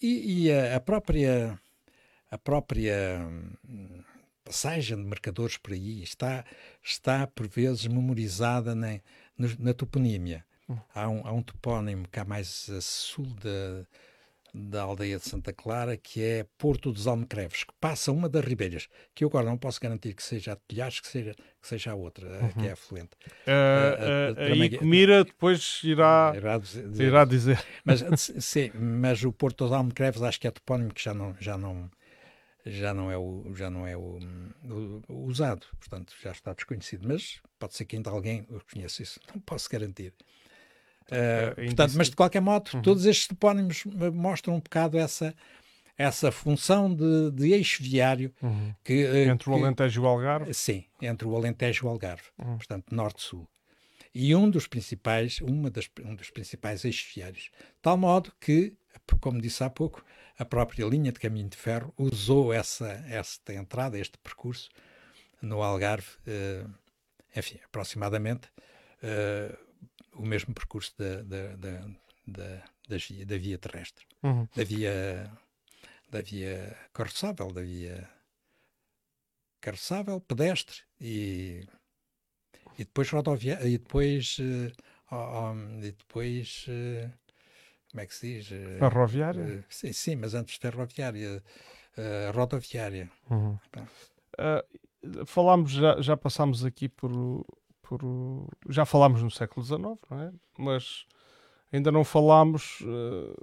e, 0.00 0.44
e 0.46 0.52
a, 0.52 0.76
a 0.76 0.80
própria 0.80 1.58
a 2.32 2.38
própria 2.38 3.20
hum, 3.68 4.02
passagem 4.42 4.96
de 4.96 5.04
marcadores 5.04 5.58
por 5.58 5.74
aí 5.74 6.02
está, 6.02 6.46
está 6.82 7.26
por 7.26 7.46
vezes 7.46 7.86
memorizada 7.86 8.74
na, 8.74 8.98
na 9.58 9.74
toponímia. 9.74 10.42
Hum. 10.66 10.78
Há 10.94 11.08
um, 11.10 11.26
há 11.26 11.32
um 11.32 11.42
topónimo 11.42 12.08
cá 12.08 12.24
mais 12.24 12.70
a 12.70 12.80
sul 12.80 13.26
da, 13.34 13.86
da 14.54 14.82
aldeia 14.82 15.18
de 15.18 15.24
Santa 15.24 15.52
Clara, 15.52 15.96
que 15.96 16.22
é 16.22 16.46
Porto 16.58 16.92
dos 16.92 17.06
Almecreves, 17.06 17.64
que 17.64 17.72
passa 17.80 18.12
uma 18.12 18.28
das 18.28 18.44
ribeiras, 18.44 18.88
que 19.14 19.24
eu 19.24 19.28
agora 19.28 19.46
não 19.46 19.56
posso 19.56 19.80
garantir 19.80 20.12
que 20.14 20.22
seja 20.22 20.52
a 20.52 20.56
Telhares, 20.56 21.00
que 21.00 21.08
seja, 21.08 21.34
que 21.34 21.66
seja 21.66 21.92
a 21.92 21.94
outra, 21.94 22.28
uhum. 22.28 22.52
que 22.52 22.66
é 22.66 22.72
afluente. 22.72 23.16
Uh, 23.46 24.36
uh, 24.36 24.40
aí 24.40 24.76
Comira 24.76 25.24
depois 25.24 25.80
irá, 25.82 26.32
irá 26.36 26.58
dizer. 26.58 27.00
Irá 27.00 27.24
dizer. 27.24 27.64
Mas, 27.84 28.30
sim, 28.40 28.70
mas 28.74 29.24
o 29.24 29.32
Porto 29.32 29.64
dos 29.64 29.72
Almecreves 29.72 30.22
acho 30.22 30.38
que 30.38 30.46
é 30.46 30.50
topónimo 30.50 30.92
que 30.92 31.02
já 31.02 31.14
não, 31.14 31.34
já 31.40 31.56
não, 31.56 31.90
já 32.66 32.92
não 32.92 33.10
é, 33.10 33.16
o, 33.16 33.54
já 33.54 33.70
não 33.70 33.86
é 33.86 33.96
o, 33.96 34.18
o, 34.64 35.02
o, 35.08 35.24
usado, 35.24 35.66
portanto 35.78 36.14
já 36.22 36.30
está 36.30 36.52
desconhecido, 36.52 37.08
mas 37.08 37.40
pode 37.58 37.74
ser 37.74 37.86
que 37.86 37.96
ainda 37.96 38.10
alguém 38.10 38.46
o 38.50 38.60
conheça 38.72 39.02
isso, 39.02 39.18
não 39.34 39.40
posso 39.40 39.68
garantir. 39.70 40.12
Uh, 41.10 41.66
portanto, 41.66 41.94
mas 41.96 42.10
de 42.10 42.16
qualquer 42.16 42.40
modo, 42.40 42.70
uhum. 42.74 42.82
todos 42.82 43.04
estes 43.06 43.26
topónimos 43.26 43.84
mostram 44.12 44.54
um 44.54 44.60
bocado 44.60 44.98
essa, 44.98 45.34
essa 45.96 46.30
função 46.30 46.94
de, 46.94 47.30
de 47.32 47.52
eixo 47.52 47.82
viário 47.82 48.32
uhum. 48.42 48.74
que, 48.84 49.04
uh, 49.04 49.30
entre 49.30 49.50
o 49.50 49.54
Alentejo 49.54 50.00
e 50.00 50.04
o 50.04 50.06
Algarve? 50.06 50.54
Sim, 50.54 50.84
entre 51.00 51.26
o 51.26 51.36
Alentejo 51.36 51.84
e 51.84 51.86
o 51.86 51.90
Algarve, 51.90 52.24
uhum. 52.38 52.56
portanto, 52.56 52.94
norte-sul. 52.94 53.48
E 54.14 54.34
um 54.34 54.50
dos 54.50 54.66
principais, 54.66 55.40
uma 55.40 55.70
das, 55.70 55.88
um 56.04 56.14
dos 56.14 56.30
principais 56.30 56.84
eixos 56.84 57.14
viários. 57.14 57.50
Tal 57.80 57.96
modo 57.96 58.30
que, 58.38 58.74
como 59.20 59.40
disse 59.40 59.64
há 59.64 59.70
pouco, 59.70 60.04
a 60.38 60.44
própria 60.44 60.84
linha 60.84 61.10
de 61.12 61.18
caminho 61.18 61.48
de 61.48 61.56
ferro 61.56 61.94
usou 61.96 62.52
essa, 62.52 62.88
esta 63.08 63.54
entrada, 63.54 63.98
este 63.98 64.18
percurso, 64.18 64.68
no 65.40 65.62
Algarve, 65.62 66.08
uh, 66.26 66.70
enfim, 67.34 67.58
aproximadamente 67.64 68.48
o 70.14 70.22
mesmo 70.22 70.54
percurso 70.54 70.94
da, 70.98 71.22
da, 71.22 71.56
da, 71.56 72.62
da, 72.88 72.96
via, 72.96 73.26
da 73.26 73.38
via 73.38 73.58
terrestre, 73.58 74.04
uhum. 74.22 74.46
da 74.54 74.64
via 74.64 75.30
da 76.10 76.20
via 76.20 76.76
carroçável, 76.92 77.50
da 77.52 77.62
via 77.62 78.08
carroçável, 79.60 80.20
pedestre 80.20 80.82
e, 81.00 81.66
e 82.78 82.84
depois 82.84 83.08
rodoviária 83.08 83.66
e 83.66 83.78
depois 83.78 84.36
uh, 84.38 85.14
um, 85.14 85.78
e 85.78 85.92
depois 85.92 86.66
uh, 86.68 87.10
como 87.90 88.00
é 88.00 88.06
que 88.06 88.14
se 88.14 88.34
diz? 88.34 88.52
Eh, 88.52 88.78
ferroviária? 88.78 89.42
Uh, 89.42 89.64
sim, 89.68 89.92
sim, 89.92 90.16
mas 90.16 90.32
antes 90.34 90.56
ferroviária, 90.56 91.42
rodoviária. 92.34 93.10
Uhum. 93.30 93.58
Uh, 94.38 95.26
falámos, 95.26 95.72
já, 95.72 96.00
já 96.00 96.16
passámos 96.16 96.64
aqui 96.64 96.88
por, 96.88 97.44
por. 97.98 98.48
Já 98.68 98.84
falámos 98.84 99.22
no 99.22 99.30
século 99.30 99.64
XIX, 99.64 99.80
não 99.80 100.20
é? 100.20 100.32
Mas 100.58 101.06
ainda 101.72 101.92
não 101.92 102.04
falámos. 102.04 102.80
Uh, 102.80 103.34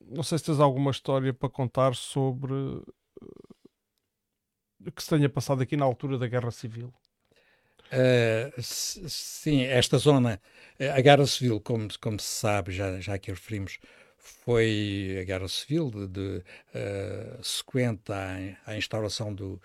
não 0.00 0.22
sei 0.22 0.38
se 0.38 0.44
tens 0.44 0.60
alguma 0.60 0.90
história 0.90 1.32
para 1.32 1.48
contar 1.48 1.94
sobre 1.94 2.52
o 2.52 2.84
que 4.94 5.02
se 5.02 5.10
tenha 5.10 5.28
passado 5.28 5.62
aqui 5.62 5.76
na 5.76 5.84
altura 5.84 6.18
da 6.18 6.26
Guerra 6.26 6.50
Civil. 6.50 6.92
Uh, 7.92 8.60
sim, 8.60 9.62
esta 9.62 9.98
zona, 9.98 10.40
a 10.80 11.00
Guerra 11.00 11.26
Civil, 11.26 11.60
como, 11.60 11.86
como 12.00 12.18
se 12.18 12.26
sabe, 12.26 12.72
já, 12.72 12.98
já 12.98 13.14
aqui 13.14 13.30
referimos, 13.30 13.78
foi 14.16 15.18
a 15.20 15.24
Guerra 15.24 15.48
Civil 15.48 15.90
de, 15.90 16.08
de 16.08 16.38
uh, 16.38 17.44
sequente 17.44 18.10
à, 18.10 18.56
à 18.66 18.76
instauração 18.76 19.34
do, 19.34 19.60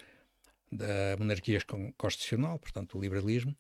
da 0.72 1.16
monarquia 1.18 1.60
constitucional, 1.98 2.60
portanto, 2.60 2.98
o 2.98 3.02
liberalismo. 3.02 3.56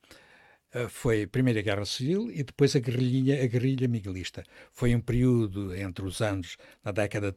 Uh, 0.73 0.87
foi 0.87 1.23
a 1.23 1.27
Primeira 1.27 1.61
Guerra 1.61 1.83
Civil 1.85 2.29
e 2.31 2.43
depois 2.43 2.75
a 2.75 2.79
guerrilha, 2.79 3.43
a 3.43 3.47
guerrilha 3.47 3.87
miguelista. 3.87 4.43
Foi 4.71 4.93
um 4.93 5.01
período 5.01 5.75
entre 5.75 6.05
os 6.05 6.21
anos, 6.21 6.57
na 6.83 6.91
década, 6.91 7.35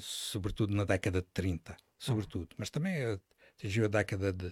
sobretudo 0.00 0.74
na 0.74 0.84
década 0.84 1.20
de 1.20 1.28
30, 1.34 1.76
sobretudo, 1.98 2.48
mas 2.56 2.70
também 2.70 2.94
atingiu 3.54 3.84
a 3.84 3.88
década 3.88 4.32
de 4.32 4.50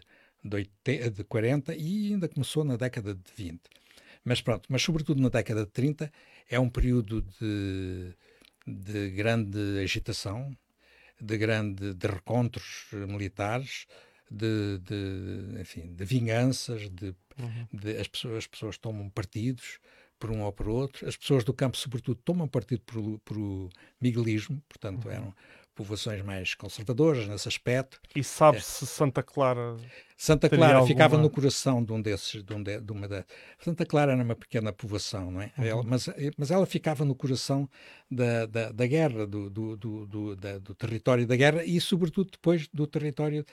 de, 0.48 0.56
80, 0.56 1.10
de 1.10 1.24
40 1.24 1.74
e 1.74 2.12
ainda 2.12 2.28
começou 2.28 2.64
na 2.64 2.76
década 2.76 3.14
de 3.14 3.22
20. 3.36 3.60
Mas 4.24 4.40
pronto, 4.40 4.66
mas 4.68 4.82
sobretudo 4.82 5.20
na 5.20 5.28
década 5.28 5.64
de 5.64 5.70
30 5.70 6.12
é 6.48 6.58
um 6.58 6.68
período 6.68 7.22
de, 7.22 8.12
de 8.66 9.10
grande 9.10 9.80
agitação, 9.82 10.56
de 11.20 11.36
grande 11.36 11.94
de 11.94 12.06
recontros 12.06 12.86
militares, 12.92 13.86
de, 14.30 14.78
de 14.78 15.60
enfim, 15.60 15.94
de 15.94 16.04
vinganças, 16.04 16.88
de, 16.90 17.14
uhum. 17.38 17.66
de, 17.72 17.96
as, 17.98 18.08
pessoas, 18.08 18.36
as 18.38 18.46
pessoas 18.46 18.78
tomam 18.78 19.08
partidos 19.08 19.78
por 20.18 20.30
um 20.30 20.42
ou 20.42 20.52
por 20.52 20.68
outro, 20.68 21.06
as 21.06 21.16
pessoas 21.16 21.44
do 21.44 21.52
campo 21.52 21.76
sobretudo 21.76 22.20
tomam 22.24 22.48
partido 22.48 22.80
por, 22.82 23.18
por 23.20 23.36
o 23.36 23.68
miguelismo, 24.00 24.62
portanto 24.68 25.06
uhum. 25.06 25.12
eram 25.12 25.34
povoações 25.76 26.22
mais 26.22 26.54
conservadoras 26.54 27.28
nesse 27.28 27.46
aspecto. 27.46 28.00
E 28.16 28.24
sabe 28.24 28.62
se 28.62 28.84
é. 28.84 28.86
Santa 28.86 29.22
Clara. 29.22 29.76
Santa 30.16 30.48
Clara 30.48 30.76
alguma... 30.76 30.86
ficava 30.86 31.18
no 31.18 31.28
coração 31.28 31.84
de 31.84 31.92
um 31.92 32.00
desses, 32.00 32.42
de, 32.42 32.54
um 32.54 32.62
de, 32.62 32.80
de 32.80 32.92
uma 32.92 33.06
da... 33.06 33.24
Santa 33.58 33.84
Clara 33.84 34.12
era 34.12 34.22
uma 34.22 34.34
pequena 34.34 34.72
povoação, 34.72 35.30
não 35.30 35.42
é? 35.42 35.52
Uhum. 35.58 35.64
Ela, 35.64 35.82
mas, 35.82 36.08
mas 36.38 36.50
ela 36.50 36.64
ficava 36.64 37.04
no 37.04 37.14
coração 37.14 37.68
da, 38.10 38.46
da, 38.46 38.72
da 38.72 38.86
guerra, 38.86 39.26
do, 39.26 39.50
do, 39.50 39.76
do, 39.76 40.06
do, 40.06 40.36
da, 40.36 40.58
do 40.58 40.74
território 40.74 41.26
da 41.26 41.36
guerra 41.36 41.62
e, 41.62 41.78
sobretudo, 41.78 42.30
depois 42.30 42.66
do 42.68 42.86
território 42.86 43.44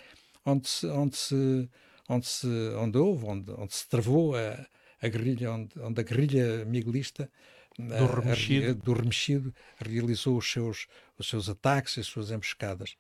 onde 0.45 0.67
se, 0.67 0.87
onde 0.87 1.15
se, 1.15 1.69
onde 2.09 2.25
se, 2.25 2.47
onde 2.77 2.97
houve, 2.97 3.25
onde, 3.25 3.51
onde 3.51 3.73
se 3.73 3.87
travou 3.87 4.35
a, 4.35 4.65
a 5.01 5.07
guerrilha, 5.07 5.51
onde, 5.51 5.79
onde 5.79 6.01
a 6.01 6.03
guerrilha 6.03 6.65
miguelista 6.65 7.29
do 7.77 8.05
remexido. 8.05 8.69
A, 8.69 8.73
do 8.73 8.93
remexido 8.93 9.55
realizou 9.77 10.37
os 10.37 10.51
seus, 10.51 10.87
os 11.17 11.27
seus 11.27 11.49
ataques, 11.49 11.97
as 11.97 12.05
suas 12.05 12.31
emboscadas. 12.31 12.95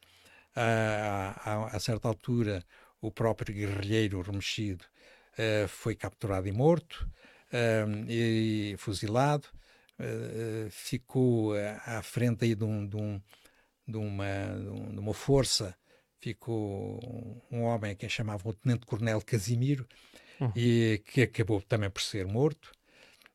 A, 0.55 1.33
a, 1.43 1.75
a 1.75 1.79
certa 1.79 2.07
altura, 2.07 2.63
o 3.01 3.11
próprio 3.11 3.53
guerrilheiro 3.55 4.21
remexido 4.21 4.85
uh, 5.33 5.67
foi 5.67 5.95
capturado 5.95 6.47
e 6.47 6.51
morto 6.51 7.09
uh, 7.51 8.09
e 8.09 8.75
fuzilado. 8.77 9.47
Uh, 9.99 10.69
ficou 10.71 11.53
à 11.85 12.01
frente 12.01 12.45
aí 12.45 12.55
de, 12.55 12.63
um, 12.63 12.87
de, 12.87 12.95
um, 12.97 13.21
de, 13.87 13.97
uma, 13.97 14.25
de 14.91 14.99
uma 14.99 15.13
força, 15.13 15.75
ficou 16.23 17.43
um 17.51 17.63
homem 17.63 17.95
que 17.95 18.07
chamava 18.07 18.47
o 18.47 18.53
Tenente 18.53 18.85
Coronel 18.85 19.21
Casimiro, 19.21 19.85
uhum. 20.39 20.51
e 20.55 21.01
que 21.05 21.23
acabou 21.23 21.61
também 21.61 21.89
por 21.89 22.01
ser 22.01 22.25
morto. 22.25 22.71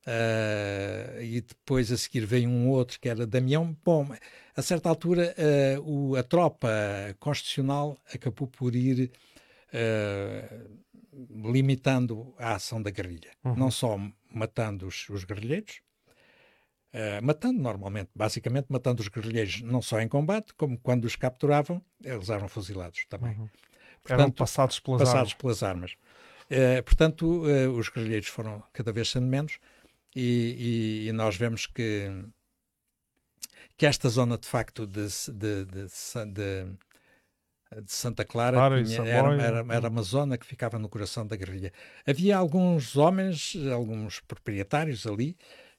Uh, 0.06 1.20
e 1.20 1.42
depois 1.42 1.92
a 1.92 1.96
seguir 1.98 2.24
veio 2.24 2.48
um 2.48 2.70
outro 2.70 2.98
que 2.98 3.10
era 3.10 3.26
Damião. 3.26 3.76
Bom, 3.84 4.08
a 4.56 4.62
certa 4.62 4.88
altura 4.88 5.34
uh, 5.36 5.82
o, 5.82 6.16
a 6.16 6.22
tropa 6.22 6.70
constitucional 7.20 7.98
acabou 8.14 8.48
por 8.48 8.74
ir 8.74 9.10
uh, 9.74 11.52
limitando 11.52 12.34
a 12.38 12.54
ação 12.54 12.80
da 12.80 12.90
guerrilha. 12.90 13.32
Uhum. 13.44 13.54
Não 13.54 13.70
só 13.70 13.98
matando 14.32 14.86
os, 14.86 15.10
os 15.10 15.24
guerrilheiros, 15.24 15.82
matando 17.22 17.60
normalmente, 17.60 18.10
basicamente 18.14 18.66
matando 18.68 19.02
os 19.02 19.08
guerrilheiros 19.08 19.60
não 19.62 19.82
só 19.82 20.00
em 20.00 20.08
combate, 20.08 20.54
como 20.54 20.78
quando 20.78 21.04
os 21.04 21.16
capturavam, 21.16 21.82
eles 22.02 22.30
eram 22.30 22.48
fuzilados 22.48 23.04
também. 23.08 23.36
Uhum. 23.36 23.48
Portanto, 24.02 24.20
eram 24.20 24.30
passados 24.30 24.80
pelas 24.80 25.00
passados 25.00 25.18
armas. 25.18 25.34
Pelas 25.34 25.62
armas. 25.62 25.96
portanto, 26.84 27.42
os 27.76 27.88
guerrilheiros 27.88 28.28
foram 28.28 28.62
cada 28.72 28.92
vez 28.92 29.10
sendo 29.10 29.26
menos 29.26 29.58
e, 30.14 31.04
e, 31.04 31.08
e 31.08 31.12
nós 31.12 31.36
vemos 31.36 31.66
que, 31.66 32.10
que 33.76 33.86
esta 33.86 34.08
zona, 34.08 34.38
de 34.38 34.48
facto, 34.48 34.86
de, 34.86 35.06
de, 35.06 35.64
de, 35.64 35.86
de, 36.26 36.64
de 37.82 37.92
Santa 37.92 38.24
Clara 38.24 38.82
tinha, 38.84 39.02
era, 39.06 39.42
era, 39.42 39.74
era, 39.74 39.88
uma 39.88 40.02
zona 40.02 40.38
que 40.38 40.46
ficava 40.46 40.78
no 40.78 40.88
coração 40.88 41.26
da 41.26 41.36
guerrilha. 41.36 41.72
Havia 42.06 42.36
alguns 42.36 42.96
homens, 42.96 43.54
alguns 43.72 44.20
proprietários 44.20 45.06
ali, 45.06 45.36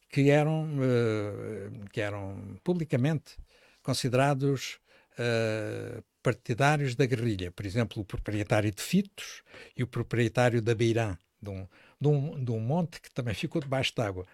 que 0.10 0.30
eram, 0.30 0.66
uh, 0.78 1.90
que 1.92 2.02
eram 2.02 2.60
publicamente 2.64 3.38
considerados 3.82 4.80
uh, 5.14 6.04
partidários 6.22 6.96
da 6.96 7.06
guerrilha. 7.06 7.52
Por 7.52 7.66
exemplo, 7.66 8.02
o 8.02 8.06
proprietário 8.06 8.72
de 8.72 8.82
Fitos 8.82 9.44
e 9.78 9.84
o 9.84 9.88
proprietário 9.88 10.62
da 10.62 10.76
Beirã 10.76 11.18
de 11.42 11.50
um, 11.50 11.68
de 12.00 12.08
um, 12.08 12.44
de 12.44 12.52
um 12.52 12.60
monte 12.60 13.02
que 13.02 13.12
também 13.12 13.34
ficou 13.34 13.62
debaixo 13.62 13.94
d'água. 13.96 14.26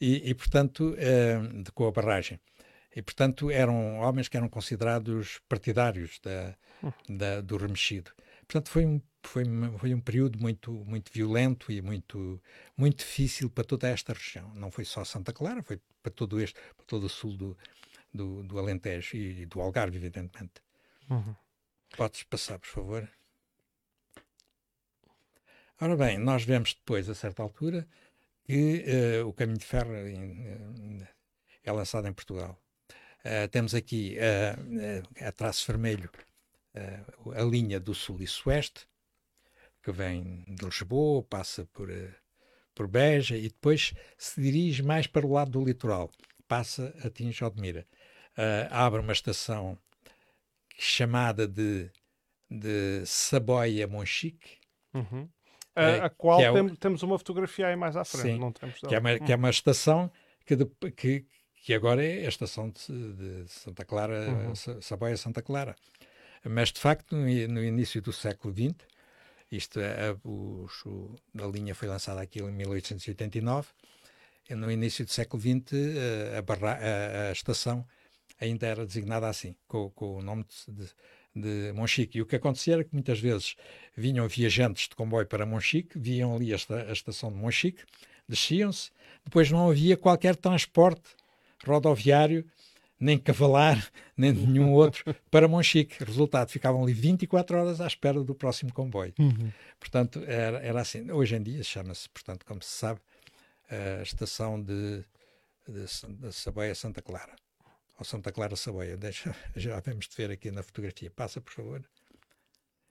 E, 0.00 0.30
e, 0.30 0.34
portanto, 0.34 0.94
eh, 0.98 1.38
de, 1.62 1.70
com 1.72 1.86
a 1.86 1.92
barragem. 1.92 2.38
E, 2.94 3.00
portanto, 3.02 3.50
eram 3.50 3.98
homens 4.00 4.28
que 4.28 4.36
eram 4.36 4.48
considerados 4.48 5.40
partidários 5.48 6.20
da, 6.22 6.54
da, 7.08 7.40
do 7.40 7.56
remexido. 7.56 8.10
Portanto, 8.46 8.70
foi 8.70 8.84
um, 8.84 9.00
foi, 9.28 9.44
foi 9.78 9.94
um 9.94 10.00
período 10.00 10.38
muito, 10.38 10.72
muito 10.72 11.12
violento 11.12 11.70
e 11.72 11.80
muito, 11.80 12.40
muito 12.76 12.98
difícil 12.98 13.50
para 13.50 13.64
toda 13.64 13.88
esta 13.88 14.12
região. 14.12 14.54
Não 14.54 14.70
foi 14.70 14.84
só 14.84 15.04
Santa 15.04 15.32
Clara, 15.32 15.62
foi 15.62 15.80
para 16.02 16.12
todo, 16.12 16.40
este, 16.40 16.58
para 16.76 16.86
todo 16.86 17.04
o 17.04 17.08
sul 17.08 17.36
do, 17.36 17.58
do, 18.12 18.42
do 18.42 18.58
Alentejo 18.58 19.16
e 19.16 19.46
do 19.46 19.60
Algarve, 19.60 19.96
evidentemente. 19.96 20.62
Uhum. 21.10 21.34
Podes 21.96 22.22
passar, 22.24 22.58
por 22.58 22.68
favor. 22.68 23.08
Ora 25.80 25.96
bem, 25.96 26.18
nós 26.18 26.44
vemos 26.44 26.74
depois, 26.74 27.08
a 27.08 27.14
certa 27.14 27.42
altura, 27.42 27.86
que 28.44 28.84
uh, 29.22 29.28
o 29.28 29.32
caminho 29.32 29.58
de 29.58 29.64
ferro 29.64 29.90
uh, 29.90 31.06
é 31.62 31.72
lançado 31.72 32.06
em 32.06 32.12
Portugal. 32.12 32.58
Uh, 33.24 33.48
temos 33.50 33.74
aqui 33.74 34.16
a 35.20 35.32
traço 35.32 35.66
vermelho 35.66 36.10
a 37.36 37.42
linha 37.42 37.78
do 37.78 37.94
sul 37.94 38.20
e 38.20 38.26
sueste, 38.26 38.86
que 39.84 39.92
vem 39.92 40.42
de 40.48 40.64
Lisboa, 40.64 41.22
passa 41.22 41.68
por, 41.72 41.88
por 42.74 42.88
Beja 42.88 43.36
e 43.36 43.42
depois 43.42 43.92
se 44.16 44.40
dirige 44.40 44.82
mais 44.82 45.06
para 45.06 45.26
o 45.26 45.32
lado 45.32 45.50
do 45.50 45.64
litoral, 45.64 46.10
passa 46.48 46.94
atinge 47.04 47.44
Odmira. 47.44 47.86
abre 48.70 49.00
uma 49.00 49.12
estação 49.12 49.78
chamada 50.78 51.46
de, 51.46 51.90
de 52.50 53.02
Saboia 53.04 53.86
Monchique, 53.86 54.58
uhum. 54.94 55.28
a, 55.76 56.06
a, 56.06 56.10
qual 56.10 56.40
é 56.40 56.50
tem, 56.50 56.74
temos 56.76 57.02
uma 57.02 57.18
fotografia 57.18 57.68
aí 57.68 57.76
mais 57.76 57.94
à 57.94 58.04
frente, 58.04 58.32
sim, 58.32 58.38
não 58.38 58.50
temos 58.50 58.80
que 58.80 58.94
é, 58.94 58.98
uma, 58.98 59.18
que 59.18 59.32
é 59.32 59.36
uma 59.36 59.50
estação 59.50 60.10
que, 60.46 60.56
de, 60.56 60.64
que, 60.96 61.26
que 61.62 61.74
agora 61.74 62.02
é 62.02 62.24
a 62.24 62.28
estação 62.28 62.70
de, 62.70 63.12
de 63.44 63.48
Santa 63.48 63.84
Clara, 63.84 64.30
uhum. 64.30 64.80
Saboia 64.80 65.16
Santa 65.16 65.42
Clara. 65.42 65.76
Mas, 66.46 66.70
de 66.70 66.78
facto, 66.78 67.16
no, 67.16 67.24
no 67.48 67.64
início 67.64 68.02
do 68.02 68.12
século 68.12 68.52
XX, 68.52 68.86
isto 69.50 69.80
é, 69.80 70.10
a, 70.10 70.16
o, 70.24 70.66
a 71.38 71.46
linha 71.46 71.74
foi 71.74 71.88
lançada 71.88 72.20
aqui 72.20 72.40
em 72.40 72.52
1889, 72.52 73.68
no 74.50 74.70
início 74.70 75.04
do 75.04 75.10
século 75.10 75.40
XX, 75.40 75.72
a, 76.36 76.42
barra, 76.42 76.72
a, 76.72 77.28
a 77.28 77.32
estação 77.32 77.86
ainda 78.40 78.66
era 78.66 78.86
designada 78.86 79.28
assim, 79.28 79.54
com, 79.66 79.90
com 79.90 80.16
o 80.16 80.22
nome 80.22 80.44
de, 80.44 80.84
de, 80.84 80.92
de 81.34 81.72
Monchique. 81.72 82.18
E 82.18 82.22
o 82.22 82.26
que 82.26 82.36
acontecia 82.36 82.74
era 82.74 82.84
que 82.84 82.92
muitas 82.92 83.20
vezes 83.20 83.56
vinham 83.96 84.26
viajantes 84.28 84.88
de 84.88 84.94
comboio 84.94 85.26
para 85.26 85.46
Monchique, 85.46 85.98
viam 85.98 86.34
ali 86.36 86.52
a, 86.52 86.56
a 86.88 86.92
estação 86.92 87.32
de 87.32 87.38
Monchique, 87.38 87.84
desciam-se, 88.28 88.90
depois 89.24 89.50
não 89.50 89.70
havia 89.70 89.96
qualquer 89.96 90.36
transporte 90.36 91.14
rodoviário, 91.66 92.44
nem 92.98 93.18
cavalar, 93.18 93.86
nem 94.16 94.32
nenhum 94.32 94.72
outro 94.72 95.14
para 95.30 95.48
Monchique. 95.48 96.02
Resultado, 96.02 96.50
ficavam 96.50 96.82
ali 96.82 96.92
24 96.92 97.58
horas 97.58 97.80
à 97.80 97.86
espera 97.86 98.22
do 98.22 98.34
próximo 98.34 98.72
comboio. 98.72 99.14
Uhum. 99.18 99.52
Portanto, 99.78 100.22
era, 100.26 100.58
era 100.58 100.80
assim. 100.80 101.10
Hoje 101.10 101.36
em 101.36 101.42
dia 101.42 101.62
chama-se, 101.62 102.08
portanto, 102.08 102.44
como 102.46 102.62
se 102.62 102.70
sabe, 102.70 103.00
a 103.70 104.02
estação 104.02 104.60
de, 104.60 105.04
de, 105.68 105.84
de 106.20 106.32
Saboia 106.32 106.74
Santa 106.74 107.02
Clara 107.02 107.34
ao 107.96 108.04
Santa 108.04 108.32
Clara 108.32 108.56
Saboia. 108.56 108.96
Deixa, 108.96 109.34
já 109.56 109.80
vamos 109.80 110.08
de 110.08 110.16
ver 110.16 110.30
aqui 110.30 110.50
na 110.50 110.62
fotografia. 110.62 111.10
Passa, 111.10 111.40
por 111.40 111.52
favor. 111.52 111.84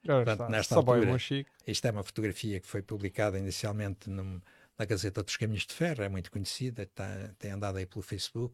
Portanto, 0.06 0.50
nesta 0.50 0.76
Saboia, 0.76 1.10
altura, 1.10 1.46
isto 1.66 1.86
é 1.86 1.92
uma 1.92 2.04
fotografia 2.04 2.60
que 2.60 2.68
foi 2.68 2.82
publicada 2.82 3.40
inicialmente 3.40 4.10
num, 4.10 4.42
na 4.78 4.86
Gazeta 4.86 5.24
dos 5.24 5.38
Caminhos 5.38 5.66
de 5.66 5.74
Ferro, 5.74 6.04
é 6.04 6.10
muito 6.10 6.30
conhecida, 6.30 6.86
tá, 6.94 7.08
tem 7.40 7.52
andado 7.52 7.78
aí 7.78 7.86
pelo 7.86 8.02
Facebook, 8.02 8.54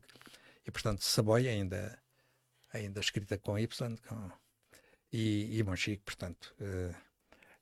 e 0.69 0.71
portanto 0.71 1.03
Saboia 1.03 1.49
ainda, 1.49 1.99
ainda 2.71 2.99
escrita 2.99 3.39
com 3.39 3.57
Y, 3.57 3.97
com, 4.07 4.31
e, 5.11 5.57
e 5.57 5.63
Monchique, 5.63 6.03
portanto, 6.03 6.55
uh, 6.61 6.95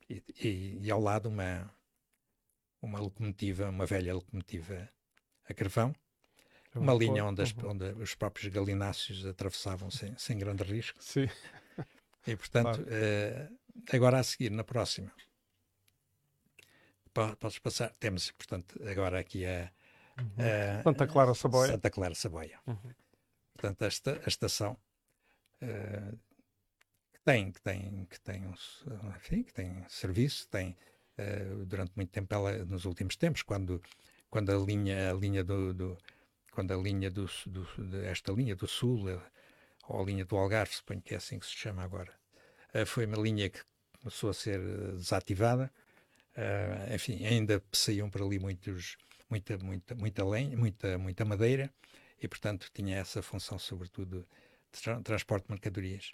e, 0.09 0.21
e, 0.43 0.79
e, 0.81 0.91
ao 0.91 0.99
lado 0.99 1.29
uma, 1.29 1.73
uma 2.81 2.99
locomotiva, 2.99 3.69
uma 3.69 3.85
velha 3.85 4.13
locomotiva 4.13 4.89
a 5.47 5.53
carvão, 5.53 5.95
uma 6.75 6.93
linha 6.93 7.23
onde, 7.23 7.41
as, 7.41 7.53
uhum. 7.53 7.71
onde, 7.71 7.85
os 7.93 8.13
próprios 8.13 8.53
galináceos 8.53 9.25
atravessavam 9.25 9.89
sem, 9.89 10.15
sem 10.17 10.37
grande 10.37 10.63
risco. 10.63 11.01
Sim. 11.01 11.29
E, 12.27 12.35
portanto, 12.35 12.83
claro. 12.83 13.49
uh, 13.49 13.95
agora 13.95 14.19
a 14.19 14.23
seguir, 14.23 14.51
na 14.51 14.65
próxima, 14.65 15.09
podes 17.39 17.57
passar. 17.59 17.95
Temos, 18.01 18.31
portanto, 18.31 18.77
agora 18.85 19.17
aqui 19.17 19.45
a. 19.45 19.71
Uhum. 20.19 20.83
Santa 20.83 21.07
Clara 21.07 21.33
Saboia. 21.33 21.71
Santa 21.71 21.89
Clara 21.89 22.15
Saboia. 22.15 22.59
Uhum. 22.65 22.93
Portanto, 23.53 23.81
esta, 23.83 24.21
a 24.23 24.27
estação 24.27 24.77
uh, 25.61 26.17
que 27.13 27.19
tem, 27.23 27.51
que 27.51 27.61
tem, 27.61 28.05
que 28.09 28.19
tem, 28.19 28.45
um, 28.45 28.53
enfim, 29.15 29.43
que 29.43 29.53
tem 29.53 29.85
serviço, 29.89 30.47
tem 30.49 30.75
uh, 31.17 31.65
durante 31.65 31.91
muito 31.95 32.09
tempo, 32.09 32.33
ela, 32.33 32.65
nos 32.65 32.85
últimos 32.85 33.15
tempos, 33.15 33.41
quando, 33.41 33.81
quando 34.29 34.51
a 34.51 34.57
linha, 34.57 35.11
a 35.11 35.13
linha 35.13 35.43
do, 35.43 35.73
do 35.73 35.97
quando 36.57 36.73
a 36.73 36.77
linha 36.77 37.11
do, 37.11 37.29
do, 37.45 37.67
esta 38.05 38.31
linha 38.31 38.55
do 38.55 38.67
Sul, 38.67 39.07
eh, 39.07 39.21
ou 39.87 40.01
a 40.01 40.03
linha 40.03 40.25
do 40.25 40.35
Algarve, 40.35 40.73
suponho 40.73 40.99
que 40.99 41.13
é 41.13 41.17
assim 41.17 41.37
que 41.37 41.45
se 41.45 41.55
chama 41.55 41.83
agora, 41.83 42.11
eh, 42.73 42.83
foi 42.83 43.05
uma 43.05 43.17
linha 43.17 43.47
que 43.47 43.59
começou 43.99 44.31
a 44.31 44.33
ser 44.33 44.59
eh, 44.59 44.93
desativada. 44.93 45.71
enfim, 46.91 47.23
ainda 47.27 47.63
saíam 47.71 48.09
por 48.09 48.23
ali 48.23 48.39
muitos, 48.39 48.97
muita, 49.29 49.57
muita, 49.57 49.95
muita 49.95 50.25
lenha, 50.25 50.57
muita, 50.57 50.97
muita 50.97 51.25
madeira, 51.25 51.73
e 52.21 52.27
portanto 52.27 52.69
tinha 52.73 52.97
essa 52.97 53.21
função, 53.21 53.59
sobretudo, 53.59 54.27
de 54.71 54.81
tra 54.81 55.01
transporte 55.01 55.45
de 55.45 55.51
mercadorias. 55.51 56.13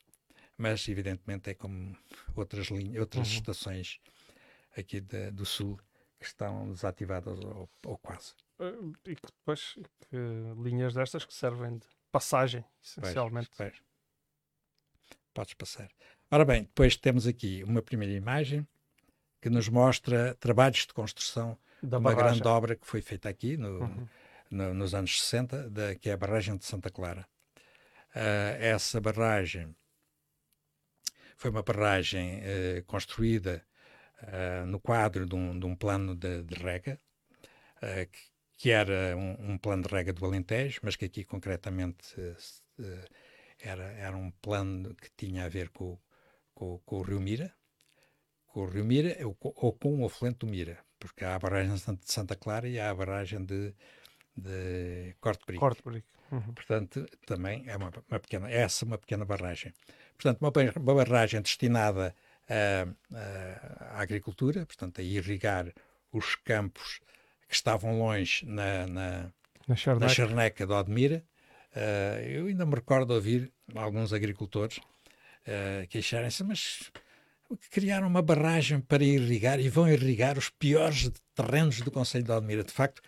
Mas, 0.57 0.87
evidentemente, 0.87 1.49
é 1.49 1.53
como 1.53 1.97
outras, 2.35 2.67
linhas, 2.67 2.99
outras 2.99 3.27
uhum. 3.27 3.33
estações 3.33 3.99
aqui 4.77 5.01
de, 5.01 5.31
do 5.31 5.45
Sul 5.45 5.79
que 6.19 6.25
estão 6.25 6.71
desativadas 6.71 7.39
ou, 7.39 7.69
ou 7.85 7.97
quase. 7.97 8.33
Uh, 8.59 8.93
e 9.05 9.15
que 9.15 9.27
depois 9.39 9.77
que 9.99 10.17
linhas 10.63 10.93
destas 10.93 11.25
que 11.25 11.33
servem 11.33 11.77
de 11.77 11.87
passagem, 12.11 12.63
essencialmente. 12.81 13.49
Pois, 13.57 13.71
pois. 13.71 13.83
Podes 15.33 15.53
passar. 15.55 15.89
Ora 16.29 16.45
bem, 16.45 16.63
depois 16.63 16.95
temos 16.95 17.25
aqui 17.25 17.63
uma 17.63 17.81
primeira 17.81 18.13
imagem 18.13 18.67
que 19.41 19.49
nos 19.49 19.67
mostra 19.67 20.35
trabalhos 20.35 20.85
de 20.85 20.93
construção 20.93 21.57
da 21.83 21.97
uma 21.97 22.13
barragem. 22.13 22.39
grande 22.39 22.47
obra 22.47 22.75
que 22.75 22.87
foi 22.87 23.01
feita 23.01 23.29
aqui 23.29 23.57
no, 23.57 23.81
uhum. 23.81 24.07
no, 24.49 24.73
nos 24.73 24.95
anos 24.95 25.21
60, 25.21 25.69
da, 25.69 25.95
que 25.95 26.09
é 26.09 26.13
a 26.13 26.17
barragem 26.17 26.55
de 26.57 26.65
Santa 26.65 26.89
Clara. 26.89 27.27
Uh, 28.15 28.55
essa 28.59 29.01
barragem 29.01 29.75
foi 31.35 31.51
uma 31.51 31.63
barragem 31.63 32.39
uh, 32.39 32.83
construída 32.85 33.65
uh, 34.21 34.65
no 34.65 34.79
quadro 34.79 35.25
de 35.25 35.35
um, 35.35 35.59
de 35.59 35.65
um 35.65 35.75
plano 35.75 36.15
de, 36.15 36.43
de 36.43 36.55
rega, 36.55 36.99
que, 38.11 38.33
que 38.57 38.71
era 38.71 39.17
um, 39.17 39.51
um, 39.51 39.57
plano 39.57 39.83
de 39.83 39.89
rega 39.89 40.13
do 40.13 40.25
Alentejo, 40.25 40.79
mas 40.83 40.95
que 40.95 41.03
aqui 41.03 41.25
concretamente 41.25 42.17
uh, 42.17 43.07
era, 43.59 43.83
era 43.93 44.15
um 44.15 44.31
plano 44.31 44.95
que 44.95 45.09
tinha 45.17 45.43
a 45.43 45.49
ver 45.49 45.69
com, 45.69 45.99
com, 46.53 46.79
com 46.85 46.99
o 46.99 47.01
Rio 47.01 47.19
Mira, 47.19 47.53
com 48.47 48.61
o 48.61 48.65
Rio 48.65 48.85
Mira 48.85 49.17
ou, 49.27 49.35
ou 49.41 49.73
com 49.73 50.01
o 50.01 50.05
afluente 50.05 50.39
do 50.39 50.47
Mira, 50.47 50.79
porque 51.03 51.25
há 51.25 51.35
a 51.35 51.39
barragem 51.39 51.75
de 51.75 52.11
Santa 52.11 52.35
Clara 52.35 52.67
e 52.67 52.79
há 52.79 52.89
a 52.89 52.95
barragem 52.95 53.43
de, 53.43 53.73
de 54.37 55.13
Corte 55.19 55.45
Brick. 55.45 55.59
Corte 55.59 55.83
Brick. 55.83 56.07
Uhum. 56.31 56.53
Portanto, 56.53 57.05
também 57.25 57.63
é 57.67 57.75
uma, 57.75 57.91
uma 58.09 58.19
pequena, 58.19 58.49
essa 58.49 58.85
é 58.85 58.87
uma 58.87 58.97
pequena 58.97 59.25
barragem. 59.25 59.73
Portanto, 60.17 60.39
uma, 60.39 60.51
uma 60.77 60.95
barragem 60.95 61.41
destinada 61.41 62.15
à 63.11 64.01
agricultura, 64.01 64.65
portanto, 64.65 64.99
a 64.99 65.03
irrigar 65.03 65.73
os 66.11 66.35
campos 66.35 67.01
que 67.47 67.55
estavam 67.55 67.99
longe 67.99 68.45
na, 68.45 68.87
na, 68.87 69.31
na, 69.67 69.75
charneca. 69.75 70.05
na 70.05 70.09
charneca 70.09 70.65
de 70.65 70.73
Odmira. 70.73 71.23
Uh, 71.75 72.21
eu 72.21 72.45
ainda 72.47 72.65
me 72.65 72.75
recordo 72.75 73.07
de 73.07 73.13
ouvir 73.13 73.51
alguns 73.75 74.13
agricultores 74.13 74.77
uh, 74.77 75.87
queixarem-se, 75.89 76.43
mas 76.43 76.91
criaram 77.69 78.07
uma 78.07 78.21
barragem 78.21 78.79
para 78.79 79.03
irrigar 79.03 79.59
e 79.59 79.69
vão 79.69 79.87
irrigar 79.87 80.37
os 80.37 80.49
piores 80.49 81.11
terrenos 81.35 81.81
do 81.81 81.91
Conselho 81.91 82.23
de 82.23 82.31
Odmira. 82.31 82.63
De 82.63 82.71
facto, 82.71 83.01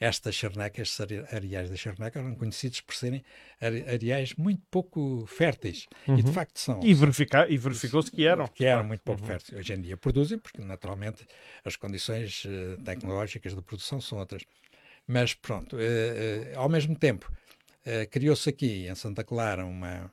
estas 0.00 0.34
charnecas, 0.34 0.98
estes 0.98 1.32
areais 1.32 1.68
da 1.68 1.76
charneca, 1.76 2.18
eram 2.18 2.34
conhecidos 2.34 2.80
por 2.80 2.94
serem 2.94 3.22
areais 3.60 4.34
muito 4.34 4.62
pouco 4.70 5.26
férteis. 5.26 5.86
Uhum. 6.08 6.18
E 6.18 6.22
de 6.22 6.28
uhum. 6.28 6.34
facto 6.34 6.58
são. 6.58 6.80
E, 6.82 6.94
verificar, 6.94 7.50
e 7.50 7.58
verificou-se 7.58 8.10
que 8.10 8.26
eram. 8.26 8.48
Que 8.48 8.64
eram 8.64 8.84
muito 8.84 9.02
pouco 9.02 9.20
uhum. 9.20 9.26
férteis. 9.26 9.58
Hoje 9.58 9.74
em 9.74 9.80
dia 9.82 9.98
produzem, 9.98 10.38
porque 10.38 10.62
naturalmente 10.62 11.26
as 11.64 11.76
condições 11.76 12.46
uh, 12.46 12.82
tecnológicas 12.82 13.54
de 13.54 13.60
produção 13.60 14.00
são 14.00 14.18
outras. 14.18 14.42
Mas 15.06 15.34
pronto, 15.34 15.76
uh, 15.76 15.78
uh, 15.78 16.58
ao 16.58 16.68
mesmo 16.68 16.96
tempo, 16.96 17.30
criou-se 18.10 18.48
aqui 18.48 18.86
em 18.86 18.94
Santa 18.94 19.24
Clara 19.24 19.64
uma, 19.64 20.12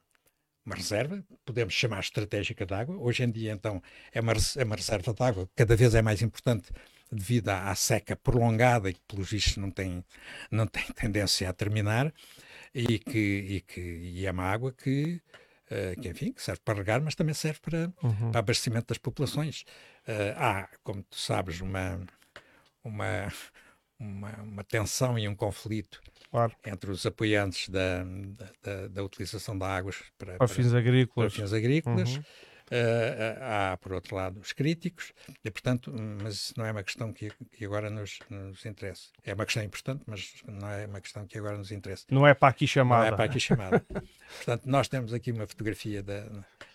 uma 0.68 0.76
reserva, 0.76 1.24
podemos 1.46 1.74
chamar 1.74 2.02
estratégica 2.02 2.66
de 2.66 2.74
água. 2.74 2.98
Hoje 2.98 3.24
em 3.24 3.32
dia, 3.32 3.54
então, 3.54 3.82
é 4.14 4.20
uma, 4.20 4.34
é 4.34 4.64
uma 4.66 4.76
reserva 4.76 5.14
de 5.14 5.24
água, 5.24 5.50
cada 5.56 5.76
vez 5.78 5.96
é 5.96 6.02
mais 6.02 6.22
importante 6.22 6.72
devido 7.10 7.48
à, 7.48 7.72
à, 7.72 7.76
seca 7.76 8.18
prolongada 8.18 8.90
e 8.90 8.94
que, 8.94 9.00
pelos 9.08 9.32
vistos, 9.32 9.56
não 9.56 9.72
tem, 9.72 10.04
não 10.52 10.68
tem 10.68 10.84
tendência 10.94 11.50
a 11.50 11.54
terminar, 11.54 12.14
e 12.76 13.00
que, 13.00 13.18
e 13.18 13.62
que 13.62 13.80
e 13.80 14.26
é 14.26 14.32
uma 14.32 14.44
água 14.44 14.74
que, 14.74 15.22
uh, 15.72 16.02
que, 16.02 16.10
enfim, 16.10 16.34
que 16.34 16.44
serve 16.44 16.60
para 16.66 16.78
regar, 16.78 17.02
mas 17.02 17.16
também 17.16 17.34
serve 17.34 17.60
para, 17.62 17.94
uhum. 18.04 18.32
para 18.32 18.40
abastecimento 18.40 18.88
das 18.90 18.98
populações. 18.98 19.62
Uh, 20.06 20.36
há, 20.36 20.70
como 20.84 21.02
tu 21.02 21.18
sabes, 21.18 21.62
uma, 21.62 22.02
uma, 22.84 23.32
uma, 24.00 24.32
uma 24.42 24.64
tensão 24.64 25.18
e 25.18 25.28
um 25.28 25.36
conflito 25.36 26.02
claro. 26.30 26.54
entre 26.66 26.92
os 26.92 27.06
apoiantes 27.06 27.70
da, 27.70 28.04
da, 28.64 28.88
da, 28.88 29.04
utilização 29.04 29.58
da 29.58 29.68
águas 29.68 29.98
para, 30.18 30.38
para, 30.38 30.48
fins 30.48 30.74
agrícolas. 30.74 31.34
Para 31.34 31.44
fins 31.44 31.54
agrícolas. 31.54 32.16
Uhum. 32.16 32.24
Uh, 32.70 33.40
há, 33.42 33.78
por 33.78 33.94
outro 33.94 34.14
lado, 34.14 34.42
os 34.42 34.52
críticos, 34.52 35.14
e, 35.42 35.50
portanto, 35.50 35.90
mas 36.22 36.34
isso 36.34 36.54
não 36.58 36.66
é 36.66 36.72
uma 36.74 36.84
questão 36.84 37.14
que, 37.14 37.32
que 37.54 37.64
agora 37.64 37.90
nos, 37.90 38.20
nos 38.30 38.66
interessa. 38.66 39.08
É 39.24 39.34
uma 39.34 39.46
questão 39.46 39.64
importante, 39.64 40.04
mas 40.06 40.34
não 40.46 40.70
é 40.70 40.86
uma 40.86 41.00
questão 41.00 41.26
que 41.26 41.38
agora 41.38 41.58
nos 41.58 41.72
interessa. 41.72 42.04
Não 42.12 42.28
é 42.28 42.34
para 42.34 42.50
aqui 42.50 42.68
chamada. 42.68 43.06
Não 43.06 43.14
é 43.14 43.16
para 43.16 43.24
aqui 43.24 43.40
chamada. 43.40 43.86
portanto, 44.36 44.66
nós 44.66 44.90
temos 44.90 45.14
aqui 45.14 45.32
uma 45.32 45.48
fotografia 45.48 46.04
da, 46.04 46.28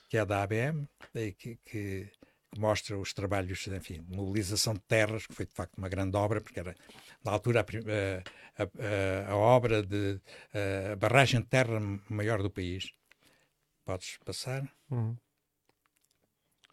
que 0.09 0.17
é 0.17 0.25
da 0.25 0.43
ABM, 0.43 0.89
que, 1.37 1.59
que 1.63 2.11
mostra 2.59 2.99
os 2.99 3.13
trabalhos, 3.13 3.67
enfim, 3.67 4.03
de 4.03 4.17
mobilização 4.17 4.75
de 4.75 4.81
terras, 4.81 5.27
que 5.27 5.35
foi 5.35 5.47
de 5.47 5.53
facto 5.53 5.77
uma 5.79 5.89
grande 5.89 6.17
obra, 6.17 6.41
porque 6.41 6.61
era 6.61 6.75
na 7.25 7.33
altura 7.33 7.61
a, 7.61 8.63
a, 8.63 9.29
a, 9.29 9.33
a 9.33 9.37
obra 9.37 9.83
de 9.83 10.21
a 10.93 10.97
barragem 10.97 11.41
de 11.41 11.47
terra 11.47 11.81
maior 12.09 12.43
do 12.43 12.51
país. 12.51 12.93
Podes 13.85 14.19
passar? 14.25 14.69
Uhum. 14.91 15.17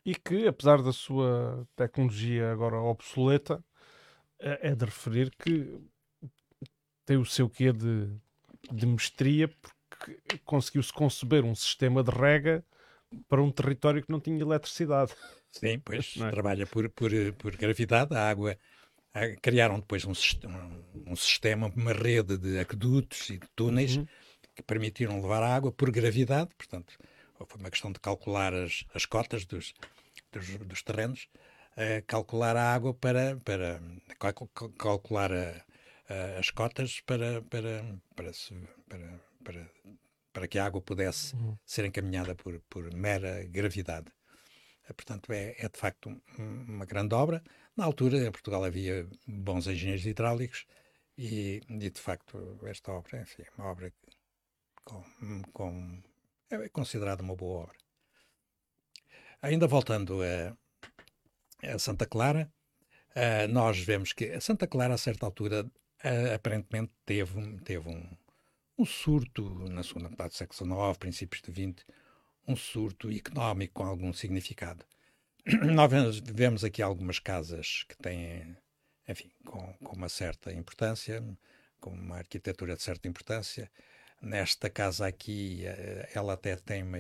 E 0.06 0.16
que, 0.16 0.48
apesar 0.48 0.82
da 0.82 0.94
sua 0.94 1.68
tecnologia 1.76 2.52
agora 2.52 2.78
obsoleta, 2.78 3.64
é, 4.40 4.70
é 4.70 4.76
de 4.76 4.86
referir 4.86 5.32
que 5.32 5.80
tem 7.06 7.18
o 7.18 7.26
seu 7.26 7.50
quê 7.50 7.74
de, 7.74 8.10
de 8.72 8.86
mestria, 8.86 9.48
porque 9.48 10.20
conseguiu-se 10.46 10.94
conceber 10.94 11.44
um 11.44 11.56
sistema 11.56 12.04
de 12.04 12.12
rega 12.12 12.64
para 13.28 13.42
um 13.42 13.52
território 13.52 14.04
que 14.04 14.12
não 14.12 14.20
tinha 14.20 14.40
eletricidade. 14.40 15.14
Sim, 15.52 15.80
pois 15.80 16.16
é? 16.22 16.30
trabalha 16.30 16.66
por, 16.68 16.90
por, 16.90 17.12
por 17.38 17.56
gravidade, 17.58 18.16
a 18.16 18.30
água. 18.30 18.58
A, 19.14 19.36
criaram 19.42 19.80
depois 19.80 20.06
um, 20.06 20.12
um, 20.12 21.12
um, 21.12 21.16
sistema, 21.16 21.72
uma 21.76 21.94
rede 21.94 22.38
de 22.38 22.60
aquedutos 22.60 23.30
e 23.30 23.38
de 23.38 23.48
túneis 23.56 23.98
uhum. 23.98 24.06
que 24.56 24.62
permitiram 24.64 25.22
levar 25.22 25.42
a 25.42 25.56
água 25.56 25.72
por 25.72 25.90
gravidade, 25.92 26.52
portanto, 26.56 26.98
foi 27.48 27.60
uma 27.60 27.72
questão 27.72 27.92
de 27.92 28.00
calcular 28.00 28.54
as, 28.54 28.86
as 28.94 29.06
cotas 29.06 29.46
dos, 29.46 29.74
dos, 30.32 30.48
dos 30.58 30.84
terrenos, 30.84 31.28
uh, 31.74 32.04
calcular 32.06 32.56
a 32.56 32.74
água 32.74 32.94
para, 32.94 33.38
para 33.44 33.82
calcular 34.78 35.32
a, 35.32 35.64
a, 36.10 36.40
as 36.40 36.52
cotas 36.52 37.02
para, 37.02 37.42
para, 37.44 37.84
para, 38.16 38.32
para, 38.88 39.22
para, 39.44 39.72
para 40.34 40.48
que 40.48 40.60
a 40.60 40.66
água 40.66 40.82
pudesse 40.82 41.36
uhum. 41.36 41.58
ser 41.66 41.86
encaminhada 41.86 42.36
por, 42.36 42.60
por 42.70 42.94
mera 42.94 43.44
gravidade. 43.46 44.12
Portanto, 44.94 45.32
é, 45.32 45.56
é 45.58 45.70
de 45.70 45.78
facto 45.78 46.10
um, 46.10 46.66
uma 46.68 46.86
grande 46.86 47.14
obra. 47.14 47.44
Na 47.80 47.86
altura, 47.86 48.18
em 48.18 48.30
Portugal 48.30 48.66
havia 48.66 49.08
bons 49.26 49.66
engenheiros 49.66 50.06
hidráulicos 50.06 50.66
e, 51.18 51.62
e 51.70 51.90
de 51.90 52.02
facto, 52.02 52.60
esta 52.66 52.92
obra 52.92 53.22
enfim, 53.22 53.44
é 53.44 53.50
uma 53.58 53.72
obra 53.72 53.94
com, 54.84 55.02
com, 55.54 56.04
é 56.50 56.68
considerada 56.68 57.24
uma 57.24 57.38
boa 57.38 57.64
obra. 57.64 57.78
Ainda 59.42 59.66
voltando 59.66 60.20
a, 60.22 61.74
a 61.74 61.80
Santa 61.80 62.06
Clara, 62.06 62.52
uh, 63.16 63.48
nós 63.48 63.80
vemos 63.80 64.12
que 64.12 64.26
a 64.26 64.42
Santa 64.42 64.68
Clara, 64.68 64.96
a 64.96 64.98
certa 64.98 65.26
altura, 65.26 65.64
uh, 65.64 66.36
aparentemente 66.36 66.92
teve, 67.06 67.62
teve 67.62 67.88
um, 67.88 68.10
um 68.78 68.86
surto 68.86 69.42
na 69.70 69.84
segunda 69.84 70.10
metade 70.10 70.32
do 70.32 70.36
século 70.36 70.76
XIX, 70.76 70.98
princípios 70.98 71.42
de 71.42 71.54
XX, 71.54 71.86
um 72.46 72.58
surto 72.58 73.10
económico 73.10 73.76
com 73.76 73.86
algum 73.86 74.12
significado. 74.12 74.84
Nós 75.74 76.20
vemos 76.20 76.64
aqui 76.64 76.82
algumas 76.82 77.20
casas 77.20 77.84
que 77.88 77.96
têm, 77.98 78.58
enfim, 79.08 79.32
com, 79.46 79.74
com 79.76 79.96
uma 79.96 80.10
certa 80.10 80.52
importância, 80.52 81.24
com 81.80 81.92
uma 81.92 82.18
arquitetura 82.18 82.76
de 82.76 82.82
certa 82.84 83.08
importância. 83.08 83.72
Nesta 84.22 84.70
casa 84.70 85.08
aqui, 85.08 85.66
eh, 85.66 86.10
ela 86.14 86.34
até 86.34 86.58
tem 86.58 86.84
uma, 86.84 87.00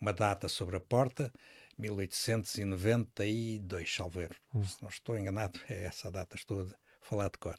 uma 0.00 0.12
data 0.12 0.48
sobre 0.48 0.76
a 0.76 0.80
porta, 0.80 1.32
1892, 1.76 3.92
salveiro. 3.92 4.36
Hum. 4.54 4.64
Se 4.64 4.80
não 4.80 4.88
estou 4.88 5.18
enganado, 5.18 5.60
é 5.68 5.82
essa 5.84 6.08
data, 6.10 6.36
estou 6.36 6.62
a 6.62 6.68
falar 7.00 7.28
de 7.30 7.38
cor. 7.38 7.58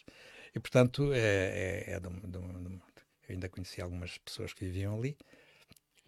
E, 0.56 0.60
portanto, 0.60 1.12
é, 1.14 1.20
é, 1.20 1.92
é 1.92 2.00
de, 2.00 2.10
de, 2.10 2.28
de, 2.28 2.38
eu 2.38 2.82
ainda 3.30 3.50
conheci 3.50 3.82
algumas 3.82 4.18
pessoas 4.20 4.54
que 4.54 4.64
viviam 4.64 4.98
ali, 4.98 5.18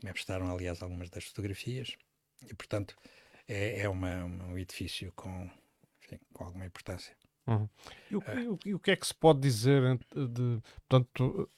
me 0.01 0.09
emprestaram, 0.09 0.49
aliás, 0.49 0.81
algumas 0.81 1.09
das 1.09 1.25
fotografias, 1.25 1.97
e, 2.49 2.55
portanto, 2.55 2.95
é, 3.49 3.81
é 3.81 3.89
uma, 3.89 4.23
um 4.23 4.57
edifício 4.57 5.11
com, 5.15 5.49
enfim, 6.03 6.19
com 6.31 6.43
alguma 6.45 6.65
importância. 6.65 7.13
Uhum. 7.47 7.67
E, 8.11 8.15
o, 8.15 8.19
uh, 8.19 8.59
e, 8.63 8.73
o, 8.75 8.79
que 8.79 8.91
é 8.91 8.95
que 8.95 9.07
se 9.07 9.13
pode 9.13 9.39
dizer 9.39 9.97
de, 10.15 10.61
portanto, 10.87 11.49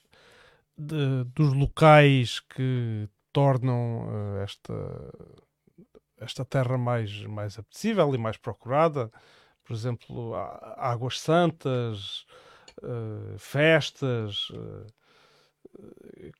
de, 0.76 1.24
dos 1.34 1.52
locais 1.52 2.40
que 2.40 3.06
tornam 3.30 4.08
uh, 4.08 4.38
esta, 4.38 4.74
esta 6.18 6.44
terra 6.46 6.78
mais, 6.78 7.22
mais 7.24 7.58
apetecível 7.58 8.14
e 8.14 8.18
mais 8.18 8.38
procurada? 8.38 9.12
Por 9.62 9.74
exemplo, 9.74 10.34
águas 10.76 11.20
santas, 11.20 12.26
uh, 12.82 13.38
festas, 13.38 14.50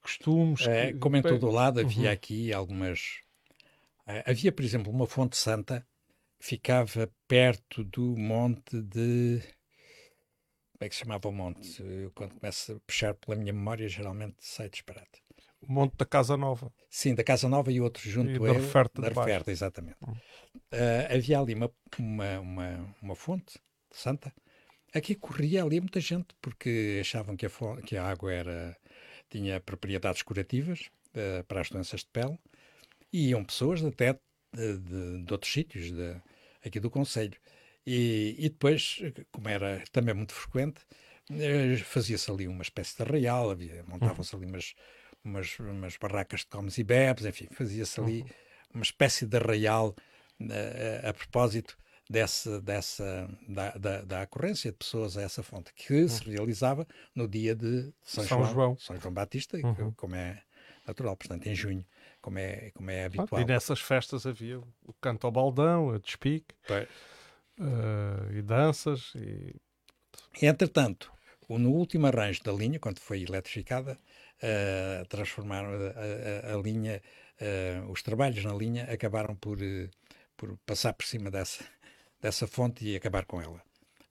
costumes. 0.01 0.66
É, 0.66 0.93
como 0.95 1.16
em 1.16 1.23
todo 1.23 1.47
o 1.47 1.53
lado, 1.53 1.79
havia 1.79 2.09
uhum. 2.09 2.12
aqui 2.12 2.53
algumas. 2.53 3.20
Uh, 4.07 4.31
havia, 4.31 4.53
por 4.53 4.65
exemplo, 4.65 4.93
uma 4.93 5.07
fonte 5.07 5.37
santa 5.37 5.87
que 6.39 6.47
ficava 6.47 7.11
perto 7.29 7.85
do 7.85 8.16
monte 8.16 8.81
de. 8.83 9.41
Como 10.73 10.87
é 10.87 10.89
que 10.89 10.95
se 10.95 11.03
chamava 11.03 11.29
o 11.29 11.33
monte? 11.33 11.81
Eu, 11.81 12.11
quando 12.12 12.35
começo 12.35 12.73
a 12.73 12.81
puxar 12.81 13.15
pela 13.15 13.37
minha 13.37 13.53
memória, 13.53 13.89
geralmente 13.89 14.37
sai 14.41 14.69
disparate. 14.69 15.23
O 15.61 15.73
monte 15.73 15.97
da 15.97 16.05
Casa 16.05 16.37
Nova. 16.37 16.73
Sim, 16.91 17.15
da 17.15 17.23
Casa 17.23 17.49
Nova 17.49 17.70
e 17.70 17.81
outro 17.81 18.09
junto 18.09 18.31
e 18.31 18.39
da 18.39 18.53
Referta. 18.53 19.01
Da 19.01 19.09
Referta, 19.09 19.53
exatamente. 19.53 19.97
Uhum. 20.05 20.15
Uh, 20.15 21.15
havia 21.15 21.39
ali 21.39 21.55
uma, 21.55 21.70
uma, 21.97 22.41
uma, 22.41 22.97
uma 23.01 23.15
fonte 23.15 23.61
santa. 23.93 24.35
Aqui 24.93 25.15
corria 25.15 25.62
ali 25.62 25.81
muita 25.81 26.01
gente 26.01 26.35
porque 26.41 26.99
achavam 27.01 27.37
que 27.37 27.47
a, 27.47 27.51
que 27.87 27.97
a 27.97 28.05
água 28.05 28.33
era 28.33 28.77
tinha 29.31 29.61
propriedades 29.61 30.23
curativas 30.23 30.91
uh, 31.15 31.45
para 31.45 31.61
as 31.61 31.70
doenças 31.70 32.01
de 32.01 32.09
pele 32.09 32.39
e 33.12 33.28
iam 33.28 33.44
pessoas 33.44 33.84
até 33.84 34.18
de, 34.52 34.78
de, 34.78 35.24
de 35.24 35.32
outros 35.32 35.52
sítios 35.52 35.93
de, 35.93 36.16
aqui 36.64 36.80
do 36.80 36.90
Conselho. 36.90 37.36
E, 37.86 38.36
e, 38.39 38.48
depois, 38.48 39.01
como 39.30 39.48
era 39.48 39.82
também 39.90 40.14
muito 40.14 40.32
frequente, 40.32 40.80
uh, 41.30 41.84
fazia-se 41.84 42.30
ali 42.30 42.47
uma 42.47 42.62
espécie 42.62 42.97
de 42.97 43.02
arraial, 43.02 43.56
montavam-se 43.86 44.34
ali 44.36 44.47
umas, 44.47 44.74
umas, 45.24 45.59
umas, 45.59 45.97
barracas 45.97 46.40
de 46.40 46.47
comes 46.47 46.78
e 46.78 46.84
bebes, 46.84 47.24
enfim, 47.24 47.48
fazia-se 47.51 48.01
ali 48.01 48.20
uhum. 48.20 48.28
uma 48.74 48.82
espécie 48.82 49.26
de 49.26 49.36
arraial 49.36 49.97
uh, 50.40 51.09
a 51.09 51.12
propósito 51.12 51.76
dessa, 52.09 52.60
dessa 52.60 53.28
da, 53.48 53.70
da, 53.72 54.02
da, 54.02 54.22
ocorrência 54.22 54.70
de 54.70 54.76
pessoas 54.76 55.16
a 55.16 55.22
essa 55.22 55.43
fonte, 55.43 55.72
que 55.74 56.06
se 56.09 56.24
uhum. 56.24 56.32
realizava 56.34 56.86
no 57.14 57.26
dia 57.26 57.55
de 57.55 57.93
São, 58.05 58.24
São 58.24 58.39
João, 58.39 58.52
João, 58.52 58.78
São 58.78 59.01
João 59.01 59.14
Batista, 59.14 59.56
uhum. 59.56 59.93
como 59.97 60.14
é 60.14 60.40
natural, 60.86 61.16
portanto, 61.16 61.47
em 61.47 61.55
junho, 61.55 61.84
como 62.23 62.39
é, 62.39 62.70
como 62.70 62.90
é 62.90 63.05
habitual. 63.05 63.40
e 63.40 63.44
nessas 63.44 63.81
festas 63.81 64.24
havia 64.24 64.59
o 64.59 64.93
canto 65.01 65.27
ao 65.27 65.32
baldão, 65.32 65.90
a 65.90 65.99
despique, 65.99 66.55
uh, 67.59 68.32
e 68.32 68.40
danças. 68.40 69.12
E... 69.16 69.55
Entretanto, 70.40 71.12
no 71.49 71.70
último 71.70 72.07
arranjo 72.07 72.43
da 72.44 72.53
linha, 72.53 72.78
quando 72.78 73.01
foi 73.01 73.23
eletrificada, 73.23 73.99
uh, 74.39 75.07
transformaram 75.09 75.70
a, 75.70 76.51
a, 76.51 76.55
a 76.55 76.57
linha, 76.62 77.03
uh, 77.40 77.90
os 77.90 78.03
trabalhos 78.03 78.43
na 78.44 78.55
linha 78.55 78.85
acabaram 78.85 79.35
por, 79.35 79.59
por 80.36 80.57
passar 80.65 80.94
por 80.94 81.05
cima 81.05 81.31
dessa, 81.31 81.65
dessa 82.20 82.47
fonte 82.47 82.86
e 82.86 82.97
acabar 82.97 83.27
com 83.27 83.43
ela. 83.43 83.61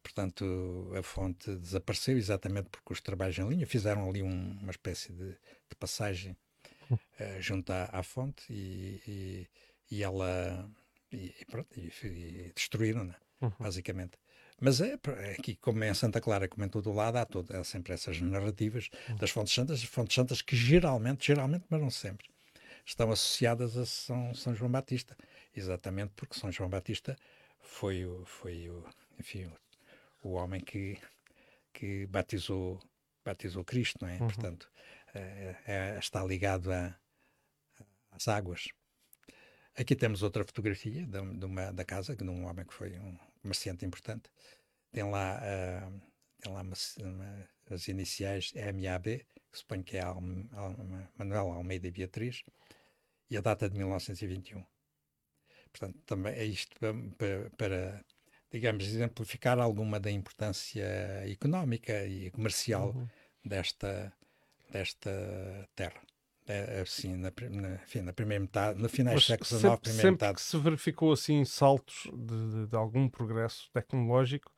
Portanto, 0.04 0.92
a 0.98 1.02
fonte 1.02 1.56
desapareceu 1.56 2.18
exatamente 2.18 2.70
porque 2.70 2.92
os 2.92 3.00
trabalhos 3.00 3.38
em 3.38 3.48
linha 3.48 3.66
fizeram 3.66 4.10
ali 4.10 4.22
um, 4.22 4.58
uma 4.62 4.72
espécie 4.72 5.14
de, 5.14 5.30
de 5.30 5.76
passagem 5.80 6.36
uh, 6.96 7.42
junto 7.42 7.72
à, 7.72 7.86
à 7.92 8.04
fonte 8.04 8.44
e, 8.50 9.02
e, 9.08 9.48
e, 9.92 10.04
ela 10.04 10.70
e, 11.12 11.34
pronto, 11.50 11.68
e, 11.80 12.52
destruíram, 12.56 13.04
né? 13.04 13.16
uhum. 13.42 13.52
basicamente. 13.60 14.18
Mas 14.60 14.80
é, 14.80 15.00
é 15.18 15.32
aqui, 15.32 15.56
como 15.56 15.84
é 15.84 15.90
em 15.90 15.94
Santa 15.94 16.22
Clara, 16.22 16.48
como 16.48 16.64
em 16.64 16.70
todo 16.70 16.92
o 16.92 16.94
lado, 16.94 17.18
há, 17.18 17.26
todo, 17.26 17.52
há 17.56 17.64
sempre 17.64 17.94
essas 17.94 18.22
narrativas 18.22 18.90
uhum. 19.10 19.16
das 19.16 19.32
fontes 19.32 19.54
santas, 19.54 19.80
as 19.80 19.86
fontes 19.86 20.14
santas 20.14 20.42
que 20.42 20.56
geralmente, 20.56 21.26
geralmente, 21.26 21.66
mas 21.68 21.82
não 21.82 21.90
sempre, 21.90 22.28
estão 22.86 23.12
associadas 23.12 23.76
a 23.76 23.86
São, 23.86 24.34
São 24.36 24.54
João 24.54 24.72
Batista, 24.72 25.18
exatamente 25.56 26.12
porque 26.16 26.38
São 26.38 26.52
João 26.52 26.70
Batista 26.70 27.18
foi 27.60 28.06
o, 28.06 28.24
foi 28.26 28.70
o, 28.70 28.86
enfim, 29.20 29.52
o 30.22 30.34
homem 30.34 30.62
que, 30.62 30.98
que 31.74 32.06
batizou, 32.06 32.80
batizou 33.26 33.64
Cristo, 33.64 33.98
não 34.02 34.10
é? 34.10 34.14
Uhum. 34.14 34.28
Portanto, 34.28 34.70
é, 35.14 35.56
é, 35.66 36.00
está 36.00 36.24
ligado 36.24 36.72
a, 36.72 36.96
às 38.12 38.28
águas. 38.28 38.70
Aqui 39.76 39.96
temos 39.96 40.22
outra 40.22 40.44
fotografia 40.44 41.06
de, 41.06 41.38
de, 41.38 41.46
uma, 41.46 41.72
da 41.72 41.86
casa, 41.86 42.16
de 42.16 42.24
um 42.24 42.46
homem 42.46 42.66
que 42.66 42.74
foi 42.74 43.00
um 43.00 43.18
comerciante 43.42 43.86
importante. 43.86 44.30
Tem 44.92 45.04
lá, 45.04 45.40
uh, 45.40 46.02
tem 46.40 46.52
lá 46.52 46.62
uma, 46.62 46.76
uma, 47.00 47.50
as 47.70 47.88
iniciais 47.88 48.54
MAB, 48.54 49.26
que 49.52 49.58
suponho 49.58 49.84
que 49.84 49.98
é 49.98 50.02
Alme, 50.02 50.50
Alme, 50.52 51.08
Manuel 51.18 51.54
Almeida 51.54 51.90
Beatriz, 51.90 52.44
e 53.30 53.38
a 53.38 53.42
data 53.42 53.70
de 53.70 53.78
1921. 53.78 54.64
Portanto, 55.72 56.00
também 56.06 56.34
é 56.34 56.44
isto 56.44 56.76
para, 57.18 57.50
para 57.52 58.06
digamos, 58.52 58.86
exemplificar 58.86 59.58
alguma 59.60 60.00
da 60.00 60.12
importância 60.12 60.86
económica 61.26 62.06
e 62.06 62.30
comercial 62.32 62.90
uhum. 62.90 63.08
desta, 63.46 64.14
desta 64.72 65.12
terra. 65.76 66.02
É, 66.48 66.82
assim, 66.82 67.16
na, 67.16 67.32
na, 67.50 67.76
enfim, 67.76 68.02
na 68.02 68.12
primeira 68.12 68.42
metade, 68.42 68.82
no 68.82 68.90
final 68.90 69.14
do 69.14 69.22
século 69.22 69.46
XIX, 69.46 69.62
primeira 69.62 69.82
sempre 69.82 70.12
metade. 70.12 70.34
que 70.36 70.42
se 70.42 70.58
verificou 70.58 71.14
assim 71.14 71.46
saltos 71.46 72.10
de, 72.12 72.68
de, 72.68 72.76
algum 72.76 73.08
progresso 73.08 73.70
tecnológico, 73.72 74.52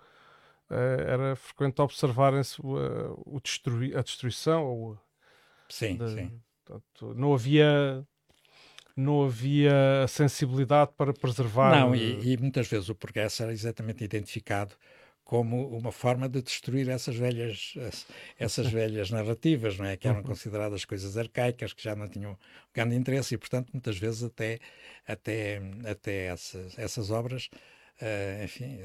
uh, 0.71 1.01
era 1.05 1.35
frequente 1.35 1.81
observarem-se 1.81 2.59
uh, 2.61 3.21
o 3.25 3.39
destrui, 3.41 3.93
a 3.95 4.01
destruição 4.01 4.65
ou 4.65 4.97
sim, 5.69 5.97
de, 5.97 6.09
sim. 6.09 6.41
Portanto, 6.63 7.13
não 7.15 7.33
havia 7.33 8.07
não 8.95 9.25
havia 9.25 10.05
sensibilidade 10.07 10.91
para 10.95 11.13
preservar. 11.13 11.79
Não, 11.79 11.95
e, 11.95 12.33
e, 12.33 12.37
muitas 12.37 12.67
vezes 12.67 12.89
o 12.89 12.95
progresso 12.95 13.43
era 13.43 13.51
exatamente 13.51 14.03
identificado 14.03 14.75
como 15.33 15.67
uma 15.75 15.91
forma 15.91 16.29
de 16.29 16.43
destruir 16.43 16.87
essas 16.89 17.15
velhas, 17.15 17.73
essas 18.37 18.67
velhas 18.67 19.09
narrativas, 19.09 19.79
não 19.79 19.85
é? 19.85 19.97
Que 19.97 20.07
eram 20.07 20.19
uhum. 20.19 20.25
consideradas 20.25 20.85
coisas 20.85 21.17
arcaicas, 21.17 21.73
que 21.73 21.81
já 21.81 21.95
não 21.95 22.07
tinham 22.07 22.37
grande 22.71 22.95
interesse 22.95 23.33
e, 23.33 23.37
portanto, 23.39 23.71
muitas 23.73 23.97
vezes 23.97 24.21
até, 24.21 24.59
até, 25.07 25.59
até 25.89 26.25
essas, 26.27 26.77
essas 26.77 27.09
obras, 27.09 27.49
uh, 27.99 28.43
enfim, 28.43 28.79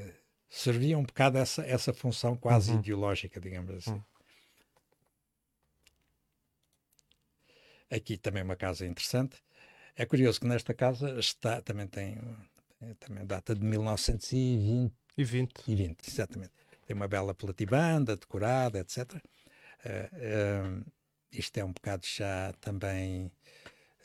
serviam 0.49 1.01
um 1.01 1.03
bocado 1.03 1.37
essa, 1.37 1.61
essa 1.61 1.93
função 1.93 2.35
quase 2.35 2.71
uhum. 2.71 2.79
ideológica, 2.79 3.39
digamos 3.39 3.69
assim. 3.69 3.91
Uhum. 3.91 4.03
Aqui 7.91 8.17
também 8.17 8.41
uma 8.41 8.55
casa 8.55 8.87
interessante. 8.87 9.37
É 9.95 10.03
curioso 10.03 10.39
que 10.39 10.47
nesta 10.47 10.73
casa 10.73 11.11
está, 11.19 11.61
também 11.61 11.85
tem, 11.85 12.17
também 12.99 13.23
data 13.23 13.53
de 13.53 13.63
1920, 13.63 14.95
e 15.19 15.23
20. 15.23 15.63
E 15.67 15.75
20, 15.75 16.07
exatamente. 16.07 16.53
Tem 16.85 16.95
uma 16.95 17.07
bela 17.07 17.33
platibanda 17.33 18.15
decorada, 18.15 18.79
etc. 18.79 19.13
Uh, 19.13 20.79
uh, 20.79 20.91
isto 21.31 21.57
é 21.57 21.63
um 21.63 21.71
bocado 21.73 22.05
já 22.05 22.53
também 22.61 23.31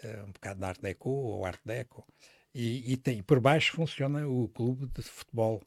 uh, 0.03 0.25
um 0.27 0.33
bocado 0.33 0.61
de 0.61 0.67
Art 0.67 0.81
Deco 0.81 1.11
ou 1.11 1.45
Art 1.45 1.61
Deco. 1.65 2.07
E, 2.55 2.93
e 2.93 2.97
tem, 2.97 3.23
por 3.23 3.41
baixo 3.41 3.73
funciona 3.73 4.27
o 4.29 4.49
clube 4.49 4.87
de 4.87 5.03
futebol, 5.03 5.61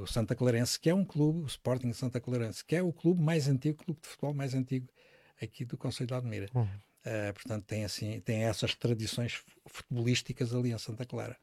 o 0.00 0.06
Santa 0.06 0.36
Clarense, 0.36 0.78
que 0.78 0.88
é 0.88 0.94
um 0.94 1.04
clube, 1.04 1.40
o 1.40 1.46
Sporting 1.46 1.92
Santa 1.92 2.20
Clarense, 2.20 2.64
que 2.64 2.76
é 2.76 2.82
o 2.82 2.92
clube 2.92 3.20
mais 3.20 3.48
antigo, 3.48 3.82
o 3.82 3.84
clube 3.84 4.00
de 4.00 4.08
futebol 4.08 4.32
mais 4.32 4.54
antigo 4.54 4.88
aqui 5.42 5.64
do 5.64 5.76
Conselho 5.76 6.06
de 6.06 6.14
Admira. 6.14 6.48
Uhum. 6.54 6.62
Uh, 6.62 7.32
portanto, 7.34 7.64
tem, 7.64 7.84
assim, 7.84 8.20
tem 8.20 8.44
essas 8.44 8.76
tradições 8.76 9.42
futebolísticas 9.66 10.54
ali 10.54 10.72
em 10.72 10.78
Santa 10.78 11.04
Clara. 11.04 11.36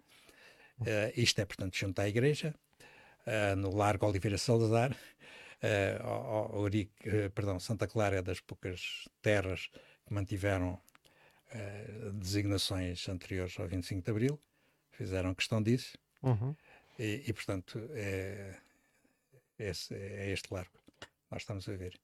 Uh, 0.80 1.12
isto 1.16 1.40
é, 1.40 1.46
portanto, 1.46 1.76
junto 1.76 2.00
à 2.00 2.08
igreja, 2.08 2.54
uh, 3.28 3.56
no 3.56 3.76
Largo 3.76 4.06
Oliveira 4.08 4.38
Salazar. 4.38 4.96
Uh, 5.64 6.66
uh, 6.66 7.30
perdão, 7.32 7.60
Santa 7.60 7.88
Clara 7.88 8.18
é 8.18 8.22
das 8.22 8.40
poucas 8.40 9.08
terras 9.22 9.70
que 10.06 10.14
mantiveram 10.14 10.80
designações 12.16 13.08
anteriores 13.08 13.58
ao 13.58 13.66
25 13.66 14.02
de 14.02 14.12
Abril, 14.12 14.40
fizeram 14.92 15.34
questão 15.34 15.64
disso, 15.64 15.98
uhum. 16.22 16.54
e, 17.00 17.24
e, 17.26 17.32
portanto 17.32 17.80
é, 17.94 18.58
esse, 19.58 19.94
é 19.96 20.32
este 20.32 20.54
largo 20.54 20.78
nós 21.30 21.42
estamos 21.42 21.68
a 21.68 21.76
ver. 21.76 22.00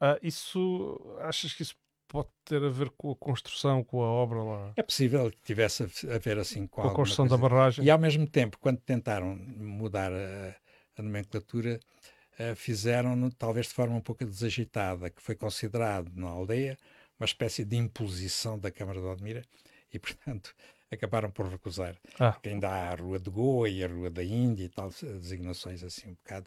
Ah, 0.00 0.18
isso, 0.22 0.98
achas 1.20 1.52
que 1.52 1.62
isso 1.62 1.76
pode 2.14 2.28
ter 2.44 2.62
a 2.62 2.68
ver 2.68 2.90
com 2.90 3.10
a 3.10 3.16
construção, 3.16 3.82
com 3.82 4.00
a 4.00 4.06
obra 4.06 4.40
lá. 4.40 4.72
É 4.76 4.84
possível 4.84 5.28
que 5.32 5.42
tivesse 5.42 5.82
a 5.82 6.18
ver 6.18 6.38
assim 6.38 6.64
com, 6.64 6.80
com 6.82 6.86
a 6.86 6.94
construção 6.94 7.26
da 7.26 7.36
barragem. 7.36 7.84
E 7.84 7.90
ao 7.90 7.98
mesmo 7.98 8.24
tempo, 8.24 8.56
quando 8.60 8.78
tentaram 8.78 9.34
mudar 9.34 10.12
a, 10.12 10.54
a 10.96 11.02
nomenclatura, 11.02 11.80
uh, 12.38 12.54
fizeram 12.54 13.28
talvez 13.30 13.66
de 13.66 13.74
forma 13.74 13.96
um 13.96 14.00
pouco 14.00 14.24
desagitada, 14.24 15.10
que 15.10 15.20
foi 15.20 15.34
considerado 15.34 16.12
na 16.14 16.28
aldeia 16.28 16.78
uma 17.18 17.24
espécie 17.24 17.64
de 17.64 17.76
imposição 17.76 18.56
da 18.60 18.70
Câmara 18.70 19.00
de 19.00 19.06
Odmira 19.06 19.42
e, 19.92 19.98
portanto, 19.98 20.54
acabaram 20.92 21.32
por 21.32 21.48
recusar. 21.48 21.96
Ah. 22.20 22.38
Ainda 22.44 22.68
há 22.68 22.92
a 22.92 22.94
Rua 22.94 23.18
de 23.18 23.28
Goa 23.28 23.68
e 23.68 23.82
a 23.82 23.88
Rua 23.88 24.08
da 24.08 24.22
Índia 24.22 24.62
e 24.62 24.68
tal, 24.68 24.88
designações 24.88 25.82
assim 25.82 26.10
um 26.10 26.14
bocado 26.14 26.46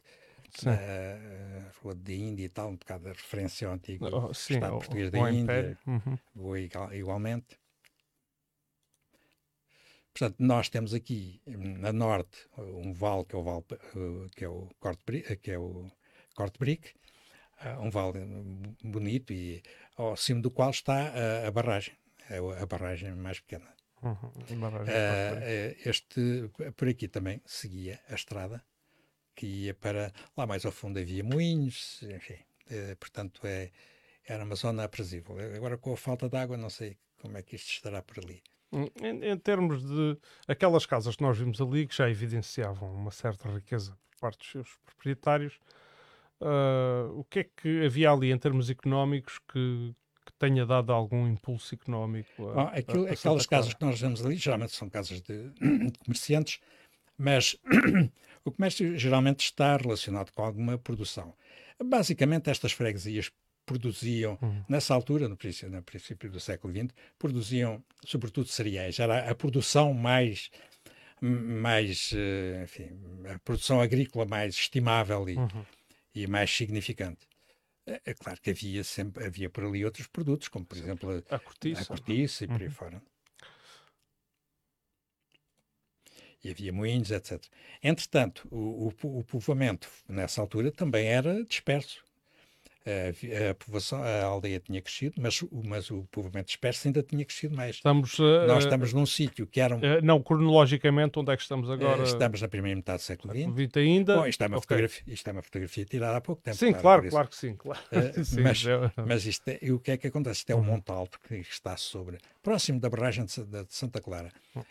uh, 0.66 1.72
Rua 1.82 1.96
da 1.96 2.14
Índia 2.14 2.46
e 2.46 2.50
tal, 2.50 2.70
um 2.70 2.76
bocado 2.76 3.04
de 3.06 3.10
referência 3.10 3.68
ao 3.68 3.74
antigo 3.74 4.06
oh, 4.08 4.34
sim, 4.34 4.56
Estado 4.56 4.76
o, 4.76 4.80
português 4.80 5.12
da 5.12 5.32
Índia, 5.32 5.78
uhum. 5.86 6.58
igual, 6.58 6.94
igualmente. 6.94 7.60
Portanto, 10.14 10.38
nós 10.40 10.68
temos 10.68 10.94
aqui 10.96 11.42
na 11.46 11.94
norte 11.94 12.48
um 12.58 12.92
vale 12.92 13.24
que 13.26 13.36
é 13.36 13.38
o 13.38 13.44
vale 13.44 13.64
que 14.36 14.46
é 14.46 14.50
o 14.50 14.68
Corte 14.80 15.38
que 15.38 15.52
é 15.52 15.60
o 15.60 15.92
Corte 16.36 16.58
Brick, 16.58 16.94
um 17.80 17.92
vale 17.92 18.26
bonito 18.84 19.32
e 19.32 19.62
ao 19.96 20.16
cimo 20.16 20.42
do 20.42 20.50
qual 20.50 20.72
está 20.72 21.14
a, 21.14 21.48
a 21.48 21.52
barragem, 21.52 21.94
é 22.30 22.38
a 22.38 22.66
barragem 22.66 23.14
mais 23.14 23.40
pequena. 23.40 23.72
Uhum, 24.02 24.60
barragem 24.60 24.94
uh, 24.94 25.90
este 25.90 26.50
por 26.76 26.88
aqui 26.88 27.08
também 27.08 27.42
seguia 27.46 28.00
a 28.10 28.16
estrada 28.16 28.64
que 29.38 29.46
ia 29.46 29.74
para 29.76 30.12
lá 30.36 30.48
mais 30.48 30.66
ao 30.66 30.72
fundo 30.72 30.98
havia 31.00 31.24
moinhos, 31.24 32.02
enfim, 32.04 32.40
eh, 32.70 32.96
portanto 33.00 33.40
é, 33.46 33.72
era 34.26 34.44
uma 34.44 34.56
zona 34.56 34.84
aprazível. 34.84 35.38
Agora 35.56 35.78
com 35.78 35.94
a 35.94 35.98
falta 35.98 36.28
de 36.28 36.36
água 36.36 36.58
não 36.58 36.72
sei 36.72 36.98
como 37.22 37.38
é 37.38 37.44
que 37.44 37.56
isto 37.56 37.72
estará 37.72 38.02
por 38.02 38.20
ali. 38.20 38.42
Hum, 38.74 38.88
em, 39.02 39.30
em, 39.30 39.38
termos 39.38 39.86
de 39.88 40.18
aquelas 40.48 40.86
casas 40.86 41.16
que 41.16 41.22
nós 41.22 41.38
vimos 41.38 41.62
ali 41.62 41.88
que 41.88 41.96
já 41.96 42.10
evidenciavam 42.10 42.94
uma 42.94 43.12
certa 43.12 43.48
riqueza 43.48 43.96
por 44.12 44.20
parte 44.20 44.40
dos 44.40 44.52
seus 44.52 44.70
proprietários, 44.84 45.60
uh, 46.42 47.18
o 47.18 47.24
que 47.24 47.40
é 47.40 47.44
que 47.44 47.86
havia 47.86 48.12
ali 48.12 48.32
em 48.32 48.38
termos 48.38 48.70
económicos 48.72 49.40
que, 49.48 49.96
que 50.26 50.34
tenha 50.38 50.66
dado 50.66 50.92
algum 50.92 51.28
impulso 51.28 51.76
económico? 51.76 52.50
A, 52.50 52.70
aquilo, 52.72 53.08
a 53.08 53.12
aquelas 53.12 53.46
casas 53.46 53.74
que 53.74 53.86
nós 53.86 54.02
vemos 54.02 54.26
ali 54.26 54.36
geralmente 54.36 54.76
são 54.76 54.90
casas 54.90 55.22
de, 55.22 55.52
de 55.54 56.00
comerciantes, 56.04 56.60
mas 57.18 57.56
O 58.48 58.52
comércio 58.54 58.98
geralmente 58.98 59.42
está 59.42 59.76
relacionado 59.76 60.32
com 60.32 60.42
alguma 60.42 60.78
produção. 60.78 61.36
Basicamente, 61.84 62.50
estas 62.50 62.72
freguesias 62.72 63.30
produziam, 63.66 64.40
uhum. 64.42 64.64
nessa 64.70 64.94
altura, 64.94 65.28
no 65.28 65.36
princípio, 65.36 65.70
no 65.70 65.84
princípio, 65.84 66.32
do 66.32 66.40
século 66.40 66.74
XX, 66.74 66.96
produziam 67.20 67.84
sobretudo 68.06 68.48
cereais. 68.48 69.00
Era 69.00 69.30
a 69.30 69.36
produção 69.36 69.94
mais, 69.94 70.50
mais 71.20 72.14
eh, 72.16 72.62
enfim, 72.64 72.90
a 73.36 73.38
produção 73.40 73.82
agrícola 73.82 74.26
mais 74.26 74.56
estimável 74.56 75.28
e, 75.28 75.36
uhum. 75.36 75.66
e 76.16 76.26
mais 76.26 76.50
significante. 76.50 77.28
É, 77.86 78.00
é 78.06 78.14
claro 78.14 78.40
que 78.40 78.52
havia 78.52 78.82
sempre 78.82 79.26
havia 79.26 79.50
por 79.50 79.66
ali 79.66 79.84
outros 79.84 80.08
produtos, 80.08 80.48
como 80.48 80.66
por 80.66 80.78
exemplo 80.78 81.22
a 81.30 81.38
cortiça, 81.38 81.82
a 81.82 81.86
cortiça 81.86 82.46
e 82.46 82.48
por 82.48 82.62
aí 82.62 82.68
uhum. 82.68 82.74
fora 82.74 83.02
e 86.44 86.50
havia 86.50 86.72
moinhos, 86.72 87.12
etc. 87.12 87.42
Entretanto, 87.84 88.48
o, 88.52 88.92
o, 89.04 89.20
o 89.20 89.24
povoamento 89.24 89.90
nessa 90.08 90.42
altura 90.42 90.72
também 90.72 91.08
era 91.08 91.44
disperso 91.44 92.07
a, 93.50 93.56
povoação, 93.56 94.02
a 94.02 94.24
aldeia 94.24 94.60
tinha 94.60 94.82
crescido, 94.82 95.16
mas, 95.20 95.44
mas 95.66 95.92
o 95.92 96.04
povoamento 96.12 96.48
disperso 96.48 96.88
ainda 96.88 97.04
tinha 97.04 97.26
crescido 97.26 97.56
mais. 97.56 97.76
Estamos, 97.76 98.18
uh, 98.20 98.48
Nós 98.48 98.64
estamos 98.64 98.94
num 98.94 99.06
sítio 99.06 99.46
que 99.46 99.60
era 99.60 99.76
um... 99.76 99.80
Uh, 99.80 100.02
não, 100.02 100.22
cronologicamente, 100.22 101.20
onde 101.20 101.32
é 101.32 101.36
que 101.36 101.42
estamos 101.42 101.70
agora? 101.70 102.02
Uh, 102.02 102.04
estamos 102.04 102.42
na 102.42 102.48
primeira 102.48 102.76
metade 102.76 103.00
do 103.00 103.04
século 103.04 103.34
XX. 103.34 103.78
ainda? 103.78 104.16
Bom, 104.16 104.28
isto, 104.28 104.42
é 104.42 104.48
uma 104.48 104.58
okay. 104.58 104.68
fotografia, 104.68 105.14
isto 105.14 105.28
é 105.28 105.32
uma 105.32 105.42
fotografia 105.42 105.86
tirada 105.86 106.18
há 106.18 106.22
pouco 106.22 106.42
tempo. 106.42 106.58
Sim, 106.58 106.74
claro, 106.74 107.10
claro 107.10 107.28
que 107.28 107.36
sim. 107.36 107.56
Claro. 107.56 107.80
sim 108.24 108.42
mas, 108.42 108.64
mas 109.06 109.26
isto 109.26 109.48
é, 109.48 109.60
o 109.72 109.80
que 109.80 109.92
é 109.92 109.98
que 109.98 110.08
acontece? 110.08 110.40
Isto 110.40 110.52
é 110.52 110.56
um 110.56 110.60
uhum. 110.60 110.66
monte 110.66 110.90
alto 110.90 111.20
que 111.28 111.36
está 111.36 111.76
sobre, 111.76 112.18
próximo 112.42 112.80
da 112.80 112.90
barragem 112.90 113.26
de, 113.26 113.44
de 113.46 113.66
Santa 113.70 114.00
Clara. 114.00 114.32
Uhum. 114.56 114.64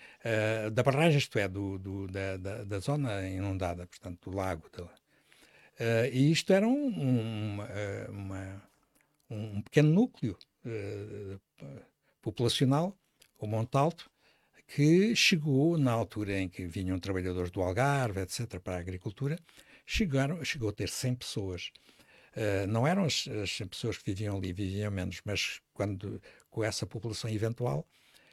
da 0.72 0.82
barragem, 0.82 1.18
isto 1.18 1.38
é, 1.38 1.46
do, 1.46 1.78
do 1.78 2.06
da, 2.08 2.36
da, 2.36 2.64
da, 2.64 2.78
zona 2.78 3.28
inundada, 3.28 3.86
portanto, 3.86 4.30
do 4.30 4.36
lago. 4.36 4.64
Uh, 5.78 6.08
e 6.10 6.32
isto 6.32 6.52
era 6.52 6.66
um, 6.66 6.88
um, 6.88 7.58
uma, 8.08 8.62
um 9.28 9.60
pequeno 9.62 9.90
núcleo 9.90 10.38
uh, 10.64 11.40
populacional, 12.22 12.96
o 13.38 13.46
Monte 13.46 13.76
Alto, 13.76 14.10
que 14.66 15.14
chegou 15.14 15.78
na 15.78 15.92
altura 15.92 16.40
em 16.40 16.48
que 16.48 16.66
vinham 16.66 16.98
trabalhadores 16.98 17.50
do 17.50 17.62
Algarve, 17.62 18.20
etc., 18.20 18.58
para 18.58 18.76
a 18.76 18.80
agricultura, 18.80 19.38
chegaram, 19.84 20.42
chegou 20.44 20.70
a 20.70 20.72
ter 20.72 20.88
100 20.88 21.14
pessoas. 21.14 21.70
Uh, 22.36 22.66
não 22.66 22.86
eram 22.86 23.04
as, 23.04 23.28
as 23.28 23.50
100 23.50 23.68
pessoas 23.68 23.98
que 23.98 24.04
viviam 24.06 24.36
ali, 24.36 24.52
viviam 24.52 24.90
menos, 24.90 25.20
mas 25.24 25.60
quando, 25.72 26.20
com 26.50 26.64
essa 26.64 26.86
população 26.86 27.30
eventual 27.30 27.86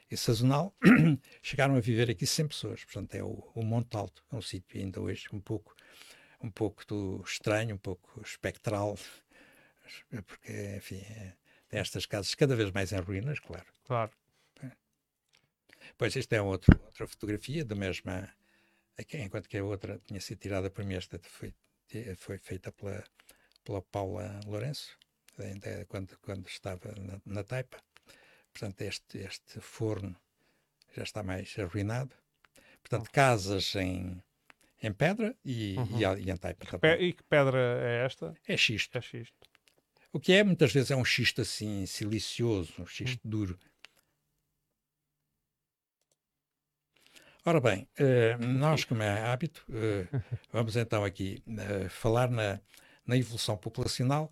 e 0.09 0.17
sazonal, 0.17 0.75
chegaram 1.41 1.75
a 1.75 1.79
viver 1.79 2.09
aqui 2.09 2.25
100 2.25 2.47
pessoas. 2.47 2.83
Portanto, 2.83 3.15
é 3.15 3.23
o, 3.23 3.51
o 3.53 3.63
Monte 3.63 3.95
Alto, 3.95 4.23
é 4.31 4.35
um 4.35 4.41
sítio 4.41 4.79
ainda 4.79 4.99
hoje 4.99 5.27
um 5.31 5.39
pouco, 5.39 5.75
um 6.43 6.51
pouco 6.51 6.85
do 6.85 7.23
estranho, 7.25 7.75
um 7.75 7.79
pouco 7.79 8.21
espectral, 8.21 8.97
porque, 10.27 10.75
enfim, 10.77 10.97
é, 10.97 11.33
tem 11.69 11.79
estas 11.79 12.05
casas 12.05 12.35
cada 12.35 12.55
vez 12.55 12.69
mais 12.71 12.91
em 12.91 12.99
ruínas, 12.99 13.39
claro. 13.39 13.65
Claro. 13.85 14.11
Pois, 15.97 16.15
esta 16.15 16.35
é 16.35 16.41
outro, 16.41 16.79
outra 16.85 17.07
fotografia 17.07 17.63
da 17.63 17.75
mesma, 17.75 18.29
enquanto 19.13 19.47
que 19.47 19.57
a 19.57 19.63
outra 19.63 19.99
tinha 20.05 20.19
sido 20.19 20.39
tirada 20.39 20.69
por 20.69 20.83
mim, 20.85 20.95
esta 20.95 21.19
foi, 21.23 21.53
foi 22.17 22.37
feita 22.37 22.71
pela, 22.71 23.03
pela 23.63 23.81
Paula 23.81 24.39
Lourenço, 24.45 24.97
ainda 25.37 25.85
quando, 25.85 26.17
quando 26.19 26.47
estava 26.47 26.93
na, 26.95 27.21
na 27.25 27.43
Taipa. 27.43 27.81
Portanto, 28.51 28.81
este, 28.81 29.19
este 29.19 29.59
forno 29.59 30.15
já 30.95 31.03
está 31.03 31.23
mais 31.23 31.57
arruinado. 31.57 32.15
Portanto, 32.81 33.09
casas 33.11 33.75
em, 33.75 34.21
em 34.83 34.91
pedra 34.91 35.35
e, 35.43 35.75
uhum. 35.77 35.99
e, 35.99 36.25
e 36.25 36.29
em 36.29 36.37
taipa. 36.37 36.65
E 36.65 36.79
que, 36.79 37.03
e 37.05 37.13
que 37.13 37.23
pedra 37.23 37.57
é 37.81 38.05
esta? 38.05 38.33
É 38.47 38.57
xisto. 38.57 38.97
É 38.97 39.01
xisto. 39.01 39.35
O 40.11 40.19
que 40.19 40.33
é, 40.33 40.43
muitas 40.43 40.71
vezes, 40.71 40.91
é 40.91 40.95
um 40.95 41.05
xisto 41.05 41.41
assim, 41.41 41.85
silicioso, 41.85 42.73
um 42.79 42.85
xisto 42.85 43.23
uhum. 43.23 43.31
duro. 43.31 43.59
Ora 47.45 47.59
bem, 47.59 47.87
uh, 47.99 48.45
nós, 48.45 48.85
como 48.85 49.03
é 49.03 49.21
hábito, 49.21 49.65
uh, 49.69 50.21
vamos 50.51 50.77
então 50.77 51.03
aqui 51.03 51.43
uh, 51.47 51.89
falar 51.89 52.29
na, 52.29 52.61
na 53.05 53.17
evolução 53.17 53.57
populacional. 53.57 54.31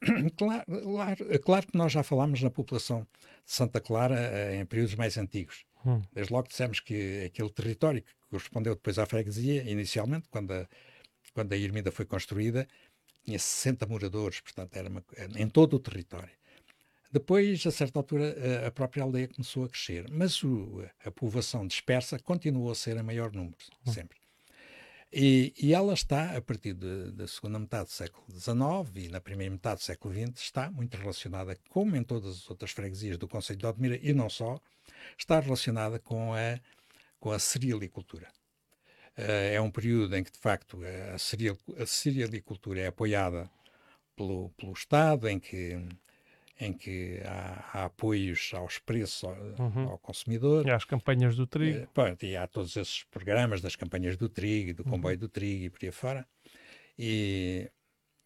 Claro, 0.36 0.64
claro, 0.66 1.40
claro, 1.40 1.66
que 1.66 1.76
nós 1.76 1.90
já 1.90 2.04
falámos 2.04 2.40
na 2.40 2.50
população 2.50 3.00
de 3.44 3.52
Santa 3.52 3.80
Clara 3.80 4.54
em 4.54 4.64
períodos 4.64 4.94
mais 4.94 5.18
antigos. 5.18 5.64
Hum. 5.84 6.02
Desde 6.12 6.32
logo 6.32 6.48
dissemos 6.48 6.80
que 6.80 7.24
aquele 7.26 7.50
território 7.50 8.02
que 8.02 8.08
correspondeu 8.30 8.74
depois 8.74 8.98
à 8.98 9.06
freguesia, 9.06 9.62
inicialmente, 9.70 10.28
quando 10.28 10.52
a, 10.52 10.68
quando 11.32 11.52
a 11.52 11.56
Irmida 11.56 11.90
foi 11.90 12.04
construída, 12.04 12.66
tinha 13.24 13.38
60 13.38 13.86
moradores, 13.86 14.40
portanto, 14.40 14.74
era 14.74 14.88
uma, 14.88 15.04
em 15.36 15.48
todo 15.48 15.74
o 15.74 15.78
território. 15.78 16.30
Depois, 17.10 17.66
a 17.66 17.70
certa 17.70 17.98
altura, 17.98 18.66
a 18.66 18.70
própria 18.70 19.02
aldeia 19.02 19.28
começou 19.28 19.64
a 19.64 19.68
crescer, 19.68 20.06
mas 20.10 20.42
o, 20.42 20.84
a 21.04 21.10
povoação 21.10 21.66
dispersa 21.66 22.18
continuou 22.18 22.70
a 22.70 22.74
ser 22.74 22.98
a 22.98 23.02
maior 23.02 23.32
número, 23.32 23.56
hum. 23.86 23.92
sempre. 23.92 24.17
E, 25.10 25.54
e, 25.58 25.72
ela 25.72 25.94
está, 25.94 26.36
a 26.36 26.42
partir 26.42 26.74
da 26.74 27.26
segunda 27.26 27.58
metade 27.58 27.86
do 27.86 27.92
século 27.92 28.26
XIX 28.30 29.06
e 29.06 29.08
na 29.08 29.20
primeira 29.20 29.50
metade 29.50 29.80
do 29.80 29.84
século 29.84 30.12
XX, 30.12 30.38
está 30.38 30.70
muito 30.70 30.96
relacionada, 30.98 31.56
como 31.70 31.96
em 31.96 32.02
todas 32.04 32.36
as 32.36 32.50
outras 32.50 32.72
freguesias 32.72 33.16
do 33.16 33.26
Conselho 33.26 33.58
de 33.58 33.66
Odmira, 33.66 33.98
e 34.02 34.12
não 34.12 34.28
só, 34.28 34.60
está 35.16 35.40
relacionada 35.40 35.98
com 35.98 36.34
a, 36.34 36.60
com 37.18 37.32
a. 37.32 37.38
Uh, 39.16 39.54
é 39.54 39.60
um 39.60 39.70
período 39.70 40.14
em 40.14 40.22
que, 40.22 40.30
de 40.30 40.38
facto, 40.38 40.78
a, 41.14 41.18
cereal, 41.18 41.56
a 41.78 41.86
é 42.78 42.86
apoiada 42.86 43.50
pelo, 44.14 44.50
pelo 44.50 44.72
Estado, 44.72 45.26
em 45.28 45.40
que 45.40 45.78
em 46.60 46.72
que 46.72 47.20
há, 47.24 47.70
há 47.72 47.84
apoios 47.84 48.50
aos 48.54 48.78
preços 48.78 49.24
ao, 49.24 49.34
uhum. 49.34 49.88
ao, 49.90 49.98
consumidor. 49.98 50.66
E 50.66 50.70
às 50.70 50.84
campanhas 50.84 51.36
do 51.36 51.46
trigo. 51.46 51.84
E, 51.84 51.86
pronto, 51.86 52.24
e 52.24 52.36
há 52.36 52.46
todos 52.46 52.76
esses 52.76 53.04
programas 53.04 53.60
das 53.60 53.76
campanhas 53.76 54.16
do 54.16 54.28
trigo, 54.28 54.74
do 54.74 54.84
comboio 54.84 55.14
uhum. 55.14 55.20
do 55.20 55.28
trigo 55.28 55.64
e 55.64 55.70
por 55.70 55.84
aí 55.84 55.90
fora. 55.90 56.26
E, 56.98 57.70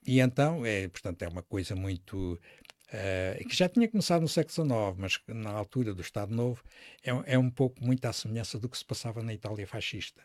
e 0.07 0.21
então, 0.21 0.65
é, 0.65 0.89
portanto, 0.89 1.23
é 1.23 1.29
uma 1.29 1.43
coisa 1.43 1.75
muito... 1.77 2.41
Uh, 2.89 3.49
que 3.49 3.57
já 3.57 3.71
tinha 3.71 3.89
começado 3.89 4.21
no 4.21 4.29
século 4.29 4.53
XIX, 4.53 4.77
mas 4.99 5.21
na 5.27 5.51
altura 5.51 5.95
do 5.95 6.03
Estado 6.03 6.35
Novo, 6.35 6.63
é, 7.03 7.35
é 7.35 7.39
um 7.39 7.49
pouco 7.49 7.83
muito 7.83 8.05
à 8.05 8.13
semelhança 8.13 8.59
do 8.59 8.69
que 8.69 8.77
se 8.77 8.85
passava 8.85 9.23
na 9.23 9.33
Itália 9.33 9.67
fascista 9.67 10.23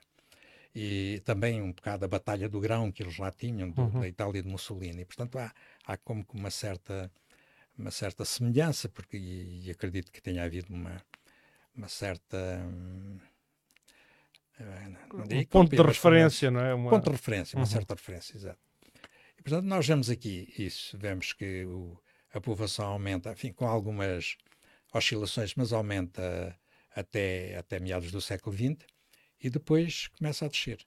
e 0.80 1.22
também 1.26 1.60
um 1.60 1.72
bocado 1.72 2.06
a 2.06 2.08
batalha 2.08 2.48
do 2.48 2.60
grão 2.60 2.92
que 2.92 3.02
eles 3.02 3.18
lá 3.18 3.32
tinham, 3.32 3.72
do, 3.72 3.82
uhum. 3.82 4.02
da 4.02 4.08
Itália 4.08 4.44
de 4.44 4.48
Mussolini. 4.48 5.06
Portanto, 5.06 5.40
há, 5.40 5.52
há 5.84 5.98
como 5.98 6.24
que 6.24 6.36
uma 6.36 6.52
certa 6.52 7.12
uma 7.78 7.91
certa 7.91 8.26
semelhança, 8.26 8.90
porque 8.90 9.18
e, 9.18 9.68
e 9.68 9.72
acredito 9.72 10.12
que 10.12 10.22
tenha 10.22 10.44
havido 10.44 10.74
uma, 10.74 11.02
uma 11.76 11.88
certa. 11.88 12.38
Hum, 12.66 13.20
um 15.14 15.45
ponto 15.45 15.76
de 15.76 15.82
referência, 15.82 16.49
não 16.49 16.62
é? 16.62 16.74
Uma... 16.74 16.90
Ponto 16.90 17.06
de 17.06 17.12
referência, 17.12 17.56
uma 17.56 17.66
uhum. 17.66 17.72
certa 17.72 17.94
referência, 17.94 18.36
exato. 18.36 18.60
E, 19.38 19.44
portanto, 19.44 19.66
nós 19.66 19.88
vemos 19.88 20.10
aqui 20.10 20.52
isso, 20.58 20.98
vemos 20.98 21.32
que 21.34 21.64
o, 21.66 21.95
a 22.34 22.41
povoação 22.41 22.88
aumenta, 22.88 23.32
enfim, 23.32 23.54
com 23.54 23.68
algumas 23.68 24.36
oscilações, 24.91 25.54
mas 25.56 25.72
aumenta 25.72 26.58
até, 26.95 27.56
até 27.56 27.80
meados 27.80 28.12
do 28.12 28.20
século 28.20 28.56
XX 28.56 28.84
e 29.40 29.49
depois 29.49 30.08
começa 30.08 30.45
a 30.45 30.48
descer. 30.48 30.80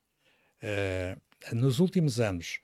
Uh, 0.62 1.55
nos 1.55 1.79
últimos 1.79 2.21
anos, 2.21 2.59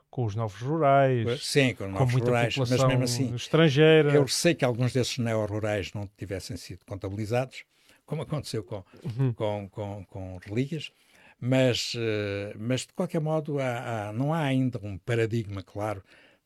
com 0.09 0.25
os 0.25 0.37
novos 0.37 0.61
rurais. 0.61 1.45
Sim, 1.45 1.75
com, 1.75 1.93
com 1.93 2.07
muita 2.07 2.27
rurais, 2.27 2.57
mas 2.57 2.71
mesmo 2.71 3.03
assim. 3.03 3.35
Estrangeira. 3.35 4.15
Eu 4.15 4.29
sei 4.29 4.55
que 4.55 4.65
alguns 4.65 4.93
desses 4.93 5.19
neo-rurais 5.19 5.93
não 5.93 6.09
tivessem 6.17 6.57
sido 6.57 6.85
contabilizados, 6.85 7.65
como 8.07 8.23
aconteceu 8.23 8.63
com, 8.63 8.85
uhum. 9.05 9.33
com, 9.33 9.69
com, 9.71 10.05
com 10.07 10.39
relíquias, 10.39 10.93
mas, 11.41 11.95
uh, 11.95 12.57
mas 12.59 12.83
de 12.83 12.93
qualquer 12.93 13.21
modo 13.21 13.59
há, 13.59 14.09
há, 14.09 14.13
não 14.13 14.33
há 14.33 14.43
ainda 14.43 14.79
um 14.83 14.97
paradigma 14.99 15.63
claro 15.63 16.03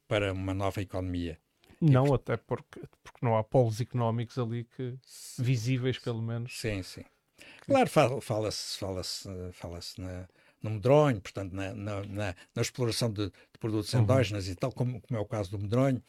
para 0.08 0.32
uma 0.32 0.54
nova 0.54 0.80
economia. 0.80 1.38
Não, 1.80 2.14
até 2.14 2.36
porque, 2.36 2.80
porque 3.04 3.18
não 3.20 3.36
há 3.36 3.44
polos 3.44 3.80
económicos 3.80 4.38
ali 4.38 4.64
que 4.64 4.94
visíveis, 5.38 5.98
pelo 5.98 6.22
menos. 6.22 6.58
Sim, 6.58 6.82
sim. 6.82 7.04
Claro, 7.66 7.90
fala-se 8.20 8.78
fala 8.78 9.02
fala 9.02 9.52
fala 9.52 9.80
na, 9.98 10.28
no 10.62 10.70
medronho, 10.70 11.20
portanto, 11.20 11.52
na, 11.52 11.74
na, 11.74 12.02
na, 12.02 12.34
na 12.54 12.62
exploração 12.62 13.10
de, 13.10 13.26
de 13.26 13.58
produtos 13.58 13.92
uhum. 13.92 14.00
endógenos 14.00 14.48
e 14.48 14.54
tal, 14.54 14.72
como, 14.72 15.00
como, 15.00 15.18
é 15.18 15.22
o 15.22 15.26
caso 15.26 15.50
do 15.50 15.58
medronho. 15.58 16.02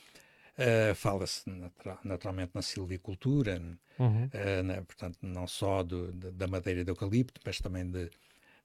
Uh, 0.57 0.95
Fala-se 0.95 1.47
natural, 1.49 1.99
naturalmente 2.03 2.51
na 2.55 2.61
silvicultura, 2.63 3.61
uhum. 3.99 4.25
uh, 4.25 4.63
na, 4.63 4.81
portanto, 4.81 5.19
não 5.21 5.45
só 5.47 5.83
do, 5.83 6.11
de, 6.11 6.31
da 6.31 6.47
madeira 6.47 6.83
de 6.83 6.89
eucalipto, 6.89 7.39
mas 7.45 7.59
também 7.59 7.85
de, 7.89 8.09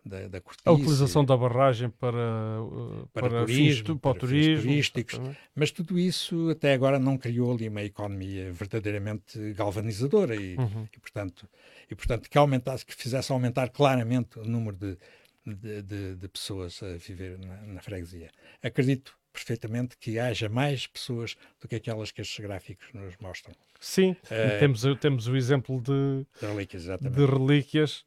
da, 0.05 0.27
da 0.27 0.40
cortiça. 0.40 0.70
A 0.70 0.73
utilização 0.73 1.23
da 1.23 1.36
barragem 1.36 1.90
para, 1.90 2.16
uh, 2.62 3.06
para, 3.12 3.28
para, 3.28 3.40
turismo, 3.40 3.85
para, 3.98 4.12
para 4.12 4.20
turismo. 4.20 4.62
turísticos. 4.62 5.20
Mas 5.55 5.70
tudo 5.70 5.98
isso 5.98 6.48
até 6.48 6.73
agora 6.73 6.98
não 6.98 7.19
criou 7.19 7.52
ali 7.52 7.69
uma 7.69 7.82
economia 7.82 8.51
verdadeiramente 8.52 9.52
galvanizadora 9.52 10.35
e, 10.35 10.56
Uhum. 10.56 10.89
e, 10.97 10.98
portanto, 10.98 11.47
e 11.90 11.94
portanto 11.94 12.31
que 12.31 12.39
aumentasse, 12.39 12.86
que 12.86 12.94
fizesse 12.94 13.31
aumentar 13.32 13.69
claramente 13.69 14.39
o 14.39 14.44
número 14.44 14.77
de, 14.78 14.97
de, 15.44 15.82
de- 15.82 16.14
de 16.16 16.28
pessoas 16.28 16.82
a 16.82 16.97
viver 16.97 17.39
na, 17.39 17.56
na 17.74 17.82
freguesia. 17.82 18.31
Acredito 18.62 19.14
perfeitamente 19.32 19.96
que 19.96 20.18
haja 20.18 20.48
mais 20.48 20.86
pessoas 20.86 21.36
do 21.60 21.66
que 21.68 21.76
aquelas 21.76 22.10
que 22.12 22.20
estes 22.20 22.38
gráficos 22.44 22.86
nos 22.92 23.16
mostram. 23.18 23.54
Sim, 23.80 24.14
Eh, 24.30 24.59
temos, 24.60 24.84
o- 24.84 24.94
temos 24.96 25.26
o 25.26 25.36
exemplo 25.36 25.80
de, 25.80 26.24
de 26.40 26.46
relíquias, 26.46 26.84
de 27.00 27.26
relíquias 27.26 28.04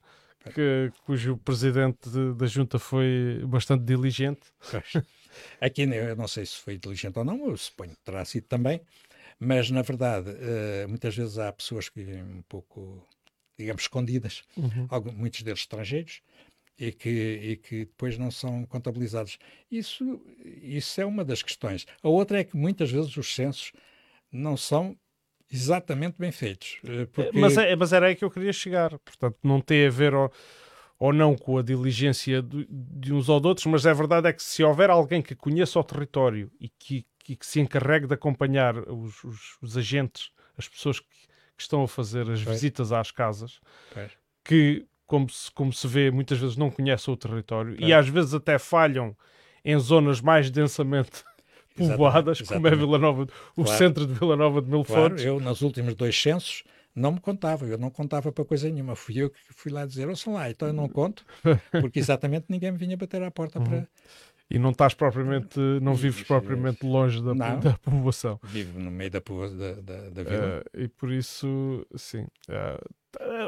que, 0.53 0.91
cujo 1.05 1.37
presidente 1.37 2.09
de- 2.09 2.33
da 2.35 2.45
junta 2.45 2.77
foi 2.79 3.41
bastante 3.47 3.83
diligente. 3.83 4.41
Pois. 4.71 5.03
Aqui 5.59 5.81
eu 5.81 6.15
não 6.15 6.27
sei 6.27 6.45
se 6.45 6.55
foi 6.57 6.75
inteligente 6.75 7.17
ou 7.19 7.25
não, 7.25 7.49
eu 7.49 7.57
suponho 7.57 7.91
que 7.91 8.01
terá 8.05 8.23
sido 8.23 8.45
também, 8.45 8.79
mas 9.39 9.69
na 9.69 9.81
verdade 9.81 10.29
eh, 10.39 10.85
muitas 10.87 11.15
vezes 11.15 11.37
há 11.37 11.51
pessoas 11.51 11.89
que 11.89 12.01
vivem 12.03 12.23
um 12.23 12.41
pouco, 12.43 13.05
digamos, 13.57 13.81
escondidas, 13.83 14.43
algum- 14.87 15.11
muitos 15.11 15.41
deles 15.41 15.59
estrangeiros, 15.61 16.21
e 16.77 16.91
que, 16.91 17.09
e 17.09 17.55
que 17.57 17.79
depois 17.85 18.17
não 18.17 18.29
são 18.29 18.65
contabilizados. 18.65 19.37
Isso, 19.71 20.21
isso 20.61 20.99
é 20.99 21.05
uma 21.05 21.23
das 21.23 21.41
questões. 21.41 21.85
A 22.03 22.09
outra 22.09 22.39
é 22.39 22.43
que 22.43 22.55
muitas 22.57 22.91
vezes 22.91 23.15
os 23.17 23.33
censos 23.33 23.71
não 24.31 24.57
são 24.57 24.97
exatamente 25.51 26.15
bem 26.17 26.31
feitos. 26.31 26.77
eh, 26.83 27.05
Porque... 27.05 27.37
Mas, 27.39 27.57
é, 27.57 27.75
mas 27.75 27.93
era 27.93 28.07
aí 28.07 28.15
que 28.15 28.25
eu 28.25 28.31
queria 28.31 28.51
chegar. 28.51 28.97
Portanto, 28.99 29.37
não 29.43 29.61
tem 29.61 29.85
a 29.87 29.89
ver 29.89 30.13
ou, 30.13 30.31
ou 30.99 31.13
não 31.13 31.35
com 31.35 31.57
a 31.57 31.61
diligência 31.61 32.41
do- 32.41 32.65
de 32.69 33.13
uns 33.13 33.29
ou 33.29 33.39
de 33.39 33.47
outros, 33.47 33.65
mas 33.67 33.85
a 33.85 33.93
verdade 33.93 34.27
é 34.27 34.33
que 34.33 34.43
se 34.43 34.63
houver 34.63 34.89
alguém 34.89 35.21
que 35.21 35.35
conheça 35.35 35.79
o 35.79 35.83
território 35.83 36.51
e 36.59 36.67
que, 36.67 37.05
que, 37.19 37.35
que 37.35 37.45
se 37.45 37.59
encarregue 37.59 38.07
de 38.07 38.13
acompanhar 38.15 38.77
os, 38.89 39.23
os- 39.23 39.57
os 39.61 39.77
agentes, 39.77 40.31
as 40.57 40.67
pessoas 40.67 40.99
que, 40.99 41.07
que 41.55 41.61
estão 41.61 41.83
a 41.83 41.87
fazer 41.87 42.29
as 42.29 42.43
Pois. 42.43 42.55
visitas 42.55 42.91
às 42.91 43.11
casas, 43.11 43.61
Pois. 43.93 44.11
que, 44.43 44.85
como 45.05 45.29
se, 45.29 45.51
como 45.51 45.71
se 45.71 45.87
vê, 45.87 46.09
muitas 46.11 46.37
vezes 46.37 46.57
não 46.57 46.69
conhecem 46.71 47.13
o 47.13 47.17
território 47.17 47.73
e 47.75 47.77
Pois. 47.79 47.93
às 47.93 48.07
vezes 48.07 48.33
até 48.33 48.57
falham 48.57 49.15
em 49.63 49.77
zonas 49.79 50.21
mais 50.21 50.49
densamente 50.49 51.23
Exatamente, 51.77 51.97
povoadas, 51.97 52.41
como 52.41 52.67
é. 52.67 52.75
Vila 52.75 52.97
Nova, 52.97 53.27
o 53.55 53.63
Claro. 53.63 53.77
centro 53.77 54.07
de 54.07 54.13
Vila 54.13 54.35
Nova 54.35 54.61
de 54.61 54.69
Mil 54.69 54.83
Claro, 54.83 55.19
eu 55.19 55.39
nos 55.39 55.61
últimos 55.61 55.93
dois 55.95 56.19
censos 56.19 56.63
não 56.95 57.11
me 57.11 57.19
contava, 57.19 57.65
eu 57.65 57.77
não 57.77 57.89
contava 57.89 58.31
para 58.31 58.45
coisa 58.45 58.69
nenhuma. 58.69 58.95
Fui 58.95 59.17
eu 59.17 59.29
que 59.29 59.37
fui 59.53 59.71
lá 59.71 59.85
dizer, 59.85 60.07
ouçam 60.07 60.33
lá, 60.33 60.49
então 60.49 60.67
eu 60.69 60.73
não 60.73 60.87
conto, 60.87 61.25
porque 61.81 61.99
exatamente 61.99 62.45
ninguém 62.47 62.71
me 62.71 62.77
vinha 62.77 62.95
bater 62.95 63.21
à 63.21 63.29
porta 63.29 63.59
Uhum. 63.59 63.65
para. 63.65 63.87
E 64.49 64.59
não 64.59 64.69
estás 64.69 64.93
propriamente, 64.93 65.59
não 65.81 65.95
vives 65.95 66.21
propriamente 66.23 66.85
longe 66.85 67.21
da, 67.23 67.33
da 67.55 67.73
povoação. 67.79 68.39
Vivo 68.43 68.79
no 68.79 68.91
meio 68.91 69.09
da, 69.09 69.19
da, 69.19 69.81
da, 69.81 70.09
da 70.11 70.23
vila. 70.23 70.63
Eh, 70.75 70.83
e 70.83 70.87
por 70.87 71.11
isso, 71.11 71.85
sim. 71.95 72.27
eh, 72.47 72.79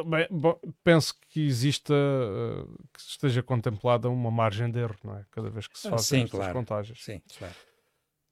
bem, 0.05 0.27
bom, 0.31 0.59
penso 0.83 1.13
que 1.29 1.45
exista, 1.45 1.93
eh, 1.93 2.65
que 2.91 2.99
esteja 2.99 3.43
contemplada 3.43 4.09
uma 4.09 4.31
margem 4.31 4.71
de 4.71 4.79
erro, 4.79 4.95
não 5.03 5.15
é? 5.17 5.25
Cada 5.29 5.51
vez 5.51 5.67
que 5.67 5.77
se 5.77 5.87
Ah, 5.87 5.91
fazem 5.91 6.03
sim, 6.19 6.23
estas 6.23 6.39
claro. 6.39 6.53
contagens. 6.53 7.03
Sim, 7.03 7.21
claro. 7.37 7.53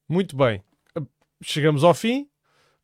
Muito 0.10 0.36
bem. 0.36 0.64
Chegamos 1.44 1.84
ao 1.84 1.94
fim 1.94 2.28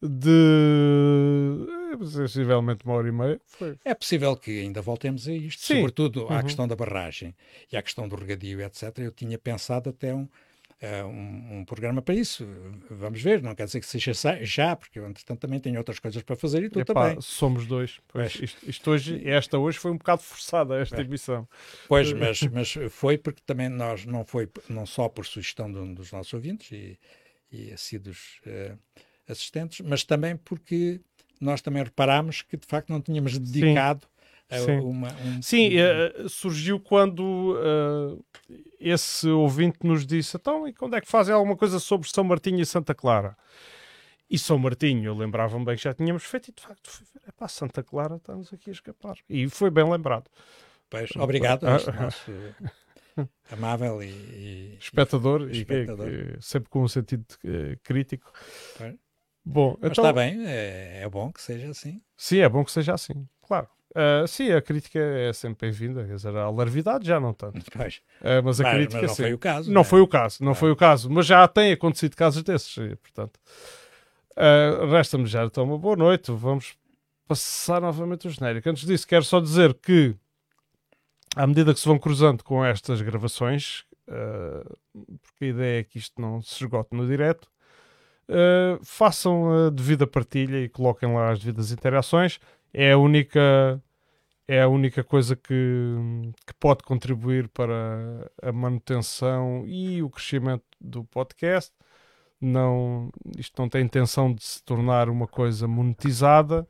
de 0.01 1.67
eh, 1.93 2.05
sensivelmente 2.05 2.85
uma 2.85 2.95
hora 2.95 3.07
e 3.07 3.11
meia. 3.11 3.41
Foi. 3.45 3.77
É 3.83 3.93
possível 3.93 4.35
que 4.35 4.61
ainda 4.61 4.81
voltemos 4.81 5.27
a 5.27 5.33
isto, 5.33 5.61
Sim. 5.61 5.75
sobretudo 5.77 6.27
à 6.29 6.37
Uhum. 6.37 6.43
questão 6.43 6.67
da 6.67 6.75
barragem 6.75 7.35
e 7.71 7.77
à 7.77 7.81
questão 7.81 8.07
do 8.07 8.15
regadio, 8.15 8.61
etc. 8.61 8.99
Eu 8.99 9.11
tinha 9.11 9.37
pensado 9.37 9.89
até 9.89 10.13
um, 10.13 10.27
eh, 10.79 11.03
um, 11.03 11.59
um 11.59 11.65
programa 11.65 12.01
para 12.01 12.15
isso. 12.15 12.45
Vamos 12.89 13.21
ver, 13.21 13.41
não 13.43 13.53
quer 13.53 13.65
dizer 13.65 13.79
que 13.79 13.85
seja 13.85 14.13
já, 14.41 14.75
porque 14.75 14.97
eu, 14.97 15.07
entretanto, 15.07 15.39
também 15.39 15.59
tenho 15.59 15.77
outras 15.77 15.99
coisas 15.99 16.23
para 16.23 16.35
fazer 16.35 16.63
e 16.63 16.69
tu 16.69 16.79
Epá, 16.79 16.93
também. 16.93 17.21
somos 17.21 17.67
dois. 17.67 17.99
Pois, 18.07 18.35
isto, 18.35 18.69
isto 18.69 18.91
hoje, 18.91 19.21
esta 19.29 19.57
hoje 19.59 19.77
foi 19.77 19.91
um 19.91 19.97
bocado 19.97 20.21
forçada, 20.23 20.77
esta 20.79 20.95
Pois. 20.95 21.07
emissão. 21.07 21.47
Pois, 21.87 22.11
mas, 22.13 22.41
mas 22.51 22.73
foi 22.89 23.17
porque 23.17 23.41
também 23.45 23.69
nós, 23.69 24.05
não 24.05 24.25
foi 24.25 24.49
não 24.69 24.85
só 24.85 25.07
por 25.07 25.25
sugestão 25.25 25.71
de 25.71 25.77
um 25.77 25.93
dos 25.93 26.11
nossos 26.11 26.33
ouvintes 26.33 26.71
e, 26.71 26.97
e 27.51 27.71
assíduos 27.71 28.39
eh, 28.45 28.75
assistentes, 29.27 29.81
mas 29.81 30.03
também 30.03 30.35
porque 30.35 30.99
nós 31.43 31.61
também 31.61 31.83
reparámos 31.83 32.41
que 32.43 32.55
de 32.57 32.65
facto 32.67 32.89
não 32.89 33.01
tínhamos 33.01 33.37
dedicado 33.37 34.05
a 34.49 34.57
Sim. 34.59 34.79
uma. 34.79 35.07
Um, 35.13 35.41
Sim, 35.41 35.69
eh, 35.77 36.25
surgiu 36.27 36.79
quando 36.79 37.57
eh, 38.49 38.55
esse 38.79 39.27
ouvinte 39.29 39.79
nos 39.83 40.05
disse: 40.05 40.35
então, 40.37 40.67
e 40.67 40.73
quando 40.73 40.95
é 40.95 41.01
que 41.01 41.07
fazem 41.07 41.33
alguma 41.33 41.55
coisa 41.55 41.79
sobre 41.79 42.09
São 42.09 42.23
Martinho 42.23 42.59
e 42.59 42.65
Santa 42.65 42.93
Clara? 42.93 43.37
E 44.29 44.37
São 44.39 44.57
Martinho, 44.57 45.05
eu 45.05 45.15
lembrava-me 45.15 45.65
bem 45.65 45.75
que 45.75 45.83
já 45.83 45.93
tínhamos 45.93 46.23
feito, 46.23 46.49
e 46.49 46.53
de 46.53 46.61
facto, 46.61 46.89
é 47.27 47.31
para 47.31 47.47
Santa 47.49 47.83
Clara, 47.83 48.15
estamos 48.15 48.51
aqui 48.53 48.69
a 48.69 48.73
escapar. 48.73 49.15
E 49.29 49.49
foi 49.49 49.69
bem 49.69 49.89
lembrado. 49.89 50.29
Pois, 50.89 51.09
obrigado 51.17 51.65
a 51.67 51.75
este 51.75 51.89
Ah, 51.89 52.01
nosso 52.01 52.31
amável 53.51 54.01
e, 54.01 54.07
e- 54.07 54.77
Espectador, 54.79 55.49
e 55.49 55.59
Espectador. 55.59 56.07
que- 56.09 56.37
sempre 56.41 56.69
com 56.69 56.83
um 56.83 56.87
sentido 56.87 57.25
eh, 57.45 57.77
crítico. 57.83 58.31
Pois. 58.77 58.95
Bom, 59.43 59.77
Mas 59.81 59.91
então, 59.91 60.03
está 60.05 60.13
bem, 60.13 60.45
é, 60.45 61.01
é 61.03 61.09
bom 61.09 61.31
que 61.31 61.41
seja 61.41 61.69
assim. 61.71 62.01
sim, 62.15 62.39
é 62.39 62.47
bom 62.49 62.63
que 62.63 62.71
seja 62.71 62.93
assim, 62.93 63.27
claro. 63.41 63.67
Ah, 63.93 64.25
sim, 64.27 64.51
a 64.51 64.61
crítica 64.61 64.99
é 64.99 65.33
sempre 65.33 65.67
bem-vinda, 65.67 66.05
quer 66.05 66.15
dizer, 66.15 66.33
a 66.35 66.43
alarvidade 66.43 67.05
já 67.05 67.19
não 67.19 67.33
tanto. 67.33 67.59
Pois. 67.75 68.01
Ah, 68.21 68.41
mas 68.41 68.61
a 68.61 68.63
Mas- 68.63 68.73
crítica 68.75 69.01
mas 69.01 69.09
não 69.09 69.15
sim. 69.15 69.23
foi 69.23 69.33
o 69.33 69.37
caso. 69.39 69.71
Não 69.71 69.81
né? 69.81 69.85
foi 69.87 70.01
o 70.01 70.07
caso, 70.07 70.43
não 70.43 70.51
Ah. 70.51 70.55
foi 70.55 70.71
o 70.71 70.75
caso, 70.75 71.09
mas 71.09 71.25
já 71.25 71.47
tem 71.47 71.71
acontecido 71.73 72.15
casos 72.15 72.43
desses, 72.43 72.73
portanto. 73.01 73.39
ah, 74.37 74.85
Resta-me 74.89 75.25
já 75.25 75.43
então 75.43 75.63
uma 75.65 75.77
boa 75.77 75.95
noite. 75.95 76.31
Vamos 76.31 76.75
passar 77.27 77.81
novamente 77.81 78.27
o 78.27 78.29
genérico. 78.31 78.69
Antes 78.69 78.85
disso, 78.85 79.07
quero 79.07 79.23
só 79.25 79.39
dizer 79.41 79.73
que, 79.73 80.15
à 81.35 81.45
medida 81.47 81.73
que 81.73 81.79
se 81.79 81.87
vão 81.87 81.97
cruzando 81.99 82.43
com 82.43 82.63
estas 82.63 83.01
gravações, 83.01 83.83
porque 85.21 85.45
a 85.45 85.47
ideia 85.47 85.79
é 85.81 85.83
que 85.83 85.97
isto 85.97 86.21
não 86.21 86.41
se 86.41 86.63
esgote 86.63 86.95
no 86.95 87.05
direto, 87.07 87.49
ah, 88.31 88.79
façam 88.83 89.67
a 89.67 89.69
devida 89.69 90.07
partilha 90.07 90.57
e 90.57 90.69
coloquem 90.69 91.13
lá 91.13 91.31
as 91.31 91.39
devidas 91.39 91.71
interações. 91.71 92.39
É 92.73 92.93
a 92.93 92.97
única. 92.97 93.81
É 94.47 94.61
a 94.63 94.67
única 94.67 95.03
coisa 95.03 95.35
que, 95.35 95.53
que 96.45 96.53
pode 96.59 96.83
contribuir 96.83 97.47
para 97.49 98.29
a 98.41 98.51
manutenção 98.51 99.63
e 99.65 100.03
o 100.03 100.09
crescimento 100.09 100.65
do 100.79 101.05
podcast. 101.05 101.71
Não, 102.41 103.09
isto 103.37 103.61
não 103.61 103.69
tem 103.69 103.85
intenção 103.85 104.33
de 104.33 104.43
se 104.43 104.63
tornar 104.63 105.09
uma 105.09 105.27
coisa 105.27 105.67
monetizada 105.67 106.67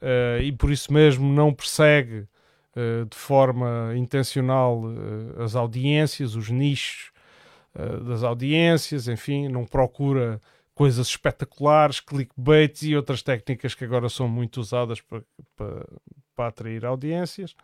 eh, 0.00 0.40
e 0.44 0.52
por 0.52 0.70
isso 0.70 0.92
mesmo 0.92 1.26
não 1.32 1.52
persegue 1.52 2.28
eh, 2.74 3.04
de 3.04 3.16
forma 3.16 3.92
intencional 3.96 4.82
eh, 4.84 5.42
as 5.44 5.54
audiências, 5.54 6.34
os 6.34 6.48
nichos 6.50 7.12
eh, 7.74 7.98
das 7.98 8.22
audiências, 8.22 9.08
enfim, 9.08 9.48
não 9.48 9.66
procura 9.66 10.40
coisas 10.74 11.06
espetaculares, 11.08 12.00
clickbaits 12.00 12.82
e 12.82 12.96
outras 12.96 13.22
técnicas 13.22 13.74
que 13.74 13.84
agora 13.84 14.08
são 14.08 14.28
muito 14.28 14.60
usadas 14.60 15.00
para, 15.00 15.22
para, 15.56 15.86
para 16.34 16.46
atrair 16.48 16.84
audiências. 16.84 17.54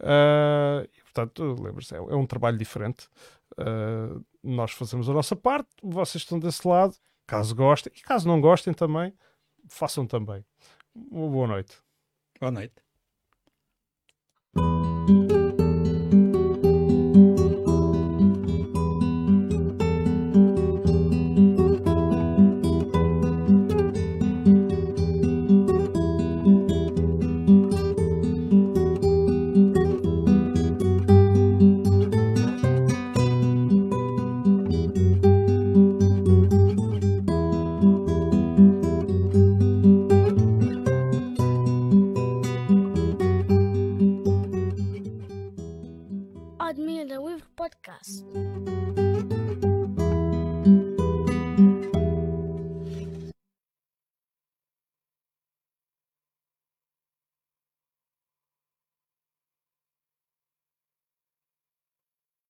Ah, 0.00 0.84
e, 0.92 1.00
portanto, 1.02 1.56
lembre-se, 1.60 1.94
é, 1.94 1.98
é 1.98 2.16
um 2.16 2.26
trabalho 2.26 2.58
diferente. 2.58 3.08
Ah, 3.56 4.20
nós 4.42 4.72
fazemos 4.72 5.08
a 5.08 5.12
nossa 5.12 5.36
parte, 5.36 5.68
vocês 5.82 6.22
estão 6.22 6.38
desse 6.38 6.66
lado. 6.66 6.94
Caso 7.26 7.54
gostem, 7.54 7.92
e 7.96 8.00
caso 8.02 8.26
não 8.26 8.40
gostem 8.40 8.74
também, 8.74 9.14
façam 9.68 10.06
também. 10.06 10.44
Boa 10.94 11.46
noite. 11.46 11.78
Boa 12.40 12.50
noite. 12.50 12.91